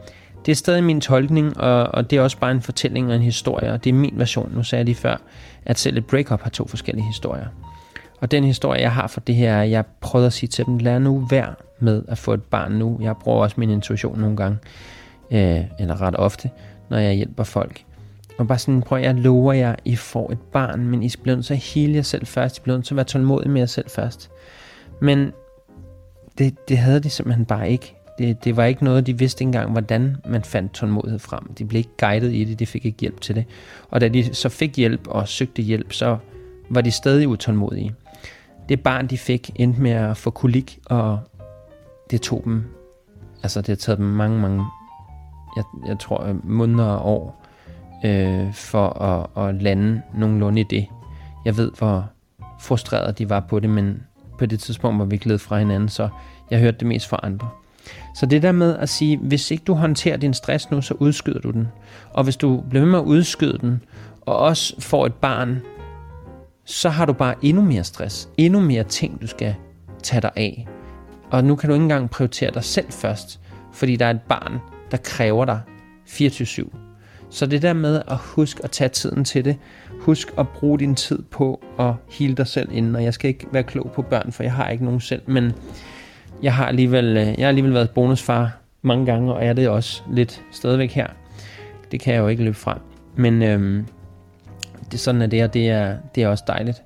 det 0.46 0.52
er 0.52 0.56
stadig 0.56 0.84
min 0.84 1.02
tolkning, 1.02 1.58
og, 1.58 1.84
og 1.84 2.10
det 2.10 2.18
er 2.18 2.22
også 2.22 2.38
bare 2.38 2.52
en 2.52 2.62
fortælling 2.62 3.10
og 3.10 3.16
en 3.16 3.22
historie, 3.22 3.72
og 3.74 3.84
det 3.84 3.90
er 3.90 3.94
min 3.94 4.14
version. 4.16 4.52
Nu 4.56 4.64
sagde 4.64 4.80
jeg 4.80 4.86
lige 4.86 4.96
før, 4.96 5.18
at 5.66 5.80
selv 5.80 5.98
et 5.98 6.06
breakup 6.06 6.42
har 6.42 6.50
to 6.50 6.68
forskellige 6.68 7.06
historier. 7.06 7.46
Og 8.22 8.32
den 8.32 8.44
historie, 8.44 8.82
jeg 8.82 8.92
har 8.92 9.08
for 9.08 9.20
det 9.20 9.36
her, 9.36 9.54
er, 9.54 9.64
jeg 9.64 9.86
prøvede 10.02 10.28
at 10.28 10.34
sige 10.34 10.48
til 10.48 10.66
dem, 10.66 10.78
lad 10.78 11.00
nu 11.00 11.28
være 11.30 11.54
med 11.80 12.04
at 12.08 12.18
få 12.18 12.34
et 12.34 12.44
barn 12.44 12.72
nu. 12.72 13.00
Jeg 13.02 13.16
bruger 13.18 13.44
også 13.44 13.56
min 13.60 13.70
intuition 13.70 14.20
nogle 14.20 14.38
gange 14.38 14.58
øh, 15.32 15.62
eller 15.80 16.02
ret 16.02 16.16
ofte, 16.16 16.50
når 16.90 16.98
jeg 16.98 17.14
hjælper 17.14 17.44
folk. 17.44 17.84
Og 18.38 18.48
bare 18.48 18.60
sådan, 18.60 18.82
prøv 18.82 19.00
jeg 19.00 19.16
lover 19.16 19.54
jer, 19.54 19.76
I 19.86 19.96
får 19.96 20.32
et 20.32 20.40
barn, 20.40 20.86
men 20.86 21.04
I 21.04 21.10
bliver 21.22 21.36
nødt 21.36 21.46
til 21.46 21.54
at 21.54 21.60
hele 21.60 21.96
jer 21.96 22.02
selv 22.02 22.26
først. 22.26 22.58
I 22.58 22.62
bliver 22.62 22.78
nødt 22.78 22.86
til 22.86 22.94
at 22.94 22.96
være 22.96 23.06
tålmodige 23.06 23.52
med 23.52 23.62
jer 23.62 23.66
selv 23.66 23.90
først. 23.90 24.32
Men 25.02 25.32
det, 26.38 26.70
det 26.70 26.78
havde 26.78 27.00
de 27.00 27.10
simpelthen 27.10 27.46
bare 27.46 27.70
ikke. 27.70 27.96
Det, 28.18 28.44
det 28.44 28.58
var 28.58 28.66
ikke 28.66 28.84
noget, 28.84 29.08
de 29.08 29.18
vidste 29.18 29.42
engang, 29.42 29.72
hvordan 29.72 30.18
man 30.26 30.44
fandt 30.44 30.74
tålmodighed 30.74 31.20
frem. 31.20 31.54
De 31.54 31.66
blev 31.66 31.78
ikke 31.78 31.98
guidet 31.98 32.34
i 32.34 32.44
det, 32.44 32.60
de 32.60 32.66
fik 32.66 32.86
ikke 32.86 33.00
hjælp 33.00 33.22
til 33.22 33.36
det. 33.36 33.46
Og 33.90 34.02
da 34.02 34.08
de 34.08 34.34
så 34.34 34.50
fik 34.50 34.78
hjælp 34.78 35.08
og 35.08 35.28
søgte 35.28 35.62
hjælp, 35.62 35.94
så 35.94 36.18
var 36.70 36.82
de 36.82 36.92
stadig 36.92 37.28
utålmodige. 37.28 37.96
Det 38.70 38.82
barn, 38.82 39.08
de 39.08 39.18
fik, 39.18 39.52
endte 39.56 39.82
med 39.82 39.92
at 39.92 40.18
få 40.18 40.30
kolik, 40.30 40.80
og 40.86 41.20
det 42.12 42.22
tog 42.22 42.42
dem, 42.46 42.64
altså 43.44 43.62
det 43.62 43.68
har 43.68 43.76
taget 43.76 43.98
dem 43.98 44.06
mange, 44.06 44.40
mange 44.40 44.66
jeg, 45.56 45.64
jeg 45.88 46.00
tror, 46.00 46.36
måneder 46.44 46.90
og 46.90 47.14
år 47.14 47.45
øh, 48.06 48.54
for 48.54 49.02
at, 49.02 49.48
at 49.48 49.62
lande 49.62 50.02
nogenlunde 50.18 50.62
i 50.62 50.66
det. 50.70 50.86
Jeg 51.46 51.58
ved, 51.58 51.72
hvor 51.78 52.10
frustreret 52.60 53.18
de 53.18 53.30
var 53.30 53.40
på 53.40 53.60
det, 53.60 53.70
men 53.70 54.04
på 54.40 54.46
det 54.46 54.60
tidspunkt 54.60 55.00
var 55.00 55.06
vi 55.06 55.18
glædet 55.18 55.42
fra 55.42 55.60
hinanden, 55.60 55.90
så 55.90 56.10
jeg 56.52 56.60
hørte 56.60 56.78
det 56.78 56.88
mest 56.88 57.08
fra 57.08 57.20
andre. 57.24 57.50
Så 58.16 58.26
det 58.26 58.42
der 58.42 58.52
med 58.52 58.78
at 58.78 58.90
sige, 58.90 59.18
hvis 59.18 59.52
ikke 59.52 59.64
du 59.64 59.74
håndterer 59.74 60.18
din 60.18 60.34
stress 60.34 60.72
nu, 60.72 60.82
så 60.82 60.94
udskyder 61.00 61.40
du 61.40 61.52
den. 61.52 61.68
Og 62.14 62.24
hvis 62.24 62.38
du 62.38 62.64
bliver 62.70 62.84
ved 62.84 62.92
med 62.92 63.00
at 63.00 63.06
udskyde 63.06 63.58
den, 63.62 63.82
og 64.22 64.38
også 64.38 64.82
får 64.82 65.06
et 65.06 65.14
barn, 65.14 65.62
så 66.66 66.90
har 66.90 67.06
du 67.06 67.14
bare 67.14 67.36
endnu 67.42 67.62
mere 67.62 67.84
stress, 67.84 68.30
endnu 68.38 68.60
mere 68.60 68.84
ting, 68.84 69.22
du 69.22 69.28
skal 69.28 69.56
tage 70.04 70.22
dig 70.22 70.32
af. 70.36 70.68
Og 71.32 71.44
nu 71.44 71.56
kan 71.56 71.70
du 71.70 71.74
ikke 71.74 71.84
engang 71.84 72.10
prioritere 72.10 72.52
dig 72.52 72.64
selv 72.64 72.92
først, 72.92 73.40
fordi 73.74 73.96
der 73.96 74.06
er 74.06 74.12
et 74.12 74.22
barn, 74.22 74.60
der 74.92 74.98
kræver 74.98 75.46
dig 75.46 75.62
24-7. 76.08 76.85
Så 77.36 77.46
det 77.46 77.62
der 77.62 77.74
med 77.74 78.02
at 78.08 78.18
huske 78.18 78.64
at 78.64 78.72
tage 78.72 78.90
tiden 78.90 79.24
til 79.24 79.46
det, 79.46 79.58
husk 80.00 80.34
at 80.38 80.50
bruge 80.50 80.80
din 80.80 80.96
tid 80.96 81.24
på 81.32 81.64
at 81.80 81.94
hele 82.12 82.36
dig 82.36 82.48
selv 82.48 82.70
inden, 82.72 82.96
og 82.96 83.04
jeg 83.04 83.14
skal 83.14 83.28
ikke 83.28 83.48
være 83.52 83.64
klog 83.64 83.92
på 83.96 84.02
børn, 84.02 84.32
for 84.32 84.44
jeg 84.44 84.54
har 84.54 84.70
ikke 84.70 84.86
nogen 84.86 85.00
selv, 85.00 85.22
men 85.26 85.54
jeg 86.42 86.54
har 86.54 86.68
alligevel, 86.68 87.06
øh, 87.18 87.28
jeg 87.28 87.40
har 87.40 87.48
alligevel 87.48 87.74
været 87.74 87.90
bonusfar 87.90 88.58
mange 88.82 89.06
gange, 89.06 89.34
og 89.34 89.46
er 89.46 89.54
det 89.54 89.70
også 89.70 90.02
lidt 90.12 90.42
stadigvæk 90.52 90.92
her. 90.92 91.08
Det 91.92 92.00
kan 92.00 92.14
jeg 92.14 92.20
jo 92.20 92.28
ikke 92.28 92.44
løbe 92.44 92.56
fra. 92.56 92.80
Men 93.16 93.42
øhm, 93.44 93.86
det, 94.92 95.00
sådan 95.00 95.22
er 95.22 95.28
det, 95.28 95.44
og 95.44 95.54
det 95.54 95.70
er, 95.70 95.98
det 96.16 96.24
er 96.24 96.28
også 96.28 96.44
dejligt. 96.48 96.84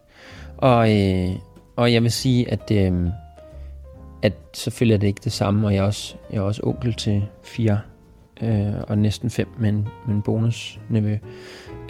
Og, 0.58 0.98
øh, 0.98 1.30
og 1.76 1.94
jeg 1.94 2.04
vil 2.04 2.12
sige, 2.12 2.52
at, 2.52 2.72
øh, 2.72 3.08
at 4.22 4.34
selvfølgelig 4.54 4.94
er 4.94 5.00
det 5.00 5.08
ikke 5.08 5.22
det 5.24 5.32
samme, 5.32 5.68
og 5.68 5.74
jeg 5.74 5.80
er 5.80 5.86
også, 5.86 6.16
jeg 6.32 6.38
er 6.38 6.42
også 6.42 6.62
onkel 6.64 6.94
til 6.94 7.26
fire 7.44 7.80
øh, 8.42 8.74
og 8.88 8.98
næsten 8.98 9.30
fem 9.30 9.48
med 9.58 9.70
en, 9.70 9.88
med 10.08 10.16
en 10.16 10.22
bonusnevø. 10.22 11.18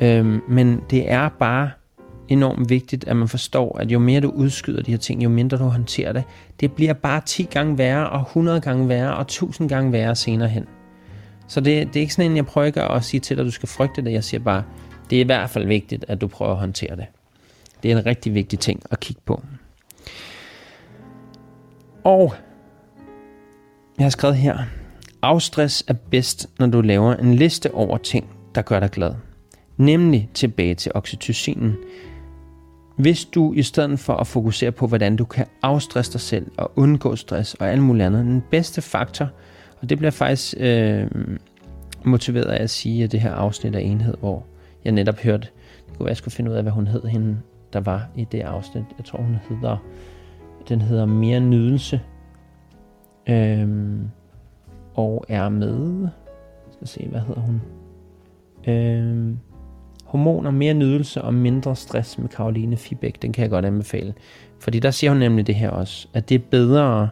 Øh, 0.02 0.50
men 0.50 0.82
det 0.89 1.12
er 1.12 1.30
bare 1.30 1.70
enormt 2.28 2.70
vigtigt, 2.70 3.08
at 3.08 3.16
man 3.16 3.28
forstår, 3.28 3.78
at 3.78 3.91
jo 3.91 4.00
mere 4.00 4.22
du 4.22 4.30
udskyder 4.30 4.82
de 4.82 4.91
her 4.91 4.97
ting, 4.97 5.24
jo 5.24 5.30
mindre 5.30 5.58
du 5.58 5.64
håndterer 5.64 6.14
det, 6.14 6.24
det 6.60 6.72
bliver 6.72 6.93
bare 6.93 7.22
10 7.26 7.43
gange 7.43 7.78
værre, 7.78 8.10
og 8.10 8.22
100 8.22 8.62
gange 8.62 8.89
værre, 8.89 9.16
og 9.16 9.22
1000 9.22 9.70
gange 9.70 9.91
værre 9.91 10.16
senere 10.16 10.50
hen. 10.50 10.66
Så 11.47 11.60
det, 11.62 11.88
det 11.88 11.95
er 11.95 12.02
ikke 12.02 12.14
sådan 12.14 12.32
en, 12.32 12.38
jeg 12.38 12.45
prøver 12.45 12.68
ikke 12.68 12.82
at 12.82 13.04
sige 13.04 13.20
til 13.20 13.38
dig, 13.38 13.41
at 13.41 13.45
du 13.45 13.52
skal 13.52 13.70
frygte 13.70 14.02
det. 14.02 14.12
Jeg 14.12 14.24
siger 14.24 14.43
bare, 14.43 14.64
det 15.10 15.16
er 15.16 15.22
i 15.22 15.26
hvert 15.26 15.50
fald 15.50 15.68
vigtigt, 15.68 16.06
at 16.08 16.22
du 16.22 16.28
prøver 16.28 16.52
at 16.52 16.58
håndtere 16.58 16.95
det. 16.95 17.06
Det 17.84 17.91
er 17.91 17.97
en 17.97 18.06
rigtig 18.06 18.34
vigtig 18.34 18.60
ting 18.60 18.84
at 18.91 19.00
kigge 19.00 19.22
på. 19.26 19.43
Og 22.04 22.34
jeg 23.97 24.06
har 24.06 24.10
skrevet 24.10 24.38
her, 24.38 24.58
afstress 25.22 25.84
er 25.88 25.93
bedst, 25.93 26.49
når 26.59 26.67
du 26.67 26.82
laver 26.82 27.15
en 27.15 27.34
liste 27.34 27.74
over 27.74 27.97
ting, 27.97 28.30
der 28.55 28.61
gør 28.61 28.80
dig 28.80 28.89
glad. 28.89 29.13
Nemlig 29.78 30.30
tilbage 30.34 30.76
til 30.76 30.91
oxytocinen. 30.95 31.76
Hvis 32.97 33.26
du 33.26 33.53
i 33.53 33.61
stedet 33.61 33.99
for 33.99 34.13
at 34.13 34.28
fokusere 34.28 34.72
på, 34.72 34.88
hvordan 34.88 35.15
du 35.15 35.26
kan 35.26 35.45
afstresse 35.61 36.13
dig 36.13 36.22
selv 36.22 36.51
og 36.57 36.72
undgå 36.76 37.15
stress 37.15 37.53
og 37.53 37.70
alt 37.70 37.82
muligt 37.82 38.05
andet, 38.05 38.26
den 38.26 38.43
bedste 38.51 38.82
faktor, 38.82 39.30
og 39.82 39.89
det 39.89 39.97
bliver 39.97 40.11
faktisk 40.11 40.53
øh, 40.57 41.07
motiveret 42.05 42.45
af 42.45 42.63
at 42.63 42.70
sige, 42.70 43.03
at 43.03 43.11
det 43.11 43.22
her 43.22 43.34
afsnit 43.34 43.76
af 43.76 43.82
enhed, 43.82 44.13
hvor 44.20 44.45
jeg 44.86 44.91
netop 44.91 45.20
hørte, 45.20 45.47
det 45.88 45.97
kunne 45.97 46.05
være, 46.05 46.09
jeg 46.09 46.17
skulle 46.17 46.34
finde 46.34 46.51
ud 46.51 46.55
af, 46.55 46.63
hvad 46.63 46.72
hun 46.72 46.88
hed, 46.88 47.03
hende, 47.03 47.38
der 47.74 47.80
var 47.80 48.07
i 48.15 48.28
det 48.32 48.41
afsnit. 48.41 48.84
Jeg 48.97 49.05
tror, 49.05 49.20
hun 49.22 49.38
hedder, 49.49 49.78
den 50.70 50.82
hedder 50.82 51.05
Mere 51.05 51.39
Nydelse, 51.39 52.01
Øh, 53.30 53.67
og 55.00 55.26
er 55.28 55.50
med, 55.50 56.08
skal 56.72 56.88
se, 56.88 57.08
hvad 57.12 57.20
hedder 57.20 57.41
hun? 57.41 57.62
Øhm, 58.68 59.38
hormoner, 60.04 60.52
mere 60.52 60.74
nydelse 60.74 61.22
og 61.22 61.34
mindre 61.34 61.76
stress 61.76 62.18
med 62.18 62.30
Karoline 62.30 62.78
Fibæk, 62.78 63.22
den 63.22 63.34
kan 63.34 63.41
jeg 63.41 63.50
godt 63.50 63.66
anbefale. 63.66 64.14
Fordi 64.60 64.80
der 64.80 64.91
siger 64.91 65.12
hun 65.12 65.20
nemlig 65.20 65.47
det 65.47 65.56
her 65.56 65.70
også, 65.70 66.08
at 66.14 66.30
det 66.30 66.36
er 66.36 66.45
bedre 66.52 67.10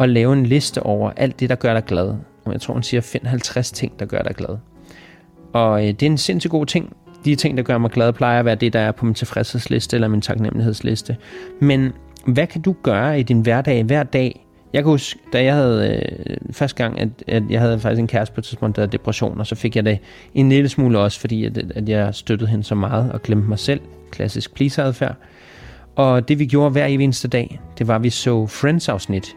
at 0.00 0.08
lave 0.08 0.32
en 0.32 0.46
liste 0.46 0.82
over 0.82 1.10
alt 1.16 1.40
det, 1.40 1.48
der 1.48 1.54
gør 1.54 1.74
dig 1.74 1.84
glad. 1.84 2.08
Og 2.44 2.52
jeg 2.52 2.60
tror, 2.60 2.74
hun 2.74 2.82
siger, 2.82 3.00
find 3.00 3.26
50 3.26 3.72
ting, 3.72 3.98
der 3.98 4.06
gør 4.06 4.22
dig 4.22 4.34
glad. 4.34 4.58
Og 5.52 5.82
øh, 5.82 5.88
det 5.88 6.02
er 6.02 6.10
en 6.10 6.18
sindssygt 6.18 6.50
god 6.50 6.66
ting. 6.66 6.96
De 7.24 7.34
ting, 7.36 7.56
der 7.56 7.62
gør 7.62 7.78
mig 7.78 7.90
glad, 7.90 8.12
plejer 8.12 8.38
at 8.38 8.44
være 8.44 8.54
det, 8.54 8.72
der 8.72 8.80
er 8.80 8.92
på 8.92 9.04
min 9.04 9.14
tilfredshedsliste 9.14 9.96
eller 9.96 10.08
min 10.08 10.20
taknemmelighedsliste. 10.20 11.16
Men 11.60 11.92
hvad 12.26 12.46
kan 12.46 12.62
du 12.62 12.74
gøre 12.82 13.20
i 13.20 13.22
din 13.22 13.40
hverdag 13.40 13.84
hver 13.84 14.02
dag? 14.02 14.43
Jeg 14.74 14.82
kan 14.82 14.90
huske, 14.90 15.20
da 15.32 15.44
jeg 15.44 15.54
havde 15.54 16.02
øh, 16.26 16.36
første 16.50 16.82
gang, 16.82 17.00
at, 17.00 17.08
at 17.26 17.42
jeg 17.50 17.60
havde 17.60 17.80
faktisk 17.80 18.00
en 18.00 18.06
kæreste 18.06 18.34
på 18.34 18.40
et 18.40 18.44
tidspunkt, 18.44 18.76
der 18.76 18.82
havde 18.82 18.92
depression, 18.92 19.40
og 19.40 19.46
så 19.46 19.54
fik 19.54 19.76
jeg 19.76 19.84
det 19.84 19.98
en 20.34 20.48
lille 20.48 20.68
smule 20.68 20.98
også, 20.98 21.20
fordi 21.20 21.44
at, 21.44 21.58
at 21.74 21.88
jeg 21.88 22.14
støttede 22.14 22.50
hende 22.50 22.64
så 22.64 22.74
meget 22.74 23.12
og 23.12 23.22
glemte 23.22 23.48
mig 23.48 23.58
selv. 23.58 23.80
Klassisk 24.10 24.54
pleaseadfærd. 24.54 25.16
Og 25.96 26.28
det 26.28 26.38
vi 26.38 26.46
gjorde 26.46 26.70
hver 26.70 26.86
eneste 26.86 27.28
dag, 27.28 27.60
det 27.78 27.88
var, 27.88 27.94
at 27.94 28.02
vi 28.02 28.10
så 28.10 28.46
Friends-afsnit. 28.46 29.36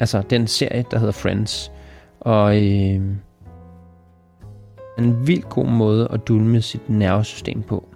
Altså 0.00 0.22
den 0.30 0.46
serie, 0.46 0.84
der 0.90 0.98
hedder 0.98 1.12
Friends. 1.12 1.72
Og 2.20 2.56
øh, 2.56 3.00
en 4.98 5.26
vild 5.26 5.42
god 5.42 5.66
måde 5.66 6.08
at 6.12 6.28
dulme 6.28 6.62
sit 6.62 6.90
nervesystem 6.90 7.62
på. 7.62 7.88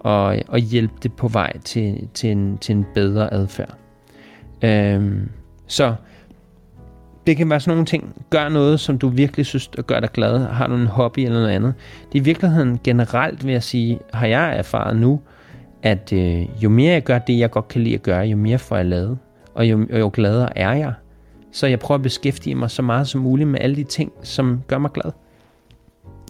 Og, 0.00 0.36
og 0.48 0.58
hjælpe 0.58 0.94
det 1.02 1.12
på 1.12 1.28
vej 1.28 1.58
til, 1.58 2.08
til, 2.14 2.30
en, 2.30 2.58
til 2.58 2.74
en 2.76 2.86
bedre 2.94 3.34
adfærd. 3.34 3.74
Øh, 4.62 5.12
så 5.66 5.94
det 7.30 7.36
kan 7.36 7.50
være 7.50 7.60
sådan 7.60 7.76
nogle 7.76 7.86
ting. 7.86 8.14
Gør 8.30 8.48
noget, 8.48 8.80
som 8.80 8.98
du 8.98 9.08
virkelig 9.08 9.46
synes 9.46 9.70
gør 9.86 10.00
dig 10.00 10.10
glad. 10.12 10.38
Har 10.38 10.66
du 10.66 10.74
en 10.74 10.86
hobby 10.86 11.18
eller 11.20 11.38
noget 11.38 11.50
andet. 11.50 11.74
Det 12.12 12.18
er 12.18 12.22
i 12.22 12.24
virkeligheden 12.24 12.80
generelt, 12.84 13.44
vil 13.44 13.52
jeg 13.52 13.62
sige, 13.62 13.98
har 14.12 14.26
jeg 14.26 14.56
erfaret 14.56 14.96
nu, 14.96 15.20
at 15.82 16.12
øh, 16.12 16.62
jo 16.62 16.68
mere 16.68 16.92
jeg 16.92 17.02
gør 17.02 17.18
det, 17.18 17.38
jeg 17.38 17.50
godt 17.50 17.68
kan 17.68 17.82
lide 17.82 17.94
at 17.94 18.02
gøre, 18.02 18.20
jo 18.20 18.36
mere 18.36 18.58
får 18.58 18.76
jeg 18.76 18.86
lavet. 18.86 19.18
Og 19.54 19.66
jo, 19.66 19.86
jo 19.98 20.10
gladere 20.14 20.58
er 20.58 20.72
jeg. 20.72 20.92
Så 21.52 21.66
jeg 21.66 21.78
prøver 21.78 21.98
at 21.98 22.02
beskæftige 22.02 22.54
mig 22.54 22.70
så 22.70 22.82
meget 22.82 23.08
som 23.08 23.20
muligt 23.20 23.48
med 23.48 23.60
alle 23.60 23.76
de 23.76 23.84
ting, 23.84 24.12
som 24.22 24.62
gør 24.66 24.78
mig 24.78 24.90
glad. 24.92 25.12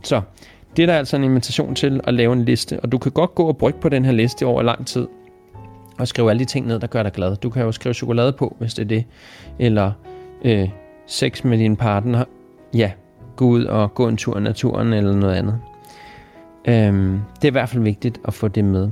Så 0.03 0.20
det 0.76 0.82
er 0.82 0.86
der 0.86 0.94
altså 0.94 1.16
en 1.16 1.24
invitation 1.24 1.74
til 1.74 2.01
at 2.05 2.14
lave 2.14 2.32
en 2.32 2.44
liste, 2.44 2.80
og 2.80 2.92
du 2.92 2.98
kan 2.98 3.12
godt 3.12 3.34
gå 3.34 3.42
og 3.42 3.57
brygge 3.57 3.80
på 3.80 3.88
den 3.88 4.05
her 4.05 4.12
liste 4.12 4.46
over 4.46 4.62
lang 4.62 4.86
tid, 4.86 5.07
og 5.98 6.09
skrive 6.09 6.30
alle 6.30 6.40
de 6.40 6.44
ting 6.44 6.66
ned, 6.66 6.78
der 6.78 6.86
gør 6.86 7.03
dig 7.03 7.12
glad. 7.12 7.36
Du 7.36 7.51
kan 7.51 7.62
jo 7.62 7.72
skrive 7.72 7.94
chokolade 7.94 8.32
på, 8.32 8.57
hvis 8.59 8.74
det 8.74 8.82
er 8.82 8.88
det, 8.88 9.05
eller 9.59 9.92
øh, 10.44 10.68
sex 11.11 11.44
med 11.44 11.58
din 11.58 11.76
partner, 11.76 12.24
ja, 12.74 12.92
gå 13.36 13.44
ud 13.44 13.64
og 13.64 13.94
gå 13.94 14.08
en 14.08 14.16
tur 14.16 14.38
i 14.38 14.40
naturen, 14.40 14.92
eller 14.92 15.16
noget 15.16 15.34
andet. 15.34 15.61
Øhm, 16.68 17.20
det 17.36 17.44
er 17.44 17.48
i 17.48 17.50
hvert 17.50 17.68
fald 17.68 17.82
vigtigt 17.82 18.20
at 18.24 18.34
få 18.34 18.48
det 18.48 18.64
med. 18.64 18.90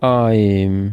Og 0.00 0.42
øhm, 0.42 0.92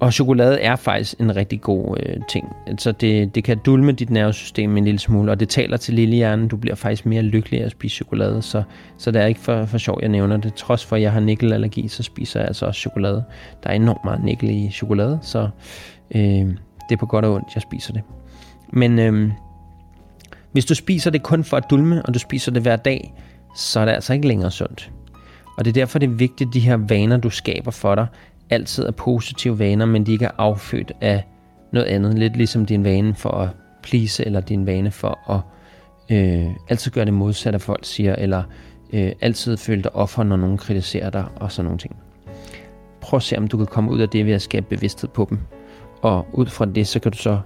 og 0.00 0.12
chokolade 0.12 0.60
er 0.60 0.76
faktisk 0.76 1.20
en 1.20 1.36
rigtig 1.36 1.60
god 1.60 1.96
øh, 2.02 2.16
ting. 2.28 2.48
Altså 2.66 2.92
det, 2.92 3.34
det 3.34 3.44
kan 3.44 3.58
dulme 3.58 3.92
dit 3.92 4.10
nervesystem 4.10 4.76
en 4.76 4.84
lille 4.84 4.98
smule, 4.98 5.32
og 5.32 5.40
det 5.40 5.48
taler 5.48 5.76
til 5.76 5.94
lillehjernen. 5.94 6.48
Du 6.48 6.56
bliver 6.56 6.74
faktisk 6.74 7.06
mere 7.06 7.22
lykkelig 7.22 7.60
af 7.60 7.64
at 7.64 7.70
spise 7.70 7.96
chokolade, 7.96 8.42
så, 8.42 8.62
så 8.98 9.10
det 9.10 9.22
er 9.22 9.26
ikke 9.26 9.40
for, 9.40 9.64
for 9.64 9.78
sjov, 9.78 9.98
jeg 10.00 10.08
nævner 10.08 10.36
det. 10.36 10.54
Trods 10.54 10.84
for, 10.84 10.96
at 10.96 11.02
jeg 11.02 11.12
har 11.12 11.20
nikkelallergi, 11.20 11.88
så 11.88 12.02
spiser 12.02 12.40
jeg 12.40 12.46
altså 12.46 12.66
også 12.66 12.80
chokolade. 12.80 13.24
Der 13.62 13.70
er 13.70 13.74
enormt 13.74 14.04
meget 14.04 14.24
nikkel 14.24 14.50
i 14.50 14.70
chokolade, 14.70 15.18
så 15.22 15.48
øh, 16.14 16.20
det 16.20 16.92
er 16.92 16.96
på 17.00 17.06
godt 17.06 17.24
og 17.24 17.34
ondt, 17.34 17.48
jeg 17.54 17.62
spiser 17.62 17.92
det. 17.92 18.02
Men 18.72 18.98
øh, 18.98 19.30
hvis 20.52 20.64
du 20.64 20.74
spiser 20.74 21.10
det 21.10 21.22
kun 21.22 21.44
for 21.44 21.56
at 21.56 21.70
dulme, 21.70 22.02
og 22.02 22.14
du 22.14 22.18
spiser 22.18 22.52
det 22.52 22.62
hver 22.62 22.76
dag, 22.76 23.14
så 23.56 23.80
er 23.80 23.84
det 23.84 23.92
altså 23.92 24.12
ikke 24.12 24.28
længere 24.28 24.50
sundt. 24.50 24.90
Og 25.58 25.64
det 25.64 25.70
er 25.70 25.74
derfor, 25.74 25.98
det 25.98 26.06
er 26.06 26.14
vigtigt, 26.14 26.54
de 26.54 26.60
her 26.60 26.76
vaner, 26.76 27.16
du 27.16 27.30
skaber 27.30 27.70
for 27.70 27.94
dig, 27.94 28.06
altid 28.50 28.84
er 28.84 28.90
positive 28.90 29.58
vaner, 29.58 29.86
men 29.86 30.06
de 30.06 30.12
ikke 30.12 30.24
er 30.24 30.30
affødt 30.38 30.92
af 31.00 31.24
noget 31.72 31.86
andet. 31.86 32.18
Lidt 32.18 32.36
ligesom 32.36 32.66
din 32.66 32.84
vane 32.84 33.14
for 33.14 33.30
at 33.30 33.48
please, 33.82 34.26
eller 34.26 34.40
din 34.40 34.66
vane 34.66 34.90
for 34.90 35.30
at 35.30 35.40
øh, 36.16 36.46
altid 36.68 36.90
gøre 36.90 37.04
det 37.04 37.14
modsatte, 37.14 37.54
af 37.56 37.60
folk 37.60 37.84
siger, 37.84 38.14
eller 38.14 38.42
øh, 38.92 39.12
altid 39.20 39.56
føle 39.56 39.82
dig 39.82 39.96
offer, 39.96 40.22
når 40.22 40.36
nogen 40.36 40.58
kritiserer 40.58 41.10
dig, 41.10 41.24
og 41.36 41.52
sådan 41.52 41.64
nogle 41.64 41.78
ting. 41.78 41.96
Prøv 43.00 43.16
at 43.16 43.22
se, 43.22 43.38
om 43.38 43.48
du 43.48 43.56
kan 43.56 43.66
komme 43.66 43.90
ud 43.90 44.00
af 44.00 44.08
det 44.08 44.26
ved 44.26 44.32
at 44.32 44.42
skabe 44.42 44.66
bevidsthed 44.70 45.08
på 45.08 45.26
dem. 45.30 45.38
Og 46.02 46.26
ud 46.32 46.46
fra 46.46 46.64
det, 46.64 46.86
så 46.86 47.00
kan 47.00 47.12
du 47.12 47.18
så 47.18 47.40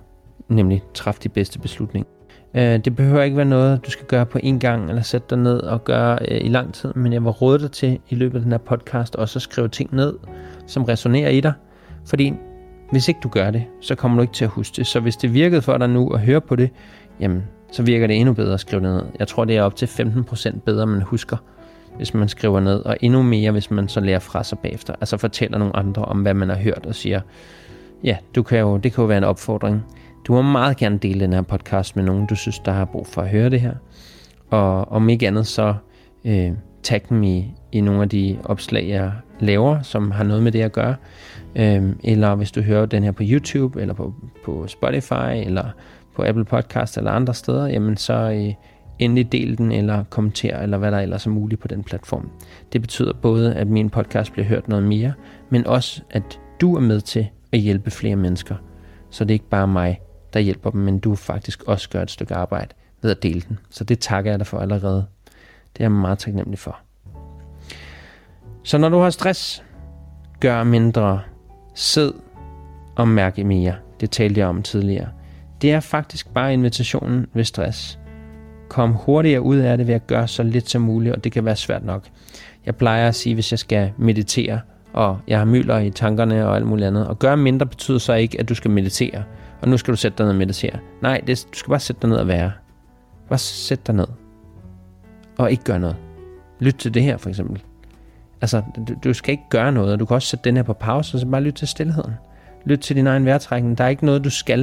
nemlig 0.49 0.83
træffe 0.95 1.21
de 1.23 1.29
bedste 1.29 1.59
beslutninger. 1.59 2.14
Øh, 2.55 2.79
det 2.79 2.97
behøver 2.97 3.23
ikke 3.23 3.37
være 3.37 3.47
noget, 3.47 3.87
du 3.87 3.91
skal 3.91 4.07
gøre 4.07 4.27
på 4.27 4.39
en 4.43 4.59
gang, 4.59 4.89
eller 4.89 5.03
sætte 5.03 5.27
dig 5.31 5.39
ned 5.39 5.59
og 5.61 5.85
gøre 5.85 6.19
øh, 6.29 6.41
i 6.45 6.49
lang 6.49 6.75
tid, 6.75 6.93
men 6.95 7.13
jeg 7.13 7.23
vil 7.23 7.31
råde 7.31 7.59
dig 7.59 7.71
til 7.71 7.99
i 8.09 8.15
løbet 8.15 8.35
af 8.35 8.43
den 8.43 8.53
her 8.53 8.59
podcast 8.59 9.17
også 9.17 9.39
at 9.39 9.43
skrive 9.43 9.69
ting 9.69 9.95
ned, 9.95 10.15
som 10.67 10.85
resonerer 10.85 11.29
i 11.29 11.41
dig. 11.41 11.53
Fordi 12.07 12.33
hvis 12.91 13.09
ikke 13.09 13.21
du 13.23 13.29
gør 13.29 13.51
det, 13.51 13.65
så 13.81 13.95
kommer 13.95 14.17
du 14.17 14.23
ikke 14.23 14.35
til 14.35 14.45
at 14.45 14.51
huske 14.51 14.77
det. 14.77 14.87
Så 14.87 15.01
hvis 15.01 15.17
det 15.17 15.35
virkede 15.35 15.63
for 15.63 15.79
dig 15.79 15.89
nu 15.89 16.09
at 16.09 16.21
høre 16.21 16.41
på 16.41 16.57
det, 16.57 16.71
jamen, 17.21 17.43
så 17.73 17.83
virker 17.83 18.07
det 18.07 18.17
endnu 18.17 18.35
bedre 18.35 18.55
at 18.55 18.61
skrive 18.61 18.83
det 18.83 18.91
ned. 18.91 19.03
Jeg 19.19 19.29
tror, 19.29 19.45
det 19.45 19.57
er 19.57 19.63
op 19.63 19.77
til 19.77 19.87
15% 19.87 20.61
bedre, 20.61 20.87
man 20.87 21.03
husker, 21.03 21.37
hvis 21.97 22.15
man 22.15 22.29
skriver 22.29 22.61
ned, 22.61 22.81
og 22.85 22.97
endnu 23.01 23.23
mere, 23.23 23.51
hvis 23.51 23.71
man 23.71 23.89
så 23.89 24.01
lærer 24.01 24.19
fra 24.19 24.45
sig 24.45 24.59
bagefter. 24.59 24.95
Altså 25.01 25.17
fortæller 25.17 25.59
nogle 25.59 25.77
andre 25.77 26.05
om, 26.05 26.23
hvad 26.23 26.35
man 26.35 26.49
har 26.49 26.57
hørt, 26.57 26.87
og 26.87 26.95
siger, 26.95 27.21
ja, 28.05 28.17
du 28.35 28.43
kan 28.43 28.59
jo, 28.59 28.77
det 28.77 28.93
kan 28.93 29.03
jo 29.03 29.09
være 29.09 29.19
en 29.19 29.25
opfordring. 29.25 29.85
Du 30.27 30.33
må 30.33 30.43
meget 30.43 30.77
gerne 30.77 30.99
dele 30.99 31.21
den 31.21 31.33
her 31.33 31.43
podcast 31.43 31.97
med 31.97 32.05
nogen, 32.05 32.27
du 32.27 32.35
synes, 32.35 32.59
der 32.59 32.73
har 32.73 32.85
brug 32.85 33.07
for 33.07 33.23
at 33.23 33.29
høre 33.29 33.51
det 33.51 33.61
her. 33.61 33.75
Og 34.51 34.93
om 34.93 35.09
ikke 35.09 35.27
andet, 35.27 35.47
så 35.47 35.75
øh, 36.25 36.53
tag 36.83 37.03
dem 37.09 37.23
i, 37.23 37.55
i 37.73 37.81
nogle 37.81 38.03
af 38.03 38.09
de 38.09 38.39
opslag, 38.45 38.89
jeg 38.89 39.13
laver, 39.41 39.83
som 39.83 40.11
har 40.11 40.25
noget 40.25 40.43
med 40.43 40.53
det 40.53 40.63
at 40.63 40.73
gøre. 40.73 40.97
Øhm, 41.57 41.99
eller 42.05 42.35
hvis 42.35 42.53
du 42.53 42.61
hører 42.61 42.87
den 42.87 43.03
her 43.03 43.13
på 43.13 43.23
YouTube, 43.27 43.81
eller 43.81 43.95
på, 43.95 44.15
på 44.45 44.67
Spotify, 44.67 45.47
eller 45.47 45.65
på 46.17 46.25
Apple 46.25 46.45
Podcast, 46.45 46.97
eller 46.99 47.11
andre 47.11 47.35
steder, 47.35 47.67
jamen 47.67 47.97
så 47.97 48.15
øh, 48.15 48.55
endelig 48.99 49.33
del 49.33 49.59
den, 49.59 49.73
eller 49.73 50.05
kommenter, 50.05 50.59
eller 50.59 50.79
hvad 50.79 50.93
der 50.93 50.99
ellers 50.99 51.27
er 51.27 51.31
muligt 51.31 51.61
på 51.61 51.69
den 51.69 51.83
platform. 51.83 52.31
Det 52.73 52.81
betyder 52.81 53.13
både, 53.23 53.55
at 53.55 53.67
min 53.67 53.91
podcast 53.91 54.33
bliver 54.33 54.47
hørt 54.47 54.69
noget 54.69 54.85
mere, 54.85 55.13
men 55.51 55.67
også, 55.67 56.03
at 56.11 56.41
du 56.61 56.77
er 56.77 56.81
med 56.81 57.01
til 57.01 57.27
at 57.53 57.59
hjælpe 57.59 57.91
flere 57.91 58.17
mennesker. 58.17 58.55
Så 59.11 59.25
det 59.25 59.31
er 59.31 59.35
ikke 59.35 59.49
bare 59.49 59.69
mig, 59.69 60.01
der 60.35 60.41
hjælper 60.41 60.71
dem, 60.71 60.81
men 60.81 60.99
du 60.99 61.15
faktisk 61.15 61.63
også 61.63 61.91
gør 61.91 62.03
et 62.03 62.11
stykke 62.11 62.35
arbejde 62.35 62.75
ved 63.03 63.11
at 63.11 63.23
dele 63.23 63.41
den. 63.49 63.59
Så 63.71 63.85
det 63.85 63.99
takker 63.99 64.31
jeg 64.31 64.39
dig 64.39 64.47
for 64.47 64.59
allerede. 64.59 65.07
Det 65.73 65.81
er 65.81 65.85
jeg 65.85 65.93
meget 65.93 66.19
taknemmelig 66.19 66.59
for. 66.59 66.79
Så 68.63 68.79
når 68.79 68.89
du 68.89 68.99
har 68.99 69.11
stress, 69.11 69.65
gør 70.41 70.65
mindre, 70.65 71.21
sid 71.75 72.13
og 72.97 73.09
mærke 73.09 73.45
mere. 73.45 73.75
Det 74.01 74.11
talte 74.11 74.41
jeg 74.41 74.49
om 74.49 74.63
tidligere. 74.63 75.09
Det 75.63 75.73
er 75.73 75.81
faktisk 75.81 76.35
bare 76.35 76.53
invitationen 76.53 77.27
ved 77.35 77.45
stress. 77.45 77.99
Kom 78.69 78.93
hurtigere 78.93 79.41
ud 79.41 79.57
af 79.57 79.79
det 79.79 79.87
ved 79.87 79.95
at 79.95 80.07
gøre 80.07 80.29
så 80.29 80.43
lidt 80.43 80.71
som 80.71 80.83
muligt, 80.83 81.15
og 81.15 81.25
det 81.25 81.33
kan 81.33 81.45
være 81.45 81.57
svært 81.57 81.85
nok. 81.85 82.09
Jeg 82.67 82.77
plejer 82.77 83.09
at 83.09 83.15
sige, 83.15 83.35
hvis 83.35 83.53
jeg 83.53 83.59
skal 83.59 83.93
meditere, 83.99 84.61
og 84.93 85.19
jeg 85.29 85.39
har 85.39 85.45
mylder 85.45 85.79
i 85.79 85.91
tankerne 85.91 86.47
og 86.49 86.57
alt 86.57 86.67
muligt 86.67 86.87
andet. 86.87 87.07
Og 87.07 87.19
gøre 87.19 87.37
mindre 87.37 87.67
betyder 87.67 87.99
så 87.99 88.13
ikke, 88.13 88.41
at 88.41 88.49
du 88.49 88.55
skal 88.55 88.71
meditere. 88.71 89.23
Og 89.65 89.71
nu 89.71 89.77
skal 89.77 89.93
du 89.93 89.97
sætte 89.97 90.19
dig 90.19 90.25
ned 90.25 90.31
og 90.31 90.39
meditere. 90.39 90.79
Nej, 91.03 91.23
det, 91.27 91.47
du 91.53 91.59
skal 91.59 91.71
bare 91.71 91.81
sætte 91.81 92.03
dig 92.03 92.11
ned 92.11 92.17
og 92.17 92.29
være. 92.29 92.53
Bare 93.29 93.39
sæt 93.39 93.87
dig 93.87 93.95
ned. 93.95 94.07
Og 95.39 95.51
ikke 95.51 95.65
gøre 95.65 95.81
noget. 95.81 95.97
Lyt 96.61 96.75
til 96.75 96.95
det 96.95 97.03
her, 97.03 97.17
for 97.17 97.29
eksempel. 97.29 97.63
Altså, 98.41 98.63
du, 98.89 98.95
du 99.05 99.13
skal 99.13 99.33
ikke 99.33 99.49
gøre 99.51 99.73
noget. 99.73 100.01
Du 100.01 100.07
kan 100.07 100.15
også 100.15 100.29
sætte 100.29 100.45
den 100.45 100.57
her 100.57 100.63
på 100.63 100.73
pause, 100.73 101.17
og 101.17 101.21
så 101.21 101.27
bare 101.27 101.41
lytte 101.41 101.59
til 101.59 101.69
stillheden. 101.69 102.13
Lyt 102.65 102.79
til 102.79 102.97
din 102.97 103.07
egen 103.07 103.25
vejrtrækning. 103.25 103.79
Der 103.79 103.85
er 103.85 103.89
ikke 103.89 104.07
noget, 104.07 104.25
du 104.25 104.31
skal. 104.31 104.61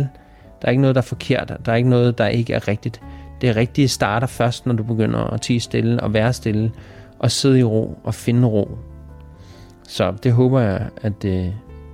Der 0.62 0.68
er 0.68 0.70
ikke 0.70 0.82
noget, 0.82 0.96
der 0.96 1.02
er 1.02 1.06
forkert. 1.06 1.54
Der 1.66 1.72
er 1.72 1.76
ikke 1.76 1.90
noget, 1.90 2.18
der 2.18 2.28
ikke 2.28 2.54
er 2.54 2.68
rigtigt. 2.68 3.02
Det 3.42 3.56
rigtige 3.56 3.88
starter 3.88 4.28
først, 4.28 4.66
når 4.66 4.74
du 4.74 4.84
begynder 4.84 5.20
at 5.20 5.42
tige 5.42 5.60
stille 5.60 6.04
og 6.04 6.14
være 6.14 6.34
stille, 6.34 6.72
og 7.20 7.32
sidde 7.32 7.60
i 7.60 7.64
ro 7.64 8.00
og 8.04 8.14
finde 8.16 8.48
ro. 8.48 8.78
Så 9.88 10.14
det 10.24 10.32
håber 10.32 10.60
jeg, 10.60 10.90
at, 11.02 11.26
øh, 11.26 11.48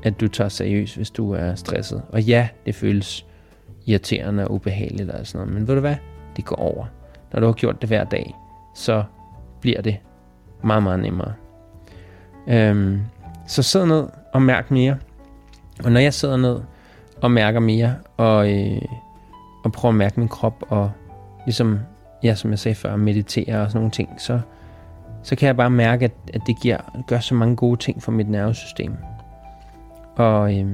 at 0.03 0.19
du 0.19 0.27
tager 0.27 0.49
seriøst, 0.49 0.95
hvis 0.95 1.11
du 1.11 1.31
er 1.31 1.55
stresset. 1.55 2.01
Og 2.09 2.21
ja, 2.21 2.47
det 2.65 2.75
føles 2.75 3.25
irriterende 3.85 4.47
og 4.47 4.53
ubehageligt 4.53 5.09
og 5.09 5.27
sådan 5.27 5.47
noget, 5.47 5.59
men 5.59 5.67
ved 5.67 5.75
du 5.75 5.81
hvad? 5.81 5.95
Det 6.37 6.45
går 6.45 6.55
over. 6.55 6.85
Når 7.33 7.39
du 7.39 7.45
har 7.45 7.53
gjort 7.53 7.81
det 7.81 7.89
hver 7.89 8.03
dag, 8.03 8.35
så 8.75 9.03
bliver 9.61 9.81
det 9.81 9.97
meget, 10.63 10.83
meget 10.83 10.99
nemmere. 10.99 11.33
Øhm, 12.47 13.01
så 13.47 13.63
sid 13.63 13.85
ned 13.85 14.07
og 14.33 14.41
mærk 14.41 14.71
mere. 14.71 14.97
Og 15.83 15.91
når 15.91 15.99
jeg 15.99 16.13
sidder 16.13 16.37
ned 16.37 16.59
og 17.21 17.31
mærker 17.31 17.59
mere, 17.59 17.95
og, 18.17 18.53
øh, 18.53 18.81
og 19.63 19.71
prøver 19.71 19.91
at 19.91 19.97
mærke 19.97 20.19
min 20.19 20.29
krop, 20.29 20.63
og 20.69 20.91
ligesom, 21.45 21.79
ja, 22.23 22.35
som 22.35 22.51
jeg 22.51 22.59
sagde 22.59 22.75
før, 22.75 22.95
meditere 22.95 23.61
og 23.61 23.71
sådan 23.71 23.79
nogle 23.79 23.91
ting, 23.91 24.09
så, 24.17 24.39
så 25.23 25.35
kan 25.35 25.47
jeg 25.47 25.57
bare 25.57 25.69
mærke, 25.69 26.05
at, 26.05 26.11
at 26.33 26.41
det 26.47 26.61
giver, 26.61 26.77
gør 27.07 27.19
så 27.19 27.35
mange 27.35 27.55
gode 27.55 27.79
ting 27.79 28.03
for 28.03 28.11
mit 28.11 28.29
nervesystem. 28.29 28.93
Og 30.18 30.59
øh, 30.59 30.65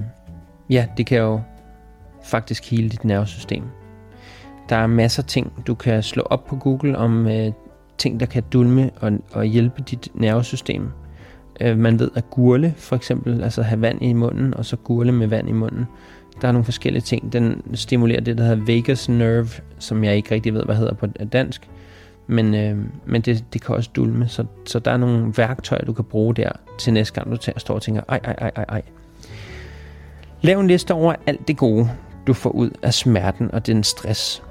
ja, 0.69 0.87
det 0.97 1.05
kan 1.05 1.17
jo 1.17 1.41
faktisk 2.23 2.71
hele 2.71 2.89
dit 2.89 3.05
nervesystem. 3.05 3.63
Der 4.69 4.75
er 4.75 4.87
masser 4.87 5.23
af 5.23 5.27
ting, 5.27 5.67
du 5.67 5.75
kan 5.75 6.03
slå 6.03 6.23
op 6.23 6.45
på 6.45 6.55
Google 6.55 6.97
om 6.97 7.27
øh, 7.27 7.51
ting, 7.97 8.19
der 8.19 8.25
kan 8.25 8.43
dulme 8.53 8.91
og, 8.95 9.11
og 9.31 9.45
hjælpe 9.45 9.81
dit 9.81 10.07
nervesystem. 10.13 10.89
Øh, 11.61 11.77
man 11.77 11.99
ved 11.99 12.11
at 12.15 12.29
gurle, 12.29 12.73
for 12.77 12.95
eksempel, 12.95 13.43
altså 13.43 13.61
have 13.61 13.81
vand 13.81 14.01
i 14.01 14.13
munden, 14.13 14.53
og 14.53 14.65
så 14.65 14.75
gurle 14.75 15.11
med 15.11 15.27
vand 15.27 15.49
i 15.49 15.51
munden. 15.51 15.85
Der 16.41 16.47
er 16.47 16.51
nogle 16.51 16.65
forskellige 16.65 17.01
ting. 17.01 17.33
Den 17.33 17.61
stimulerer 17.73 18.21
det, 18.21 18.37
der 18.37 18.43
hedder 18.43 18.65
vagus 18.65 19.09
nerve, 19.09 19.47
som 19.79 20.03
jeg 20.03 20.15
ikke 20.15 20.31
rigtig 20.35 20.53
ved, 20.53 20.63
hvad 20.63 20.75
hedder 20.75 20.93
på 20.93 21.07
dansk. 21.07 21.69
Men, 22.27 22.55
øh, 22.55 22.77
men 23.05 23.21
det, 23.21 23.45
det 23.53 23.61
kan 23.61 23.75
også 23.75 23.89
dulme, 23.95 24.27
så, 24.27 24.45
så 24.65 24.79
der 24.79 24.91
er 24.91 24.97
nogle 24.97 25.33
værktøjer, 25.37 25.85
du 25.85 25.93
kan 25.93 26.05
bruge 26.05 26.35
der 26.35 26.51
til 26.79 26.93
næste 26.93 27.13
gang, 27.13 27.31
du 27.31 27.37
tager, 27.37 27.59
står 27.59 27.75
og 27.75 27.81
tænker, 27.81 28.01
ej, 28.09 28.19
ej, 28.23 28.35
ej, 28.37 28.51
ej, 28.55 28.65
ej. 28.69 28.81
Lav 30.43 30.59
en 30.59 30.67
liste 30.67 30.93
over 30.93 31.15
alt 31.27 31.47
det 31.47 31.57
gode, 31.57 31.89
du 32.27 32.33
får 32.33 32.49
ud 32.49 32.69
af 32.81 32.93
smerten 32.93 33.51
og 33.51 33.67
den 33.67 33.83
stress. 33.83 34.43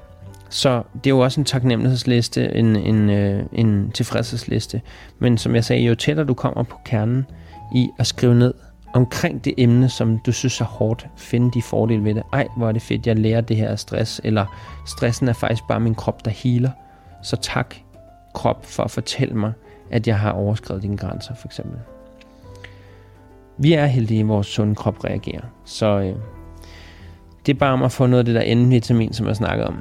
Så 0.48 0.82
det 0.94 1.06
er 1.06 1.14
jo 1.14 1.18
også 1.18 1.40
en 1.40 1.44
taknemmelighedsliste, 1.44 2.54
en, 2.54 2.76
en, 2.76 3.10
øh, 3.10 3.44
en 3.52 3.90
tilfredshedsliste. 3.90 4.80
Men 5.18 5.38
som 5.38 5.54
jeg 5.54 5.64
sagde, 5.64 5.82
jo 5.82 5.94
tættere 5.94 6.26
du 6.26 6.34
kommer 6.34 6.62
på 6.62 6.76
kernen 6.84 7.26
i 7.74 7.88
at 7.98 8.06
skrive 8.06 8.34
ned 8.34 8.54
omkring 8.94 9.44
det 9.44 9.54
emne, 9.58 9.88
som 9.88 10.18
du 10.26 10.32
synes 10.32 10.60
er 10.60 10.64
hårdt, 10.64 11.06
finde 11.16 11.50
de 11.54 11.62
fordele 11.62 12.04
ved 12.04 12.14
det. 12.14 12.22
Ej, 12.32 12.48
hvor 12.56 12.68
er 12.68 12.72
det 12.72 12.82
fedt, 12.82 13.06
jeg 13.06 13.18
lærer 13.18 13.40
det 13.40 13.56
her 13.56 13.68
af 13.68 13.78
stress, 13.78 14.20
eller 14.24 14.46
stressen 14.86 15.28
er 15.28 15.32
faktisk 15.32 15.62
bare 15.68 15.80
min 15.80 15.94
krop, 15.94 16.24
der 16.24 16.30
healer. 16.30 16.70
Så 17.22 17.36
tak 17.36 17.74
krop 18.34 18.66
for 18.66 18.82
at 18.82 18.90
fortælle 18.90 19.34
mig, 19.34 19.52
at 19.90 20.06
jeg 20.06 20.18
har 20.18 20.30
overskrevet 20.30 20.82
dine 20.82 20.96
grænser, 20.96 21.34
for 21.34 21.48
eksempel. 21.48 21.78
Vi 23.58 23.72
er 23.72 23.86
heldige, 23.86 24.20
at 24.20 24.28
vores 24.28 24.46
sunde 24.46 24.74
krop 24.74 25.04
reagerer. 25.04 25.42
Så 25.64 25.86
øh, 25.86 26.14
det 27.46 27.54
er 27.54 27.58
bare 27.58 27.72
om 27.72 27.82
at 27.82 27.92
få 27.92 28.06
noget 28.06 28.18
af 28.18 28.24
det 28.24 28.34
der 28.34 28.54
N-vitamin, 28.54 29.12
som 29.12 29.26
jeg 29.26 29.36
snakkede 29.36 29.66
om. 29.66 29.76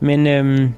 Men 0.00 0.26
øh, 0.26 0.70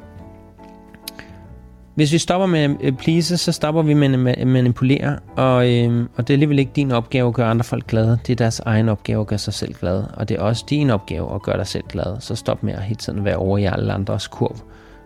hvis 1.95 2.13
vi 2.13 2.19
stopper 2.19 2.47
med 2.47 2.77
at 2.85 2.97
please, 2.97 3.37
så 3.37 3.53
stopper 3.53 3.83
vi 3.83 3.95
med 3.95 4.35
at 4.35 4.47
manipulere, 4.47 5.19
og, 5.37 5.73
øh, 5.73 6.07
og 6.17 6.29
det 6.29 6.31
er 6.31 6.35
alligevel 6.35 6.59
ikke 6.59 6.73
din 6.77 6.93
opgave 6.93 7.29
at 7.29 7.35
gøre 7.35 7.51
andre 7.51 7.65
folk 7.65 7.87
glade. 7.87 8.19
Det 8.27 8.33
er 8.33 8.37
deres 8.37 8.61
egen 8.61 8.89
opgave 8.89 9.21
at 9.21 9.27
gøre 9.27 9.39
sig 9.39 9.55
selv 9.55 9.75
glad, 9.75 10.05
og 10.15 10.29
det 10.29 10.37
er 10.37 10.41
også 10.41 10.65
din 10.71 10.91
opgave 10.91 11.35
at 11.35 11.43
gøre 11.43 11.57
dig 11.57 11.67
selv 11.67 11.85
glad. 11.89 12.21
Så 12.21 12.35
stop 12.35 12.63
med 12.63 12.75
at 12.75 12.83
hele 12.83 12.97
tiden 12.97 13.25
være 13.25 13.37
over 13.37 13.59
i 13.59 13.65
alle 13.65 13.93
andres 13.93 14.27
kurv, 14.27 14.57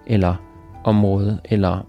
eller 0.07 0.35
område, 0.85 1.41
eller 1.45 1.87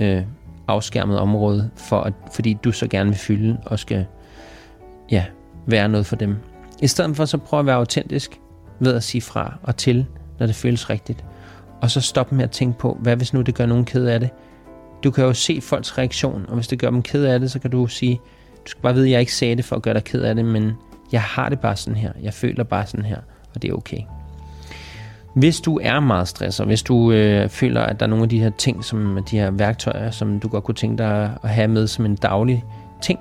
øh, 0.00 0.22
afskærmet 0.68 1.18
område, 1.18 1.70
for 1.76 2.00
at, 2.00 2.12
fordi 2.34 2.58
du 2.64 2.72
så 2.72 2.86
gerne 2.88 3.10
vil 3.10 3.18
fylde 3.18 3.58
og 3.66 3.78
skal 3.78 4.06
ja, 5.12 5.24
være 5.66 5.88
noget 5.88 6.06
for 6.06 6.16
dem. 6.16 6.36
I 6.82 6.86
stedet 6.86 7.16
for 7.16 7.24
så 7.24 7.38
prøv 7.38 7.60
at 7.60 7.66
være 7.66 7.76
autentisk 7.76 8.40
ved 8.80 8.94
at 8.94 9.02
sige 9.02 9.22
fra 9.22 9.54
og 9.62 9.76
til, 9.76 10.06
når 10.38 10.46
det 10.46 10.54
føles 10.54 10.90
rigtigt. 10.90 11.24
Og 11.80 11.90
så 11.90 12.00
stop 12.00 12.32
med 12.32 12.44
at 12.44 12.50
tænke 12.50 12.78
på, 12.78 12.98
hvad 13.00 13.16
hvis 13.16 13.34
nu 13.34 13.40
det 13.40 13.54
gør 13.54 13.66
nogen 13.66 13.84
ked 13.84 14.06
af 14.06 14.20
det? 14.20 14.30
Du 15.04 15.10
kan 15.10 15.24
jo 15.24 15.32
se 15.32 15.60
folks 15.60 15.98
reaktion, 15.98 16.44
og 16.48 16.54
hvis 16.54 16.68
det 16.68 16.78
gør 16.78 16.90
dem 16.90 17.02
ked 17.02 17.24
af 17.24 17.40
det, 17.40 17.50
så 17.50 17.58
kan 17.58 17.70
du 17.70 17.86
sige, 17.86 18.20
du 18.64 18.70
skal 18.70 18.82
bare 18.82 18.94
vide, 18.94 19.06
at 19.06 19.10
jeg 19.10 19.20
ikke 19.20 19.34
sagde 19.34 19.56
det 19.56 19.64
for 19.64 19.76
at 19.76 19.82
gøre 19.82 19.94
dig 19.94 20.04
ked 20.04 20.22
af 20.22 20.34
det, 20.34 20.44
men 20.44 20.72
jeg 21.12 21.22
har 21.22 21.48
det 21.48 21.60
bare 21.60 21.76
sådan 21.76 21.96
her. 21.96 22.12
Jeg 22.22 22.34
føler 22.34 22.64
bare 22.64 22.86
sådan 22.86 23.04
her, 23.04 23.18
og 23.54 23.62
det 23.62 23.70
er 23.70 23.74
okay. 23.74 23.98
Hvis 25.34 25.60
du 25.60 25.80
er 25.82 26.00
meget 26.00 26.28
stresset, 26.28 26.66
hvis 26.66 26.82
du 26.82 27.12
øh, 27.12 27.48
føler, 27.48 27.80
at 27.80 28.00
der 28.00 28.06
er 28.06 28.10
nogle 28.10 28.22
af 28.22 28.28
de 28.28 28.40
her 28.40 28.50
ting, 28.58 28.84
som 28.84 29.18
de 29.30 29.38
her 29.38 29.50
værktøjer, 29.50 30.10
som 30.10 30.40
du 30.40 30.48
godt 30.48 30.64
kunne 30.64 30.74
tænke 30.74 30.98
dig 30.98 31.30
at 31.42 31.50
have 31.50 31.68
med 31.68 31.86
som 31.86 32.04
en 32.04 32.16
daglig 32.16 32.64
ting, 33.02 33.18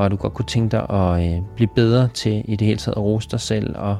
og 0.00 0.10
du 0.10 0.16
godt 0.16 0.34
kunne 0.34 0.46
tænke 0.46 0.70
dig 0.76 0.90
at 0.90 1.34
øh, 1.34 1.42
blive 1.56 1.68
bedre 1.74 2.08
til 2.08 2.44
i 2.44 2.56
det 2.56 2.66
hele 2.66 2.78
taget 2.78 2.96
at 2.96 3.02
rose 3.02 3.28
dig 3.30 3.40
selv 3.40 3.76
og 3.76 3.96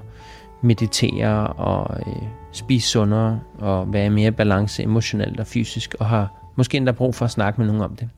meditere 0.62 1.46
og 1.46 2.00
øh, 2.06 2.22
spise 2.52 2.88
sundere 2.88 3.40
og 3.58 3.92
være 3.92 4.10
mere 4.10 4.32
balance 4.32 4.82
emotionelt 4.82 5.40
og 5.40 5.46
fysisk 5.46 5.94
og 6.00 6.06
har 6.06 6.40
måske 6.56 6.76
endda 6.76 6.92
brug 6.92 7.14
for 7.14 7.24
at 7.24 7.30
snakke 7.30 7.60
med 7.60 7.66
nogen 7.66 7.82
om 7.82 7.96
det, 7.96 8.08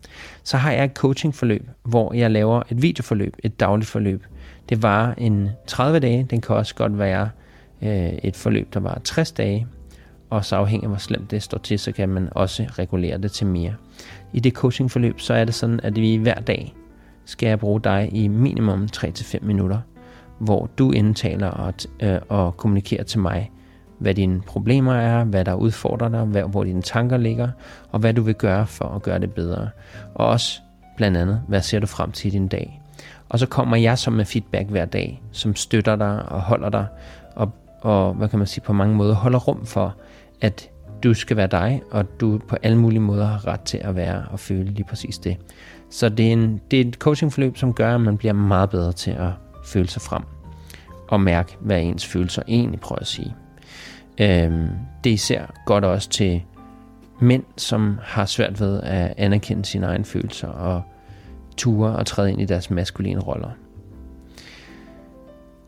så 0.44 0.56
har 0.56 0.72
jeg 0.72 0.84
et 0.84 0.94
coachingforløb, 0.94 1.68
hvor 1.82 2.14
jeg 2.14 2.30
laver 2.30 2.62
et 2.70 2.82
videoforløb, 2.82 3.36
et 3.42 3.60
dagligt 3.60 3.90
forløb. 3.90 4.24
Det 4.68 4.82
var 4.82 5.14
en 5.18 5.50
30 5.66 5.98
dage, 5.98 6.26
den 6.30 6.40
kan 6.40 6.56
også 6.56 6.74
godt 6.74 6.98
være 6.98 7.30
øh, 7.82 8.12
et 8.22 8.36
forløb, 8.36 8.74
der 8.74 8.80
var 8.80 9.00
60 9.04 9.32
dage, 9.32 9.66
og 10.30 10.44
så 10.44 10.56
afhængig 10.56 10.84
af 10.84 10.90
hvor 10.90 10.98
slemt 10.98 11.30
det 11.30 11.42
står 11.42 11.58
til, 11.58 11.78
så 11.78 11.92
kan 11.92 12.08
man 12.08 12.28
også 12.30 12.66
regulere 12.78 13.18
det 13.18 13.32
til 13.32 13.46
mere. 13.46 13.74
I 14.32 14.40
det 14.40 14.52
coachingforløb, 14.52 15.20
så 15.20 15.34
er 15.34 15.44
det 15.44 15.54
sådan, 15.54 15.80
at 15.82 15.96
vi 15.96 16.16
hver 16.16 16.34
dag 16.40 16.74
skal 17.24 17.46
jeg 17.46 17.58
bruge 17.58 17.80
dig 17.80 18.08
i 18.12 18.28
minimum 18.28 18.88
3-5 18.96 19.44
minutter, 19.44 19.78
hvor 20.38 20.70
du 20.78 20.90
indtaler 20.90 21.48
og, 21.48 21.74
øh, 22.02 22.18
og 22.28 22.56
kommunikerer 22.56 23.04
til 23.04 23.20
mig, 23.20 23.50
hvad 23.98 24.14
dine 24.14 24.40
problemer 24.40 24.94
er, 24.94 25.24
hvad 25.24 25.44
der 25.44 25.54
udfordrer 25.54 26.08
dig, 26.08 26.20
hvad, 26.24 26.42
hvor 26.42 26.64
dine 26.64 26.82
tanker 26.82 27.16
ligger, 27.16 27.48
og 27.90 28.00
hvad 28.00 28.14
du 28.14 28.22
vil 28.22 28.34
gøre 28.34 28.66
for 28.66 28.84
at 28.84 29.02
gøre 29.02 29.18
det 29.18 29.32
bedre. 29.32 29.68
Og 30.14 30.26
også 30.26 30.60
blandt 30.96 31.16
andet, 31.16 31.42
hvad 31.48 31.62
ser 31.62 31.78
du 31.78 31.86
frem 31.86 32.12
til 32.12 32.28
i 32.28 32.30
din 32.30 32.48
dag. 32.48 32.80
Og 33.28 33.38
så 33.38 33.46
kommer 33.46 33.76
jeg 33.76 33.98
som 33.98 34.12
med 34.12 34.24
feedback 34.24 34.68
hver 34.68 34.84
dag, 34.84 35.22
som 35.32 35.56
støtter 35.56 35.96
dig 35.96 36.28
og 36.28 36.40
holder 36.40 36.70
dig, 36.70 36.86
og, 37.34 37.52
og 37.80 38.14
hvad 38.14 38.28
kan 38.28 38.38
man 38.38 38.48
sige, 38.48 38.64
på 38.64 38.72
mange 38.72 38.94
måder 38.94 39.14
holder 39.14 39.38
rum 39.38 39.66
for, 39.66 39.96
at 40.40 40.70
du 41.02 41.14
skal 41.14 41.36
være 41.36 41.46
dig, 41.46 41.82
og 41.90 42.20
du 42.20 42.40
på 42.48 42.56
alle 42.62 42.78
mulige 42.78 43.00
måder 43.00 43.26
har 43.26 43.46
ret 43.46 43.60
til 43.60 43.78
at 43.78 43.96
være 43.96 44.24
og 44.30 44.40
føle 44.40 44.64
lige 44.64 44.84
præcis 44.84 45.18
det. 45.18 45.36
Så 45.92 46.08
det 46.08 46.28
er, 46.28 46.32
en, 46.32 46.60
det 46.70 46.80
er 46.80 46.84
et 46.84 46.94
coachingforløb, 46.94 47.56
som 47.56 47.72
gør, 47.72 47.94
at 47.94 48.00
man 48.00 48.16
bliver 48.18 48.32
meget 48.32 48.70
bedre 48.70 48.92
til 48.92 49.10
at 49.10 49.30
føle 49.64 49.88
sig 49.88 50.02
frem 50.02 50.22
og 51.08 51.20
mærke, 51.20 51.56
hvad 51.60 51.80
ens 51.80 52.06
følelser 52.06 52.42
egentlig 52.48 52.80
prøver 52.80 52.98
at 52.98 53.06
sige. 53.06 53.34
Øhm, 54.20 54.68
det 55.04 55.10
er 55.10 55.14
især 55.14 55.46
godt 55.66 55.84
også 55.84 56.08
til 56.08 56.42
mænd, 57.20 57.44
som 57.56 57.98
har 58.02 58.24
svært 58.24 58.60
ved 58.60 58.80
at 58.80 59.14
anerkende 59.16 59.64
sine 59.64 59.86
egne 59.86 60.04
følelser 60.04 60.48
og 60.48 60.82
ture 61.56 61.96
og 61.96 62.06
træde 62.06 62.32
ind 62.32 62.40
i 62.40 62.44
deres 62.44 62.70
maskuline 62.70 63.20
roller. 63.20 63.50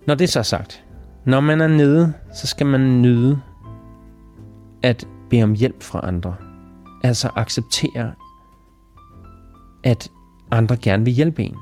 Når 0.06 0.14
det 0.14 0.36
er 0.36 0.42
sagt, 0.42 0.84
når 1.24 1.40
man 1.40 1.60
er 1.60 1.68
nede, 1.68 2.12
så 2.34 2.46
skal 2.46 2.66
man 2.66 3.02
nyde 3.02 3.40
at 4.82 5.06
bede 5.30 5.42
om 5.42 5.54
hjælp 5.54 5.82
fra 5.82 6.00
andre. 6.02 6.34
Altså 7.02 7.30
acceptere, 7.36 8.12
at 9.84 10.10
andre 10.50 10.76
gerne 10.76 11.04
vil 11.04 11.12
hjælpe 11.12 11.42
en. 11.42 11.56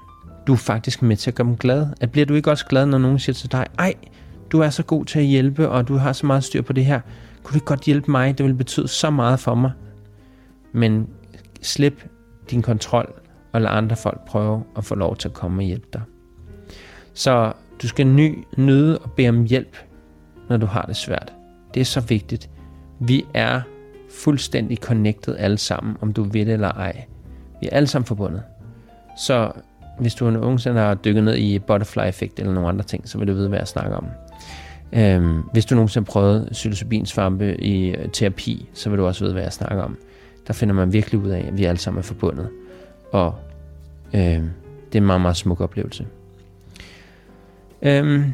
Du 0.47 0.53
er 0.53 0.57
faktisk 0.57 1.03
med 1.03 1.16
til 1.16 1.31
at 1.31 1.35
gøre 1.35 1.47
dem 1.47 1.57
glade. 1.57 1.94
At 2.01 2.12
bliver 2.12 2.27
du 2.27 2.35
ikke 2.35 2.51
også 2.51 2.66
glad, 2.66 2.86
når 2.86 2.99
nogen 2.99 3.19
siger 3.19 3.35
til 3.35 3.53
dig, 3.53 3.66
ej, 3.78 3.94
du 4.53 4.61
er 4.61 4.70
så 4.70 4.82
god 4.82 5.05
til 5.05 5.19
at 5.19 5.24
hjælpe, 5.24 5.69
og 5.69 5.89
du 5.89 5.97
har 5.97 6.12
så 6.12 6.27
meget 6.27 6.44
styr 6.44 6.62
på 6.62 6.73
det 6.73 6.85
her. 6.85 7.01
Kunne 7.43 7.53
du 7.53 7.57
ikke 7.57 7.66
godt 7.66 7.81
hjælpe 7.85 8.11
mig? 8.11 8.39
Det 8.39 8.47
vil 8.47 8.55
betyde 8.55 8.89
så 8.89 9.11
meget 9.11 9.40
for 9.40 9.55
mig. 9.55 9.70
Men 10.73 11.09
slip 11.62 12.09
din 12.51 12.62
kontrol, 12.62 13.12
og 13.53 13.61
lad 13.61 13.70
andre 13.70 13.97
folk 13.97 14.27
prøve 14.27 14.62
at 14.77 14.85
få 14.85 14.94
lov 14.94 15.16
til 15.16 15.28
at 15.28 15.35
komme 15.35 15.62
og 15.62 15.66
hjælpe 15.66 15.86
dig. 15.93 16.03
Så 17.15 17.53
du 17.82 17.89
skal 17.89 18.07
ny, 18.07 18.39
nyde 18.57 18.99
og 18.99 19.11
bede 19.11 19.28
om 19.28 19.44
hjælp, 19.44 19.77
når 20.49 20.57
du 20.57 20.66
har 20.66 20.82
det 20.82 20.97
svært. 20.97 21.32
Det 21.74 21.81
er 21.81 21.85
så 21.85 22.01
vigtigt. 22.01 22.51
Vi 23.01 23.24
er 23.35 23.61
fuldstændig 24.11 24.78
connected 24.78 25.36
alle 25.36 25.59
sammen, 25.59 25.97
om 26.01 26.12
du 26.12 26.23
ved 26.23 26.47
det 26.47 26.53
eller 26.53 26.73
ej. 26.73 27.05
Vi 27.63 27.69
er 27.73 27.77
alle 27.77 27.87
sammen 27.87 28.07
forbundet. 28.07 28.43
Så 29.17 29.53
hvis 29.99 30.15
du 30.15 30.31
nogensinde 30.31 30.81
har 30.81 30.95
dykket 30.95 31.25
ned 31.25 31.37
i 31.37 31.59
butterfly 31.59 32.09
effekt 32.09 32.39
eller 32.39 32.53
nogle 32.53 32.69
andre 32.69 32.85
ting, 32.85 33.09
så 33.09 33.19
vil 33.19 33.29
du 33.29 33.33
vide, 33.33 33.49
hvad 33.49 33.59
jeg 33.59 33.69
snakker 33.69 33.97
om. 33.97 34.07
Øhm, 34.93 35.43
hvis 35.53 35.65
du 35.65 35.75
nogensinde 35.75 36.07
har 36.07 36.13
prøvet 36.13 36.49
psilocybinsvampe 36.53 37.61
i 37.61 37.89
øh, 37.89 38.09
terapi, 38.09 38.69
så 38.75 38.91
vil 38.91 38.99
du 38.99 39.07
også 39.07 39.25
vide, 39.25 39.33
hvad 39.33 39.43
jeg 39.43 39.53
snakker 39.53 39.83
om. 39.83 39.97
Der 40.47 40.53
finder 40.53 40.75
man 40.75 40.93
virkelig 40.93 41.21
ud 41.21 41.31
af, 41.31 41.45
at 41.49 41.59
vi 41.59 41.65
alle 41.65 41.79
sammen 41.79 41.99
er 41.99 42.03
forbundet. 42.03 42.49
Og 43.13 43.35
øhm, 44.15 44.51
det 44.87 44.99
er 44.99 45.01
en 45.01 45.07
meget, 45.07 45.21
meget 45.21 45.37
smuk 45.37 45.61
oplevelse. 45.61 46.07
Øhm, 47.83 48.25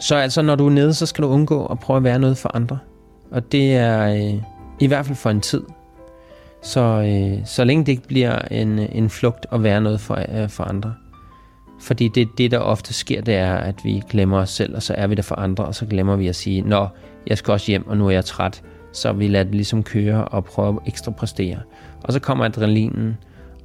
så 0.00 0.16
altså, 0.16 0.42
når 0.42 0.54
du 0.54 0.66
er 0.66 0.70
nede, 0.70 0.94
så 0.94 1.06
skal 1.06 1.24
du 1.24 1.28
undgå 1.28 1.66
at 1.66 1.78
prøve 1.78 1.96
at 1.96 2.04
være 2.04 2.18
noget 2.18 2.38
for 2.38 2.56
andre. 2.56 2.78
Og 3.30 3.52
det 3.52 3.76
er 3.76 4.08
øh, 4.08 4.42
i 4.80 4.86
hvert 4.86 5.06
fald 5.06 5.16
for 5.16 5.30
en 5.30 5.40
tid. 5.40 5.62
Så, 6.66 6.80
øh, 6.80 7.46
så 7.46 7.64
længe 7.64 7.84
det 7.84 7.92
ikke 7.92 8.08
bliver 8.08 8.38
en, 8.38 8.78
en 8.78 9.10
flugt 9.10 9.46
at 9.52 9.62
være 9.62 9.80
noget 9.80 10.00
for, 10.00 10.18
øh, 10.28 10.48
for 10.48 10.64
andre. 10.64 10.94
Fordi 11.80 12.08
det, 12.08 12.28
det, 12.38 12.50
der 12.50 12.58
ofte 12.58 12.94
sker, 12.94 13.20
det 13.20 13.34
er, 13.34 13.54
at 13.54 13.74
vi 13.84 14.02
glemmer 14.10 14.38
os 14.38 14.50
selv, 14.50 14.74
og 14.74 14.82
så 14.82 14.94
er 14.94 15.06
vi 15.06 15.14
der 15.14 15.22
for 15.22 15.34
andre, 15.34 15.64
og 15.64 15.74
så 15.74 15.86
glemmer 15.86 16.16
vi 16.16 16.28
at 16.28 16.36
sige, 16.36 16.62
Nå, 16.62 16.88
jeg 17.26 17.38
skal 17.38 17.52
også 17.52 17.66
hjem, 17.70 17.86
og 17.86 17.96
nu 17.96 18.06
er 18.06 18.10
jeg 18.10 18.24
træt. 18.24 18.62
Så 18.92 19.12
vi 19.12 19.28
lader 19.28 19.44
det 19.44 19.54
ligesom 19.54 19.82
køre 19.82 20.24
og 20.24 20.44
prøve 20.44 20.68
at 20.68 20.88
ekstra 20.88 21.10
præstere. 21.10 21.58
Og 22.04 22.12
så 22.12 22.20
kommer 22.20 22.44
adrenalinen 22.44 23.16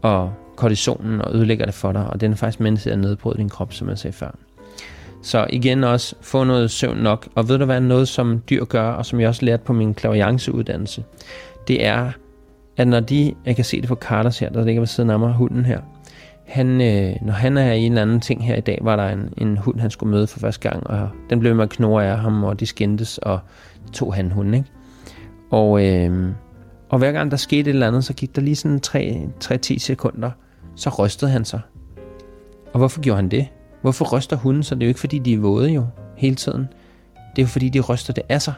og 0.02 0.34
kortisonen 0.56 1.22
og 1.22 1.36
ødelægger 1.36 1.66
det 1.66 1.74
for 1.74 1.92
dig, 1.92 2.08
og 2.08 2.22
den 2.22 2.32
er 2.32 2.36
faktisk 2.36 2.60
med 2.60 2.78
til 2.78 2.90
at 2.90 3.00
nedbryde 3.00 3.38
din 3.38 3.50
krop, 3.50 3.74
som 3.74 3.90
jeg 3.90 3.98
sagde 3.98 4.14
før. 4.14 4.32
Så 5.24 5.48
igen 5.50 5.84
også, 5.84 6.16
få 6.22 6.44
noget 6.44 6.72
søvn 6.72 6.98
nok. 6.98 7.28
Og 7.36 7.50
ved 7.50 7.60
du 7.60 7.66
hvad, 7.66 7.82
noget 7.82 8.08
som 8.08 8.42
dyr 8.50 8.66
gør, 8.66 8.90
og 8.92 9.06
som 9.06 9.20
jeg 9.20 9.30
også 9.30 9.46
lærte 9.46 9.64
på 9.64 9.74
min 9.74 9.94
klavianceuddannelse, 9.94 11.04
det 11.68 11.86
er, 11.86 12.12
at 12.82 12.88
når 12.88 13.00
de, 13.00 13.34
jeg 13.46 13.56
kan 13.56 13.66
se 13.66 13.82
det 13.82 13.88
på 13.88 13.96
Carters 13.96 14.40
her, 14.40 14.50
der 14.50 14.66
ligger 14.66 14.82
ved 14.82 14.88
siden 14.88 15.10
af 15.10 15.20
mig, 15.20 15.34
hunden 15.34 15.66
her, 15.66 15.80
han, 16.48 16.82
øh, 16.82 17.16
når 17.22 17.34
han 17.34 17.58
er 17.58 17.74
i 17.74 17.82
en 17.82 17.92
eller 17.92 18.02
anden 18.02 18.20
ting 18.20 18.46
her 18.46 18.56
i 18.56 18.62
dag, 18.62 18.80
var 18.82 18.96
der 18.96 19.10
en, 19.10 19.34
en 19.38 19.58
hund, 19.58 19.80
han 19.80 19.92
skulle 19.92 20.12
møde 20.12 20.28
for 20.28 20.40
første 20.40 20.70
gang, 20.70 20.88
og 20.88 21.10
den 21.30 21.40
blev 21.40 21.56
med 21.56 21.64
at 21.64 21.70
knurre 21.70 22.06
af 22.06 22.18
ham, 22.18 22.44
og 22.44 22.60
de 22.60 22.66
skændtes, 22.66 23.18
og 23.18 23.40
tog 23.94 24.14
han 24.14 24.32
hunden, 24.32 24.54
ikke? 24.54 24.70
Og, 25.52 25.86
øh, 25.86 26.30
og 26.90 27.00
hver 27.00 27.12
gang 27.12 27.32
der 27.32 27.38
skete 27.38 27.60
et 27.60 27.68
eller 27.68 27.88
andet, 27.88 28.06
så 28.06 28.14
gik 28.14 28.36
der 28.36 28.42
lige 28.42 28.56
sådan 28.56 28.80
3-10 29.44 29.80
sekunder, 29.80 30.32
så 30.76 30.90
rystede 30.90 31.32
han 31.32 31.46
sig. 31.46 31.60
Og 32.74 32.78
hvorfor 32.78 33.02
gjorde 33.02 33.16
han 33.16 33.30
det? 33.30 33.48
Hvorfor 33.82 34.18
ryster 34.18 34.36
hunden 34.36 34.64
så? 34.64 34.76
Det 34.76 34.84
er 34.84 34.86
jo 34.86 34.90
ikke 34.90 35.00
fordi, 35.00 35.20
de 35.20 35.34
er 35.34 35.40
våde 35.40 35.72
jo 35.72 35.86
hele 36.18 36.36
tiden. 36.36 36.68
Det 37.36 37.42
er 37.42 37.44
jo 37.44 37.48
fordi, 37.48 37.70
de 37.70 37.80
ryster 37.80 38.14
det 38.14 38.24
af 38.30 38.42
sig. 38.42 38.54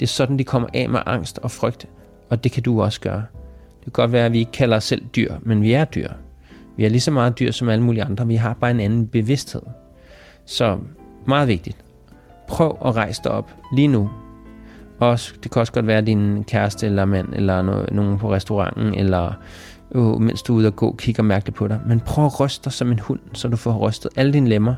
Det 0.00 0.06
er 0.06 0.10
sådan, 0.10 0.38
de 0.38 0.44
kommer 0.44 0.68
af 0.74 0.88
med 0.88 1.00
angst 1.06 1.38
og 1.38 1.50
frygt, 1.50 1.86
og 2.30 2.44
det 2.44 2.52
kan 2.52 2.62
du 2.62 2.82
også 2.82 3.00
gøre. 3.00 3.24
Det 3.78 3.84
kan 3.84 3.92
godt 3.92 4.12
være, 4.12 4.26
at 4.26 4.32
vi 4.32 4.38
ikke 4.38 4.52
kalder 4.52 4.76
os 4.76 4.84
selv 4.84 5.04
dyr, 5.16 5.34
men 5.42 5.62
vi 5.62 5.72
er 5.72 5.84
dyr. 5.84 6.08
Vi 6.76 6.84
er 6.84 6.88
lige 6.88 7.00
så 7.00 7.10
meget 7.10 7.38
dyr 7.38 7.50
som 7.50 7.68
alle 7.68 7.84
mulige 7.84 8.04
andre. 8.04 8.26
Vi 8.26 8.34
har 8.34 8.54
bare 8.54 8.70
en 8.70 8.80
anden 8.80 9.06
bevidsthed. 9.06 9.62
Så 10.46 10.78
meget 11.26 11.48
vigtigt. 11.48 11.76
Prøv 12.48 12.78
at 12.84 12.96
rejse 12.96 13.20
dig 13.24 13.32
op 13.32 13.50
lige 13.74 13.88
nu. 13.88 14.10
Også, 14.98 15.34
det 15.42 15.50
kan 15.50 15.60
også 15.60 15.72
godt 15.72 15.86
være 15.86 16.00
din 16.00 16.44
kæreste 16.44 16.86
eller 16.86 17.04
mand, 17.04 17.28
eller 17.32 17.62
no, 17.62 17.84
nogen 17.92 18.18
på 18.18 18.32
restauranten, 18.32 18.94
eller 18.94 19.32
uh, 19.90 20.20
mens 20.20 20.42
du 20.42 20.52
er 20.52 20.56
ude 20.56 20.66
og 20.66 20.76
gå, 20.76 20.94
kigger 20.98 21.22
mærkeligt 21.22 21.56
på 21.56 21.68
dig. 21.68 21.80
Men 21.86 22.00
prøv 22.00 22.26
at 22.26 22.40
ryste 22.40 22.64
dig 22.64 22.72
som 22.72 22.92
en 22.92 22.98
hund, 22.98 23.20
så 23.32 23.48
du 23.48 23.56
får 23.56 23.88
rystet 23.88 24.10
alle 24.16 24.32
dine 24.32 24.48
lemmer. 24.48 24.74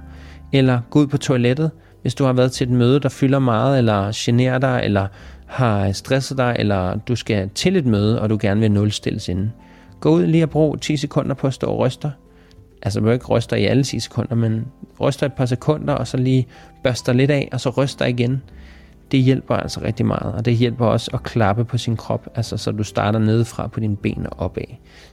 Eller 0.53 0.81
gå 0.91 0.99
ud 0.99 1.07
på 1.07 1.19
toilettet, 1.19 1.71
hvis 2.03 2.15
du 2.15 2.25
har 2.25 2.33
været 2.33 2.53
til 2.53 2.67
et 2.67 2.73
møde, 2.73 3.01
der 3.01 3.09
fylder 3.09 3.39
meget, 3.39 3.79
eller 3.79 4.11
generer 4.15 4.59
dig, 4.59 4.81
eller 4.85 5.07
har 5.51 5.93
stresset 5.93 6.39
dig, 6.39 6.57
eller 6.59 6.97
du 6.97 7.17
skal 7.17 7.51
til 7.55 7.77
et 7.77 7.87
møde, 7.87 8.21
og 8.21 8.31
du 8.31 8.39
gerne 8.41 8.61
vil 8.61 8.73
nulstilles 8.73 9.29
inden. 9.29 9.53
Gå 10.01 10.11
ud 10.11 10.27
lige 10.27 10.45
og 10.45 10.51
brug 10.51 10.81
10 10.81 10.97
sekunder 10.97 11.35
på 11.35 11.47
at 11.47 11.55
stå 11.55 11.67
og 11.67 11.79
ryste 11.79 12.13
Altså, 12.83 13.01
du 13.01 13.11
ikke 13.11 13.27
ryste 13.27 13.61
i 13.61 13.65
alle 13.65 13.85
10 13.85 14.01
sekunder, 14.01 14.35
men 14.35 14.67
ryster 15.01 15.27
et 15.27 15.33
par 15.33 15.47
sekunder, 15.47 15.95
og 15.95 16.07
så 16.07 16.17
lige 16.17 16.47
børster 16.83 17.13
lidt 17.13 17.31
af, 17.31 17.49
og 17.53 17.61
så 17.61 17.71
ryster 17.71 18.07
igen 18.07 18.43
det 19.11 19.21
hjælper 19.21 19.57
altså 19.57 19.81
rigtig 19.83 20.07
meget, 20.07 20.35
og 20.35 20.45
det 20.45 20.57
hjælper 20.57 20.87
også 20.87 21.11
at 21.15 21.23
klappe 21.23 21.65
på 21.65 21.79
sin 21.79 21.97
krop, 21.97 22.29
altså 22.35 22.57
så 22.57 22.73
du 22.73 22.85
starter 22.85 23.19
nedefra 23.19 23.67
på 23.67 23.81
dine 23.81 23.97
ben 23.97 24.27
og 24.31 24.39
opad. 24.39 24.65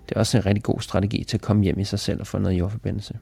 Det 0.09 0.15
er 0.15 0.19
også 0.19 0.37
en 0.37 0.45
rigtig 0.45 0.63
god 0.63 0.79
strategi 0.79 1.23
til 1.23 1.37
at 1.37 1.41
komme 1.41 1.63
hjem 1.63 1.79
i 1.79 1.83
sig 1.83 1.99
selv 1.99 2.19
og 2.19 2.27
få 2.27 2.37
noget 2.37 2.59
jordforbindelse. 2.59 3.17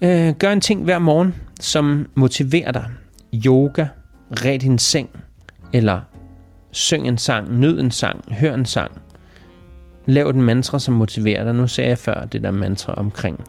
Øh, 0.00 0.34
gør 0.34 0.52
en 0.52 0.60
ting 0.60 0.84
hver 0.84 0.98
morgen, 0.98 1.34
som 1.60 2.06
motiverer 2.14 2.72
dig. 2.72 2.86
Yoga, 3.46 3.86
red 4.30 4.58
din 4.58 4.78
seng, 4.78 5.10
eller 5.72 6.00
syng 6.70 7.08
en 7.08 7.18
sang, 7.18 7.58
nyd 7.58 7.80
en 7.80 7.90
sang, 7.90 8.34
hør 8.34 8.54
en 8.54 8.66
sang. 8.66 8.92
Lav 10.06 10.28
et 10.28 10.36
mantra, 10.36 10.78
som 10.78 10.94
motiverer 10.94 11.44
dig. 11.44 11.54
Nu 11.54 11.66
sagde 11.66 11.90
jeg 11.90 11.98
før 11.98 12.24
det 12.24 12.42
der 12.42 12.50
mantra 12.50 12.94
omkring, 12.94 13.44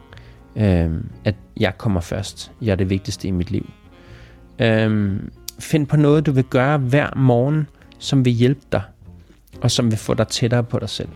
øh, 0.55 0.91
at 1.25 1.35
jeg 1.57 1.77
kommer 1.77 2.01
først. 2.01 2.51
Jeg 2.61 2.71
er 2.71 2.75
det 2.75 2.89
vigtigste 2.89 3.27
i 3.27 3.31
mit 3.31 3.51
liv. 3.51 3.69
Øh, 4.59 5.19
find 5.59 5.87
på 5.87 5.97
noget, 5.97 6.25
du 6.25 6.31
vil 6.31 6.43
gøre 6.43 6.77
hver 6.77 7.15
morgen, 7.15 7.67
som 7.99 8.25
vil 8.25 8.33
hjælpe 8.33 8.61
dig, 8.71 8.81
og 9.61 9.71
som 9.71 9.91
vil 9.91 9.97
få 9.97 10.13
dig 10.13 10.27
tættere 10.27 10.63
på 10.63 10.79
dig 10.79 10.89
selv. 10.89 11.09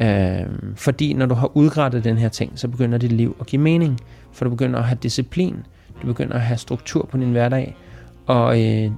Øh, 0.00 0.46
fordi 0.76 1.12
når 1.12 1.26
du 1.26 1.34
har 1.34 1.56
udrettet 1.56 2.04
den 2.04 2.18
her 2.18 2.28
ting, 2.28 2.58
så 2.58 2.68
begynder 2.68 2.98
dit 2.98 3.12
liv 3.12 3.36
at 3.40 3.46
give 3.46 3.62
mening, 3.62 4.00
for 4.32 4.44
du 4.44 4.50
begynder 4.50 4.78
at 4.78 4.84
have 4.84 4.98
disciplin, 5.02 5.56
du 6.02 6.06
begynder 6.06 6.34
at 6.34 6.40
have 6.40 6.58
struktur 6.58 7.08
på 7.10 7.16
din 7.16 7.30
hverdag, 7.30 7.76
og 8.26 8.62
øh, 8.62 8.90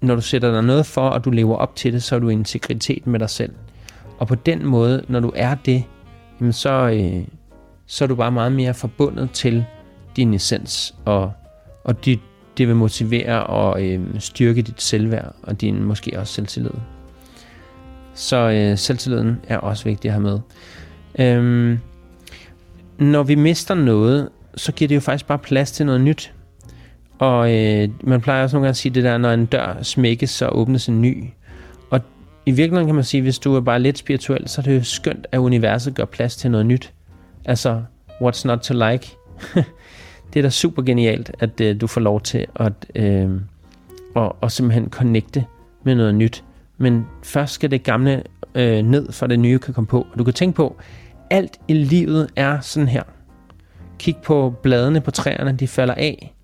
når 0.00 0.14
du 0.14 0.20
sætter 0.20 0.52
dig 0.52 0.62
noget 0.62 0.86
for, 0.86 1.08
og 1.08 1.24
du 1.24 1.30
lever 1.30 1.56
op 1.56 1.76
til 1.76 1.92
det, 1.92 2.02
så 2.02 2.14
er 2.14 2.18
du 2.18 2.28
i 2.28 2.32
integritet 2.32 3.06
med 3.06 3.20
dig 3.20 3.30
selv. 3.30 3.52
Og 4.18 4.26
på 4.26 4.34
den 4.34 4.66
måde, 4.66 5.04
når 5.08 5.20
du 5.20 5.32
er 5.34 5.54
det, 5.54 5.84
jamen 6.40 6.52
så, 6.52 6.70
øh, 6.70 7.24
så 7.86 8.04
er 8.04 8.08
du 8.08 8.14
bare 8.14 8.32
meget 8.32 8.52
mere 8.52 8.74
forbundet 8.74 9.30
til 9.30 9.64
din 10.16 10.34
essens 10.34 10.94
og, 11.04 11.32
og 11.84 12.04
det, 12.04 12.20
det 12.58 12.68
vil 12.68 12.76
motivere 12.76 13.46
og 13.46 13.84
øh, 13.84 14.00
styrke 14.18 14.62
dit 14.62 14.82
selvværd 14.82 15.34
og 15.42 15.60
din 15.60 15.84
måske 15.84 16.18
også 16.18 16.34
selvtillid. 16.34 16.70
Så 18.14 18.36
øh, 18.36 18.78
selvtilliden 18.78 19.40
er 19.48 19.58
også 19.58 19.84
vigtig 19.84 20.08
at 20.08 20.12
have 20.12 20.22
med. 20.22 20.38
Øhm, 21.18 21.78
når 22.98 23.22
vi 23.22 23.34
mister 23.34 23.74
noget, 23.74 24.28
så 24.54 24.72
giver 24.72 24.88
det 24.88 24.94
jo 24.94 25.00
faktisk 25.00 25.26
bare 25.26 25.38
plads 25.38 25.72
til 25.72 25.86
noget 25.86 26.00
nyt. 26.00 26.32
Og 27.18 27.54
øh, 27.54 27.88
man 28.00 28.20
plejer 28.20 28.42
også 28.42 28.56
nogle 28.56 28.64
gange 28.64 28.70
at 28.70 28.76
sige 28.76 28.94
det 28.94 29.04
der, 29.04 29.18
når 29.18 29.30
en 29.30 29.46
dør 29.46 29.82
smækkes, 29.82 30.30
så 30.30 30.48
åbnes 30.48 30.88
en 30.88 31.02
ny. 31.02 31.24
Og 31.90 32.00
i 32.46 32.50
virkeligheden 32.50 32.86
kan 32.86 32.94
man 32.94 33.04
sige, 33.04 33.22
hvis 33.22 33.38
du 33.38 33.54
er 33.54 33.60
bare 33.60 33.80
lidt 33.80 33.98
spirituel, 33.98 34.48
så 34.48 34.60
er 34.60 34.62
det 34.62 34.76
jo 34.76 34.84
skønt, 34.84 35.26
at 35.32 35.38
universet 35.38 35.94
gør 35.94 36.04
plads 36.04 36.36
til 36.36 36.50
noget 36.50 36.66
nyt. 36.66 36.92
Altså, 37.44 37.82
what's 38.22 38.46
not 38.46 38.58
to 38.58 38.74
like? 38.74 39.16
det 40.32 40.38
er 40.40 40.42
da 40.42 40.50
super 40.50 40.82
genialt, 40.82 41.30
at 41.38 41.60
øh, 41.60 41.80
du 41.80 41.86
får 41.86 42.00
lov 42.00 42.20
til 42.20 42.46
at 42.56 42.72
øh, 42.94 43.30
og, 44.14 44.36
og 44.40 44.52
simpelthen 44.52 44.90
connecte 44.90 45.44
med 45.84 45.94
noget 45.94 46.14
nyt. 46.14 46.44
Men 46.78 47.06
først 47.22 47.52
skal 47.52 47.70
det 47.70 47.82
gamle 47.82 48.22
øh, 48.54 48.82
ned, 48.82 49.12
for 49.12 49.26
det 49.26 49.40
nye 49.40 49.58
kan 49.58 49.74
komme 49.74 49.86
på. 49.86 50.06
Og 50.12 50.18
du 50.18 50.24
kan 50.24 50.34
tænke 50.34 50.56
på, 50.56 50.76
alt 51.30 51.60
i 51.68 51.74
livet 51.74 52.30
er 52.36 52.60
sådan 52.60 52.88
her. 52.88 53.02
Kig 53.98 54.16
på 54.16 54.54
bladene 54.62 55.00
på 55.00 55.10
træerne, 55.10 55.52
de 55.52 55.68
falder 55.68 55.94
af. 55.94 56.35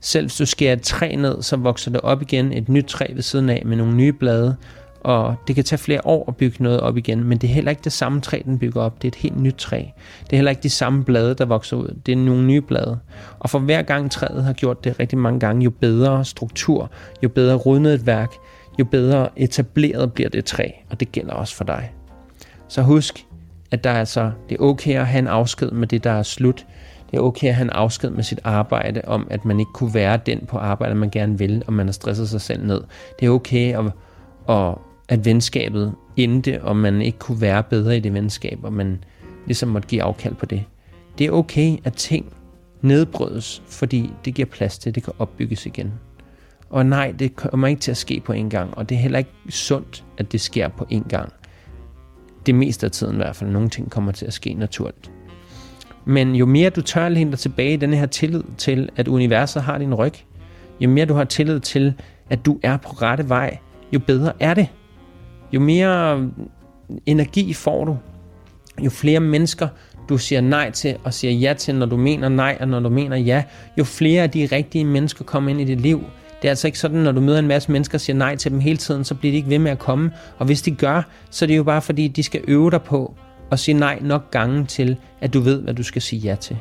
Selv 0.00 0.26
hvis 0.26 0.36
du 0.36 0.46
skærer 0.46 0.72
et 0.72 0.82
træ 0.82 1.16
ned, 1.16 1.42
så 1.42 1.56
vokser 1.56 1.90
det 1.90 2.00
op 2.00 2.22
igen, 2.22 2.52
et 2.52 2.68
nyt 2.68 2.84
træ 2.84 3.06
ved 3.14 3.22
siden 3.22 3.50
af 3.50 3.62
med 3.66 3.76
nogle 3.76 3.94
nye 3.94 4.12
blade 4.12 4.56
og 5.00 5.36
det 5.48 5.54
kan 5.54 5.64
tage 5.64 5.78
flere 5.78 6.00
år 6.04 6.24
at 6.28 6.36
bygge 6.36 6.62
noget 6.62 6.80
op 6.80 6.96
igen, 6.96 7.24
men 7.24 7.38
det 7.38 7.50
er 7.50 7.54
heller 7.54 7.70
ikke 7.70 7.82
det 7.84 7.92
samme 7.92 8.20
træ, 8.20 8.40
den 8.44 8.58
bygger 8.58 8.82
op. 8.82 9.02
Det 9.02 9.08
er 9.08 9.10
et 9.10 9.14
helt 9.14 9.40
nyt 9.40 9.54
træ. 9.54 9.84
Det 10.24 10.32
er 10.32 10.36
heller 10.36 10.50
ikke 10.50 10.62
de 10.62 10.70
samme 10.70 11.04
blade, 11.04 11.34
der 11.34 11.44
vokser 11.44 11.76
ud. 11.76 11.96
Det 12.06 12.12
er 12.12 12.16
nogle 12.16 12.46
nye 12.46 12.60
blade. 12.60 12.98
Og 13.38 13.50
for 13.50 13.58
hver 13.58 13.82
gang 13.82 14.10
træet 14.10 14.44
har 14.44 14.52
gjort 14.52 14.84
det 14.84 15.00
rigtig 15.00 15.18
mange 15.18 15.40
gange, 15.40 15.64
jo 15.64 15.70
bedre 15.70 16.24
struktur, 16.24 16.90
jo 17.22 17.28
bedre 17.28 17.56
rodnet 17.56 18.06
værk, 18.06 18.32
jo 18.78 18.84
bedre 18.84 19.28
etableret 19.36 20.12
bliver 20.12 20.30
det 20.30 20.44
træ, 20.44 20.68
og 20.90 21.00
det 21.00 21.12
gælder 21.12 21.32
også 21.32 21.56
for 21.56 21.64
dig. 21.64 21.92
Så 22.68 22.82
husk, 22.82 23.26
at 23.70 23.84
der 23.84 23.90
er 23.90 23.98
altså, 23.98 24.30
det 24.48 24.56
er 24.56 24.62
okay 24.62 24.98
at 24.98 25.06
have 25.06 25.18
en 25.18 25.26
afsked 25.26 25.70
med 25.70 25.86
det, 25.86 26.04
der 26.04 26.10
er 26.10 26.22
slut. 26.22 26.66
Det 27.10 27.16
er 27.16 27.20
okay 27.20 27.48
at 27.48 27.54
have 27.54 27.64
en 27.64 27.70
afsked 27.70 28.10
med 28.10 28.22
sit 28.22 28.40
arbejde, 28.44 29.02
om 29.06 29.26
at 29.30 29.44
man 29.44 29.60
ikke 29.60 29.72
kunne 29.72 29.94
være 29.94 30.16
den 30.26 30.46
på 30.46 30.58
arbejde, 30.58 30.94
man 30.94 31.10
gerne 31.10 31.38
vil, 31.38 31.62
og 31.66 31.72
man 31.72 31.86
har 31.86 31.92
stresset 31.92 32.28
sig 32.28 32.40
selv 32.40 32.66
ned. 32.66 32.82
Det 33.20 33.26
er 33.26 33.30
okay 33.30 33.78
at, 33.78 33.84
at 34.48 34.74
at 35.10 35.24
venskabet 35.24 35.94
endte, 36.16 36.62
og 36.62 36.76
man 36.76 37.02
ikke 37.02 37.18
kunne 37.18 37.40
være 37.40 37.62
bedre 37.62 37.96
i 37.96 38.00
det 38.00 38.14
venskab, 38.14 38.58
og 38.62 38.72
man 38.72 39.04
ligesom 39.46 39.68
måtte 39.68 39.88
give 39.88 40.02
afkald 40.02 40.34
på 40.34 40.46
det. 40.46 40.64
Det 41.18 41.26
er 41.26 41.30
okay, 41.30 41.76
at 41.84 41.92
ting 41.92 42.32
nedbrydes, 42.82 43.62
fordi 43.66 44.12
det 44.24 44.34
giver 44.34 44.46
plads 44.46 44.78
til, 44.78 44.90
at 44.90 44.94
det 44.94 45.02
kan 45.02 45.12
opbygges 45.18 45.66
igen. 45.66 45.92
Og 46.70 46.86
nej, 46.86 47.14
det 47.18 47.36
kommer 47.36 47.68
ikke 47.68 47.80
til 47.80 47.90
at 47.90 47.96
ske 47.96 48.22
på 48.24 48.32
en 48.32 48.50
gang, 48.50 48.76
og 48.78 48.88
det 48.88 48.94
er 48.94 49.00
heller 49.00 49.18
ikke 49.18 49.30
sundt, 49.48 50.04
at 50.18 50.32
det 50.32 50.40
sker 50.40 50.68
på 50.68 50.86
en 50.90 51.04
gang. 51.08 51.32
Det 52.46 52.54
meste 52.54 52.86
af 52.86 52.92
tiden 52.92 53.14
i 53.14 53.16
hvert 53.16 53.36
fald. 53.36 53.50
Nogle 53.50 53.68
ting 53.68 53.90
kommer 53.90 54.12
til 54.12 54.26
at 54.26 54.32
ske 54.32 54.54
naturligt. 54.54 55.10
Men 56.04 56.34
jo 56.34 56.46
mere 56.46 56.70
du 56.70 56.82
tør 56.82 57.08
læne 57.08 57.30
dig 57.30 57.38
tilbage 57.38 57.72
i 57.72 57.76
den 57.76 57.94
her 57.94 58.06
tillid 58.06 58.42
til, 58.58 58.88
at 58.96 59.08
universet 59.08 59.62
har 59.62 59.78
din 59.78 59.94
ryg, 59.94 60.12
jo 60.80 60.88
mere 60.88 61.06
du 61.06 61.14
har 61.14 61.24
tillid 61.24 61.60
til, 61.60 61.94
at 62.30 62.46
du 62.46 62.58
er 62.62 62.76
på 62.76 62.88
rette 62.88 63.28
vej, 63.28 63.58
jo 63.92 63.98
bedre 63.98 64.32
er 64.40 64.54
det. 64.54 64.68
Jo 65.52 65.60
mere 65.60 66.18
mm, 66.18 66.50
energi 67.06 67.52
får 67.52 67.84
du, 67.84 67.96
jo 68.84 68.90
flere 68.90 69.20
mennesker 69.20 69.68
du 70.08 70.18
siger 70.18 70.40
nej 70.40 70.70
til 70.70 70.96
og 71.04 71.14
siger 71.14 71.32
ja 71.32 71.54
til, 71.54 71.74
når 71.74 71.86
du 71.86 71.96
mener 71.96 72.28
nej 72.28 72.56
og 72.60 72.68
når 72.68 72.80
du 72.80 72.88
mener 72.88 73.16
ja, 73.16 73.42
jo 73.78 73.84
flere 73.84 74.22
af 74.22 74.30
de 74.30 74.48
rigtige 74.52 74.84
mennesker 74.84 75.24
kommer 75.24 75.50
ind 75.50 75.60
i 75.60 75.64
dit 75.64 75.80
liv. 75.80 76.04
Det 76.42 76.48
er 76.48 76.50
altså 76.50 76.68
ikke 76.68 76.78
sådan, 76.78 76.98
når 76.98 77.12
du 77.12 77.20
møder 77.20 77.38
en 77.38 77.46
masse 77.46 77.72
mennesker 77.72 77.96
og 77.96 78.00
siger 78.00 78.16
nej 78.16 78.36
til 78.36 78.50
dem 78.50 78.60
hele 78.60 78.76
tiden, 78.76 79.04
så 79.04 79.14
bliver 79.14 79.32
de 79.32 79.36
ikke 79.36 79.48
ved 79.48 79.58
med 79.58 79.70
at 79.70 79.78
komme. 79.78 80.10
Og 80.38 80.46
hvis 80.46 80.62
de 80.62 80.70
gør, 80.70 81.02
så 81.30 81.44
er 81.44 81.46
det 81.46 81.56
jo 81.56 81.62
bare 81.62 81.82
fordi, 81.82 82.08
de 82.08 82.22
skal 82.22 82.40
øve 82.48 82.70
dig 82.70 82.82
på 82.82 83.14
og 83.50 83.58
sige 83.58 83.74
nej 83.74 83.98
nok 84.00 84.30
gange 84.30 84.66
til, 84.66 84.96
at 85.20 85.34
du 85.34 85.40
ved, 85.40 85.62
hvad 85.62 85.74
du 85.74 85.82
skal 85.82 86.02
sige 86.02 86.20
ja 86.20 86.34
til. 86.34 86.58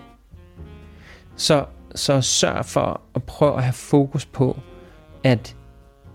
Så, 1.35 1.65
så 1.95 2.21
sørg 2.21 2.65
for 2.65 3.01
at 3.15 3.23
prøve 3.23 3.57
at 3.57 3.63
have 3.63 3.73
fokus 3.73 4.25
på 4.25 4.59
at 5.23 5.55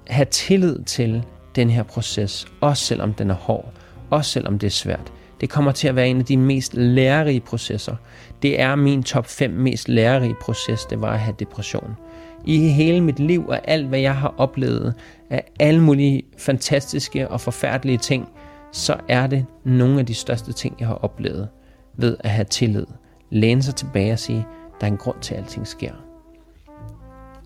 have 0.07 0.25
tillid 0.25 0.85
til 0.85 1.25
den 1.57 1.71
her 1.71 1.83
proces, 1.83 2.47
også 2.61 2.85
selvom 2.85 3.15
den 3.15 3.31
er 3.31 3.35
hård, 3.35 3.73
også 4.11 4.31
selvom 4.31 4.59
det 4.59 4.67
er 4.67 4.71
svært. 4.71 5.13
Det 5.41 5.51
kommer 5.51 5.73
til 5.73 5.89
at 5.89 5.97
være 5.97 6.09
en 6.09 6.19
af 6.19 6.25
de 6.25 6.37
mest 6.37 6.75
lærerige 6.75 7.41
processer. 7.41 7.97
Det 8.43 8.61
er 8.61 8.75
min 8.75 9.03
top 9.03 9.27
5 9.27 9.51
mest 9.51 9.89
lærerige 9.89 10.35
proces, 10.41 10.85
det 10.85 11.01
var 11.01 11.13
at 11.13 11.21
have 11.21 11.35
depression. 11.39 11.97
I 12.45 12.69
hele 12.69 13.01
mit 13.01 13.19
liv 13.19 13.49
og 13.49 13.61
alt, 13.65 13.87
hvad 13.87 13.99
jeg 13.99 14.17
har 14.17 14.35
oplevet 14.39 14.95
af 15.31 15.45
alle 15.61 15.81
mulige 15.81 16.23
fantastiske 16.39 17.29
og 17.29 17.41
forfærdelige 17.41 17.99
ting, 17.99 18.29
så 18.75 18.97
er 19.09 19.27
det 19.27 19.47
nogle 19.65 19.99
af 20.01 20.07
de 20.07 20.15
største 20.15 20.53
ting, 20.53 20.77
jeg 20.79 20.89
har 20.89 20.95
oplevet 20.95 21.49
ved 21.97 22.17
at 22.21 22.31
have 22.31 22.45
tillid. 22.45 22.87
Læne 23.31 23.63
sig 23.63 23.75
tilbage 23.75 24.13
og 24.13 24.19
sige, 24.19 24.47
der 24.81 24.87
er 24.87 24.91
en 24.91 24.97
grund 24.97 25.17
til, 25.21 25.35
at 25.35 25.41
alting 25.41 25.67
sker. 25.67 25.93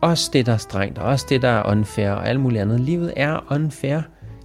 Også 0.00 0.30
det, 0.32 0.46
der 0.46 0.52
er 0.52 0.56
strengt, 0.56 0.98
og 0.98 1.04
også 1.04 1.26
det, 1.28 1.42
der 1.42 1.48
er 1.48 1.70
unfair, 1.70 2.10
og 2.10 2.28
alt 2.28 2.40
muligt 2.40 2.62
andet. 2.62 2.80
Livet 2.80 3.12
er 3.16 3.46
unfair. 3.50 4.00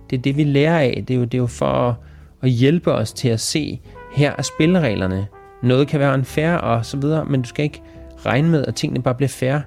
Det 0.10 0.18
er 0.18 0.22
det, 0.22 0.38
vi 0.38 0.44
lærer 0.44 0.80
af. 0.80 1.04
Det 1.08 1.14
er 1.14 1.18
jo, 1.18 1.24
det 1.24 1.34
er 1.34 1.38
jo 1.38 1.48
for 1.48 2.00
at 2.42 2.50
hjælpe 2.50 2.92
os 2.92 3.14
til 3.14 3.30
at 3.30 3.40
se, 3.40 3.82
her 4.16 4.34
er 4.38 4.42
spillereglerne. 4.42 5.28
Noget 5.64 5.88
kan 5.88 6.00
være 6.00 6.14
unfair 6.14 6.54
og 6.54 6.86
så 6.86 6.98
videre, 6.98 7.26
men 7.26 7.42
du 7.42 7.48
skal 7.48 7.64
ikke 7.64 7.82
regne 8.26 8.50
med, 8.50 8.66
at 8.66 8.76
tingene 8.76 9.04
bare 9.04 9.16
bliver 9.16 9.30
fair. 9.30 9.60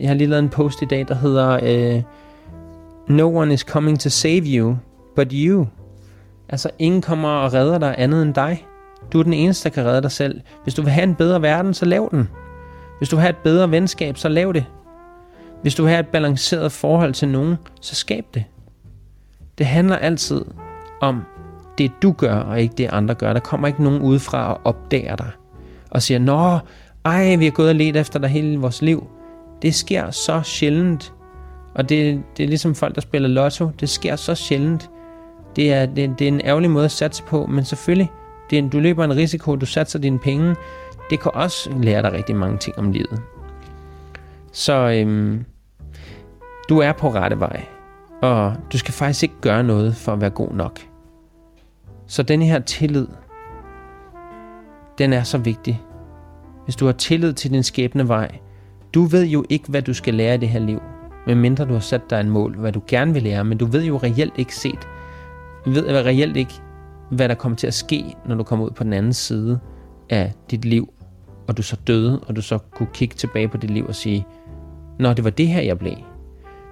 Jeg 0.00 0.08
har 0.08 0.14
lige 0.14 0.28
lavet 0.28 0.42
en 0.42 0.48
post 0.48 0.82
i 0.82 0.84
dag, 0.84 1.08
der 1.08 1.14
hedder 1.14 1.60
øh, 1.62 2.02
No 3.08 3.36
one 3.36 3.54
is 3.54 3.60
coming 3.60 4.00
to 4.00 4.08
save 4.08 4.42
you, 4.44 4.76
but 5.16 5.28
you. 5.32 5.66
Altså, 6.48 6.70
ingen 6.78 7.02
kommer 7.02 7.28
og 7.28 7.54
redder 7.54 7.78
dig 7.78 7.94
andet 7.98 8.22
end 8.22 8.34
dig. 8.34 8.66
Du 9.12 9.18
er 9.18 9.22
den 9.22 9.32
eneste, 9.32 9.68
der 9.68 9.74
kan 9.74 9.84
redde 9.84 10.02
dig 10.02 10.10
selv. 10.10 10.40
Hvis 10.62 10.74
du 10.74 10.82
vil 10.82 10.90
have 10.90 11.04
en 11.04 11.14
bedre 11.14 11.42
verden, 11.42 11.74
så 11.74 11.84
lav 11.84 12.08
den. 12.10 12.28
Hvis 12.98 13.08
du 13.08 13.16
vil 13.16 13.20
have 13.20 13.30
et 13.30 13.36
bedre 13.36 13.70
venskab, 13.70 14.16
så 14.16 14.28
lav 14.28 14.52
det. 14.52 14.64
Hvis 15.62 15.74
du 15.74 15.82
vil 15.82 15.90
have 15.90 16.00
et 16.00 16.08
balanceret 16.08 16.72
forhold 16.72 17.12
til 17.12 17.28
nogen, 17.28 17.56
så 17.80 17.94
skab 17.94 18.24
det. 18.34 18.44
Det 19.58 19.66
handler 19.66 19.96
altid 19.96 20.44
om 21.00 21.22
det, 21.78 21.92
du 22.02 22.12
gør, 22.12 22.34
og 22.34 22.60
ikke 22.60 22.74
det, 22.78 22.88
andre 22.92 23.14
gør. 23.14 23.32
Der 23.32 23.40
kommer 23.40 23.68
ikke 23.68 23.82
nogen 23.82 24.02
udefra 24.02 24.52
og 24.52 24.60
opdager 24.64 25.16
dig 25.16 25.30
og 25.90 26.02
siger, 26.02 26.18
Nå, 26.18 26.58
ej, 27.04 27.36
vi 27.36 27.44
har 27.44 27.50
gået 27.50 27.68
og 27.68 27.74
let 27.74 27.96
efter 27.96 28.18
dig 28.18 28.28
hele 28.28 28.58
vores 28.58 28.82
liv. 28.82 29.06
Det 29.62 29.74
sker 29.74 30.10
så 30.10 30.42
sjældent. 30.42 31.12
Og 31.74 31.88
det, 31.88 32.22
det 32.36 32.44
er 32.44 32.48
ligesom 32.48 32.74
folk, 32.74 32.94
der 32.94 33.00
spiller 33.00 33.28
lotto. 33.28 33.70
Det 33.80 33.88
sker 33.88 34.16
så 34.16 34.34
sjældent. 34.34 34.90
Det 35.58 35.72
er, 35.72 35.86
det, 35.86 36.18
det 36.18 36.24
er 36.24 36.28
en 36.28 36.40
ærgerlig 36.44 36.70
måde 36.70 36.84
at 36.84 36.90
satse 36.90 37.22
på, 37.22 37.46
men 37.46 37.64
selvfølgelig, 37.64 38.10
det 38.50 38.58
er, 38.58 38.68
du 38.68 38.80
løber 38.80 39.04
en 39.04 39.16
risiko, 39.16 39.56
du 39.56 39.66
satser 39.66 39.98
dine 39.98 40.18
penge. 40.18 40.56
Det 41.10 41.20
kan 41.20 41.30
også 41.34 41.70
lære 41.82 42.02
dig 42.02 42.12
rigtig 42.12 42.36
mange 42.36 42.58
ting 42.58 42.78
om 42.78 42.92
livet. 42.92 43.22
Så 44.52 44.74
øhm, 44.74 45.44
du 46.68 46.78
er 46.78 46.92
på 46.92 47.08
rette 47.08 47.40
vej, 47.40 47.64
og 48.22 48.54
du 48.72 48.78
skal 48.78 48.94
faktisk 48.94 49.22
ikke 49.22 49.34
gøre 49.40 49.64
noget 49.64 49.96
for 49.96 50.12
at 50.12 50.20
være 50.20 50.30
god 50.30 50.52
nok. 50.52 50.80
Så 52.06 52.22
den 52.22 52.42
her 52.42 52.58
tillid, 52.58 53.06
den 54.98 55.12
er 55.12 55.22
så 55.22 55.38
vigtig. 55.38 55.82
Hvis 56.64 56.76
du 56.76 56.86
har 56.86 56.92
tillid 56.92 57.32
til 57.32 57.50
din 57.50 57.62
skæbne 57.62 58.08
vej, 58.08 58.38
du 58.94 59.02
ved 59.02 59.26
jo 59.26 59.44
ikke, 59.48 59.68
hvad 59.68 59.82
du 59.82 59.94
skal 59.94 60.14
lære 60.14 60.34
i 60.34 60.38
det 60.38 60.48
her 60.48 60.60
liv, 60.60 60.82
medmindre 61.26 61.64
du 61.64 61.72
har 61.72 61.80
sat 61.80 62.10
dig 62.10 62.20
en 62.20 62.30
mål, 62.30 62.56
hvad 62.56 62.72
du 62.72 62.82
gerne 62.86 63.12
vil 63.12 63.22
lære, 63.22 63.44
men 63.44 63.58
du 63.58 63.66
ved 63.66 63.84
jo 63.84 63.96
reelt 63.96 64.34
ikke 64.36 64.54
set, 64.54 64.88
vi 65.66 65.74
ved 65.74 66.04
reelt 66.04 66.36
ikke, 66.36 66.54
hvad 67.10 67.28
der 67.28 67.34
kommer 67.34 67.56
til 67.56 67.66
at 67.66 67.74
ske, 67.74 68.04
når 68.26 68.34
du 68.34 68.42
kommer 68.42 68.66
ud 68.66 68.70
på 68.70 68.84
den 68.84 68.92
anden 68.92 69.12
side 69.12 69.60
af 70.10 70.32
dit 70.50 70.64
liv, 70.64 70.92
og 71.48 71.56
du 71.56 71.62
så 71.62 71.76
døde, 71.86 72.20
og 72.20 72.36
du 72.36 72.42
så 72.42 72.58
kunne 72.58 72.88
kigge 72.94 73.14
tilbage 73.14 73.48
på 73.48 73.56
dit 73.56 73.70
liv 73.70 73.86
og 73.88 73.94
sige, 73.94 74.26
Nå, 74.98 75.12
det 75.12 75.24
var 75.24 75.30
det 75.30 75.48
her, 75.48 75.60
jeg 75.60 75.78
blev. 75.78 75.96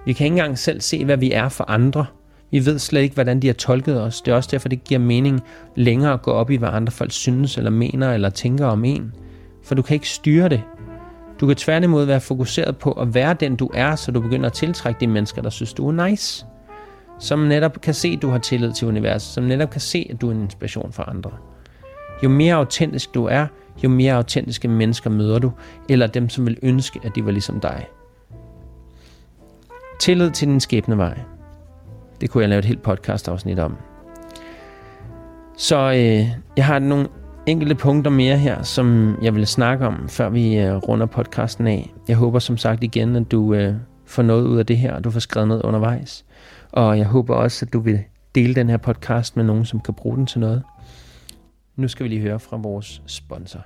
Vi 0.05 0.13
kan 0.13 0.25
ikke 0.25 0.33
engang 0.33 0.57
selv 0.57 0.81
se, 0.81 1.05
hvad 1.05 1.17
vi 1.17 1.31
er 1.31 1.49
for 1.49 1.69
andre. 1.69 2.05
Vi 2.51 2.65
ved 2.65 2.79
slet 2.79 3.01
ikke, 3.01 3.13
hvordan 3.13 3.39
de 3.39 3.47
har 3.47 3.53
tolket 3.53 4.01
os. 4.01 4.21
Det 4.21 4.31
er 4.31 4.35
også 4.35 4.49
derfor, 4.51 4.69
det 4.69 4.83
giver 4.83 4.99
mening 4.99 5.41
længere 5.75 6.13
at 6.13 6.21
gå 6.21 6.31
op 6.31 6.51
i, 6.51 6.55
hvad 6.55 6.69
andre 6.69 6.91
folk 6.91 7.11
synes, 7.11 7.57
eller 7.57 7.71
mener, 7.71 8.13
eller 8.13 8.29
tænker 8.29 8.65
om 8.65 8.85
en. 8.85 9.13
For 9.63 9.75
du 9.75 9.81
kan 9.81 9.93
ikke 9.93 10.09
styre 10.09 10.49
det. 10.49 10.61
Du 11.39 11.47
kan 11.47 11.55
tværtimod 11.55 12.05
være 12.05 12.21
fokuseret 12.21 12.77
på 12.77 12.91
at 12.91 13.13
være 13.13 13.33
den, 13.33 13.55
du 13.55 13.69
er, 13.73 13.95
så 13.95 14.11
du 14.11 14.21
begynder 14.21 14.45
at 14.45 14.53
tiltrække 14.53 14.99
de 14.99 15.07
mennesker, 15.07 15.41
der 15.41 15.49
synes, 15.49 15.73
du 15.73 15.87
er 15.89 16.07
nice. 16.07 16.45
Som 17.19 17.39
netop 17.39 17.81
kan 17.81 17.93
se, 17.93 18.07
at 18.15 18.21
du 18.21 18.29
har 18.29 18.37
tillid 18.37 18.73
til 18.73 18.87
universet. 18.87 19.33
Som 19.33 19.43
netop 19.43 19.69
kan 19.69 19.81
se, 19.81 20.07
at 20.09 20.21
du 20.21 20.27
er 20.27 20.31
en 20.31 20.41
inspiration 20.41 20.91
for 20.91 21.03
andre. 21.03 21.31
Jo 22.23 22.29
mere 22.29 22.55
autentisk 22.55 23.13
du 23.13 23.25
er, 23.25 23.47
jo 23.83 23.89
mere 23.89 24.13
autentiske 24.13 24.67
mennesker 24.67 25.09
møder 25.09 25.39
du, 25.39 25.51
eller 25.89 26.07
dem, 26.07 26.29
som 26.29 26.45
vil 26.45 26.57
ønske, 26.61 26.99
at 27.03 27.15
de 27.15 27.25
var 27.25 27.31
ligesom 27.31 27.59
dig. 27.59 27.85
Tillid 29.99 30.31
til 30.31 30.47
din 30.47 30.59
skæbnevej. 30.59 31.19
Det 32.21 32.29
kunne 32.29 32.41
jeg 32.41 32.49
lave 32.49 32.59
et 32.59 32.65
helt 32.65 32.81
podcast 32.81 33.27
afsnit 33.27 33.59
om. 33.59 33.75
Så 35.57 35.77
øh, 35.77 36.27
jeg 36.57 36.65
har 36.65 36.79
nogle 36.79 37.07
enkelte 37.45 37.75
punkter 37.75 38.11
mere 38.11 38.37
her, 38.37 38.63
som 38.63 39.17
jeg 39.21 39.35
vil 39.35 39.47
snakke 39.47 39.87
om, 39.87 40.09
før 40.09 40.29
vi 40.29 40.57
øh, 40.57 40.75
runder 40.75 41.05
podcasten 41.05 41.67
af. 41.67 41.93
Jeg 42.07 42.15
håber 42.15 42.39
som 42.39 42.57
sagt 42.57 42.83
igen, 42.83 43.15
at 43.15 43.31
du 43.31 43.53
øh, 43.53 43.73
får 44.05 44.23
noget 44.23 44.43
ud 44.43 44.57
af 44.59 44.65
det 44.65 44.77
her, 44.77 44.93
og 44.93 45.03
du 45.03 45.11
får 45.11 45.19
skrevet 45.19 45.47
noget 45.47 45.61
undervejs. 45.61 46.25
Og 46.71 46.97
jeg 46.97 47.05
håber 47.05 47.35
også, 47.35 47.65
at 47.65 47.73
du 47.73 47.79
vil 47.79 48.03
dele 48.35 48.55
den 48.55 48.69
her 48.69 48.77
podcast 48.77 49.35
med 49.35 49.43
nogen, 49.43 49.65
som 49.65 49.79
kan 49.79 49.93
bruge 49.93 50.17
den 50.17 50.25
til 50.25 50.39
noget. 50.39 50.63
Nu 51.75 51.87
skal 51.87 52.03
vi 52.03 52.09
lige 52.09 52.21
høre 52.21 52.39
fra 52.39 52.57
vores 52.57 53.01
sponsor. 53.05 53.59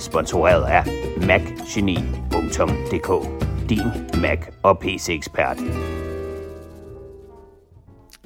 Sponsoreret 0.00 0.64
af 0.64 0.84
macgeni.dk 1.26 3.10
din 3.70 4.20
Mac- 4.22 4.52
og 4.62 4.78
PC-ekspert. 4.78 5.56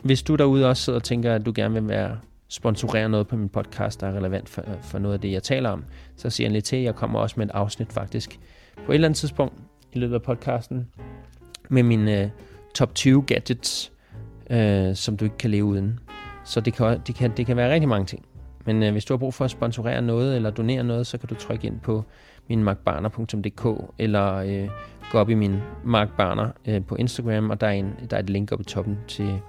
Hvis 0.03 0.23
du 0.23 0.37
derude 0.37 0.69
også 0.69 0.82
sidder 0.82 0.99
og 0.99 1.03
tænker, 1.03 1.35
at 1.35 1.47
du 1.47 1.53
gerne 1.55 1.74
vil 1.74 1.89
være 1.89 2.19
sponsorere 2.49 3.09
noget 3.09 3.28
på 3.28 3.37
min 3.37 3.49
podcast, 3.49 4.01
der 4.01 4.07
er 4.07 4.12
relevant 4.12 4.49
for, 4.49 4.62
for 4.82 4.99
noget 4.99 5.15
af 5.15 5.20
det, 5.20 5.32
jeg 5.32 5.43
taler 5.43 5.70
om, 5.70 5.85
så 6.16 6.31
siger 6.31 6.47
jeg 6.49 6.53
lidt 6.53 6.65
til. 6.65 6.78
Jeg 6.78 6.95
kommer 6.95 7.19
også 7.19 7.35
med 7.39 7.47
et 7.47 7.53
afsnit 7.55 7.93
faktisk 7.93 8.41
på 8.87 8.93
et 8.93 8.95
eller 8.95 9.09
andet 9.09 9.19
tidspunkt 9.19 9.55
i 9.93 9.99
løbet 9.99 10.15
af 10.15 10.23
podcasten 10.23 10.87
med 11.71 11.83
mine 11.83 12.25
uh, 12.25 12.31
top 12.75 12.95
20 12.95 13.23
gadgets, 13.23 13.93
uh, 14.51 14.95
som 14.95 15.17
du 15.17 15.25
ikke 15.25 15.39
kan 15.39 15.51
leve 15.51 15.65
uden. 15.65 16.01
Så 16.45 16.61
det 16.61 16.75
kan, 16.75 17.01
det 17.07 17.15
kan, 17.15 17.33
det 17.37 17.47
kan 17.47 17.57
være 17.57 17.73
rigtig 17.73 17.89
mange 17.89 18.07
ting. 18.07 18.25
Men 18.67 18.83
uh, 18.83 18.91
hvis 18.91 19.05
du 19.05 19.15
har 19.15 19.19
brug 19.19 19.35
for 19.35 19.45
at 19.45 19.51
sponsorere 19.51 20.03
noget 20.03 20.37
eller 20.37 20.51
donere 20.51 20.85
noget, 20.85 21.07
så 21.07 21.19
kan 21.19 21.29
du 21.29 21.35
trykke 21.35 21.67
ind 21.67 21.81
på 21.81 22.05
min 22.49 22.65
markbarner.dk 22.65 23.93
eller 23.99 24.63
uh, 24.65 24.71
gå 25.11 25.19
op 25.19 25.31
i 25.31 25.35
min 25.35 25.61
Mark 25.85 26.17
Barner 26.17 26.51
øh, 26.67 26.85
på 26.85 26.97
Instagram, 26.97 27.51
og 27.51 27.61
der 27.61 27.67
er, 27.67 27.73
en, 27.73 27.95
der 28.11 28.17
er 28.17 28.21
et 28.21 28.31
link 28.31 28.53
oppe 28.53 28.63
i 28.63 28.65
toppen 28.65 28.99
til 29.09 29.41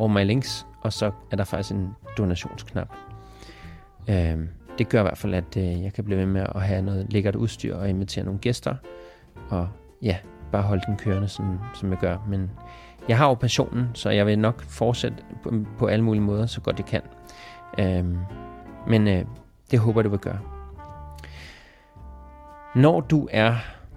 All 0.00 0.12
My 0.12 0.24
Links, 0.24 0.66
og 0.80 0.92
så 0.92 1.10
er 1.30 1.36
der 1.36 1.44
faktisk 1.44 1.74
en 1.74 1.88
donationsknap. 2.18 2.88
Øh, 4.10 4.38
det 4.78 4.88
gør 4.88 5.00
i 5.00 5.02
hvert 5.02 5.18
fald, 5.18 5.34
at 5.34 5.56
øh, 5.56 5.82
jeg 5.82 5.92
kan 5.92 6.04
blive 6.04 6.18
ved 6.18 6.26
med 6.26 6.46
at 6.54 6.62
have 6.62 6.82
noget 6.82 7.12
lækkert 7.12 7.36
udstyr 7.36 7.76
og 7.76 7.88
invitere 7.88 8.24
nogle 8.24 8.40
gæster, 8.40 8.74
og 9.48 9.68
ja, 10.02 10.16
bare 10.52 10.62
holde 10.62 10.82
den 10.86 10.96
kørende, 10.96 11.28
som, 11.28 11.60
som 11.74 11.90
jeg 11.90 11.98
gør. 11.98 12.16
Men 12.28 12.50
jeg 13.08 13.18
har 13.18 13.28
jo 13.28 13.34
passionen, 13.34 13.90
så 13.94 14.10
jeg 14.10 14.26
vil 14.26 14.38
nok 14.38 14.62
fortsætte 14.62 15.16
på, 15.42 15.52
på 15.78 15.86
alle 15.86 16.04
mulige 16.04 16.22
måder, 16.22 16.46
så 16.46 16.60
godt 16.60 16.78
jeg 16.78 16.86
kan. 16.86 17.02
Øhm, 17.78 18.18
men 18.88 19.08
øh, 19.08 19.24
det 19.70 19.78
håber 19.78 20.00
jeg, 20.00 20.04
du 20.04 20.10
vil 20.10 20.18
gøre. 20.18 20.38
Når 22.74 23.00
du 23.00 23.28
er 23.30 23.54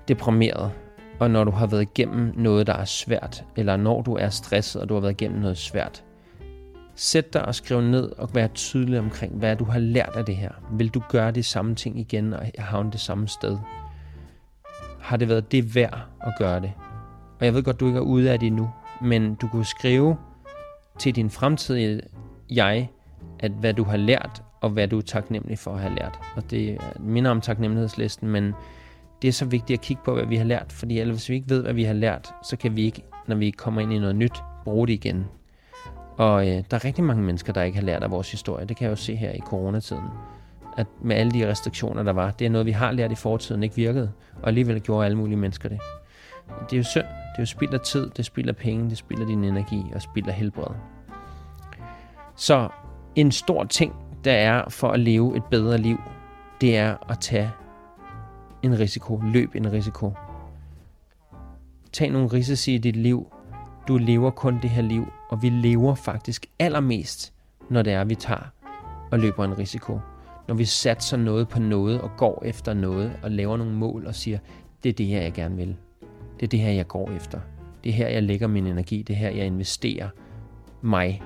deprimeret, 0.07 0.71
og 1.19 1.31
når 1.31 1.43
du 1.43 1.51
har 1.51 1.67
været 1.67 1.81
igennem 1.81 2.33
noget, 2.35 2.67
der 2.67 2.73
er 2.73 2.85
svært, 2.85 3.43
eller 3.55 3.77
når 3.77 4.01
du 4.01 4.15
er 4.15 4.29
stresset, 4.29 4.81
og 4.81 4.89
du 4.89 4.93
har 4.93 5.01
været 5.01 5.21
igennem 5.21 5.39
noget 5.39 5.57
svært, 5.57 6.03
Sæt 6.97 7.33
dig 7.33 7.45
og 7.45 7.55
skriv 7.55 7.81
ned 7.81 8.11
og 8.17 8.29
vær 8.33 8.47
tydelig 8.47 8.99
omkring, 8.99 9.33
hvad 9.35 9.55
du 9.55 9.65
har 9.65 9.79
lært 9.79 10.11
af 10.15 10.25
det 10.25 10.35
her. 10.35 10.51
Vil 10.71 10.89
du 10.89 11.01
gøre 11.09 11.31
de 11.31 11.43
samme 11.43 11.75
ting 11.75 11.99
igen 11.99 12.33
og 12.33 12.51
havne 12.57 12.91
det 12.91 12.99
samme 12.99 13.27
sted? 13.27 13.57
Har 15.05 15.17
det 15.17 15.29
været 15.29 15.51
det 15.51 15.75
værd 15.75 15.99
at 16.21 16.33
gøre 16.37 16.59
det? 16.59 16.71
Og 17.39 17.45
jeg 17.45 17.53
ved 17.53 17.63
godt, 17.63 17.79
du 17.79 17.87
ikke 17.87 17.97
er 17.97 18.03
ude 18.03 18.31
af 18.31 18.39
det 18.39 18.47
endnu, 18.47 18.69
men 19.01 19.35
du 19.35 19.47
kunne 19.47 19.65
skrive 19.65 20.17
til 20.99 21.15
din 21.15 21.29
fremtidige 21.29 22.01
jeg, 22.51 22.89
at 23.39 23.51
hvad 23.51 23.73
du 23.73 23.83
har 23.83 23.97
lært, 23.97 24.43
og 24.61 24.69
hvad 24.69 24.87
du 24.87 24.97
er 24.97 25.01
taknemmelig 25.01 25.59
for 25.59 25.73
at 25.73 25.79
have 25.79 25.95
lært. 25.95 26.19
Og 26.35 26.51
det 26.51 26.77
minder 26.99 27.31
om 27.31 27.41
taknemmelighedslisten, 27.41 28.29
men 28.29 28.53
det 29.21 29.27
er 29.27 29.31
så 29.31 29.45
vigtigt 29.45 29.79
at 29.79 29.85
kigge 29.85 30.01
på, 30.05 30.13
hvad 30.13 30.25
vi 30.25 30.35
har 30.35 30.45
lært, 30.45 30.71
fordi 30.71 30.99
ellers 30.99 31.15
hvis 31.17 31.29
vi 31.29 31.35
ikke 31.35 31.49
ved, 31.49 31.61
hvad 31.61 31.73
vi 31.73 31.83
har 31.83 31.93
lært, 31.93 32.33
så 32.43 32.57
kan 32.57 32.75
vi 32.75 32.83
ikke, 32.83 33.01
når 33.27 33.35
vi 33.35 33.51
kommer 33.51 33.81
ind 33.81 33.93
i 33.93 33.99
noget 33.99 34.15
nyt, 34.15 34.43
bruge 34.63 34.87
det 34.87 34.93
igen. 34.93 35.25
Og 36.17 36.47
øh, 36.47 36.63
der 36.71 36.77
er 36.77 36.85
rigtig 36.85 37.03
mange 37.03 37.23
mennesker, 37.23 37.53
der 37.53 37.63
ikke 37.63 37.77
har 37.77 37.85
lært 37.85 38.03
af 38.03 38.11
vores 38.11 38.31
historie. 38.31 38.65
Det 38.65 38.77
kan 38.77 38.85
jeg 38.85 38.91
jo 38.91 38.95
se 38.95 39.15
her 39.15 39.31
i 39.31 39.39
coronatiden. 39.39 40.09
At 40.77 40.87
med 41.01 41.15
alle 41.15 41.31
de 41.31 41.49
restriktioner, 41.49 42.03
der 42.03 42.13
var, 42.13 42.31
det 42.31 42.45
er 42.45 42.49
noget, 42.49 42.65
vi 42.65 42.71
har 42.71 42.91
lært 42.91 43.11
i 43.11 43.15
fortiden, 43.15 43.63
ikke 43.63 43.75
virkede. 43.75 44.11
Og 44.41 44.47
alligevel 44.47 44.81
gjorde 44.81 45.05
alle 45.05 45.17
mulige 45.17 45.37
mennesker 45.37 45.69
det. 45.69 45.79
Det 46.69 46.73
er 46.73 46.77
jo 46.77 46.83
synd. 46.83 47.05
Det 47.05 47.37
er 47.37 47.41
jo 47.41 47.45
spild 47.45 47.73
af 47.73 47.79
tid, 47.79 48.09
det 48.09 48.25
spilder 48.25 48.53
penge, 48.53 48.89
det 48.89 48.97
spilder 48.97 49.25
din 49.25 49.43
energi 49.43 49.83
og 49.95 50.01
spilder 50.01 50.31
helbred. 50.31 50.75
Så 52.35 52.69
en 53.15 53.31
stor 53.31 53.63
ting, 53.63 53.93
der 54.23 54.31
er 54.31 54.69
for 54.69 54.91
at 54.91 54.99
leve 54.99 55.37
et 55.37 55.43
bedre 55.45 55.77
liv, 55.77 55.97
det 56.61 56.77
er 56.77 56.95
at 57.09 57.19
tage 57.19 57.51
en 58.63 58.79
risiko. 58.79 59.21
Løb 59.23 59.55
en 59.55 59.71
risiko. 59.71 60.13
Tag 61.93 62.11
nogle 62.11 62.27
risici 62.27 62.75
i 62.75 62.77
dit 62.77 62.95
liv. 62.95 63.27
Du 63.87 63.97
lever 63.97 64.31
kun 64.31 64.59
det 64.61 64.69
her 64.69 64.81
liv, 64.81 65.07
og 65.29 65.41
vi 65.41 65.49
lever 65.49 65.95
faktisk 65.95 66.45
allermest, 66.59 67.33
når 67.69 67.81
det 67.81 67.93
er, 67.93 68.03
vi 68.03 68.15
tager 68.15 68.51
og 69.11 69.19
løber 69.19 69.45
en 69.45 69.57
risiko. 69.57 69.99
Når 70.47 70.55
vi 70.55 70.65
satser 70.65 71.17
noget 71.17 71.49
på 71.49 71.59
noget 71.59 72.01
og 72.01 72.11
går 72.17 72.43
efter 72.45 72.73
noget 72.73 73.11
og 73.23 73.31
laver 73.31 73.57
nogle 73.57 73.73
mål 73.73 74.07
og 74.07 74.15
siger, 74.15 74.39
det 74.83 74.89
er 74.89 74.93
det 74.93 75.05
her, 75.05 75.21
jeg 75.21 75.33
gerne 75.33 75.55
vil. 75.55 75.75
Det 76.39 76.43
er 76.43 76.47
det 76.47 76.59
her, 76.59 76.71
jeg 76.71 76.87
går 76.87 77.11
efter. 77.11 77.39
Det 77.83 77.89
er 77.89 77.93
her, 77.93 78.07
jeg 78.07 78.23
lægger 78.23 78.47
min 78.47 78.67
energi. 78.67 79.01
Det 79.01 79.13
er 79.13 79.17
her, 79.17 79.29
jeg 79.29 79.45
investerer 79.45 80.09
mig. 80.81 81.21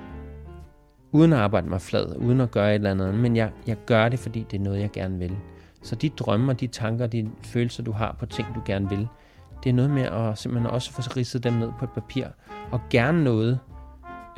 Uden 1.12 1.32
at 1.32 1.38
arbejde 1.38 1.68
mig 1.68 1.80
flad, 1.80 2.16
uden 2.16 2.40
at 2.40 2.50
gøre 2.50 2.70
et 2.70 2.74
eller 2.74 2.90
andet. 2.90 3.14
Men 3.14 3.36
jeg, 3.36 3.50
jeg 3.66 3.76
gør 3.86 4.08
det, 4.08 4.18
fordi 4.18 4.46
det 4.50 4.60
er 4.60 4.64
noget, 4.64 4.80
jeg 4.80 4.90
gerne 4.92 5.18
vil. 5.18 5.36
Så 5.82 5.94
de 5.94 6.08
drømme, 6.08 6.52
de 6.52 6.66
tanker, 6.66 7.06
de 7.06 7.30
følelser, 7.42 7.82
du 7.82 7.92
har 7.92 8.16
på 8.18 8.26
ting, 8.26 8.48
du 8.54 8.60
gerne 8.64 8.88
vil, 8.88 9.08
det 9.64 9.70
er 9.70 9.74
noget 9.74 9.90
med 9.90 10.02
at 10.02 10.38
simpelthen 10.38 10.70
også 10.70 10.92
få 10.92 11.02
ridset 11.16 11.44
dem 11.44 11.52
ned 11.52 11.72
på 11.78 11.84
et 11.84 11.90
papir. 11.90 12.26
Og 12.70 12.80
gerne 12.90 13.24
noget, 13.24 13.58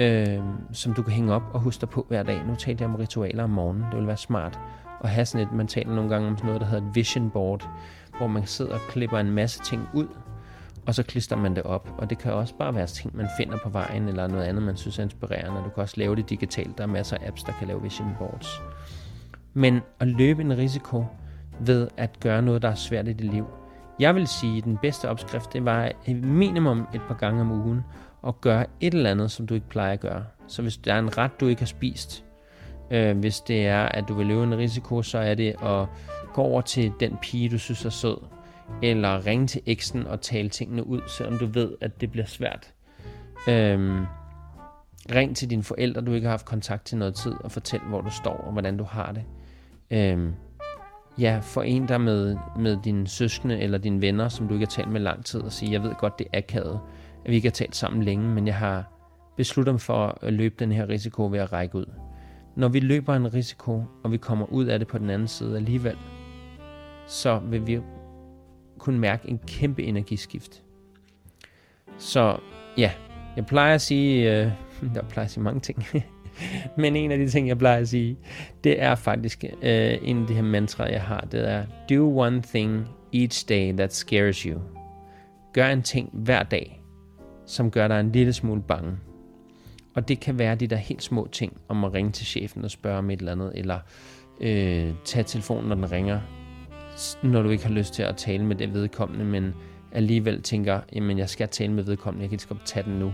øh, 0.00 0.38
som 0.72 0.94
du 0.94 1.02
kan 1.02 1.12
hænge 1.12 1.34
op 1.34 1.42
og 1.52 1.60
huske 1.60 1.80
dig 1.80 1.88
på 1.88 2.06
hver 2.08 2.22
dag. 2.22 2.46
Nu 2.46 2.54
talte 2.54 2.82
jeg 2.82 2.90
om 2.90 2.96
ritualer 2.96 3.44
om 3.44 3.50
morgenen. 3.50 3.84
Det 3.90 3.98
vil 3.98 4.06
være 4.06 4.16
smart 4.16 4.58
at 5.02 5.10
have 5.10 5.26
sådan 5.26 5.46
et, 5.46 5.52
man 5.52 5.66
taler 5.66 5.94
nogle 5.94 6.10
gange 6.10 6.28
om 6.28 6.36
sådan 6.36 6.46
noget, 6.46 6.60
der 6.60 6.66
hedder 6.66 6.86
et 6.86 6.94
vision 6.94 7.30
board, 7.30 7.68
hvor 8.18 8.26
man 8.26 8.46
sidder 8.46 8.74
og 8.74 8.80
klipper 8.88 9.18
en 9.18 9.30
masse 9.30 9.60
ting 9.60 9.88
ud, 9.94 10.06
og 10.86 10.94
så 10.94 11.02
klister 11.02 11.36
man 11.36 11.56
det 11.56 11.62
op. 11.62 11.94
Og 11.98 12.10
det 12.10 12.18
kan 12.18 12.32
også 12.32 12.54
bare 12.54 12.74
være 12.74 12.86
ting, 12.86 13.16
man 13.16 13.28
finder 13.36 13.58
på 13.62 13.68
vejen, 13.68 14.08
eller 14.08 14.26
noget 14.26 14.44
andet, 14.44 14.62
man 14.62 14.76
synes 14.76 14.98
er 14.98 15.02
inspirerende. 15.02 15.60
Du 15.64 15.68
kan 15.68 15.82
også 15.82 15.94
lave 15.96 16.16
det 16.16 16.30
digitalt. 16.30 16.78
Der 16.78 16.84
er 16.84 16.88
masser 16.88 17.16
af 17.16 17.26
apps, 17.26 17.42
der 17.42 17.52
kan 17.52 17.68
lave 17.68 17.82
vision 17.82 18.08
boards. 18.18 18.60
Men 19.54 19.80
at 20.00 20.08
løbe 20.08 20.42
en 20.42 20.58
risiko 20.58 21.04
ved 21.60 21.88
at 21.96 22.20
gøre 22.20 22.42
noget, 22.42 22.62
der 22.62 22.68
er 22.68 22.74
svært 22.74 23.08
i 23.08 23.12
dit 23.12 23.32
liv. 23.32 23.46
Jeg 23.98 24.14
vil 24.14 24.26
sige, 24.26 24.58
at 24.58 24.64
den 24.64 24.78
bedste 24.82 25.08
opskrift, 25.08 25.52
det 25.52 25.64
var 25.64 25.92
minimum 26.14 26.86
et 26.94 27.00
par 27.08 27.14
gange 27.14 27.40
om 27.40 27.50
ugen, 27.50 27.84
at 28.26 28.40
gøre 28.40 28.66
et 28.80 28.94
eller 28.94 29.10
andet, 29.10 29.30
som 29.30 29.46
du 29.46 29.54
ikke 29.54 29.68
plejer 29.68 29.92
at 29.92 30.00
gøre. 30.00 30.24
Så 30.46 30.62
hvis 30.62 30.76
der 30.76 30.94
er 30.94 30.98
en 30.98 31.18
ret, 31.18 31.40
du 31.40 31.46
ikke 31.46 31.60
har 31.60 31.66
spist, 31.66 32.24
øh, 32.90 33.18
hvis 33.18 33.40
det 33.40 33.66
er, 33.66 33.82
at 33.82 34.04
du 34.08 34.14
vil 34.14 34.26
løbe 34.26 34.42
en 34.42 34.58
risiko, 34.58 35.02
så 35.02 35.18
er 35.18 35.34
det 35.34 35.54
at 35.62 35.86
gå 36.34 36.42
over 36.42 36.60
til 36.60 36.92
den 37.00 37.16
pige, 37.22 37.48
du 37.48 37.58
synes 37.58 37.84
er 37.84 37.90
sød, 37.90 38.16
eller 38.82 39.26
ringe 39.26 39.46
til 39.46 39.62
eksen 39.66 40.06
og 40.06 40.20
tale 40.20 40.48
tingene 40.48 40.86
ud, 40.86 41.00
selvom 41.06 41.38
du 41.38 41.46
ved, 41.46 41.72
at 41.80 42.00
det 42.00 42.10
bliver 42.10 42.26
svært. 42.26 42.72
Øhm, 43.48 44.06
ring 45.14 45.36
til 45.36 45.50
dine 45.50 45.62
forældre, 45.62 46.00
du 46.00 46.12
ikke 46.12 46.24
har 46.24 46.32
haft 46.32 46.46
kontakt 46.46 46.84
til 46.84 46.98
noget 46.98 47.14
tid, 47.14 47.32
og 47.44 47.52
fortæl, 47.52 47.80
hvor 47.80 48.00
du 48.00 48.10
står 48.10 48.36
og 48.36 48.52
hvordan 48.52 48.76
du 48.76 48.84
har 48.84 49.12
det. 49.12 49.24
Øhm, 49.90 50.34
ja, 51.18 51.38
foren 51.42 51.86
dig 51.86 52.00
med, 52.00 52.36
med 52.58 52.78
dine 52.84 53.08
søskende 53.08 53.60
eller 53.60 53.78
dine 53.78 54.00
venner, 54.00 54.28
som 54.28 54.48
du 54.48 54.54
ikke 54.54 54.66
har 54.66 54.70
talt 54.70 54.90
med 54.90 55.00
lang 55.00 55.24
tid, 55.24 55.40
og 55.40 55.52
sige, 55.52 55.72
jeg 55.72 55.82
ved 55.82 55.94
godt, 55.94 56.18
det 56.18 56.26
er 56.32 56.38
akavet, 56.38 56.80
at 57.24 57.30
vi 57.30 57.34
ikke 57.34 57.48
har 57.48 57.52
talt 57.52 57.76
sammen 57.76 58.02
længe, 58.02 58.28
men 58.28 58.46
jeg 58.46 58.54
har 58.56 58.84
besluttet 59.36 59.74
mig 59.74 59.80
for 59.80 60.18
at 60.20 60.32
løbe 60.32 60.54
den 60.58 60.72
her 60.72 60.88
risiko 60.88 61.26
ved 61.26 61.38
at 61.38 61.52
række 61.52 61.74
ud. 61.74 61.86
Når 62.56 62.68
vi 62.68 62.80
løber 62.80 63.14
en 63.14 63.34
risiko, 63.34 63.84
og 64.04 64.12
vi 64.12 64.16
kommer 64.16 64.46
ud 64.46 64.66
af 64.66 64.78
det 64.78 64.88
på 64.88 64.98
den 64.98 65.10
anden 65.10 65.28
side 65.28 65.56
alligevel, 65.56 65.96
så 67.06 67.38
vil 67.38 67.66
vi 67.66 67.80
kunne 68.78 68.98
mærke 68.98 69.28
en 69.28 69.38
kæmpe 69.38 69.82
energiskift. 69.82 70.62
Så 71.98 72.36
ja, 72.78 72.90
jeg 73.36 73.46
plejer 73.46 73.74
at 73.74 73.80
sige, 73.80 74.30
øh, 74.30 74.50
jeg 74.94 75.04
plejer 75.08 75.24
at 75.24 75.30
sige 75.30 75.44
mange 75.44 75.60
ting, 75.60 75.84
men 76.78 76.96
en 76.96 77.12
af 77.12 77.18
de 77.18 77.28
ting, 77.28 77.48
jeg 77.48 77.58
plejer 77.58 77.78
at 77.78 77.88
sige, 77.88 78.18
det 78.64 78.82
er 78.82 78.94
faktisk 78.94 79.44
øh, 79.62 79.98
en 80.02 80.20
af 80.20 80.26
de 80.26 80.34
her 80.34 80.42
mantraer, 80.42 80.90
jeg 80.90 81.02
har. 81.02 81.20
Det 81.20 81.48
er, 81.50 81.66
do 81.90 82.18
one 82.18 82.42
thing 82.42 82.88
each 83.14 83.48
day 83.48 83.72
that 83.72 83.94
scares 83.94 84.38
you. 84.38 84.60
Gør 85.52 85.68
en 85.68 85.82
ting 85.82 86.10
hver 86.12 86.42
dag, 86.42 86.81
som 87.46 87.70
gør 87.70 87.88
dig 87.88 88.00
en 88.00 88.12
lille 88.12 88.32
smule 88.32 88.62
bange. 88.62 88.92
Og 89.94 90.08
det 90.08 90.20
kan 90.20 90.38
være 90.38 90.54
de 90.54 90.66
der 90.66 90.76
helt 90.76 91.02
små 91.02 91.28
ting, 91.32 91.56
om 91.68 91.84
at 91.84 91.94
ringe 91.94 92.12
til 92.12 92.26
chefen 92.26 92.64
og 92.64 92.70
spørge 92.70 92.98
om 92.98 93.10
et 93.10 93.18
eller 93.18 93.32
andet, 93.32 93.52
eller 93.54 93.78
øh, 94.40 94.92
tage 95.04 95.24
telefonen, 95.24 95.68
når 95.68 95.74
den 95.74 95.92
ringer, 95.92 96.20
når 97.22 97.42
du 97.42 97.50
ikke 97.50 97.66
har 97.66 97.72
lyst 97.72 97.94
til 97.94 98.02
at 98.02 98.16
tale 98.16 98.44
med 98.44 98.56
det 98.56 98.74
vedkommende, 98.74 99.24
men 99.24 99.54
alligevel 99.92 100.42
tænker, 100.42 100.80
jamen 100.92 101.18
jeg 101.18 101.28
skal 101.28 101.48
tale 101.48 101.72
med 101.72 101.84
vedkommende, 101.84 102.22
jeg 102.22 102.30
kan 102.30 102.38
ikke 102.50 102.64
tage 102.64 102.84
den 102.84 102.98
nu. 102.98 103.12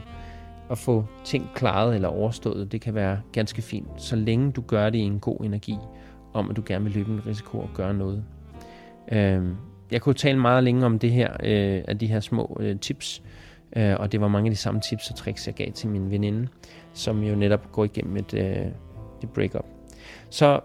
At 0.70 0.78
få 0.78 1.04
ting 1.24 1.50
klaret 1.54 1.94
eller 1.94 2.08
overstået, 2.08 2.72
det 2.72 2.80
kan 2.80 2.94
være 2.94 3.20
ganske 3.32 3.62
fint, 3.62 3.88
så 3.96 4.16
længe 4.16 4.52
du 4.52 4.60
gør 4.60 4.90
det 4.90 4.98
i 4.98 5.02
en 5.02 5.20
god 5.20 5.44
energi, 5.44 5.76
om 6.34 6.50
at 6.50 6.56
du 6.56 6.62
gerne 6.66 6.84
vil 6.84 6.94
løbe 6.94 7.12
en 7.12 7.26
risiko 7.26 7.58
og 7.58 7.70
gøre 7.74 7.94
noget. 7.94 8.24
Øh, 9.12 9.42
jeg 9.90 10.02
kunne 10.02 10.14
tale 10.14 10.38
meget 10.38 10.64
længe 10.64 10.86
om 10.86 10.98
det 10.98 11.12
her, 11.12 11.32
øh, 11.32 11.84
af 11.88 11.98
de 11.98 12.06
her 12.06 12.20
små 12.20 12.56
øh, 12.60 12.78
tips, 12.80 13.22
øh, 13.76 13.96
og 13.98 14.12
det 14.12 14.20
var 14.20 14.28
mange 14.28 14.48
af 14.48 14.54
de 14.54 14.60
samme 14.60 14.80
tips 14.80 15.10
og 15.10 15.16
tricks, 15.16 15.46
jeg 15.46 15.54
gav 15.54 15.72
til 15.72 15.88
min 15.88 16.10
veninde, 16.10 16.48
som 16.92 17.22
jo 17.22 17.34
netop 17.34 17.72
går 17.72 17.84
igennem 17.84 18.16
et, 18.16 18.34
øh, 18.34 18.66
et 19.22 19.30
breakup. 19.34 19.66
Så 20.30 20.60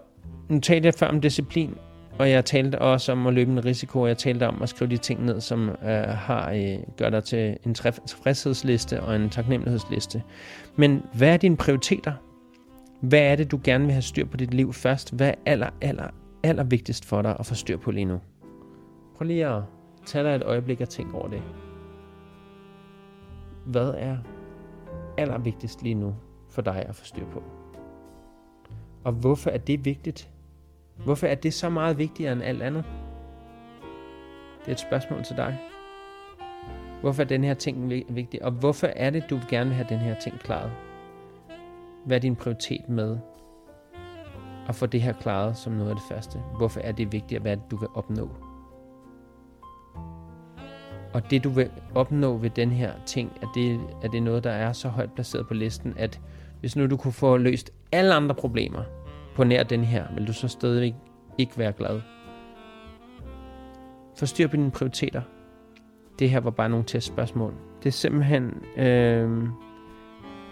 nu 0.48 0.60
talte 0.60 0.86
jeg 0.86 0.94
før 0.94 1.06
om 1.08 1.20
disciplin, 1.20 1.74
og 2.18 2.30
jeg 2.30 2.44
talte 2.44 2.78
også 2.78 3.12
om 3.12 3.26
at 3.26 3.34
løbe 3.34 3.52
en 3.52 3.64
risiko, 3.64 4.00
og 4.00 4.08
jeg 4.08 4.18
talte 4.18 4.48
om 4.48 4.62
at 4.62 4.68
skrive 4.68 4.90
de 4.90 4.96
ting 4.96 5.24
ned, 5.24 5.40
som 5.40 5.68
øh, 5.68 5.88
har 6.08 6.52
øh, 6.52 6.78
gør 6.96 7.10
dig 7.10 7.24
til 7.24 7.56
en 7.66 7.74
tilfredshedsliste 7.74 9.02
og 9.02 9.16
en 9.16 9.30
taknemmelighedsliste. 9.30 10.22
Men 10.76 11.02
hvad 11.14 11.28
er 11.28 11.36
dine 11.36 11.56
prioriteter? 11.56 12.12
Hvad 13.00 13.20
er 13.20 13.36
det, 13.36 13.50
du 13.50 13.60
gerne 13.64 13.84
vil 13.84 13.92
have 13.92 14.02
styr 14.02 14.26
på 14.26 14.36
dit 14.36 14.54
liv 14.54 14.72
først? 14.72 15.14
Hvad 15.14 15.28
er 15.28 15.34
aller, 15.46 15.70
aller, 15.80 16.08
aller 16.42 16.64
vigtigst 16.64 17.04
for 17.04 17.22
dig 17.22 17.36
at 17.38 17.46
få 17.46 17.54
styr 17.54 17.76
på 17.76 17.90
lige 17.90 18.04
nu? 18.04 18.20
Prøv 19.16 19.26
lige 19.26 19.46
at 19.46 19.62
tage 20.06 20.24
dig 20.24 20.34
et 20.34 20.42
øjeblik 20.42 20.80
og 20.80 20.88
tænke 20.88 21.14
over 21.14 21.28
det. 21.28 21.42
Hvad 23.64 23.94
er 23.96 24.16
aller 25.18 25.38
vigtigst 25.38 25.82
lige 25.82 25.94
nu 25.94 26.14
for 26.50 26.62
dig 26.62 26.84
at 26.88 26.94
få 26.94 27.04
styr 27.04 27.26
på? 27.26 27.42
Og 29.04 29.12
hvorfor 29.12 29.50
er 29.50 29.58
det 29.58 29.84
vigtigt? 29.84 30.30
Hvorfor 31.04 31.26
er 31.26 31.34
det 31.34 31.54
så 31.54 31.68
meget 31.68 31.98
vigtigere 31.98 32.32
end 32.32 32.42
alt 32.42 32.62
andet? 32.62 32.84
Det 34.60 34.68
er 34.68 34.72
et 34.72 34.80
spørgsmål 34.80 35.24
til 35.24 35.36
dig. 35.36 35.58
Hvorfor 37.00 37.22
er 37.22 37.26
den 37.26 37.44
her 37.44 37.54
ting 37.54 37.90
vigtig? 37.90 38.44
Og 38.44 38.52
hvorfor 38.52 38.86
er 38.86 39.10
det, 39.10 39.30
du 39.30 39.40
gerne 39.48 39.70
vil 39.70 39.76
have 39.76 39.88
den 39.88 39.98
her 39.98 40.20
ting 40.20 40.38
klaret? 40.38 40.72
Hvad 42.04 42.16
er 42.16 42.20
din 42.20 42.36
prioritet 42.36 42.88
med 42.88 43.18
at 44.68 44.74
få 44.74 44.86
det 44.86 45.02
her 45.02 45.12
klaret 45.12 45.56
som 45.56 45.72
noget 45.72 45.90
af 45.90 45.96
det 45.96 46.04
første? 46.08 46.38
Hvorfor 46.56 46.80
er 46.80 46.92
det 46.92 47.12
vigtigt, 47.12 47.42
hvad 47.42 47.56
du 47.70 47.76
vil 47.76 47.88
opnå? 47.94 48.30
Og 51.14 51.30
det 51.30 51.44
du 51.44 51.48
vil 51.48 51.70
opnå 51.94 52.36
ved 52.36 52.50
den 52.50 52.70
her 52.70 52.92
ting, 53.06 53.32
er 53.42 53.46
det, 53.54 53.80
er 54.02 54.08
det 54.08 54.22
noget, 54.22 54.44
der 54.44 54.50
er 54.50 54.72
så 54.72 54.88
højt 54.88 55.12
placeret 55.12 55.46
på 55.46 55.54
listen, 55.54 55.94
at 55.96 56.20
hvis 56.60 56.76
nu 56.76 56.86
du 56.86 56.96
kunne 56.96 57.12
få 57.12 57.36
løst 57.36 57.72
alle 57.92 58.14
andre 58.14 58.34
problemer, 58.34 58.82
på 59.34 59.44
nær 59.44 59.62
den 59.62 59.84
her, 59.84 60.04
vil 60.14 60.26
du 60.26 60.32
så 60.32 60.48
stadigvæk 60.48 60.94
ikke 61.38 61.58
være 61.58 61.72
glad. 61.72 62.00
Forstyr 64.18 64.48
på 64.48 64.56
dine 64.56 64.70
prioriteter. 64.70 65.22
Det 66.18 66.30
her 66.30 66.40
var 66.40 66.50
bare 66.50 66.68
nogle 66.68 66.84
testspørgsmål. 66.84 67.54
Det 67.82 67.88
er 67.88 67.92
simpelthen... 67.92 68.62
Øh, 68.76 69.48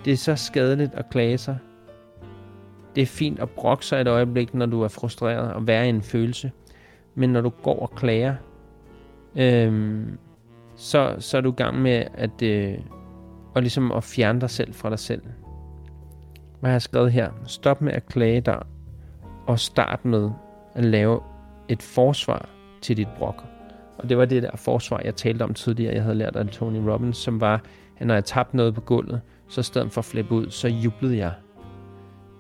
det 0.04 0.12
er 0.12 0.16
så 0.16 0.36
skadeligt 0.36 0.94
at 0.94 1.10
klage 1.10 1.38
sig. 1.38 1.58
Det 2.94 3.02
er 3.02 3.06
fint 3.06 3.40
at 3.40 3.50
brokke 3.50 3.86
sig 3.86 4.00
et 4.00 4.08
øjeblik, 4.08 4.54
når 4.54 4.66
du 4.66 4.82
er 4.82 4.88
frustreret 4.88 5.52
og 5.52 5.66
være 5.66 5.86
i 5.86 5.88
en 5.88 6.02
følelse. 6.02 6.52
Men 7.14 7.30
når 7.30 7.40
du 7.40 7.48
går 7.48 7.82
og 7.82 7.90
klager, 7.90 8.34
øh, 9.36 10.02
så, 10.76 11.16
så 11.18 11.36
er 11.36 11.40
du 11.40 11.50
i 11.50 11.54
gang 11.56 11.82
med 11.82 12.04
at, 12.14 12.42
øh, 12.42 12.78
og 13.54 13.62
ligesom 13.62 13.92
at 13.92 14.04
fjerne 14.04 14.40
dig 14.40 14.50
selv 14.50 14.74
fra 14.74 14.90
dig 14.90 14.98
selv. 14.98 15.22
Hvad 16.60 16.70
har 16.70 16.74
jeg 16.74 16.82
skrevet 16.82 17.12
her? 17.12 17.30
Stop 17.46 17.80
med 17.80 17.92
at 17.92 18.06
klage 18.06 18.40
dig, 18.40 18.62
og 19.46 19.58
start 19.58 20.04
med 20.04 20.30
at 20.74 20.84
lave 20.84 21.20
et 21.68 21.82
forsvar 21.82 22.48
til 22.82 22.96
dit 22.96 23.08
brok. 23.18 23.44
Og 23.98 24.08
det 24.08 24.18
var 24.18 24.24
det 24.24 24.42
der 24.42 24.56
forsvar, 24.56 25.00
jeg 25.04 25.14
talte 25.14 25.42
om 25.42 25.54
tidligere, 25.54 25.94
jeg 25.94 26.02
havde 26.02 26.14
lært 26.14 26.36
af 26.36 26.46
Tony 26.46 26.88
Robbins, 26.88 27.16
som 27.16 27.40
var, 27.40 27.62
at 27.98 28.06
når 28.06 28.14
jeg 28.14 28.24
tabte 28.24 28.56
noget 28.56 28.74
på 28.74 28.80
gulvet, 28.80 29.20
så 29.48 29.60
i 29.60 29.64
stedet 29.64 29.92
for 29.92 30.00
at 30.00 30.04
flippe 30.04 30.34
ud, 30.34 30.50
så 30.50 30.68
jublede 30.68 31.16
jeg. 31.16 31.32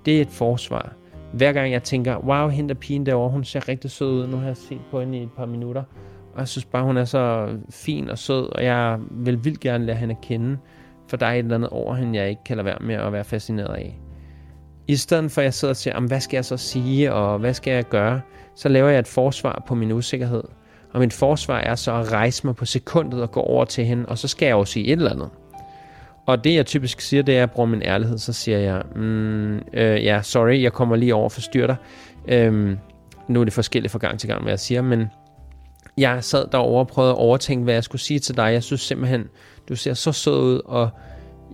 Det 0.04 0.16
er 0.16 0.20
et 0.20 0.30
forsvar. 0.30 0.92
Hver 1.32 1.52
gang 1.52 1.72
jeg 1.72 1.82
tænker, 1.82 2.16
wow, 2.16 2.48
hende 2.48 2.68
der 2.68 2.80
pigen 2.80 3.06
derovre, 3.06 3.30
hun 3.30 3.44
ser 3.44 3.68
rigtig 3.68 3.90
sød 3.90 4.12
ud. 4.12 4.26
Nu 4.26 4.36
har 4.36 4.46
jeg 4.46 4.56
set 4.56 4.80
på 4.90 5.00
hende 5.00 5.18
i 5.18 5.22
et 5.22 5.32
par 5.36 5.46
minutter. 5.46 5.82
Og 6.34 6.38
jeg 6.38 6.48
synes 6.48 6.64
bare, 6.64 6.84
hun 6.84 6.96
er 6.96 7.04
så 7.04 7.48
fin 7.70 8.10
og 8.10 8.18
sød, 8.18 8.56
og 8.56 8.64
jeg 8.64 8.98
vil 9.10 9.44
vildt 9.44 9.60
gerne 9.60 9.86
lære 9.86 9.96
hende 9.96 10.14
at 10.14 10.20
kende. 10.20 10.58
For 11.08 11.16
der 11.16 11.26
er 11.26 11.32
et 11.32 11.38
eller 11.38 11.54
andet 11.54 11.70
over 11.70 11.94
hende, 11.94 12.18
jeg 12.18 12.28
ikke 12.28 12.44
kan 12.44 12.56
lade 12.56 12.64
være 12.64 12.78
med 12.80 12.94
at 12.94 13.12
være 13.12 13.24
fascineret 13.24 13.74
af. 13.74 13.98
I 14.88 14.96
stedet 14.96 15.30
for 15.30 15.40
at 15.40 15.44
jeg 15.44 15.54
sidder 15.54 15.72
og 15.72 15.76
siger, 15.76 16.00
hvad 16.00 16.20
skal 16.20 16.36
jeg 16.36 16.44
så 16.44 16.56
sige, 16.56 17.12
og 17.12 17.38
hvad 17.38 17.54
skal 17.54 17.72
jeg 17.72 17.84
gøre, 17.84 18.20
så 18.56 18.68
laver 18.68 18.88
jeg 18.88 18.98
et 18.98 19.06
forsvar 19.06 19.64
på 19.66 19.74
min 19.74 19.92
usikkerhed. 19.92 20.42
Og 20.92 21.00
mit 21.00 21.12
forsvar 21.12 21.58
er 21.58 21.74
så 21.74 21.92
at 21.92 22.12
rejse 22.12 22.46
mig 22.46 22.56
på 22.56 22.64
sekundet 22.64 23.22
og 23.22 23.30
gå 23.30 23.40
over 23.40 23.64
til 23.64 23.84
hende, 23.84 24.06
og 24.06 24.18
så 24.18 24.28
skal 24.28 24.46
jeg 24.46 24.52
jo 24.52 24.64
sige 24.64 24.86
et 24.86 24.92
eller 24.92 25.10
andet. 25.10 25.30
Og 26.26 26.44
det 26.44 26.54
jeg 26.54 26.66
typisk 26.66 27.00
siger, 27.00 27.22
det 27.22 27.32
er, 27.32 27.36
at 27.36 27.40
jeg 27.40 27.50
bruger 27.50 27.68
min 27.68 27.82
ærlighed, 27.82 28.18
så 28.18 28.32
siger 28.32 28.58
jeg, 28.58 28.82
mm, 28.96 29.56
øh, 29.56 30.04
ja, 30.04 30.22
sorry, 30.22 30.62
jeg 30.62 30.72
kommer 30.72 30.96
lige 30.96 31.14
over 31.14 31.24
og 31.24 31.32
forstyrrer 31.32 31.66
dig. 31.66 31.76
Øhm, 32.28 32.78
nu 33.28 33.40
er 33.40 33.44
det 33.44 33.52
forskelligt 33.52 33.92
fra 33.92 33.98
gang 33.98 34.18
til 34.18 34.28
gang, 34.28 34.42
hvad 34.42 34.52
jeg 34.52 34.60
siger, 34.60 34.82
men 34.82 35.06
jeg 36.02 36.24
sad 36.24 36.46
derovre 36.52 36.80
og 36.80 36.88
prøvede 36.88 37.12
at 37.12 37.18
overtænke, 37.18 37.64
hvad 37.64 37.74
jeg 37.74 37.84
skulle 37.84 38.02
sige 38.02 38.20
til 38.20 38.36
dig. 38.36 38.52
Jeg 38.52 38.62
synes 38.62 38.80
simpelthen, 38.80 39.24
du 39.68 39.76
ser 39.76 39.94
så 39.94 40.12
sød 40.12 40.40
ud, 40.40 40.60
og 40.64 40.90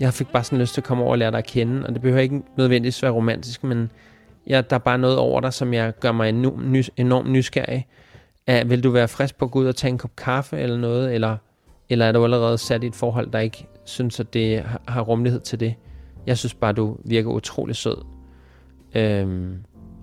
jeg 0.01 0.15
fik 0.15 0.29
bare 0.29 0.45
sådan 0.45 0.59
lyst 0.59 0.75
til 0.75 0.81
at 0.81 0.85
komme 0.85 1.05
over 1.05 1.13
og 1.13 1.19
lære 1.19 1.31
dig 1.31 1.39
at 1.39 1.47
kende, 1.47 1.87
og 1.87 1.93
det 1.93 2.03
behøver 2.03 2.21
ikke 2.21 2.43
nødvendigvis 2.57 3.03
være 3.03 3.13
romantisk, 3.13 3.65
men 3.65 3.91
ja, 4.47 4.61
der 4.61 4.77
er 4.77 4.81
bare 4.81 4.99
noget 4.99 5.19
over 5.19 5.41
dig, 5.41 5.53
som 5.53 5.75
jeg 5.75 5.93
gør 6.01 6.13
mig 6.13 6.29
enormt, 6.29 6.77
nys- 6.77 6.91
enormt 6.97 7.31
nysgerrig. 7.31 7.87
Er, 8.47 8.65
vil 8.65 8.85
du 8.85 8.91
være 8.91 9.09
frisk 9.09 9.37
på 9.39 9.45
at 9.45 9.51
gå 9.51 9.59
ud 9.59 9.67
og 9.67 9.77
tage 9.77 9.91
en 9.91 9.99
kop 9.99 10.17
kaffe 10.17 10.59
eller 10.59 10.79
noget, 10.79 11.15
eller, 11.15 11.37
eller 11.89 12.07
er 12.07 12.13
du 12.13 12.25
allerede 12.25 12.59
sat 12.59 12.85
i 12.85 12.87
et 12.87 12.95
forhold, 12.95 13.31
der 13.31 13.39
ikke 13.39 13.67
synes, 13.85 14.21
at 14.21 14.35
det 14.35 14.65
har 14.89 15.01
rummelighed 15.01 15.41
til 15.41 15.61
det? 15.61 15.75
Jeg 16.27 16.39
synes 16.39 16.55
bare, 16.55 16.73
du 16.73 16.97
virker 17.05 17.31
utrolig 17.31 17.77
sød. 17.77 18.05
Øhm, 18.95 19.57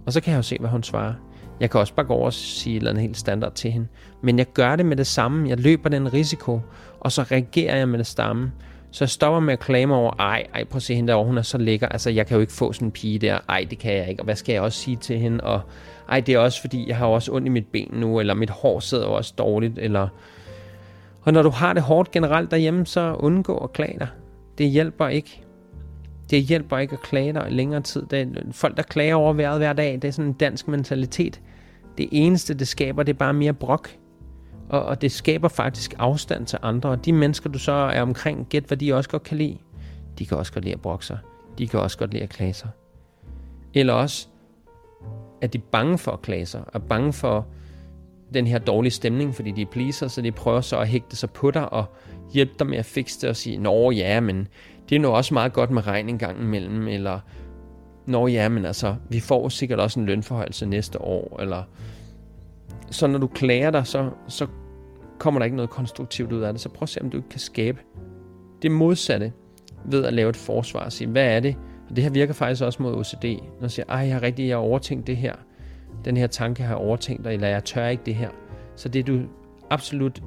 og 0.06 0.14
så 0.14 0.22
kan 0.22 0.32
jeg 0.32 0.38
jo 0.38 0.42
se, 0.42 0.58
hvad 0.60 0.70
hun 0.70 0.84
svarer. 0.84 1.14
Jeg 1.60 1.70
kan 1.70 1.80
også 1.80 1.94
bare 1.94 2.06
gå 2.06 2.14
over 2.14 2.26
og 2.26 2.34
sige 2.34 2.76
et 2.76 2.80
eller 2.80 2.90
andet 2.90 3.02
helt 3.02 3.18
standard 3.18 3.54
til 3.54 3.72
hende. 3.72 3.88
Men 4.22 4.38
jeg 4.38 4.46
gør 4.54 4.76
det 4.76 4.86
med 4.86 4.98
det 4.98 5.08
samme. 5.08 5.50
Jeg 5.50 5.60
løber 5.60 5.90
den 5.90 6.14
risiko, 6.14 6.60
og 7.00 7.12
så 7.12 7.22
reagerer 7.22 7.78
jeg 7.78 7.90
med 7.90 8.00
det 8.00 8.08
samme. 8.08 8.52
Så 8.92 9.04
jeg 9.04 9.10
stopper 9.10 9.40
med 9.40 9.54
at 9.54 9.60
klage 9.60 9.88
mig 9.88 9.98
over, 9.98 10.12
ej, 10.20 10.44
ej, 10.54 10.64
prøv 10.64 10.78
at 10.78 10.84
se 10.84 10.96
hende 10.96 11.08
derovre, 11.08 11.28
hun 11.28 11.38
er 11.38 11.42
så 11.42 11.58
lækker. 11.58 11.88
Altså, 11.88 12.10
jeg 12.10 12.28
kan 12.28 12.36
jo 12.36 12.42
ikke 12.42 12.54
få 12.54 12.74
sådan 12.74 12.88
en 12.88 12.92
pige 12.92 13.20
der. 13.20 13.40
Ej, 13.50 13.68
det 13.70 13.80
kan 13.80 13.94
jeg 13.94 14.10
ikke. 14.10 14.22
Og 14.22 14.26
hvad 14.26 14.36
skal 14.36 14.54
jeg 14.54 14.62
også 14.62 14.80
sige 14.80 14.98
til 14.98 15.20
hende? 15.20 15.44
Og 15.44 15.62
ej, 16.10 16.20
det 16.20 16.36
er 16.36 16.40
også 16.40 16.62
fordi, 16.62 16.88
jeg 16.88 16.98
har 16.98 17.06
også 17.06 17.32
ondt 17.32 17.48
i 17.48 17.50
mit 17.50 17.68
ben 17.68 17.90
nu, 17.94 18.20
eller 18.20 18.34
mit 18.34 18.50
hår 18.50 18.80
sidder 18.80 19.06
også 19.06 19.34
dårligt, 19.38 19.80
eller... 19.80 20.08
Og 21.22 21.34
når 21.34 21.42
du 21.42 21.50
har 21.50 21.74
det 21.74 21.84
hårdt 21.84 22.12
generelt 22.12 22.52
derhjemme, 22.52 22.86
så 22.86 23.16
undgå 23.20 23.58
at 23.58 23.74
klage 23.74 24.00
dig. 24.00 24.08
Det 24.58 24.70
hjælper 24.70 25.08
ikke. 25.08 25.45
Det 26.30 26.44
hjælper 26.44 26.78
ikke 26.78 26.94
at 26.94 27.02
klage 27.02 27.34
dig 27.34 27.52
længere 27.52 27.82
tid. 27.82 28.06
Det 28.06 28.22
er 28.22 28.28
folk, 28.52 28.78
der 28.78 28.84
klager 28.84 29.16
over 29.16 29.34
vejret 29.34 29.58
hver 29.58 29.74
dag, 29.74 29.94
det 29.94 30.04
er 30.04 30.12
sådan 30.12 30.30
en 30.30 30.34
dansk 30.34 30.68
mentalitet. 30.68 31.42
Det 31.98 32.10
eneste, 32.12 32.54
det 32.54 32.68
skaber, 32.68 33.04
det 33.04 33.14
er 33.14 33.18
bare 33.18 33.34
mere 33.34 33.54
brok. 33.54 33.90
Og, 34.70 34.86
og 34.86 35.02
det 35.02 35.12
skaber 35.12 35.48
faktisk 35.48 35.94
afstand 35.98 36.46
til 36.46 36.60
andre. 36.62 36.90
Og 36.90 37.06
de 37.06 37.14
mennesker, 37.14 37.50
du 37.50 37.60
så 37.60 37.72
er 37.72 38.02
omkring, 38.02 38.48
gæt 38.50 38.64
hvad 38.64 38.78
de 38.78 38.94
også 38.94 39.10
godt 39.10 39.24
kan 39.24 39.38
lide. 39.38 39.58
De 40.20 40.26
kan 40.26 40.38
også 40.38 40.54
godt 40.54 40.64
lide 40.64 40.74
at 40.74 40.82
brokke 40.82 41.06
sig. 41.06 41.18
De 41.58 41.68
kan 41.68 41.80
også 41.80 41.98
godt 41.98 42.12
lide 42.12 42.24
at 42.24 42.30
klage 42.30 42.54
sig. 42.54 42.70
Eller 43.74 43.94
også, 43.94 44.28
at 45.42 45.54
de 45.54 45.58
er 45.58 45.62
bange 45.72 45.98
for 45.98 46.12
at 46.12 46.22
klage 46.22 46.46
sig, 46.46 46.64
er 46.74 46.80
bange 46.80 47.14
for 47.14 47.48
den 48.34 48.48
her 48.48 48.60
dårlige 48.60 48.92
stemning, 48.92 49.36
fordi 49.36 49.52
de 49.52 49.62
er 49.62 49.66
pleaser, 49.66 50.08
så 50.08 50.22
de 50.22 50.32
prøver 50.32 50.62
så 50.62 50.80
at 50.80 50.88
hægte 50.88 51.16
sig 51.16 51.30
på 51.30 51.52
dig 51.52 51.74
og 51.74 51.86
hjælpe 52.34 52.54
dig 52.60 52.68
med 52.68 52.78
at 52.78 52.86
fikse 52.86 53.22
det 53.22 53.30
og 53.30 53.36
sige, 53.36 53.58
nå 53.58 53.92
ja, 53.92 54.20
men 54.20 54.48
det 54.90 54.96
er 54.96 55.00
nu 55.00 55.08
også 55.08 55.34
meget 55.34 55.54
godt 55.54 55.72
med 55.72 55.88
regn 55.88 56.10
en 56.10 56.18
gang 56.18 56.42
imellem, 56.42 56.88
eller 56.88 57.20
nå 58.06 58.28
ja, 58.28 58.50
men 58.50 58.66
altså, 58.66 58.96
vi 59.10 59.20
får 59.20 59.50
sikkert 59.50 59.80
også 59.80 60.00
en 60.00 60.06
lønforhøjelse 60.06 60.66
næste 60.66 61.02
år, 61.02 61.40
eller 61.42 61.64
så 62.92 63.08
når 63.08 63.20
du 63.20 63.28
klager 63.28 63.72
dig, 63.72 63.88
så, 63.88 64.10
så 64.28 64.48
kommer 65.20 65.40
der 65.40 65.46
ikke 65.46 65.56
noget 65.56 65.70
konstruktivt 65.70 66.32
ud 66.32 66.42
af 66.42 66.54
det. 66.54 66.62
Så 66.62 66.70
prøv 66.70 66.84
at 66.84 66.90
se, 66.90 67.02
om 67.02 67.10
du 67.10 67.18
ikke 67.18 67.30
kan 67.30 67.40
skabe 67.40 67.80
det 68.62 68.72
modsatte 68.72 69.32
ved 69.86 70.06
at 70.06 70.14
lave 70.14 70.30
et 70.30 70.36
forsvar 70.36 70.80
og 70.80 70.92
sige, 70.92 71.08
hvad 71.08 71.36
er 71.36 71.40
det? 71.40 71.56
Og 71.90 71.96
det 71.96 72.04
her 72.04 72.12
virker 72.12 72.34
faktisk 72.34 72.64
også 72.64 72.84
mod 72.84 72.96
OCD. 72.96 73.26
Når 73.26 73.68
du 73.68 73.70
siger, 73.70 73.86
ej, 73.90 73.98
jeg 73.98 74.14
har 74.14 74.22
rigtig 74.22 74.48
jeg 74.48 74.56
har 74.56 74.62
overtænkt 74.62 75.08
det 75.08 75.18
her. 75.18 75.34
Den 76.06 76.18
her 76.18 76.28
tanke 76.28 76.64
har 76.64 76.70
jeg 76.70 76.78
overtænkt, 76.78 77.28
eller 77.28 77.48
jeg 77.48 77.64
tør 77.64 77.88
ikke 77.88 78.04
det 78.06 78.16
her. 78.16 78.30
Så 78.76 78.90
det 78.90 79.08
du 79.08 79.22
absolut 79.70 80.24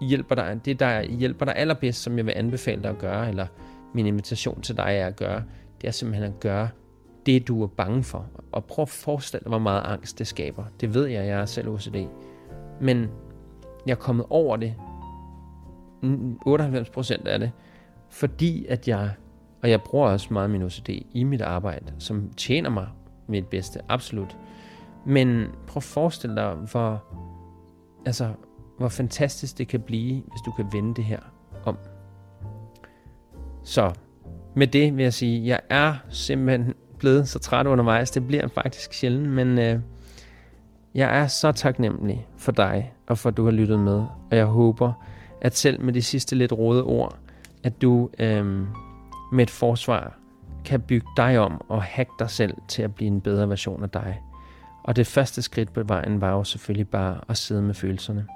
hjælper 0.00 0.34
dig, 0.34 0.60
det 0.64 0.80
der 0.80 1.02
hjælper 1.02 1.44
dig 1.44 1.56
allerbedst, 1.56 2.02
som 2.02 2.16
jeg 2.16 2.26
vil 2.26 2.32
anbefale 2.36 2.82
dig 2.82 2.90
at 2.90 2.98
gøre, 2.98 3.28
eller 3.28 3.46
min 3.94 4.06
invitation 4.06 4.60
til 4.60 4.76
dig 4.76 4.96
er 4.96 5.06
at 5.06 5.16
gøre, 5.16 5.42
det 5.80 5.88
er 5.88 5.92
simpelthen 5.92 6.32
at 6.32 6.40
gøre 6.40 6.68
det, 7.26 7.48
du 7.48 7.62
er 7.62 7.66
bange 7.66 8.02
for. 8.02 8.26
Og 8.52 8.64
prøv 8.64 8.82
at 8.82 8.88
forestille 8.88 9.40
dig, 9.40 9.48
hvor 9.48 9.58
meget 9.58 9.82
angst 9.84 10.18
det 10.18 10.26
skaber. 10.26 10.64
Det 10.80 10.94
ved 10.94 11.06
jeg, 11.06 11.26
jeg 11.26 11.40
er 11.40 11.46
selv 11.46 11.68
OCD. 11.68 11.96
Men 12.80 13.08
jeg 13.86 13.92
er 13.92 13.96
kommet 13.96 14.26
over 14.30 14.56
det, 14.56 14.74
98% 16.02 17.28
af 17.28 17.38
det, 17.38 17.50
fordi 18.08 18.66
at 18.66 18.88
jeg, 18.88 19.10
og 19.62 19.70
jeg 19.70 19.82
bruger 19.82 20.08
også 20.08 20.32
meget 20.32 20.50
min 20.50 20.62
OCD 20.62 20.88
i 21.12 21.24
mit 21.24 21.40
arbejde, 21.40 21.92
som 21.98 22.30
tjener 22.36 22.70
mig 22.70 22.88
mit 23.28 23.46
bedste, 23.46 23.80
absolut. 23.88 24.36
Men 25.06 25.46
prøv 25.66 25.76
at 25.76 25.82
forestille 25.82 26.36
dig, 26.36 26.54
hvor, 26.54 27.04
altså, 28.06 28.32
hvor 28.78 28.88
fantastisk 28.88 29.58
det 29.58 29.68
kan 29.68 29.80
blive, 29.80 30.14
hvis 30.14 30.40
du 30.46 30.50
kan 30.50 30.66
vende 30.72 30.94
det 30.94 31.04
her 31.04 31.20
om. 31.64 31.76
Så 33.64 33.92
med 34.54 34.66
det 34.66 34.96
vil 34.96 35.02
jeg 35.02 35.14
sige, 35.14 35.46
jeg 35.46 35.60
er 35.70 35.94
simpelthen 36.08 36.74
blevet 36.98 37.28
så 37.28 37.38
træt 37.38 37.66
undervejs. 37.66 38.10
Det 38.10 38.26
bliver 38.26 38.48
faktisk 38.48 38.92
sjældent, 38.92 39.28
men 39.28 39.58
øh, 39.58 39.80
jeg 40.94 41.18
er 41.18 41.26
så 41.26 41.52
taknemmelig 41.52 42.26
for 42.36 42.52
dig, 42.52 42.92
og 43.06 43.18
for 43.18 43.28
at 43.28 43.36
du 43.36 43.44
har 43.44 43.52
lyttet 43.52 43.78
med. 43.78 44.04
Og 44.30 44.36
jeg 44.36 44.44
håber, 44.44 44.92
at 45.40 45.56
selv 45.56 45.80
med 45.80 45.92
de 45.92 46.02
sidste 46.02 46.36
lidt 46.36 46.52
råde 46.52 46.84
ord, 46.84 47.18
at 47.64 47.82
du 47.82 48.10
øh, 48.18 48.46
med 49.32 49.42
et 49.42 49.50
forsvar 49.50 50.18
kan 50.64 50.80
bygge 50.80 51.06
dig 51.16 51.38
om 51.38 51.64
og 51.68 51.82
hacke 51.82 52.12
dig 52.18 52.30
selv 52.30 52.54
til 52.68 52.82
at 52.82 52.94
blive 52.94 53.08
en 53.08 53.20
bedre 53.20 53.48
version 53.48 53.82
af 53.82 53.90
dig. 53.90 54.20
Og 54.84 54.96
det 54.96 55.06
første 55.06 55.42
skridt 55.42 55.72
på 55.72 55.82
vejen 55.82 56.20
var 56.20 56.30
jo 56.30 56.44
selvfølgelig 56.44 56.88
bare 56.88 57.20
at 57.28 57.36
sidde 57.36 57.62
med 57.62 57.74
følelserne. 57.74 58.26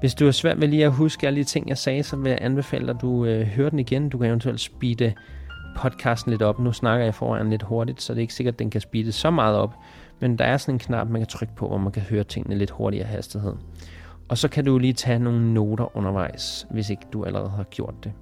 Hvis 0.00 0.14
du 0.14 0.26
er 0.26 0.30
svært 0.30 0.60
ved 0.60 0.68
lige 0.68 0.84
at 0.84 0.92
huske 0.92 1.26
alle 1.26 1.38
de 1.38 1.44
ting, 1.44 1.68
jeg 1.68 1.78
sagde, 1.78 2.02
så 2.02 2.16
vil 2.16 2.30
jeg 2.30 2.38
anbefale 2.42 2.86
dig, 2.86 2.94
at 2.94 3.00
du 3.00 3.24
øh, 3.24 3.46
hører 3.46 3.70
den 3.70 3.78
igen. 3.78 4.08
Du 4.08 4.18
kan 4.18 4.26
eventuelt 4.26 4.60
speede 4.60 5.12
podcasten 5.76 6.30
lidt 6.30 6.42
op. 6.42 6.58
Nu 6.58 6.72
snakker 6.72 7.04
jeg 7.04 7.14
foran 7.14 7.50
lidt 7.50 7.62
hurtigt, 7.62 8.02
så 8.02 8.12
det 8.12 8.18
er 8.18 8.22
ikke 8.22 8.34
sikkert, 8.34 8.54
at 8.54 8.58
den 8.58 8.70
kan 8.70 8.80
speede 8.80 9.12
så 9.12 9.30
meget 9.30 9.56
op. 9.56 9.74
Men 10.20 10.38
der 10.38 10.44
er 10.44 10.56
sådan 10.56 10.74
en 10.74 10.78
knap, 10.78 11.08
man 11.08 11.20
kan 11.20 11.28
trykke 11.28 11.54
på, 11.56 11.68
hvor 11.68 11.78
man 11.78 11.92
kan 11.92 12.02
høre 12.02 12.24
tingene 12.24 12.58
lidt 12.58 12.70
hurtigere 12.70 13.06
hastighed. 13.06 13.52
Og 14.28 14.38
så 14.38 14.48
kan 14.48 14.64
du 14.64 14.78
lige 14.78 14.92
tage 14.92 15.18
nogle 15.18 15.54
noter 15.54 15.96
undervejs, 15.96 16.66
hvis 16.70 16.90
ikke 16.90 17.02
du 17.12 17.24
allerede 17.24 17.50
har 17.50 17.64
gjort 17.64 17.94
det. 18.04 18.12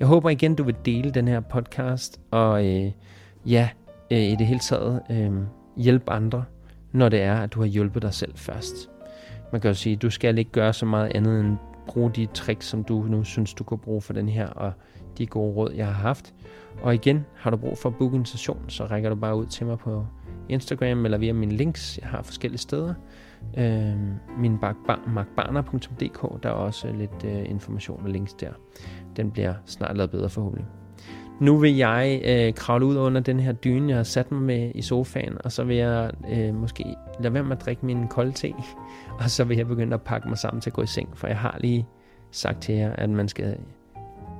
Jeg 0.00 0.06
håber 0.06 0.30
igen, 0.30 0.54
du 0.54 0.62
vil 0.62 0.76
dele 0.84 1.10
den 1.10 1.28
her 1.28 1.40
podcast, 1.40 2.20
og 2.30 2.66
øh, 2.66 2.92
ja, 3.46 3.68
øh, 4.10 4.18
i 4.18 4.34
det 4.34 4.46
hele 4.46 4.60
taget 4.60 5.02
øh, 5.10 5.32
hjælpe 5.76 6.12
andre, 6.12 6.44
når 6.92 7.08
det 7.08 7.22
er, 7.22 7.34
at 7.34 7.52
du 7.52 7.60
har 7.60 7.66
hjulpet 7.66 8.02
dig 8.02 8.14
selv 8.14 8.32
først. 8.36 8.90
Man 9.52 9.60
kan 9.60 9.68
jo 9.68 9.74
sige, 9.74 9.96
at 9.96 10.02
du 10.02 10.10
skal 10.10 10.38
ikke 10.38 10.50
gøre 10.50 10.72
så 10.72 10.86
meget 10.86 11.12
andet 11.14 11.40
end 11.40 11.56
bruge 11.86 12.10
de 12.10 12.26
tricks, 12.26 12.66
som 12.66 12.84
du 12.84 13.02
nu 13.02 13.24
synes, 13.24 13.54
du 13.54 13.64
kan 13.64 13.78
bruge 13.78 14.00
for 14.00 14.12
den 14.12 14.28
her, 14.28 14.46
og 14.46 14.72
de 15.18 15.26
gode 15.26 15.54
råd, 15.54 15.72
jeg 15.72 15.86
har 15.86 15.92
haft. 15.92 16.34
Og 16.82 16.94
igen, 16.94 17.26
har 17.34 17.50
du 17.50 17.56
brug 17.56 17.78
for 17.78 17.88
at 17.88 17.96
booke 17.96 18.16
en 18.16 18.24
session, 18.24 18.64
så 18.68 18.84
rækker 18.84 19.08
du 19.08 19.16
bare 19.16 19.36
ud 19.36 19.46
til 19.46 19.66
mig 19.66 19.78
på 19.78 20.06
Instagram 20.48 21.04
eller 21.04 21.18
via 21.18 21.32
mine 21.32 21.52
links. 21.52 21.98
Jeg 22.02 22.08
har 22.08 22.22
forskellige 22.22 22.58
steder. 22.58 22.94
Øh, 23.58 23.96
min 24.38 24.58
markbarner.dk, 25.06 26.42
der 26.42 26.48
er 26.48 26.52
også 26.52 26.92
lidt 26.92 27.24
øh, 27.24 27.50
information 27.50 28.02
og 28.04 28.10
links 28.10 28.34
der. 28.34 28.50
Den 29.16 29.30
bliver 29.30 29.54
snart 29.66 29.96
lavet 29.96 30.10
bedre 30.10 30.28
forhåbentlig. 30.28 30.66
Nu 31.40 31.56
vil 31.56 31.76
jeg 31.76 32.22
øh, 32.24 32.54
kravle 32.54 32.86
ud 32.86 32.96
under 32.96 33.20
den 33.20 33.40
her 33.40 33.52
dyne, 33.52 33.88
jeg 33.88 33.96
har 33.96 34.04
sat 34.04 34.32
mig 34.32 34.42
med 34.42 34.72
i 34.74 34.82
sofaen, 34.82 35.36
og 35.44 35.52
så 35.52 35.64
vil 35.64 35.76
jeg 35.76 36.10
øh, 36.32 36.54
måske 36.54 36.84
lade 37.20 37.34
være 37.34 37.42
med 37.42 37.56
at 37.56 37.64
drikke 37.64 37.86
min 37.86 38.08
kolde 38.08 38.32
te, 38.32 38.54
og 39.20 39.30
så 39.30 39.44
vil 39.44 39.56
jeg 39.56 39.66
begynde 39.66 39.94
at 39.94 40.02
pakke 40.02 40.28
mig 40.28 40.38
sammen 40.38 40.60
til 40.60 40.70
at 40.70 40.74
gå 40.74 40.82
i 40.82 40.86
seng, 40.86 41.08
for 41.14 41.26
jeg 41.26 41.38
har 41.38 41.58
lige 41.60 41.86
sagt 42.30 42.62
til 42.62 42.74
jer, 42.74 42.92
at 42.92 43.10
man 43.10 43.28
skal 43.28 43.56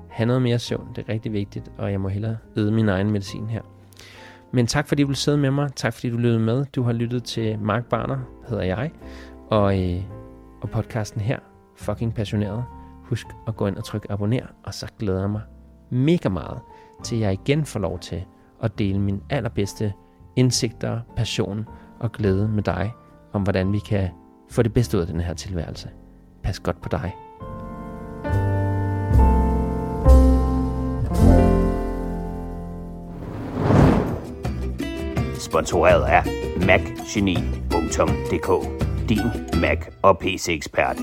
have 0.09 0.27
noget 0.27 0.43
mere 0.43 0.59
søvn. 0.59 0.89
Det 0.97 1.05
er 1.09 1.13
rigtig 1.13 1.33
vigtigt, 1.33 1.73
og 1.79 1.93
jeg 1.93 2.01
må 2.01 2.09
hellere 2.09 2.37
æde 2.57 2.73
min 2.73 2.89
egen 2.89 3.11
medicin 3.11 3.47
her. 3.47 3.63
Men 4.53 4.67
tak 4.67 4.89
fordi 4.89 5.05
du 5.05 5.13
sidde 5.13 5.39
med 5.39 5.51
mig. 5.51 5.71
Tak 5.77 5.93
fordi 5.93 6.11
du 6.11 6.17
lyttede 6.17 6.41
med. 6.41 6.65
Du 6.65 6.83
har 6.83 6.93
lyttet 6.93 7.25
til 7.25 7.59
Mark 7.59 7.85
Barner, 7.85 8.19
hedder 8.49 8.63
jeg. 8.63 8.91
Og, 9.51 9.83
øh, 9.83 10.03
og 10.61 10.71
podcasten 10.71 11.21
her, 11.21 11.39
fucking 11.77 12.15
passioneret. 12.15 12.65
Husk 13.05 13.27
at 13.47 13.57
gå 13.57 13.67
ind 13.67 13.77
og 13.77 13.85
trykke 13.85 14.13
abonner, 14.13 14.47
og 14.65 14.75
så 14.75 14.87
glæder 14.99 15.21
jeg 15.21 15.31
mig 15.31 15.43
mega 15.91 16.29
meget 16.29 16.61
til 17.05 17.19
jeg 17.19 17.33
igen 17.33 17.65
får 17.65 17.81
lov 17.81 17.99
til 17.99 18.25
at 18.63 18.79
dele 18.79 19.01
min 19.01 19.23
allerbedste 19.31 19.93
indsigter, 20.37 21.01
passion 21.17 21.69
og 22.01 22.13
glæde 22.13 22.49
med 22.49 22.63
dig 22.63 22.93
om, 23.33 23.43
hvordan 23.43 23.73
vi 23.73 23.79
kan 23.79 24.09
få 24.51 24.63
det 24.63 24.73
bedste 24.73 24.97
ud 24.97 25.03
af 25.03 25.09
den 25.09 25.21
her 25.21 25.35
tilværelse. 25.35 25.89
Pas 26.43 26.61
godt 26.61 26.81
på 26.81 26.89
dig. 26.89 27.15
Sponsoreret 35.39 36.05
af 36.05 36.23
macgeni.dk 36.67 38.49
Din 39.09 39.61
Mac 39.61 39.79
og 40.03 40.19
PC-ekspert. 40.19 40.97